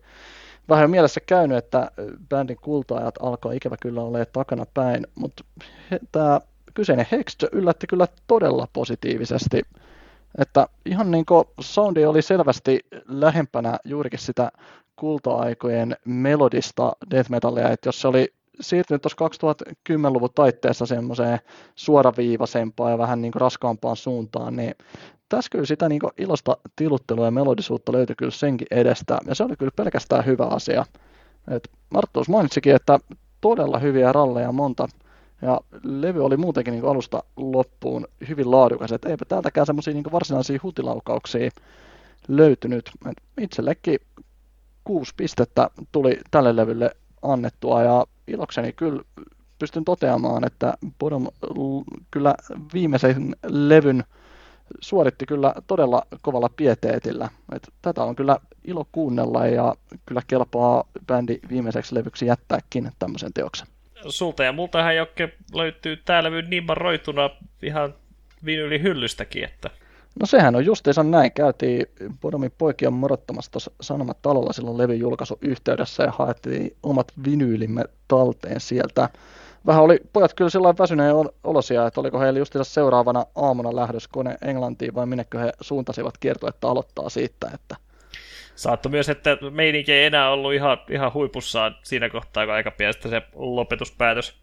vähän 0.69 0.89
mielessä 0.89 1.19
käynyt, 1.19 1.57
että 1.57 1.91
bändin 2.29 2.57
kultaajat 2.61 3.15
alkoi 3.21 3.55
ikävä 3.55 3.75
kyllä 3.81 4.01
olla 4.01 4.25
takana 4.25 4.65
päin, 4.73 5.07
mutta 5.15 5.43
tämä 6.11 6.41
kyseinen 6.73 7.07
Hextö 7.11 7.49
yllätti 7.51 7.87
kyllä 7.87 8.07
todella 8.27 8.67
positiivisesti. 8.73 9.61
Että 10.37 10.67
ihan 10.85 11.11
niin 11.11 11.25
kuin 11.25 11.45
soundi 11.59 12.05
oli 12.05 12.21
selvästi 12.21 12.79
lähempänä 13.07 13.77
juurikin 13.85 14.19
sitä 14.19 14.51
kulta-aikojen 14.95 15.95
melodista 16.05 16.93
death 17.11 17.29
metallia, 17.29 17.69
että 17.69 17.87
jos 17.87 18.01
se 18.01 18.07
oli 18.07 18.33
siirtynyt 18.61 19.01
tuossa 19.01 19.45
2010-luvun 19.93 20.29
taitteessa 20.35 20.85
semmoiseen 20.85 21.39
suoraviivaisempaan 21.75 22.91
ja 22.91 22.97
vähän 22.97 23.21
niin 23.21 23.31
kuin 23.31 23.41
raskaampaan 23.41 23.95
suuntaan, 23.95 24.55
niin 24.55 24.75
tässä 25.29 25.49
kyllä 25.51 25.65
sitä 25.65 25.89
niin 25.89 26.01
ilosta 26.17 26.57
tiluttelua 26.75 27.25
ja 27.25 27.31
melodisuutta 27.31 27.91
löytyi 27.91 28.15
kyllä 28.15 28.31
senkin 28.31 28.67
edestä, 28.71 29.17
ja 29.27 29.35
se 29.35 29.43
oli 29.43 29.55
kyllä 29.55 29.71
pelkästään 29.75 30.25
hyvä 30.25 30.45
asia. 30.45 30.85
Et 31.47 31.69
Marttuus 31.89 32.29
mainitsikin, 32.29 32.75
että 32.75 32.99
todella 33.41 33.79
hyviä 33.79 34.11
ralleja 34.11 34.51
monta, 34.51 34.87
ja 35.41 35.61
levy 35.83 36.25
oli 36.25 36.37
muutenkin 36.37 36.71
niin 36.71 36.85
alusta 36.85 37.23
loppuun 37.35 38.07
hyvin 38.29 38.51
laadukas, 38.51 38.91
että 38.91 39.09
eipä 39.09 39.25
täältäkään 39.25 39.65
semmoisia 39.65 39.93
niin 39.93 40.11
varsinaisia 40.11 40.59
hutilaukauksia 40.63 41.49
löytynyt. 42.27 42.91
Et 43.09 43.17
itsellekin 43.41 43.99
kuusi 44.83 45.13
pistettä 45.17 45.69
tuli 45.91 46.19
tälle 46.31 46.55
levylle 46.55 46.91
annettua, 47.21 47.83
ja 47.83 48.05
ilokseni 48.31 48.73
kyllä 48.73 49.03
pystyn 49.59 49.85
toteamaan, 49.85 50.47
että 50.47 50.73
Bodom 50.99 51.27
kyllä 52.11 52.35
viimeisen 52.73 53.35
levyn 53.47 54.03
suoritti 54.81 55.25
kyllä 55.25 55.53
todella 55.67 56.01
kovalla 56.21 56.49
pieteetillä. 56.55 57.29
Et 57.55 57.73
tätä 57.81 58.03
on 58.03 58.15
kyllä 58.15 58.37
ilo 58.63 58.87
kuunnella 58.91 59.47
ja 59.47 59.75
kyllä 60.05 60.21
kelpaa 60.27 60.83
bändi 61.07 61.39
viimeiseksi 61.49 61.95
levyksi 61.95 62.25
jättääkin 62.25 62.91
tämmöisen 62.99 63.33
teoksen. 63.33 63.67
Sulta 64.07 64.43
ja 64.43 64.51
multahan 64.51 64.95
Jokke 64.95 65.33
löytyy 65.53 65.97
tää 65.97 66.23
levy 66.23 66.41
niin 66.41 66.63
roituna 66.69 67.29
ihan 67.61 67.93
vinyli 68.45 68.81
hyllystäkin, 68.81 69.43
että... 69.43 69.69
No 70.19 70.25
sehän 70.25 70.55
on 70.55 70.65
justiinsa 70.65 71.03
näin. 71.03 71.31
Käytiin 71.31 71.85
Bodomin 72.21 72.51
poikia 72.57 72.91
morottamassa 72.91 73.51
tuossa 73.51 73.71
Sanomatalolla 73.81 74.53
silloin 74.53 74.77
levyn 74.77 74.99
julkaisu 74.99 75.37
yhteydessä 75.41 76.03
ja 76.03 76.11
haettiin 76.11 76.75
omat 76.83 77.11
vinyylimme 77.25 77.83
talteen 78.07 78.59
sieltä 78.59 79.09
vähän 79.65 79.83
oli 79.83 79.99
pojat 80.13 80.33
kyllä 80.33 80.49
sillä 80.49 80.73
väsyneen 80.79 81.15
olosia, 81.43 81.87
että 81.87 82.01
oliko 82.01 82.19
heillä 82.19 82.39
justiinsa 82.39 82.73
seuraavana 82.73 83.25
aamuna 83.35 83.75
lähdös 83.75 84.07
kone 84.07 84.37
Englantiin 84.41 84.95
vai 84.95 85.05
minnekö 85.05 85.39
he 85.39 85.53
suuntasivat 85.61 86.17
kiertoa, 86.17 86.49
että 86.49 86.67
aloittaa 86.67 87.09
siitä, 87.09 87.51
että 87.53 87.75
Saatto 88.55 88.89
myös, 88.89 89.09
että 89.09 89.37
meininki 89.51 89.93
ei 89.93 90.05
enää 90.05 90.31
ollut 90.31 90.53
ihan, 90.53 90.77
ihan 90.89 91.13
huipussaan 91.13 91.75
siinä 91.83 92.09
kohtaa, 92.09 92.45
kun 92.45 92.53
aika 92.53 92.71
pian 92.71 92.93
se 93.09 93.21
lopetuspäätös 93.35 94.33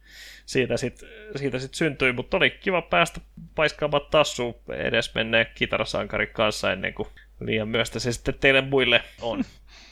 siitä 0.48 0.76
sitten 0.76 1.08
siitä 1.36 1.58
sit 1.58 1.74
syntyi, 1.74 2.12
mutta 2.12 2.36
oli 2.36 2.50
kiva 2.50 2.82
päästä 2.82 3.20
paiskaamaan 3.54 4.02
tassuun 4.10 4.54
edes 4.68 5.14
menneen 5.14 5.46
kitarasankarin 5.54 6.28
kanssa 6.28 6.72
ennen 6.72 6.94
kuin 6.94 7.08
liian 7.40 7.68
myöstä 7.68 7.98
se 7.98 8.12
sitten 8.12 8.34
teille 8.34 8.60
muille 8.60 9.02
on. 9.20 9.44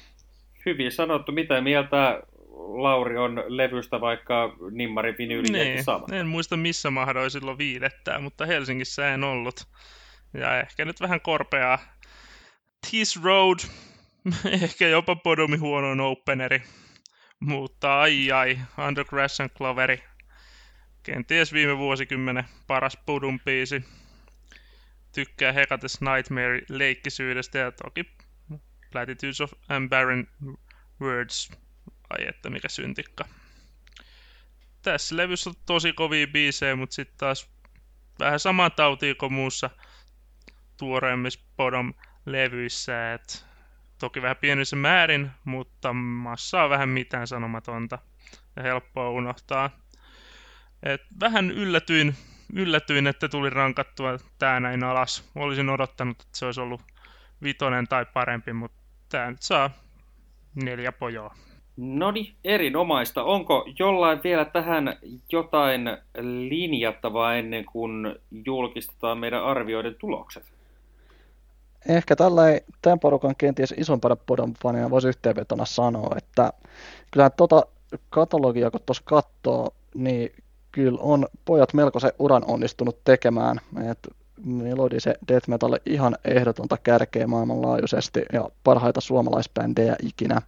Hyvin 0.66 0.92
sanottu. 0.92 1.32
Mitä 1.32 1.60
mieltä 1.60 2.22
Lauri 2.56 3.16
on 3.16 3.44
levystä 3.46 4.00
vaikka 4.00 4.56
Nimmari 4.70 5.14
vinyyli 5.18 5.48
niin, 5.48 5.84
sama. 5.84 6.06
En 6.12 6.26
muista 6.26 6.56
missä 6.56 6.90
mahdoin 6.90 7.30
silloin 7.30 7.58
viilettää, 7.58 8.18
mutta 8.18 8.46
Helsingissä 8.46 9.14
en 9.14 9.24
ollut. 9.24 9.66
Ja 10.34 10.60
ehkä 10.60 10.84
nyt 10.84 11.00
vähän 11.00 11.20
korpeaa. 11.20 11.78
Tease 12.90 13.20
Road, 13.22 13.58
ehkä 14.62 14.88
jopa 14.88 15.16
Podomi 15.16 15.56
huonoin 15.56 16.00
openeri. 16.00 16.62
Mutta 17.40 18.00
ai 18.00 18.32
ai, 18.32 18.58
Under 18.88 19.04
Crash 19.04 19.42
and 19.42 19.50
Cloveri. 19.50 20.02
Kenties 21.06 21.52
viime 21.52 21.78
vuosikymmenen 21.78 22.44
paras 22.66 22.98
Podum 23.06 23.40
biisi. 23.40 23.84
Tykkää 25.14 25.52
Hecates 25.52 26.00
Nightmare 26.00 26.62
leikkisyydestä 26.68 27.58
ja 27.58 27.72
toki 27.72 28.04
Platitudes 28.92 29.40
of 29.40 29.52
Unbarren 29.76 30.28
Words 31.00 31.50
Ai 32.10 32.28
että 32.28 32.50
mikä 32.50 32.68
syntikka. 32.68 33.24
Tässä 34.82 35.16
levyssä 35.16 35.50
on 35.50 35.56
tosi 35.66 35.92
kovia 35.92 36.26
biisejä, 36.26 36.76
mutta 36.76 36.94
sitten 36.94 37.18
taas 37.18 37.50
vähän 38.18 38.40
sama 38.40 38.70
tautia 38.70 39.14
kuin 39.14 39.32
muussa 39.32 39.70
tuoreemmissa 40.76 41.40
Bodom 41.56 41.94
levyissä. 42.26 43.14
Et 43.14 43.46
toki 43.98 44.22
vähän 44.22 44.36
pienissä 44.36 44.76
määrin, 44.76 45.30
mutta 45.44 45.92
massa 45.92 46.62
on 46.62 46.70
vähän 46.70 46.88
mitään 46.88 47.26
sanomatonta 47.26 47.98
ja 48.56 48.62
helppoa 48.62 49.10
unohtaa. 49.10 49.85
Et 50.82 51.00
vähän 51.20 51.50
yllätyin, 51.50 52.14
yllätyin, 52.52 53.06
että 53.06 53.28
tuli 53.28 53.50
rankattua 53.50 54.18
tää 54.38 54.60
näin 54.60 54.84
alas. 54.84 55.24
Olisin 55.34 55.70
odottanut, 55.70 56.20
että 56.20 56.38
se 56.38 56.46
olisi 56.46 56.60
ollut 56.60 56.80
vitonen 57.42 57.88
tai 57.88 58.06
parempi, 58.14 58.52
mutta 58.52 58.76
tää 59.08 59.30
nyt 59.30 59.42
saa 59.42 59.70
neljä 60.54 60.92
pojoa. 60.92 61.34
No 61.76 62.10
niin, 62.10 62.34
erinomaista. 62.44 63.22
Onko 63.22 63.68
jollain 63.78 64.20
vielä 64.24 64.44
tähän 64.44 64.96
jotain 65.32 65.82
linjattavaa 66.48 67.34
ennen 67.34 67.64
kuin 67.64 68.16
julkistetaan 68.46 69.18
meidän 69.18 69.44
arvioiden 69.44 69.94
tulokset? 69.94 70.44
Ehkä 71.88 72.16
tällä 72.16 72.42
tämän 72.82 73.00
porukan 73.00 73.36
kenties 73.38 73.74
isompana 73.76 74.16
podon 74.16 74.54
fania 74.62 74.90
voisi 74.90 75.08
yhteenvetona 75.08 75.64
sanoa, 75.64 76.14
että 76.16 76.52
kyllähän 77.10 77.32
tuota 77.36 77.62
katalogia 78.10 78.70
kun 78.70 78.80
tuossa 78.86 79.02
katsoo, 79.06 79.74
niin 79.94 80.32
kyllä 80.76 80.98
on 81.02 81.26
pojat 81.44 81.74
melko 81.74 82.00
se 82.00 82.12
uran 82.18 82.42
onnistunut 82.46 82.98
tekemään. 83.04 83.60
että 83.90 84.08
Melodi 84.44 85.00
se 85.00 85.14
death 85.28 85.48
metal 85.48 85.78
ihan 85.86 86.16
ehdotonta 86.24 86.76
kärkeä 86.82 87.26
maailmanlaajuisesti 87.26 88.22
ja 88.32 88.48
parhaita 88.64 89.00
suomalaisbändejä 89.00 89.96
ikinä. 90.02 90.42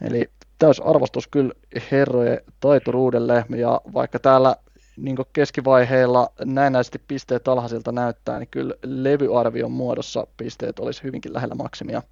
Eli 0.00 0.30
täys 0.58 0.80
arvostus 0.80 1.28
kyllä 1.28 1.52
herrojen 1.90 2.40
taituruudelle, 2.60 3.44
ja 3.56 3.80
vaikka 3.94 4.18
täällä 4.18 4.56
niin 4.96 5.16
keskivaiheilla 5.32 6.28
näennäisesti 6.44 7.00
pisteet 7.08 7.48
alhaisilta 7.48 7.92
näyttää, 7.92 8.38
niin 8.38 8.48
kyllä 8.50 8.74
levyarvion 8.84 9.72
muodossa 9.72 10.26
pisteet 10.36 10.78
olisi 10.78 11.02
hyvinkin 11.02 11.32
lähellä 11.32 11.54
maksimia. 11.54 12.02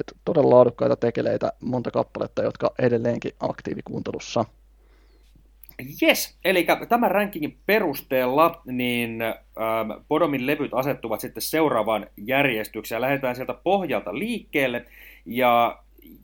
Et 0.00 0.12
todella 0.24 0.56
laadukkaita 0.56 0.96
tekeleitä, 0.96 1.52
monta 1.60 1.90
kappaletta, 1.90 2.42
jotka 2.42 2.70
edelleenkin 2.78 3.32
aktiivikuuntelussa. 3.40 4.44
Yes, 6.02 6.38
eli 6.44 6.66
tämän 6.88 7.10
rankingin 7.10 7.58
perusteella 7.66 8.62
niin 8.66 9.22
ähm, 9.22 9.90
Bodomin 10.08 10.46
levyt 10.46 10.74
asettuvat 10.74 11.20
sitten 11.20 11.42
seuraavaan 11.42 12.06
järjestykseen. 12.16 13.00
Lähdetään 13.00 13.36
sieltä 13.36 13.54
pohjalta 13.54 14.18
liikkeelle 14.18 14.84
ja 15.26 15.78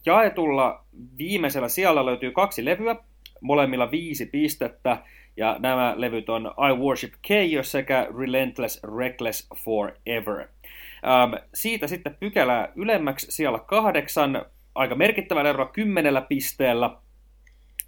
jaetulla 0.06 0.84
viimeisellä 1.18 1.68
sijalla 1.68 2.06
löytyy 2.06 2.30
kaksi 2.30 2.64
levyä, 2.64 2.96
molemmilla 3.40 3.90
viisi 3.90 4.26
pistettä, 4.26 4.96
ja 5.36 5.56
nämä 5.58 5.94
levyt 5.96 6.28
on 6.28 6.54
I 6.70 6.80
Worship 6.80 7.12
Chaos 7.26 7.72
sekä 7.72 8.06
Relentless 8.18 8.80
Reckless 8.98 9.48
Forever. 9.56 10.38
Ähm, 11.06 11.34
siitä 11.54 11.86
sitten 11.86 12.16
pykälää 12.20 12.72
ylemmäksi 12.76 13.30
siellä 13.30 13.58
kahdeksan, 13.58 14.44
aika 14.74 14.94
merkittävällä 14.94 15.50
erolla 15.50 15.70
kymmenellä 15.72 16.20
pisteellä 16.20 16.90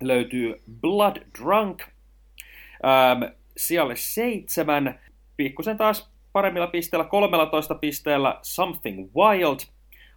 löytyy 0.02 0.60
Blood 0.80 1.16
Drunk. 1.38 1.82
Ähm, 1.82 3.22
siellä 3.56 3.94
seitsemän, 3.96 5.00
pikkusen 5.36 5.76
taas 5.76 6.10
paremmilla 6.32 6.66
pisteillä, 6.66 7.04
13 7.04 7.74
pisteellä 7.74 8.38
Something 8.42 9.10
Wild– 9.16 9.58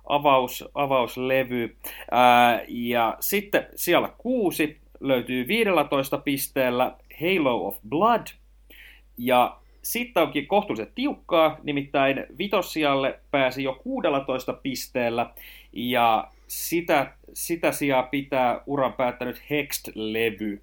avaus, 0.06 0.64
avauslevy. 0.74 1.76
Ää, 2.12 2.62
ja 2.68 3.18
sitten 3.20 3.68
siellä 3.76 4.10
kuusi 4.18 4.78
löytyy 5.00 5.48
15 5.48 6.18
pisteellä 6.18 6.96
Halo 7.22 7.68
of 7.68 7.78
Blood. 7.90 8.28
Ja 9.18 9.58
sitten 9.82 10.24
onkin 10.24 10.48
kohtuullisen 10.48 10.92
tiukkaa, 10.96 11.58
nimittäin 11.64 12.26
vitosialle 12.38 13.20
pääsi 13.32 13.64
jo 13.64 13.80
16 13.84 14.54
pisteellä, 14.54 15.30
ja 15.74 16.28
sitä, 16.48 17.14
sitä 17.34 17.72
sijaa 17.72 18.04
pitää 18.04 18.62
uran 18.66 18.94
päättänyt 18.94 19.42
Hext-levy. 19.50 20.62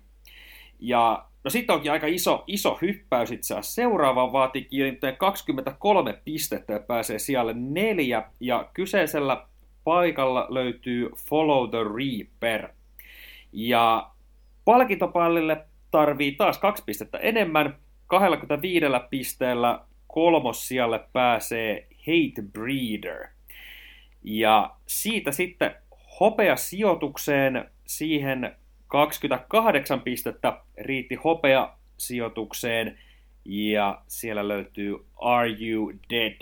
Ja 0.79 1.31
No 1.45 1.51
sitten 1.51 1.75
onkin 1.75 1.93
aika 1.93 2.07
iso, 2.07 2.45
iso 2.47 2.79
hyppäys 2.83 3.31
itse 3.31 3.55
asiassa. 3.55 3.75
Seuraava 3.75 4.33
vaatikin 4.33 4.99
23 5.19 6.19
pistettä 6.25 6.73
ja 6.73 6.81
pääsee 6.81 7.19
siellä 7.19 7.53
neljä. 7.57 8.23
Ja 8.41 8.71
kyseisellä 8.75 9.47
paikalla 9.85 10.47
löytyy 10.51 11.11
Follow 11.29 11.71
the 11.71 11.79
Reaper. 11.79 12.69
Ja 13.53 14.11
palkintopallille 14.65 15.65
tarvii 15.91 16.33
taas 16.33 16.59
kaksi 16.59 16.83
pistettä 16.87 17.19
enemmän. 17.19 17.77
25 18.07 18.87
pisteellä 19.11 19.81
kolmossijalle 20.07 21.01
pääsee 21.13 21.87
Hate 21.99 22.43
Breeder. 22.53 23.29
Ja 24.23 24.77
siitä 24.87 25.33
sitten 25.33 25.75
hopea 26.21 26.57
sijoitukseen 26.57 27.71
siihen 27.87 28.57
28 28.87 30.01
pistettä 30.01 30.61
riitti 30.79 31.15
hopea 31.15 31.75
sijoitukseen 31.97 32.99
ja 33.45 34.03
siellä 34.07 34.49
löytyy 34.49 34.97
Are 35.17 35.57
You 35.61 35.93
Dead 36.11 36.37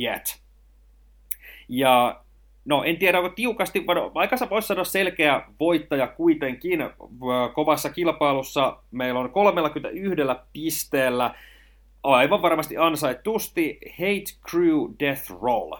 Yet? 0.00 0.40
Ja 1.68 2.20
no 2.64 2.84
en 2.84 2.96
tiedä, 2.96 3.18
onko 3.18 3.28
tiukasti, 3.28 3.86
vaikka 4.14 4.36
voisi 4.50 4.68
sanoa 4.68 4.84
selkeä 4.84 5.42
voittaja 5.60 6.06
kuitenkin 6.06 6.80
kovassa 7.54 7.90
kilpailussa. 7.90 8.78
Meillä 8.90 9.20
on 9.20 9.30
31 9.30 10.16
pisteellä 10.52 11.34
aivan 12.02 12.42
varmasti 12.42 12.76
ansaitusti 12.76 13.78
Hate 13.90 14.50
Crew 14.50 14.90
Death 15.00 15.30
Roll. 15.42 15.72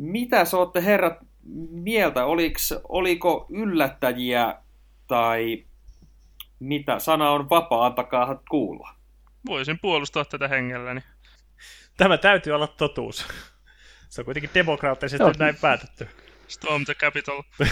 Mitä 0.00 0.44
olette 0.52 0.84
herrat 0.84 1.18
mieltä? 1.70 2.24
Oliks, 2.24 2.74
oliko 2.88 3.46
yllättäjiä 3.50 4.54
tai 5.06 5.64
mitä? 6.60 6.98
Sana 6.98 7.30
on 7.30 7.50
vapaa, 7.50 7.86
antakaa 7.86 8.42
kuulla. 8.50 8.94
Voisin 9.46 9.78
puolustaa 9.82 10.24
tätä 10.24 10.48
hengelläni. 10.48 11.00
Tämä 11.96 12.18
täytyy 12.18 12.52
olla 12.52 12.66
totuus. 12.66 13.26
Se 14.08 14.20
on 14.20 14.24
kuitenkin 14.24 14.50
demokraattisesti 14.54 15.22
Joo. 15.22 15.32
näin 15.38 15.56
päätetty. 15.60 16.08
Storm 16.48 16.84
the 16.84 16.94
Capital. 16.94 17.42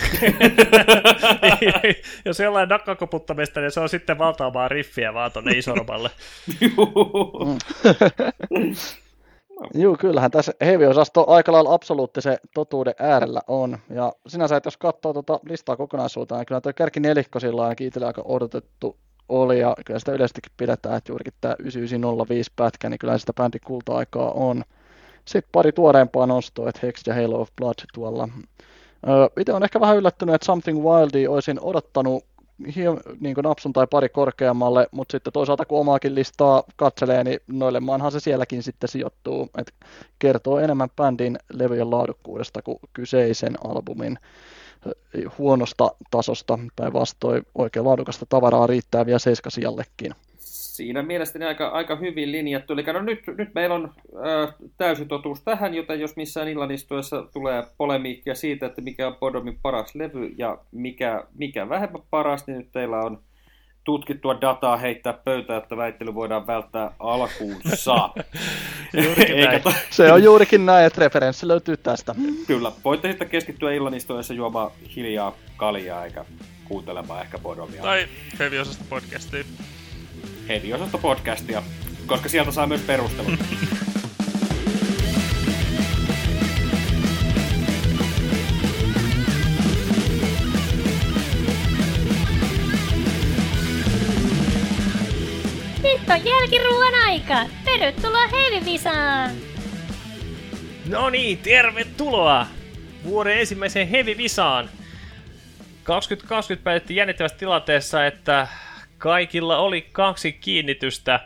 jos 2.25 2.41
jollain 2.41 2.69
nakkakoputtamista, 2.69 3.61
niin 3.61 3.71
se 3.71 3.81
on 3.81 3.89
sitten 3.89 4.19
valtaamaan 4.19 4.71
riffiä 4.71 5.15
vaan 5.15 5.33
tonne 5.33 5.53
isormalle. 5.53 6.11
Joo, 9.75 9.97
kyllähän 10.01 10.31
tässä 10.31 10.53
heavy-osasto 10.61 11.25
aika 11.29 11.53
lailla 11.53 11.75
absoluuttisen 11.75 12.39
totuuden 12.55 12.95
äärellä 12.99 13.41
on. 13.47 13.79
Ja 13.91 14.13
sinänsä, 14.27 14.57
että 14.57 14.67
jos 14.67 14.77
katsoo 14.77 15.13
tuota 15.13 15.41
listaa 15.49 15.77
kokonaisuuteen, 15.77 16.39
niin 16.39 16.47
kyllä 16.47 16.61
tuo 16.61 16.73
kärki 16.77 17.01
nelikko 17.01 17.41
sillä 17.41 17.63
ainakin 17.63 17.93
aika 18.07 18.23
odotettu 18.25 18.97
oli, 19.29 19.61
ja 19.61 19.75
kyllä 19.87 19.99
sitä 19.99 20.13
yleisestikin 20.13 20.53
pidetään, 20.57 20.97
että 20.97 21.13
juurikin 21.13 21.33
tämä 21.41 21.57
9905 21.59 22.53
pätkä, 22.57 22.89
niin 22.89 22.99
kyllä 22.99 23.19
sitä 23.19 23.33
bändin 23.33 23.61
kulta-aikaa 23.65 24.31
on. 24.31 24.65
Sitten 25.25 25.51
pari 25.53 25.73
tuoreempaa 25.73 26.27
nostoa, 26.27 26.69
että 26.69 26.81
Hex 26.87 27.03
ja 27.07 27.15
Halo 27.15 27.41
of 27.41 27.49
Blood 27.57 27.75
tuolla. 27.95 28.29
Itse 29.41 29.53
on 29.53 29.65
ehkä 29.65 29.81
vähän 29.81 29.97
yllättynyt, 29.97 30.35
että 30.35 30.45
Something 30.45 30.85
Wildy 30.85 31.27
olisin 31.27 31.61
odottanut 31.61 32.25
niin 33.21 33.37
napsun 33.43 33.73
tai 33.73 33.87
pari 33.91 34.09
korkeammalle, 34.09 34.87
mutta 34.91 35.13
sitten 35.13 35.33
toisaalta 35.33 35.65
kun 35.65 35.81
omaakin 35.81 36.15
listaa 36.15 36.63
katselee, 36.77 37.25
niin 37.25 37.41
noille 37.47 37.81
maanhan 37.81 38.13
se 38.13 38.21
sielläkin 38.21 38.63
sitten 38.63 38.89
sijoittuu. 38.89 39.49
Et 39.59 39.75
kertoo 40.19 40.59
enemmän 40.59 40.89
bändin 40.97 41.39
levyjen 41.53 41.91
laadukkuudesta 41.91 42.63
kuin 42.63 42.79
kyseisen 42.93 43.55
albumin 43.65 44.19
huonosta 45.39 45.91
tasosta. 46.11 46.59
Päinvastoin 46.77 47.43
oikein 47.55 47.85
laadukasta 47.85 48.27
tavaraa 48.29 48.67
riittää 48.67 49.07
vielä 49.07 49.19
seiskasijallekin 49.19 50.15
siinä 50.79 51.03
mielestäni 51.03 51.45
aika, 51.45 51.69
aika 51.69 51.97
hyvin 51.97 52.33
linjattu. 52.33 52.73
Eli 52.73 52.83
no 52.83 53.03
nyt, 53.03 53.21
nyt 53.39 53.55
meillä 53.55 53.75
on 53.75 53.93
ö, 54.27 54.53
täysi 54.77 55.05
totuus 55.05 55.43
tähän, 55.43 55.75
joten 55.75 56.01
jos 56.01 56.17
missään 56.17 56.49
illanistuessa 56.49 57.23
tulee 57.33 57.65
polemiikkia 57.77 58.35
siitä, 58.35 58.67
että 58.67 58.81
mikä 58.81 59.07
on 59.07 59.17
Bodomin 59.17 59.59
paras 59.63 59.95
levy 59.95 60.35
ja 60.37 60.59
mikä, 60.73 61.25
mikä 61.35 61.69
vähemmän 61.69 62.03
paras, 62.11 62.47
niin 62.47 62.59
nyt 62.59 62.73
teillä 62.73 63.01
on 63.01 63.23
tutkittua 63.85 64.41
dataa 64.41 64.77
heittää 64.77 65.13
pöytään, 65.13 65.63
että 65.63 65.77
väittely 65.77 66.15
voidaan 66.15 66.47
välttää 66.47 66.91
alkuunsa. 66.99 67.95
Eikä 69.35 69.61
to... 69.63 69.73
Se 69.91 70.13
on 70.13 70.23
juurikin 70.23 70.67
näin, 70.67 70.87
että 70.87 71.01
referenssi 71.01 71.49
löytyy 71.49 71.77
tästä. 71.77 72.15
Kyllä, 72.47 72.73
voitte 72.85 73.09
sitten 73.09 73.29
keskittyä 73.29 73.73
illanistuessa 73.73 74.35
juomaan 74.35 74.71
hiljaa 74.97 75.37
kaljaa 75.57 76.05
eikä 76.05 76.25
kuuntelemaan 76.65 77.21
ehkä 77.21 77.39
Bodomia. 77.39 77.83
Tai 77.83 78.07
heavy 78.39 78.57
podcastia. 78.89 79.45
Heavy 80.49 80.69
podcastia, 81.03 81.63
koska 82.07 82.29
sieltä 82.29 82.51
saa 82.51 82.67
myös 82.67 82.81
perustelut. 82.81 83.33
Nyt 95.83 96.09
on 96.09 96.25
jälkiruuan 96.25 96.95
aika! 97.07 97.47
Tervetuloa 97.65 98.27
Heavy-visaan! 98.27 99.31
No 100.87 101.11
niin, 101.11 101.39
tervetuloa 101.39 102.47
vuoden 103.05 103.39
ensimmäiseen 103.39 103.89
Heavy-visaan! 103.89 104.71
2020 105.83 106.65
päätettiin 106.65 106.97
jännittävässä 106.97 107.39
tilanteessa, 107.39 108.07
että 108.07 108.49
Kaikilla 108.99 109.59
oli 109.59 109.83
kaksi 109.93 110.33
kiinnitystä. 110.33 111.21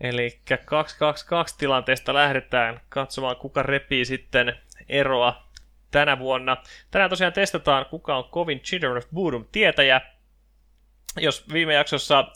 Eli 0.00 0.40
222 0.64 1.58
tilanteesta 1.58 2.14
lähdetään 2.14 2.80
katsomaan, 2.88 3.36
kuka 3.36 3.62
repii 3.62 4.04
sitten 4.04 4.56
eroa 4.88 5.46
tänä 5.90 6.18
vuonna. 6.18 6.56
Tänään 6.90 7.10
tosiaan 7.10 7.32
testataan, 7.32 7.86
kuka 7.86 8.16
on 8.16 8.24
kovin 8.24 8.60
Children 8.60 8.96
of 8.96 9.04
Bodom 9.14 9.44
tietäjä. 9.52 10.00
Jos 11.16 11.52
viime 11.52 11.74
jaksossa 11.74 12.16
ää, 12.16 12.32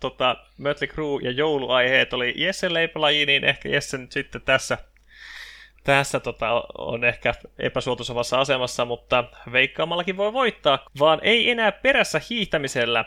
tota, 0.00 0.36
Mötley 0.58 0.88
Crue 0.88 1.20
ja 1.22 1.30
jouluaiheet 1.30 2.12
oli 2.12 2.34
Jessen 2.36 2.74
leipolaji, 2.74 3.26
niin 3.26 3.44
ehkä 3.44 3.68
Jessen 3.68 4.06
sitten 4.10 4.42
tässä 4.42 4.78
tässä 5.84 6.20
tota, 6.20 6.64
on 6.78 7.04
ehkä 7.04 7.34
epäsuotuisavassa 7.58 8.40
asemassa, 8.40 8.84
mutta 8.84 9.24
veikkaamallakin 9.52 10.16
voi 10.16 10.32
voittaa, 10.32 10.86
vaan 10.98 11.18
ei 11.22 11.50
enää 11.50 11.72
perässä 11.72 12.20
hiihtämisellä. 12.30 13.04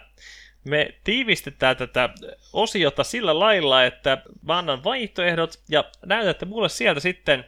Me 0.63 0.93
tiivistetään 1.03 1.77
tätä 1.77 2.09
osiota 2.53 3.03
sillä 3.03 3.39
lailla, 3.39 3.83
että 3.83 4.17
mä 4.41 4.57
annan 4.57 4.83
vaihtoehdot 4.83 5.59
ja 5.69 5.83
näytätte 6.05 6.45
mulle 6.45 6.69
sieltä 6.69 6.99
sitten 6.99 7.45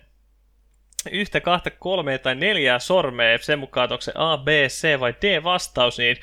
yhtä, 1.11 1.41
kahta, 1.41 1.71
kolme 1.71 2.17
tai 2.17 2.35
neljää 2.35 2.79
sormea 2.79 3.37
sen 3.37 3.59
mukaan, 3.59 3.91
onko 3.91 4.01
se 4.01 4.11
A, 4.15 4.37
B, 4.37 4.47
C 4.67 4.99
vai 4.99 5.15
D 5.21 5.43
vastaus, 5.43 5.97
niin 5.97 6.17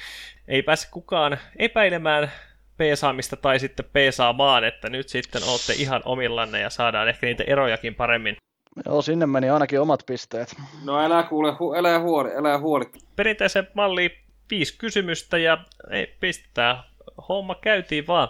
ei 0.49 0.63
pääse 0.63 0.89
kukaan 0.91 1.39
epäilemään 1.57 2.33
peesaamista 2.77 3.37
tai 3.37 3.59
sitten 3.59 3.87
peesaamaan, 3.93 4.65
että 4.65 4.91
nyt 4.91 5.09
sitten 5.09 5.43
olette 5.45 5.73
ihan 5.73 6.03
omillanne 6.05 6.61
ja 6.61 6.71
saadaan 6.71 7.09
ehkä 7.09 7.27
niitä 7.27 7.45
erojakin 7.47 7.95
paremmin 7.95 8.37
Joo, 8.87 9.03
sinne 9.03 9.27
meni 9.27 9.51
ainakin 9.51 9.81
omat 9.81 10.03
pisteet. 10.07 10.55
No 10.85 11.05
älä 11.05 11.23
kuule, 11.23 11.53
hu, 11.59 11.75
älä 11.75 12.01
huoli, 12.01 12.31
älä 12.37 12.59
huoli. 12.59 12.85
Perinteisen 13.17 13.69
malli 13.75 14.19
viisi 14.51 14.79
kysymystä 14.79 15.39
ja 15.39 15.65
ei, 15.91 16.17
pistetään 16.21 16.85
homma 17.29 17.55
käytiin 17.55 18.07
vaan. 18.07 18.29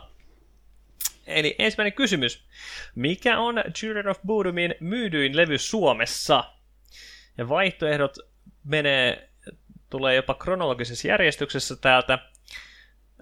Eli 1.27 1.57
ensimmäinen 1.59 1.93
kysymys. 1.93 2.45
Mikä 2.95 3.39
on 3.39 3.63
Children 3.75 4.09
of 4.09 4.19
Bodomin 4.27 4.75
myydyin 4.81 5.37
levy 5.37 5.59
Suomessa? 5.59 6.45
Ja 7.39 7.49
vaihtoehdot 7.49 8.19
menee, 8.65 9.29
tulee 9.91 10.15
jopa 10.15 10.35
kronologisessa 10.35 11.09
järjestyksessä 11.09 11.77
täältä. 11.77 12.19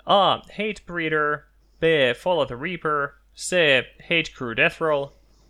A. 0.04 0.36
Hatebreeder. 0.36 1.38
B. 1.80 1.82
Follow 2.16 2.46
the 2.46 2.56
Reaper. 2.62 3.08
C. 3.36 3.56
Hate 4.02 4.32
Crew 4.38 4.56
Death 4.56 4.80
Roll. 4.80 5.06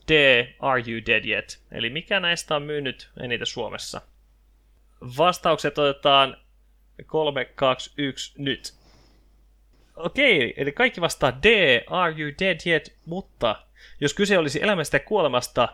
D. 0.09 0.13
Are 0.61 0.83
You 0.91 1.01
Dead 1.07 1.25
Yet? 1.25 1.61
Eli 1.73 1.91
mikä 1.91 2.21
näistä 2.21 2.57
on 2.57 2.63
myynyt 2.63 3.11
eniten 3.21 3.47
Suomessa? 3.47 4.01
Vastaukset 5.19 5.79
otetaan 5.79 6.37
3, 7.07 7.45
2, 7.45 7.91
1 7.97 8.33
nyt. 8.39 8.75
Okei, 9.97 10.55
eli 10.57 10.73
kaikki 10.73 11.01
vastaa 11.01 11.43
D. 11.43 11.47
Are 11.87 12.15
You 12.19 12.33
Dead 12.41 12.61
Yet? 12.67 12.97
Mutta 13.07 13.57
jos 14.01 14.15
kyse 14.15 14.39
olisi 14.39 14.63
elämästä 14.63 14.97
ja 14.97 15.01
kuolemasta, 15.01 15.69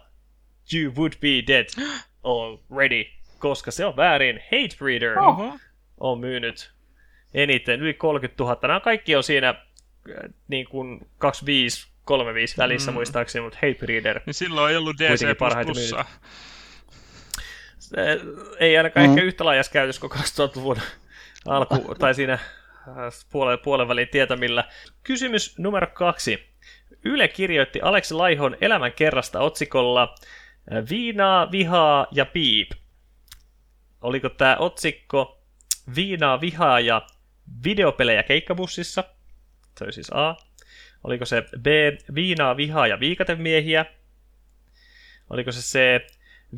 You 0.74 0.92
would 0.96 1.12
be 1.20 1.46
dead 1.46 1.66
already. 2.24 3.04
Koska 3.38 3.70
se 3.70 3.84
on 3.84 3.96
väärin. 3.96 4.40
Hatebreeder 4.52 5.18
Oho. 5.18 5.58
on 6.00 6.20
myynyt 6.20 6.72
eniten, 7.34 7.80
yli 7.80 7.94
30 7.94 8.44
000. 8.44 8.58
Nämä 8.62 8.80
kaikki 8.80 9.16
on 9.16 9.22
siinä 9.22 9.48
äh, 9.48 9.54
niin 10.48 10.66
kuin 10.68 11.06
25 11.18 11.88
3-5 12.10 12.14
välissä 12.58 12.90
mm. 12.90 12.94
muistaakseni, 12.94 13.42
mutta 13.42 13.58
Hate 13.62 13.86
Reader 13.86 14.20
niin 14.26 14.34
silloin 14.34 14.70
ei 14.70 14.76
ollut 14.76 14.96
DC++. 14.98 15.26
Ei 18.60 18.76
ainakaan 18.76 19.06
mm. 19.06 19.10
ehkä 19.10 19.22
yhtä 19.22 19.44
laajassa 19.44 19.72
käytössä 19.72 20.00
kuin 20.00 20.12
2000-luvun 20.12 20.76
alku, 21.46 21.94
tai 21.98 22.14
siinä 22.14 22.32
äh, 22.32 22.42
puolen, 23.32 23.58
puolen 23.58 23.88
välin 23.88 24.08
tietämillä. 24.08 24.64
Kysymys 25.02 25.58
numero 25.58 25.86
kaksi. 25.86 26.56
Yle 27.04 27.28
kirjoitti 27.28 27.80
Aleksi 27.80 28.14
Laihon 28.14 28.56
elämän 28.60 28.92
kerrasta 28.92 29.40
otsikolla 29.40 30.14
äh, 30.72 30.84
Viinaa, 30.90 31.50
vihaa 31.50 32.06
ja 32.10 32.26
piip. 32.26 32.70
Oliko 34.00 34.28
tämä 34.28 34.56
otsikko 34.56 35.42
Viinaa, 35.94 36.40
vihaa 36.40 36.80
ja 36.80 37.02
videopelejä 37.64 38.22
keikkabussissa? 38.22 39.04
Se 39.78 39.84
oli 39.84 39.92
siis 39.92 40.10
A. 40.12 40.36
Oliko 41.06 41.24
se 41.24 41.44
B, 41.62 41.66
viinaa, 42.14 42.56
vihaa 42.56 42.86
ja 42.86 43.00
viikatemiehiä? 43.00 43.86
Oliko 45.30 45.52
se 45.52 45.60
C, 45.60 46.00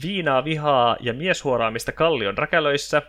viinaa, 0.02 0.44
vihaa 0.44 0.96
ja 1.00 1.12
mieshuoraamista 1.12 1.92
kallion 1.92 2.38
räkälöissä? 2.38 3.02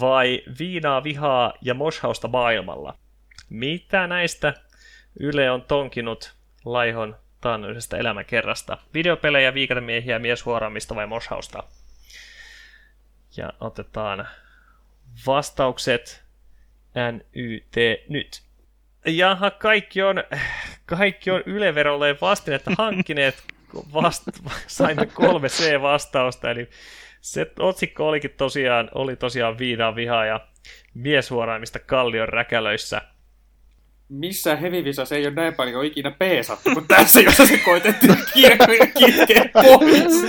Vai 0.00 0.42
viinaa, 0.58 1.04
vihaa 1.04 1.54
ja 1.60 1.74
moshausta 1.74 2.28
maailmalla? 2.28 2.98
Mitä 3.50 4.06
näistä 4.06 4.54
Yle 5.20 5.50
on 5.50 5.62
tonkinut 5.62 6.34
Laihon 6.64 7.16
taannoisesta 7.40 7.98
elämäkerrasta. 7.98 8.78
Videopelejä, 8.94 9.54
viikatemiehiä, 9.54 10.18
mieshuoraamista 10.18 10.94
vai 10.94 11.06
moshausta? 11.06 11.62
Ja 13.36 13.52
otetaan 13.60 14.28
vastaukset 15.26 16.24
NYT 17.12 17.74
nyt. 18.08 18.44
Jaha, 19.06 19.50
kaikki 19.50 20.02
on, 20.02 20.24
kaikki 20.86 21.30
on 21.30 21.42
Yle-verolle 21.46 22.16
vastinetta 22.20 22.70
hankkineet. 22.78 23.44
Vast, 23.94 24.22
saimme 24.66 25.06
kolme 25.06 25.48
C-vastausta, 25.48 26.50
eli 26.50 26.68
se 27.20 27.52
otsikko 27.58 28.08
olikin 28.08 28.30
tosiaan, 28.36 28.90
oli 28.94 29.16
tosiaan 29.16 29.58
viinaa 29.58 29.94
vihaa 29.96 30.26
ja 30.26 30.40
mieshuoraamista 30.94 31.78
kallion 31.78 32.28
räkälöissä. 32.28 33.02
Missä 34.08 34.56
Hevivisassa 34.56 35.14
ei 35.14 35.26
ole 35.26 35.34
näin 35.34 35.54
paljon 35.54 35.84
ikinä 35.84 36.10
peesattu 36.10 36.70
kuin 36.74 36.88
tässä, 36.88 37.20
jossa 37.20 37.46
se 37.46 37.58
koitettiin 37.58 38.16
kirkkoja 38.34 38.86
kitkeä 38.86 39.44
pois. 39.52 40.24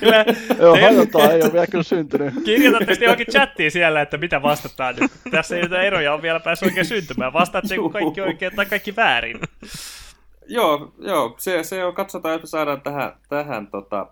Kyllä, 0.00 0.24
Joo, 0.58 0.74
te- 0.74 0.80
hajotaan, 0.82 1.32
ei 1.32 1.42
ole 1.42 1.52
vielä 1.52 1.66
kyllä 1.66 1.84
syntynyt. 1.84 2.34
Kirjoitatte 2.44 2.94
sitten 2.94 3.06
johonkin 3.06 3.26
chattiin 3.26 3.70
siellä, 3.70 4.00
että 4.02 4.16
mitä 4.18 4.42
vastataan. 4.42 4.96
Nyt. 5.00 5.10
Tässä 5.30 5.56
ei 5.56 5.62
jotain 5.62 5.86
eroja 5.86 6.14
on 6.14 6.22
vielä 6.22 6.40
päässyt 6.40 6.66
oikein 6.66 6.86
syntymään. 6.86 7.32
Vastaatte 7.32 7.74
Juu. 7.74 7.90
kaikki 7.90 8.20
oikein 8.20 8.52
tai 8.56 8.66
kaikki 8.66 8.96
väärin. 8.96 9.40
joo, 10.46 10.94
joo 10.98 11.34
se, 11.38 11.62
se 11.62 11.84
on, 11.84 11.94
katsotaan, 11.94 12.34
että 12.34 12.46
saadaan 12.46 12.80
tähän, 12.80 13.12
tähän 13.28 13.66
tota, 13.66 14.06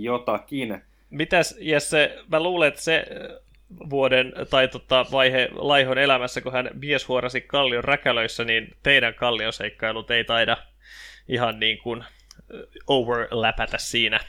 jotakin. 0.00 0.82
Mitäs 1.10 1.54
Jesse, 1.60 2.18
mä 2.30 2.40
luulen, 2.42 2.68
että 2.68 2.82
se 2.82 3.04
vuoden 3.90 4.32
tai 4.50 4.68
tota, 4.68 5.06
vaihe 5.12 5.48
Laihon 5.52 5.98
elämässä, 5.98 6.40
kun 6.40 6.52
hän 6.52 6.70
mieshuorasi 6.74 7.40
kallion 7.40 7.84
räkälöissä, 7.84 8.44
niin 8.44 8.76
teidän 8.82 9.14
kallioseikkailut 9.14 10.10
ei 10.10 10.24
taida 10.24 10.56
ihan 11.28 11.60
niin 11.60 11.78
kuin 11.78 12.04
overläpätä 12.86 13.78
siinä, 13.78 14.20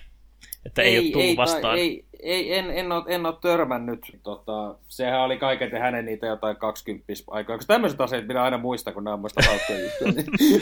että 0.66 0.82
ei, 0.82 0.96
ei 0.96 1.00
ole 1.00 1.12
tullut 1.12 1.38
vastaan. 1.38 1.62
Tai, 1.62 1.80
ei, 1.80 2.06
ei, 2.20 2.58
en, 2.58 2.72
en, 2.72 2.92
ole, 2.92 3.04
en 3.08 3.26
ole 3.26 3.36
törmännyt. 3.42 4.00
Tota, 4.24 4.76
sehän 4.88 5.22
oli 5.22 5.38
kaiken 5.38 5.82
hänen 5.82 6.06
niitä 6.06 6.28
jotain 6.28 6.58
20 6.58 7.14
aikaa. 7.28 7.54
Onko 7.54 7.66
tämmöiset 7.68 8.02
asiat, 8.02 8.28
mitä 8.28 8.44
aina 8.44 8.58
muistan, 8.58 8.94
kun 8.94 9.04
nämä 9.04 9.18
muista 9.18 9.42
valtion 9.52 9.82
juttuja? 9.82 10.12
Niin... 10.12 10.26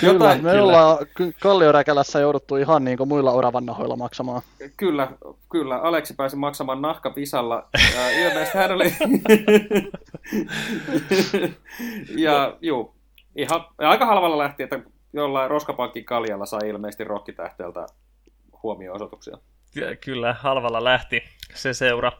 Kyllä, 0.00 0.12
jotain, 0.12 0.42
me 0.42 0.62
ollaan 0.62 0.98
ky- 1.14 1.32
Kallioräkälässä 1.40 2.20
jouduttu 2.20 2.56
ihan 2.56 2.84
niin 2.84 2.98
kuin 2.98 3.08
muilla 3.08 3.32
oravannahoilla 3.32 3.96
maksamaan. 3.96 4.42
Kyllä, 4.76 5.08
kyllä. 5.50 5.76
Aleksi 5.76 6.14
pääsi 6.14 6.36
maksamaan 6.36 6.82
nahkapisalla. 6.82 7.68
Ja 7.94 8.10
ilmeisesti 8.20 8.58
hän 8.58 8.72
oli... 8.72 8.84
ja 12.26 12.56
juu, 12.60 12.94
ihan, 13.36 13.64
ja 13.80 13.90
aika 13.90 14.06
halvalla 14.06 14.38
lähti, 14.38 14.62
että 14.62 14.80
jollain 15.12 15.50
roskapankin 15.50 16.04
kaljalla 16.04 16.46
sai 16.46 16.68
ilmeisesti 16.68 17.04
rokkitähteeltä 17.04 17.86
huomio-osoituksia. 18.62 19.38
Ky- 19.74 19.96
Kyllä, 19.96 20.32
halvalla 20.32 20.84
lähti 20.84 21.24
se 21.54 21.74
seura. 21.74 22.12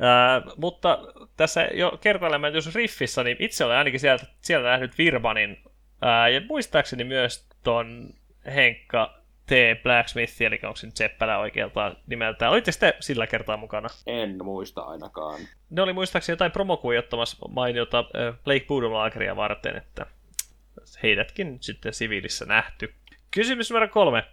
Ää, 0.00 0.42
mutta 0.56 0.98
tässä 1.36 1.68
jo 1.74 1.98
kertailemaan, 2.00 2.54
jos 2.54 2.74
Riffissä, 2.74 3.24
niin 3.24 3.36
itse 3.40 3.64
olen 3.64 3.76
ainakin 3.76 4.00
sieltä, 4.00 4.26
sieltä 4.40 4.68
nähnyt 4.68 4.98
Virbanin, 4.98 5.62
ää, 6.02 6.28
ja 6.28 6.40
muistaakseni 6.48 7.04
myös 7.04 7.46
ton 7.62 8.10
Henkka 8.54 9.22
T. 9.46 9.82
Blacksmith, 9.82 10.42
eli 10.42 10.60
onko 10.62 10.76
se 10.76 10.86
nyt 10.86 10.96
Seppälä 10.96 11.38
oikealta 11.38 11.96
nimeltään. 12.06 12.52
Olitteko 12.52 12.76
te 12.80 12.96
sillä 13.00 13.26
kertaa 13.26 13.56
mukana? 13.56 13.88
En 14.06 14.44
muista 14.44 14.80
ainakaan. 14.80 15.40
Ne 15.70 15.82
oli 15.82 15.92
muistaakseni 15.92 16.32
jotain 16.34 16.52
promokuijottamassa 16.52 17.36
mainiota 17.48 17.98
äh, 17.98 18.34
Blake 18.44 18.64
Budum-laakeria 18.68 19.36
varten, 19.36 19.76
että 19.76 20.06
heidätkin 21.02 21.58
sitten 21.60 21.94
siviilissä 21.94 22.44
nähty. 22.44 22.94
Kysymys 23.30 23.70
numero 23.70 23.88
kolme. 23.88 24.24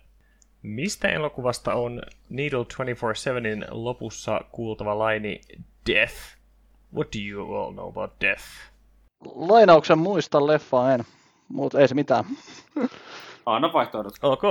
Mistä 0.62 1.08
elokuvasta 1.08 1.74
on 1.74 2.02
Needle 2.30 2.64
24-7in 2.64 3.68
lopussa 3.72 4.42
kuultava 4.52 5.00
laini 5.00 5.42
Death? 5.90 6.16
What 6.96 7.08
do 7.14 7.20
you 7.32 7.56
all 7.56 7.74
know 7.74 7.90
about 7.90 8.12
Death? 8.22 8.44
Lainauksen 9.26 9.98
muista 9.98 10.48
leffaa 10.48 10.94
en, 10.94 11.04
mutta 11.48 11.80
ei 11.80 11.88
se 11.88 11.96
mitään. 11.96 12.26
Anna 13.46 13.74
vaihtoehdot. 13.74 14.14
Ok. 14.22 14.44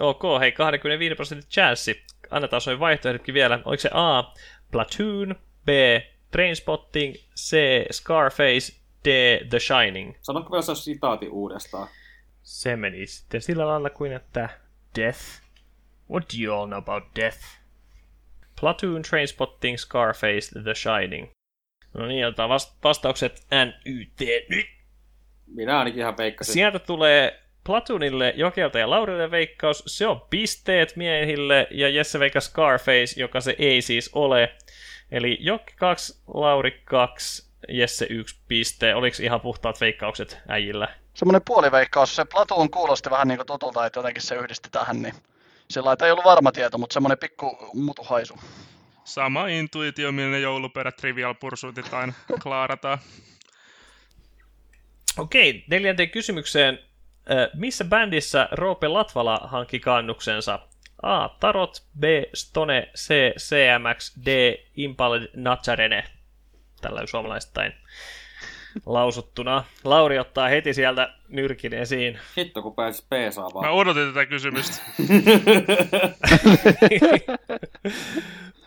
Ok, 0.00 0.22
hei 0.40 0.52
25 0.52 1.14
prosentin 1.14 1.50
chanssi. 1.50 2.02
Annetaan 2.30 2.62
noin 2.66 2.80
vaihtoehdotkin 2.80 3.34
vielä. 3.34 3.60
Oliko 3.64 3.80
se 3.80 3.90
A. 3.92 4.32
Platoon, 4.70 5.34
B. 5.64 5.68
Trainspotting, 6.30 7.14
C. 7.36 7.56
Scarface, 7.92 8.72
D. 9.04 9.38
The 9.48 9.58
Shining? 9.58 10.14
Sanotko 10.20 10.50
vielä 10.50 10.62
se 10.62 10.74
sitaati 10.74 11.28
uudestaan? 11.28 11.88
Se 12.42 12.76
meni 12.76 13.06
sitten 13.06 13.42
sillä 13.42 13.66
lailla 13.66 13.90
kuin, 13.90 14.12
että 14.12 14.48
Death? 14.98 15.18
What 16.10 16.24
do 16.32 16.44
you 16.44 16.54
all 16.60 16.66
know 16.66 16.78
about 16.78 17.04
Death? 17.16 17.38
Platoon, 18.60 19.02
Trainspotting, 19.02 19.76
Scarface, 19.78 20.60
The 20.62 20.74
Shining. 20.74 21.30
No 21.94 22.06
niin, 22.06 22.26
otetaan 22.26 22.50
vast- 22.50 22.74
vastaukset 22.84 23.46
NYT 23.50 24.20
nyt. 24.48 24.66
Minä 25.46 25.78
ainakin 25.78 26.00
ihan 26.00 26.16
veikkasin. 26.18 26.52
Sieltä 26.52 26.78
tulee 26.78 27.40
Platoonille, 27.64 28.32
Jokelta 28.36 28.78
ja 28.78 28.90
Laurille 28.90 29.30
veikkaus. 29.30 29.82
Se 29.86 30.06
on 30.06 30.20
pisteet 30.30 30.96
miehille 30.96 31.66
ja 31.70 31.88
Jesse 31.88 32.18
veikkasi 32.18 32.50
Scarface, 32.50 33.20
joka 33.20 33.40
se 33.40 33.56
ei 33.58 33.82
siis 33.82 34.10
ole. 34.12 34.52
Eli 35.10 35.36
Jokki 35.40 35.74
2, 35.76 36.22
Lauri 36.34 36.80
2, 36.84 37.50
Jesse 37.68 38.06
1 38.10 38.40
piste. 38.48 38.94
Oliko 38.94 39.16
ihan 39.22 39.40
puhtaat 39.40 39.80
veikkaukset 39.80 40.38
äijillä? 40.48 40.88
Semmoinen 41.14 41.42
puoliveikkaus, 41.44 42.16
se 42.16 42.24
Platoon 42.24 42.70
kuulosti 42.70 43.10
vähän 43.10 43.28
niin 43.28 43.38
kuin 43.38 43.46
tutulta, 43.46 43.86
että 43.86 43.98
jotenkin 43.98 44.22
se 44.22 44.34
yhdisti 44.34 44.68
tähän, 44.72 45.02
niin 45.02 45.14
sillä 45.70 45.96
ei 46.04 46.10
ollut 46.10 46.24
varma 46.24 46.52
tieto, 46.52 46.78
mutta 46.78 46.94
semmoinen 46.94 47.18
pikku 47.18 47.70
mutuhaisu. 47.74 48.38
Sama 49.04 49.46
intuitio, 49.46 50.12
millä 50.12 50.30
ne 50.30 50.40
jouluperät 50.40 50.96
Trivial 50.96 51.34
Pursuitit 51.34 51.94
aina 51.94 52.12
klaarataan. 52.42 52.98
Okei, 55.18 55.64
neljänteen 55.70 56.10
kysymykseen. 56.10 56.78
Missä 57.54 57.84
bändissä 57.84 58.48
Roope 58.52 58.88
Latvala 58.88 59.40
hankki 59.44 59.80
kannuksensa? 59.80 60.58
A. 61.02 61.28
Tarot, 61.28 61.82
B. 61.98 62.04
Stone, 62.34 62.90
C. 62.96 63.14
CMX, 63.38 64.16
D. 64.26 64.56
Impaled 64.76 65.30
Nazarene. 65.34 66.04
Tällä 66.80 67.06
suomalaistain 67.06 67.72
lausuttuna. 68.86 69.64
Lauri 69.84 70.18
ottaa 70.18 70.48
heti 70.48 70.74
sieltä 70.74 71.14
nyrkin 71.28 71.74
esiin. 71.74 72.18
Hitto, 72.36 72.62
kun 72.62 72.74
pääsis 72.74 73.06
peesaamaan. 73.10 73.66
Mä 73.66 73.72
odotin 73.72 74.08
tätä 74.08 74.26
kysymystä. 74.26 74.82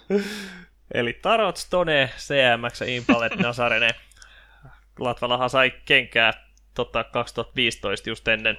Eli 0.94 1.14
Tarot, 1.22 1.58
Stone, 1.58 2.10
CMX 2.18 2.82
ja 2.82 2.88
Impaled 2.88 3.32
Nazarene. 3.42 3.90
Latvalahan 5.00 5.50
sai 5.50 5.72
kenkää 5.86 6.34
tota, 6.74 7.04
2015 7.04 8.10
just 8.10 8.28
ennen, 8.28 8.58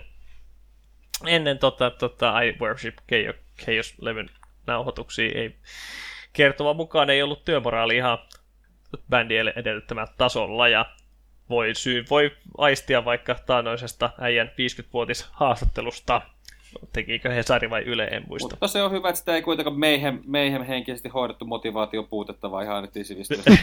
ennen 1.26 1.58
tota, 1.58 1.90
tota, 1.90 2.40
I 2.40 2.56
Worship 2.60 2.96
Chaos-levyn 3.58 4.30
nauhoituksia. 4.66 5.32
Ei, 5.34 5.56
kertova 6.32 6.74
mukaan 6.74 7.10
ei 7.10 7.22
ollut 7.22 7.44
työmoraali 7.44 7.96
ihan 7.96 8.18
bändien 9.10 9.52
edellyttämällä 9.56 10.12
tasolla 10.18 10.68
ja 10.68 10.86
voi, 11.50 11.74
syy, 11.74 12.04
voi 12.10 12.30
aistia 12.58 13.04
vaikka 13.04 13.36
taannoisesta 13.46 14.10
äijän 14.18 14.48
50-vuotis 14.48 15.26
haastattelusta. 15.30 16.22
Tekikö 16.92 17.30
Hesari 17.30 17.70
vai 17.70 17.82
Yle, 17.82 18.04
en 18.04 18.24
muista. 18.28 18.48
Mutta 18.54 18.68
se 18.68 18.82
on 18.82 18.90
hyvä, 18.90 19.08
että 19.08 19.18
sitä 19.18 19.34
ei 19.34 19.42
kuitenkaan 19.42 19.78
meihem, 19.78 20.20
meihem 20.26 20.62
henkisesti 20.62 21.08
hoidettu 21.08 21.44
motivaation 21.44 22.06
puutetta, 22.06 22.50
vaan 22.50 22.64
ihan 22.64 22.88
sivistystä. 23.02 23.50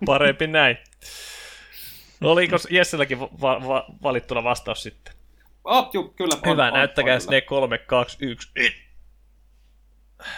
Parempi 0.06 0.46
näin. 0.46 0.78
Oliko 2.20 2.56
Jesselläkin 2.70 3.20
va- 3.20 3.68
va- 3.68 3.86
valittuna 4.02 4.44
vastaus 4.44 4.82
sitten? 4.82 5.14
oh, 5.64 5.90
juu, 5.92 6.08
kyllä. 6.16 6.34
on, 6.34 6.52
Hyvä, 6.52 6.66
on, 6.66 6.72
näyttäkää 6.72 7.18
ne 7.30 7.40
3, 7.40 7.78
2, 7.78 8.18
1. 8.20 8.48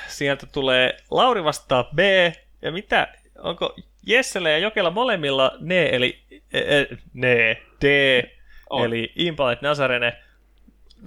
Sieltä 0.09 0.47
tulee 0.47 0.97
Lauri 1.11 1.45
vastaa 1.45 1.85
B. 1.95 1.99
Ja 2.63 2.73
mitä? 2.73 3.09
Onko 3.39 3.77
Jessellä 4.07 4.51
ja 4.51 4.59
Jokella 4.59 4.91
molemmilla 4.91 5.53
ne, 5.61 5.89
eli 5.93 6.19
e, 6.53 6.59
e, 6.59 6.87
ne, 7.13 7.63
D, 7.81 7.85
On. 8.71 8.85
eli 8.85 9.13
Impaled 9.17 9.59
Nazarene. 9.63 10.19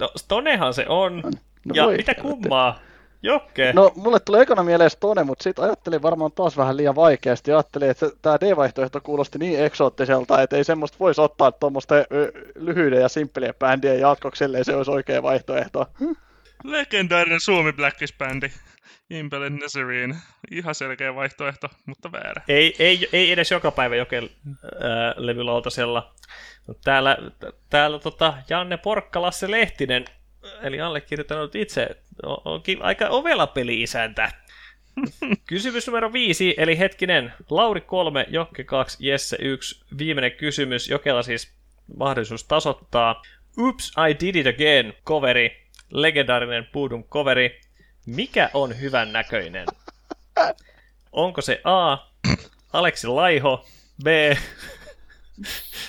No, 0.00 0.10
Stonehan 0.16 0.74
se 0.74 0.84
on. 0.88 1.22
No 1.64 1.74
ja 1.74 1.84
voi 1.84 1.96
mitä 1.96 2.14
kummaa? 2.14 2.80
Jokke. 3.22 3.72
No, 3.72 3.92
mulle 3.96 4.20
tuli 4.20 4.40
ekana 4.40 4.62
mieleen 4.62 4.90
Stone, 4.90 5.24
mutta 5.24 5.42
sitten 5.42 5.64
ajattelin 5.64 6.02
varmaan 6.02 6.32
taas 6.32 6.56
vähän 6.56 6.76
liian 6.76 6.94
vaikeasti. 6.94 7.52
Ajattelin, 7.52 7.90
että 7.90 8.10
tämä 8.22 8.36
D-vaihtoehto 8.40 9.00
kuulosti 9.00 9.38
niin 9.38 9.64
eksoottiselta, 9.64 10.42
että 10.42 10.56
ei 10.56 10.64
semmoista 10.64 10.98
voisi 11.00 11.20
ottaa 11.20 11.52
tuommoisten 11.52 12.04
lyhyiden 12.54 13.00
ja 13.00 13.08
simppelien 13.08 13.54
bändien 13.58 14.00
jatkoksi, 14.00 14.44
ellei 14.44 14.64
se 14.64 14.76
olisi 14.76 14.90
oikea 14.90 15.22
vaihtoehto. 15.22 15.86
Legendaarinen 16.64 17.40
Suomi 17.40 17.72
Blackis-bändi. 17.72 18.50
Impelin 19.10 19.56
Nazarene. 19.56 20.14
Ihan 20.50 20.74
selkeä 20.74 21.14
vaihtoehto, 21.14 21.68
mutta 21.86 22.12
väärä. 22.12 22.42
Ei, 22.48 22.74
ei, 22.78 23.08
ei 23.12 23.32
edes 23.32 23.50
joka 23.50 23.70
päivä 23.70 23.96
jokel 23.96 24.28
ää, 24.80 25.14
levylautasella. 25.16 26.14
Täällä, 26.84 27.16
täällä 27.70 27.98
tota, 27.98 28.34
Janne 28.50 28.76
Porkkalasse 28.76 29.50
Lehtinen, 29.50 30.04
eli 30.62 30.80
allekirjoittanut 30.80 31.54
itse, 31.54 31.88
on- 32.22 32.42
onkin 32.44 32.82
aika 32.82 33.08
ovela 33.08 33.46
peli-isäntä. 33.46 34.32
Kysymys 35.48 35.86
numero 35.86 36.12
viisi, 36.12 36.54
eli 36.58 36.78
hetkinen, 36.78 37.32
Lauri 37.50 37.80
3, 37.80 38.26
Jokke 38.28 38.64
2, 38.64 39.06
Jesse 39.06 39.36
1. 39.40 39.84
Viimeinen 39.98 40.32
kysymys, 40.32 40.88
Jokella 40.88 41.22
siis 41.22 41.54
mahdollisuus 41.96 42.44
tasoittaa. 42.44 43.22
Oops, 43.58 43.92
I 44.10 44.26
did 44.26 44.34
it 44.36 44.46
again, 44.46 44.94
coveri, 45.06 45.66
legendaarinen 45.90 46.66
Budum 46.72 47.04
coveri. 47.04 47.60
Mikä 48.16 48.50
on 48.54 48.80
hyvän 48.80 49.12
näköinen? 49.12 49.66
Onko 51.12 51.40
se 51.40 51.60
A, 51.64 51.96
Aleksi 52.72 53.06
Laiho, 53.06 53.66
B, 54.04 54.06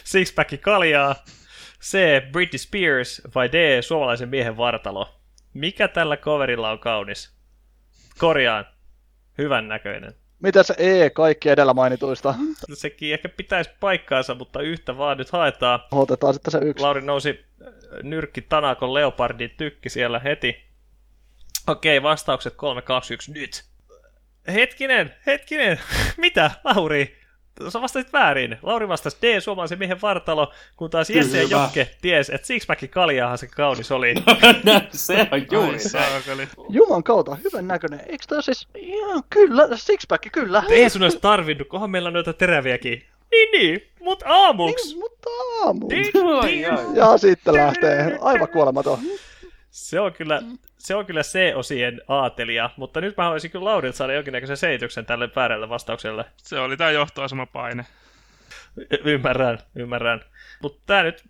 Sixpack 0.03 0.61
kaljaa, 0.61 1.15
C, 1.81 1.97
Britney 2.31 2.57
Spears 2.57 3.21
vai 3.35 3.51
D, 3.51 3.81
suomalaisen 3.81 4.29
miehen 4.29 4.57
vartalo? 4.57 5.09
Mikä 5.53 5.87
tällä 5.87 6.17
coverilla 6.17 6.71
on 6.71 6.79
kaunis? 6.79 7.31
Korjaan. 8.17 8.65
Hyvän 9.37 9.67
näköinen. 9.67 10.13
Mitä 10.39 10.63
se 10.63 10.75
E 10.77 11.09
kaikki 11.09 11.49
edellä 11.49 11.73
mainituista? 11.73 12.35
Sekin 12.73 13.13
ehkä 13.13 13.29
pitäisi 13.29 13.69
paikkaansa, 13.79 14.35
mutta 14.35 14.61
yhtä 14.61 14.97
vaan 14.97 15.17
nyt 15.17 15.29
haetaan. 15.29 15.79
Otetaan 15.91 16.33
sitten 16.33 16.51
se 16.51 16.57
yksi. 16.57 16.83
Lauri 16.83 17.01
nousi 17.01 17.45
nyrkki 18.03 18.41
Tanakon 18.41 18.93
Leopardin 18.93 19.51
tykki 19.57 19.89
siellä 19.89 20.19
heti. 20.19 20.68
Okei, 21.67 22.03
vastaukset 22.03 22.55
3, 22.55 22.81
2, 22.81 23.13
1, 23.13 23.31
nyt. 23.31 23.63
Hetkinen, 24.53 25.15
hetkinen. 25.25 25.79
Mitä, 26.17 26.51
Lauri? 26.63 27.19
Sä 27.69 27.81
vastasit 27.81 28.13
väärin. 28.13 28.57
Lauri 28.61 28.87
vastasi 28.87 29.17
D, 29.21 29.41
suomalaisen 29.41 29.79
miehen 29.79 30.01
vartalo, 30.01 30.53
kun 30.75 30.89
taas 30.89 31.09
Jesse 31.09 31.43
ja. 31.43 31.47
Jokke 31.49 31.89
ties, 32.01 32.29
että 32.29 32.47
Sixpack 32.47 32.91
kaljaahan 32.91 33.37
se 33.37 33.47
kaunis 33.47 33.91
oli. 33.91 34.13
se 34.91 35.27
on 35.31 35.45
juuri 35.51 35.79
se. 35.79 35.99
Juman 36.69 37.03
kautta, 37.03 37.35
hyvän 37.35 37.67
näköinen. 37.67 37.99
Eikö 37.99 38.25
tää 38.27 38.41
siis... 38.41 38.67
Joo, 38.75 39.21
kyllä, 39.29 39.67
sixpack, 39.75 40.31
kyllä. 40.31 40.63
Ei 40.69 40.89
sun 40.89 41.03
olisi 41.03 41.19
tarvinnut, 41.19 41.67
kohan 41.67 41.89
meillä 41.89 42.07
on 42.07 42.13
noita 42.13 42.33
teräviäkin. 42.33 43.05
Niin, 43.31 43.51
niin, 43.51 43.91
mut 43.99 44.23
aamuks. 44.25 44.85
Niin, 44.85 44.99
mutta 44.99 45.29
aamu. 45.63 45.89
Din, 45.89 46.05
Ai, 46.41 46.51
din. 46.51 46.71
ai. 46.71 46.85
Ja 46.93 47.17
sitten 47.17 47.53
lähtee. 47.53 48.17
Aivan 48.21 48.47
kuolematon. 48.47 48.99
Se 49.69 49.99
on 49.99 50.13
kyllä, 50.13 50.41
se 50.77 50.95
on 50.95 51.05
kyllä 51.05 51.21
C-osien 51.21 52.01
aatelija, 52.07 52.69
mutta 52.77 53.01
nyt 53.01 53.17
mä 53.17 53.23
haluaisin 53.23 53.51
kyllä 53.51 53.65
Laurilta 53.65 53.97
saada 53.97 54.13
jonkinnäköisen 54.13 54.57
selityksen 54.57 55.05
tälle 55.05 55.29
väärälle 55.35 55.69
vastaukselle. 55.69 56.25
Se 56.37 56.59
oli 56.59 56.77
tää 56.77 56.91
johtoasemapaine. 56.91 57.85
Y- 58.77 58.99
ymmärrän, 59.03 59.59
ymmärrän. 59.75 60.21
Mutta 60.61 60.83
tää 60.85 61.03
nyt 61.03 61.23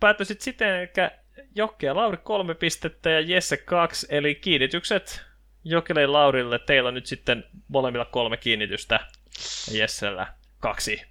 päättyi 0.00 0.26
sit 0.26 0.40
siten, 0.40 0.82
että 0.82 1.10
Jokke 1.54 1.86
ja 1.86 1.96
Lauri 1.96 2.16
kolme 2.16 2.54
pistettä 2.54 3.10
ja 3.10 3.20
Jesse 3.20 3.56
kaksi, 3.56 4.06
eli 4.10 4.34
kiinnitykset 4.34 5.22
Jokelle 5.64 6.02
ja 6.02 6.12
Laurille. 6.12 6.58
Teillä 6.58 6.88
on 6.88 6.94
nyt 6.94 7.06
sitten 7.06 7.44
molemmilla 7.68 8.04
kolme 8.04 8.36
kiinnitystä 8.36 9.00
ja 9.70 9.78
Jessellä 9.78 10.26
kaksi. 10.60 11.02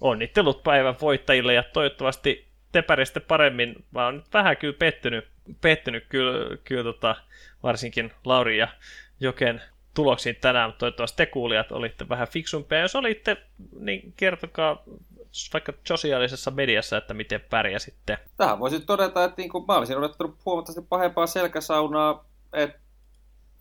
Onnittelut 0.00 0.62
päivän 0.62 0.94
voittajille 1.00 1.54
ja 1.54 1.62
toivottavasti 1.62 2.48
te 2.72 2.82
pärjäsitte 2.82 3.20
paremmin. 3.20 3.84
Mä 3.90 4.04
oon 4.04 4.16
nyt 4.16 4.32
vähän 4.32 4.56
kyllä 4.56 4.76
pettynyt, 4.78 5.28
pettynyt 5.60 6.04
kyllä, 6.08 6.56
kyllä 6.64 6.84
tota, 6.84 7.16
varsinkin 7.62 8.12
Lauri 8.24 8.58
ja 8.58 8.68
Joken 9.20 9.62
tuloksiin 9.94 10.36
tänään, 10.40 10.68
mutta 10.68 10.78
toivottavasti 10.78 11.16
te 11.16 11.26
kuulijat 11.26 11.72
olitte 11.72 12.08
vähän 12.08 12.28
fiksumpia. 12.28 12.80
Jos 12.80 12.96
olitte, 12.96 13.36
niin 13.80 14.12
kertokaa 14.16 14.82
vaikka 15.52 15.72
sosiaalisessa 15.84 16.50
mediassa, 16.50 16.96
että 16.96 17.14
miten 17.14 17.40
pärjäsitte. 17.50 18.18
Tähän 18.36 18.58
voisin 18.58 18.86
todeta, 18.86 19.24
että 19.24 19.42
niin 19.42 19.50
kuin 19.50 19.64
mä 19.68 19.76
olisin 19.76 19.96
odottanut 19.96 20.36
huomattavasti 20.44 20.86
pahempaa 20.88 21.26
selkäsaunaa, 21.26 22.24
että 22.52 22.78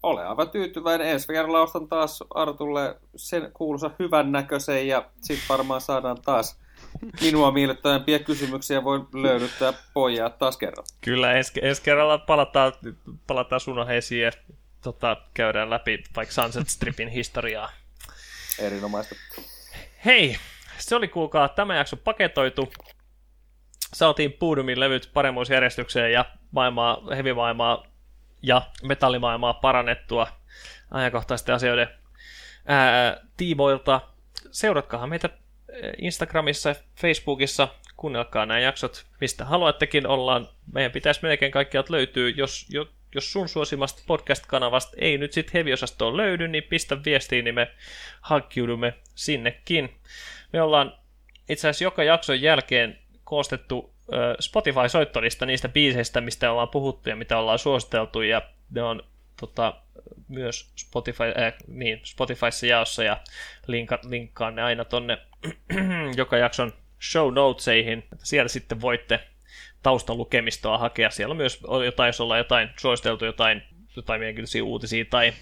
ole 0.04 0.28
aivan 0.28 0.50
tyytyväinen. 0.50 1.08
Ensi 1.08 1.28
kerralla 1.28 1.62
ostan 1.62 1.88
taas 1.88 2.24
Artulle 2.30 2.96
sen 3.16 3.52
kuuluisa 3.54 3.92
hyvän 4.00 4.32
näköisen 4.32 4.88
ja 4.88 5.10
sitten 5.22 5.50
varmaan 5.50 5.82
saadaan 5.82 6.22
taas 6.26 6.60
minua 7.22 7.52
miellyttävämpiä 7.52 8.19
kysymyksiä 8.19 8.84
voin 8.84 9.07
löydyttää 9.14 9.74
pojat 9.94 10.38
taas 10.38 10.57
kerran. 10.57 10.86
Kyllä 11.02 11.34
ensi, 11.34 11.52
ensi 11.61 11.82
kerralla 11.82 12.18
palataan, 12.18 12.74
palataan 13.28 13.60
sunoheisiin 13.60 14.22
ja 14.24 14.32
tota, 14.82 15.18
käydään 15.34 15.69
läpi 15.69 16.03
vaikka 16.15 16.34
Sunset 16.34 16.69
Stripin 16.69 17.07
historiaa. 17.07 17.69
Erinomaista. 18.60 19.15
Hei, 20.06 20.38
se 20.78 20.95
oli 20.95 21.07
kuulkaa 21.07 21.49
tämä 21.49 21.76
jakso 21.76 21.98
paketoitu. 21.98 22.74
Saatiin 23.94 24.34
Puudumin 24.34 24.80
levyt 24.80 25.10
paremmuusjärjestykseen 25.14 26.14
ja 26.14 26.26
maailmaa, 26.52 27.02
heavy-maailmaa 27.15 27.88
ja 28.41 28.61
metallimaailmaa 28.84 29.53
parannettua 29.53 30.28
ajankohtaisten 30.91 31.56
asioiden 31.56 31.88
ää, 32.65 33.18
tiimoilta. 33.38 34.02
Seuratkaahan 34.52 35.10
meitä 35.10 35.30
Instagramissa 35.98 36.70
ja 36.70 36.76
Facebookissa. 36.95 37.68
Kuunnelkaa 37.98 38.45
nämä 38.45 38.60
jaksot, 38.60 39.06
mistä 39.22 39.45
haluattekin 39.45 40.08
ollaan. 40.08 40.49
Meidän 40.74 40.91
pitäisi 40.91 41.20
melkein 41.24 41.52
kaikkialta 41.52 41.94
löytyy. 41.94 42.30
Jos, 42.30 42.66
jo, 42.70 42.88
jos 43.16 43.32
sun 43.32 43.49
suosimasta 43.49 44.02
podcast-kanavasta 44.08 44.98
ei 44.99 45.18
nyt 45.18 45.34
sitten 45.34 45.54
heavy-osastoon 45.54 46.18
löydy, 46.18 46.48
niin 46.48 46.64
pistä 46.64 47.04
viestiin, 47.06 47.45
niin 47.45 47.56
me 47.56 47.72
hankkiudumme 48.22 48.94
sinnekin. 49.16 49.95
Me 50.54 50.62
ollaan 50.62 50.94
itse 51.49 51.70
asiassa 51.70 51.84
joka 51.84 52.04
jakson 52.04 52.41
jälkeen 52.41 52.99
koostettu 53.24 53.94
Spotify-soittolista 54.40 55.45
niistä 55.45 55.70
biiseistä, 55.70 56.22
mistä 56.22 56.52
ollaan 56.52 56.70
puhuttu 56.70 57.10
ja 57.10 57.16
mitä 57.16 57.38
ollaan 57.38 57.60
suositeltu, 57.60 58.22
ja 58.22 58.41
ne 58.70 58.84
on 58.84 59.04
tota, 59.40 59.74
myös 60.28 60.72
Spotify, 60.76 61.24
äh, 61.24 61.53
niin, 61.68 62.02
Spotifyssa 62.03 62.65
jaossa, 62.65 63.03
ja 63.03 63.18
linka, 63.68 63.99
linkkaan 64.03 64.56
ne 64.56 64.64
aina 64.64 64.86
tonne 64.86 65.18
joka 66.18 66.38
jakson 66.38 66.74
show 67.11 67.34
notesihin. 67.34 68.03
Siellä 68.24 68.49
sitten 68.49 68.82
voitte 68.82 69.19
taustalukemistoa 69.84 70.78
hakea. 70.78 71.10
Siellä 71.10 71.34
on 71.34 71.38
myös 71.38 71.61
jotain, 71.86 72.07
jos 72.07 72.22
ollaan 72.22 72.38
jotain 72.38 72.69
suositeltu, 72.80 73.26
jotain, 73.26 73.61
jotain 73.95 74.19
mielenkiintoisia 74.19 74.64
uutisia 74.64 75.06
tai, 75.10 75.34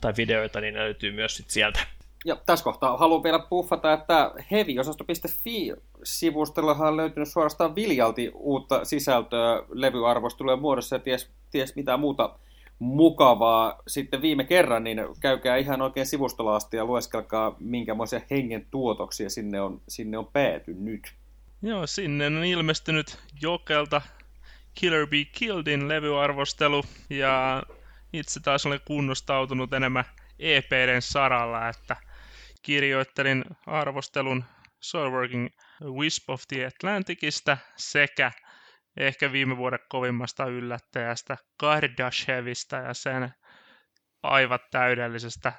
tai 0.00 0.12
videoita, 0.16 0.60
niin 0.60 0.74
ne 0.74 0.80
löytyy 0.80 1.12
myös 1.12 1.36
sit 1.36 1.50
sieltä. 1.50 1.80
Ja 2.24 2.36
tässä 2.46 2.64
kohtaa 2.64 2.96
haluan 2.96 3.22
vielä 3.22 3.38
buffata, 3.38 3.92
että 3.92 4.32
heviosasto.fi-sivustollahan 4.50 6.88
on 6.88 6.96
löytynyt 6.96 7.28
suorastaan 7.28 7.74
viljalti 7.74 8.30
uutta 8.34 8.84
sisältöä 8.84 9.62
levyarvostelujen 9.72 10.58
muodossa 10.58 10.96
ja 10.96 11.00
ties, 11.00 11.30
ties 11.50 11.76
mitä 11.76 11.96
muuta 11.96 12.38
mukavaa 12.78 13.82
sitten 13.86 14.22
viime 14.22 14.44
kerran, 14.44 14.84
niin 14.84 14.98
käykää 15.20 15.56
ihan 15.56 15.82
oikein 15.82 16.06
sivustolla 16.06 16.56
asti 16.56 16.76
ja 16.76 16.84
lueskelkaa 16.84 17.56
minkämoisia 17.60 18.20
hengen 18.30 18.66
tuotoksia 18.70 19.30
sinne 19.30 19.60
on, 19.60 19.80
sinne 19.88 20.18
on 20.18 20.26
päätynyt. 20.26 21.14
Joo, 21.62 21.86
sinne 21.86 22.26
on 22.26 22.44
ilmestynyt 22.44 23.18
Jokelta 23.42 24.02
Killer 24.74 25.06
Be 25.06 25.24
Killedin 25.24 25.88
levyarvostelu, 25.88 26.82
ja 27.10 27.62
itse 28.12 28.40
taas 28.40 28.66
olen 28.66 28.80
kunnostautunut 28.84 29.72
enemmän 29.72 30.04
EPden 30.38 31.02
saralla, 31.02 31.68
että 31.68 31.96
kirjoittelin 32.62 33.44
arvostelun 33.66 34.44
Soulworking 34.80 35.48
Wisp 35.84 36.30
of 36.30 36.42
the 36.48 36.66
Atlanticista 36.66 37.56
sekä 37.76 38.32
ehkä 38.96 39.32
viime 39.32 39.56
vuoden 39.56 39.78
kovimmasta 39.88 40.46
yllättäjästä 40.46 41.36
Kardashevista 41.56 42.76
ja 42.76 42.94
sen 42.94 43.34
aivan 44.22 44.58
täydellisestä 44.70 45.52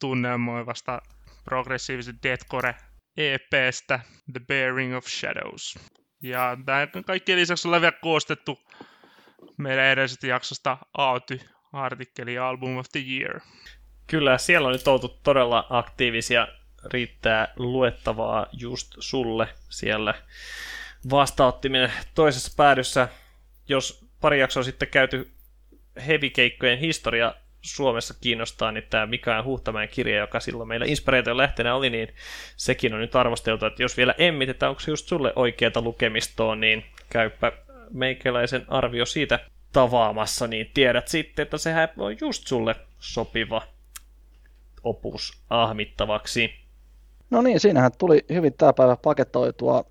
tunnelmoivasta 0.00 1.02
progressiivisen 1.44 2.18
deathcore 2.22 2.74
EPstä 3.16 4.00
The 4.32 4.40
Bearing 4.48 4.96
of 4.96 5.06
Shadows. 5.06 5.78
Ja 6.22 6.56
tämä 6.66 6.86
kaikkien 7.06 7.38
lisäksi 7.38 7.68
on 7.68 7.80
vielä 7.80 7.96
koostettu 8.02 8.58
meidän 9.58 9.84
edellisestä 9.84 10.26
jaksosta 10.26 10.78
Aoty-artikkeli 10.98 12.38
Album 12.38 12.76
of 12.76 12.86
the 12.92 13.00
Year. 13.00 13.40
Kyllä, 14.06 14.38
siellä 14.38 14.68
on 14.68 14.72
nyt 14.72 14.88
oltu 14.88 15.08
todella 15.08 15.66
aktiivisia. 15.70 16.48
Riittää 16.92 17.52
luettavaa 17.56 18.46
just 18.52 18.94
sulle 18.98 19.48
siellä 19.70 20.14
vastaanottiminen 21.10 21.92
toisessa 22.14 22.52
päädyssä. 22.56 23.08
Jos 23.68 24.06
pari 24.20 24.40
jaksoa 24.40 24.62
sitten 24.62 24.88
käyty 24.88 25.30
heavy-keikkojen 26.06 26.78
historia 26.78 27.34
Suomessa 27.60 28.14
kiinnostaa, 28.20 28.72
niin 28.72 28.84
tämä 28.90 29.06
Mikael 29.06 29.44
Huhtamäen 29.44 29.88
kirja, 29.88 30.18
joka 30.18 30.40
silloin 30.40 30.68
meillä 30.68 30.86
Inspiraation 30.86 31.36
lähtenä 31.36 31.74
oli, 31.74 31.90
niin 31.90 32.08
sekin 32.56 32.94
on 32.94 33.00
nyt 33.00 33.16
arvosteltu, 33.16 33.66
että 33.66 33.82
jos 33.82 33.96
vielä 33.96 34.14
emmitetään, 34.18 34.70
onko 34.70 34.80
se 34.80 34.90
just 34.90 35.08
sulle 35.08 35.32
oikeata 35.36 35.82
lukemistoa, 35.82 36.56
niin 36.56 36.84
käypä 37.10 37.52
meikäläisen 37.92 38.64
arvio 38.68 39.06
siitä 39.06 39.38
tavaamassa, 39.72 40.46
niin 40.46 40.70
tiedät 40.74 41.08
sitten, 41.08 41.42
että 41.42 41.58
sehän 41.58 41.88
on 41.96 42.16
just 42.20 42.46
sulle 42.46 42.74
sopiva 42.98 43.62
opus 44.82 45.42
ahmittavaksi. 45.50 46.54
No 47.30 47.42
niin, 47.42 47.60
siinähän 47.60 47.92
tuli 47.98 48.24
hyvin 48.32 48.54
tämä 48.54 48.72
päivä 48.72 48.96
paketoitua 48.96 49.84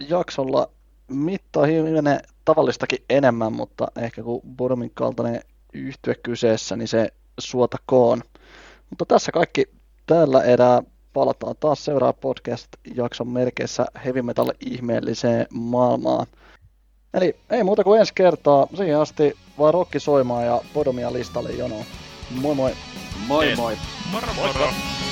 jaksolla 0.00 0.70
mitta 1.08 1.66
hivenen 1.66 2.20
tavallistakin 2.44 3.04
enemmän, 3.10 3.52
mutta 3.52 3.86
ehkä 3.96 4.22
kun 4.22 4.40
Bormin 4.56 4.90
kaltainen 4.94 5.40
yhtye 5.72 6.14
kyseessä, 6.14 6.76
niin 6.76 6.88
se 6.88 7.08
suotakoon. 7.40 8.22
Mutta 8.90 9.06
tässä 9.06 9.32
kaikki 9.32 9.64
tällä 10.06 10.42
erää. 10.42 10.82
Palataan 11.12 11.54
taas 11.60 11.84
seuraava 11.84 12.12
podcast-jakson 12.12 13.28
merkeissä 13.28 13.86
heavy 14.04 14.22
metal 14.22 14.52
ihmeelliseen 14.60 15.46
maailmaan. 15.50 16.26
Eli 17.14 17.36
ei 17.50 17.64
muuta 17.64 17.84
kuin 17.84 18.00
ensi 18.00 18.12
kertaa. 18.14 18.66
Siihen 18.76 18.98
asti 18.98 19.36
vaan 19.58 19.74
rokki 19.74 20.00
soimaan 20.00 20.46
ja 20.46 20.60
podomia 20.74 21.12
listalle 21.12 21.52
jonoon. 21.52 21.84
Moi 22.40 22.54
moi! 22.54 22.72
Moi 23.26 23.56
moi! 23.56 23.76
Moro 24.12 24.26
Moikka. 24.34 24.58
moro! 24.58 25.07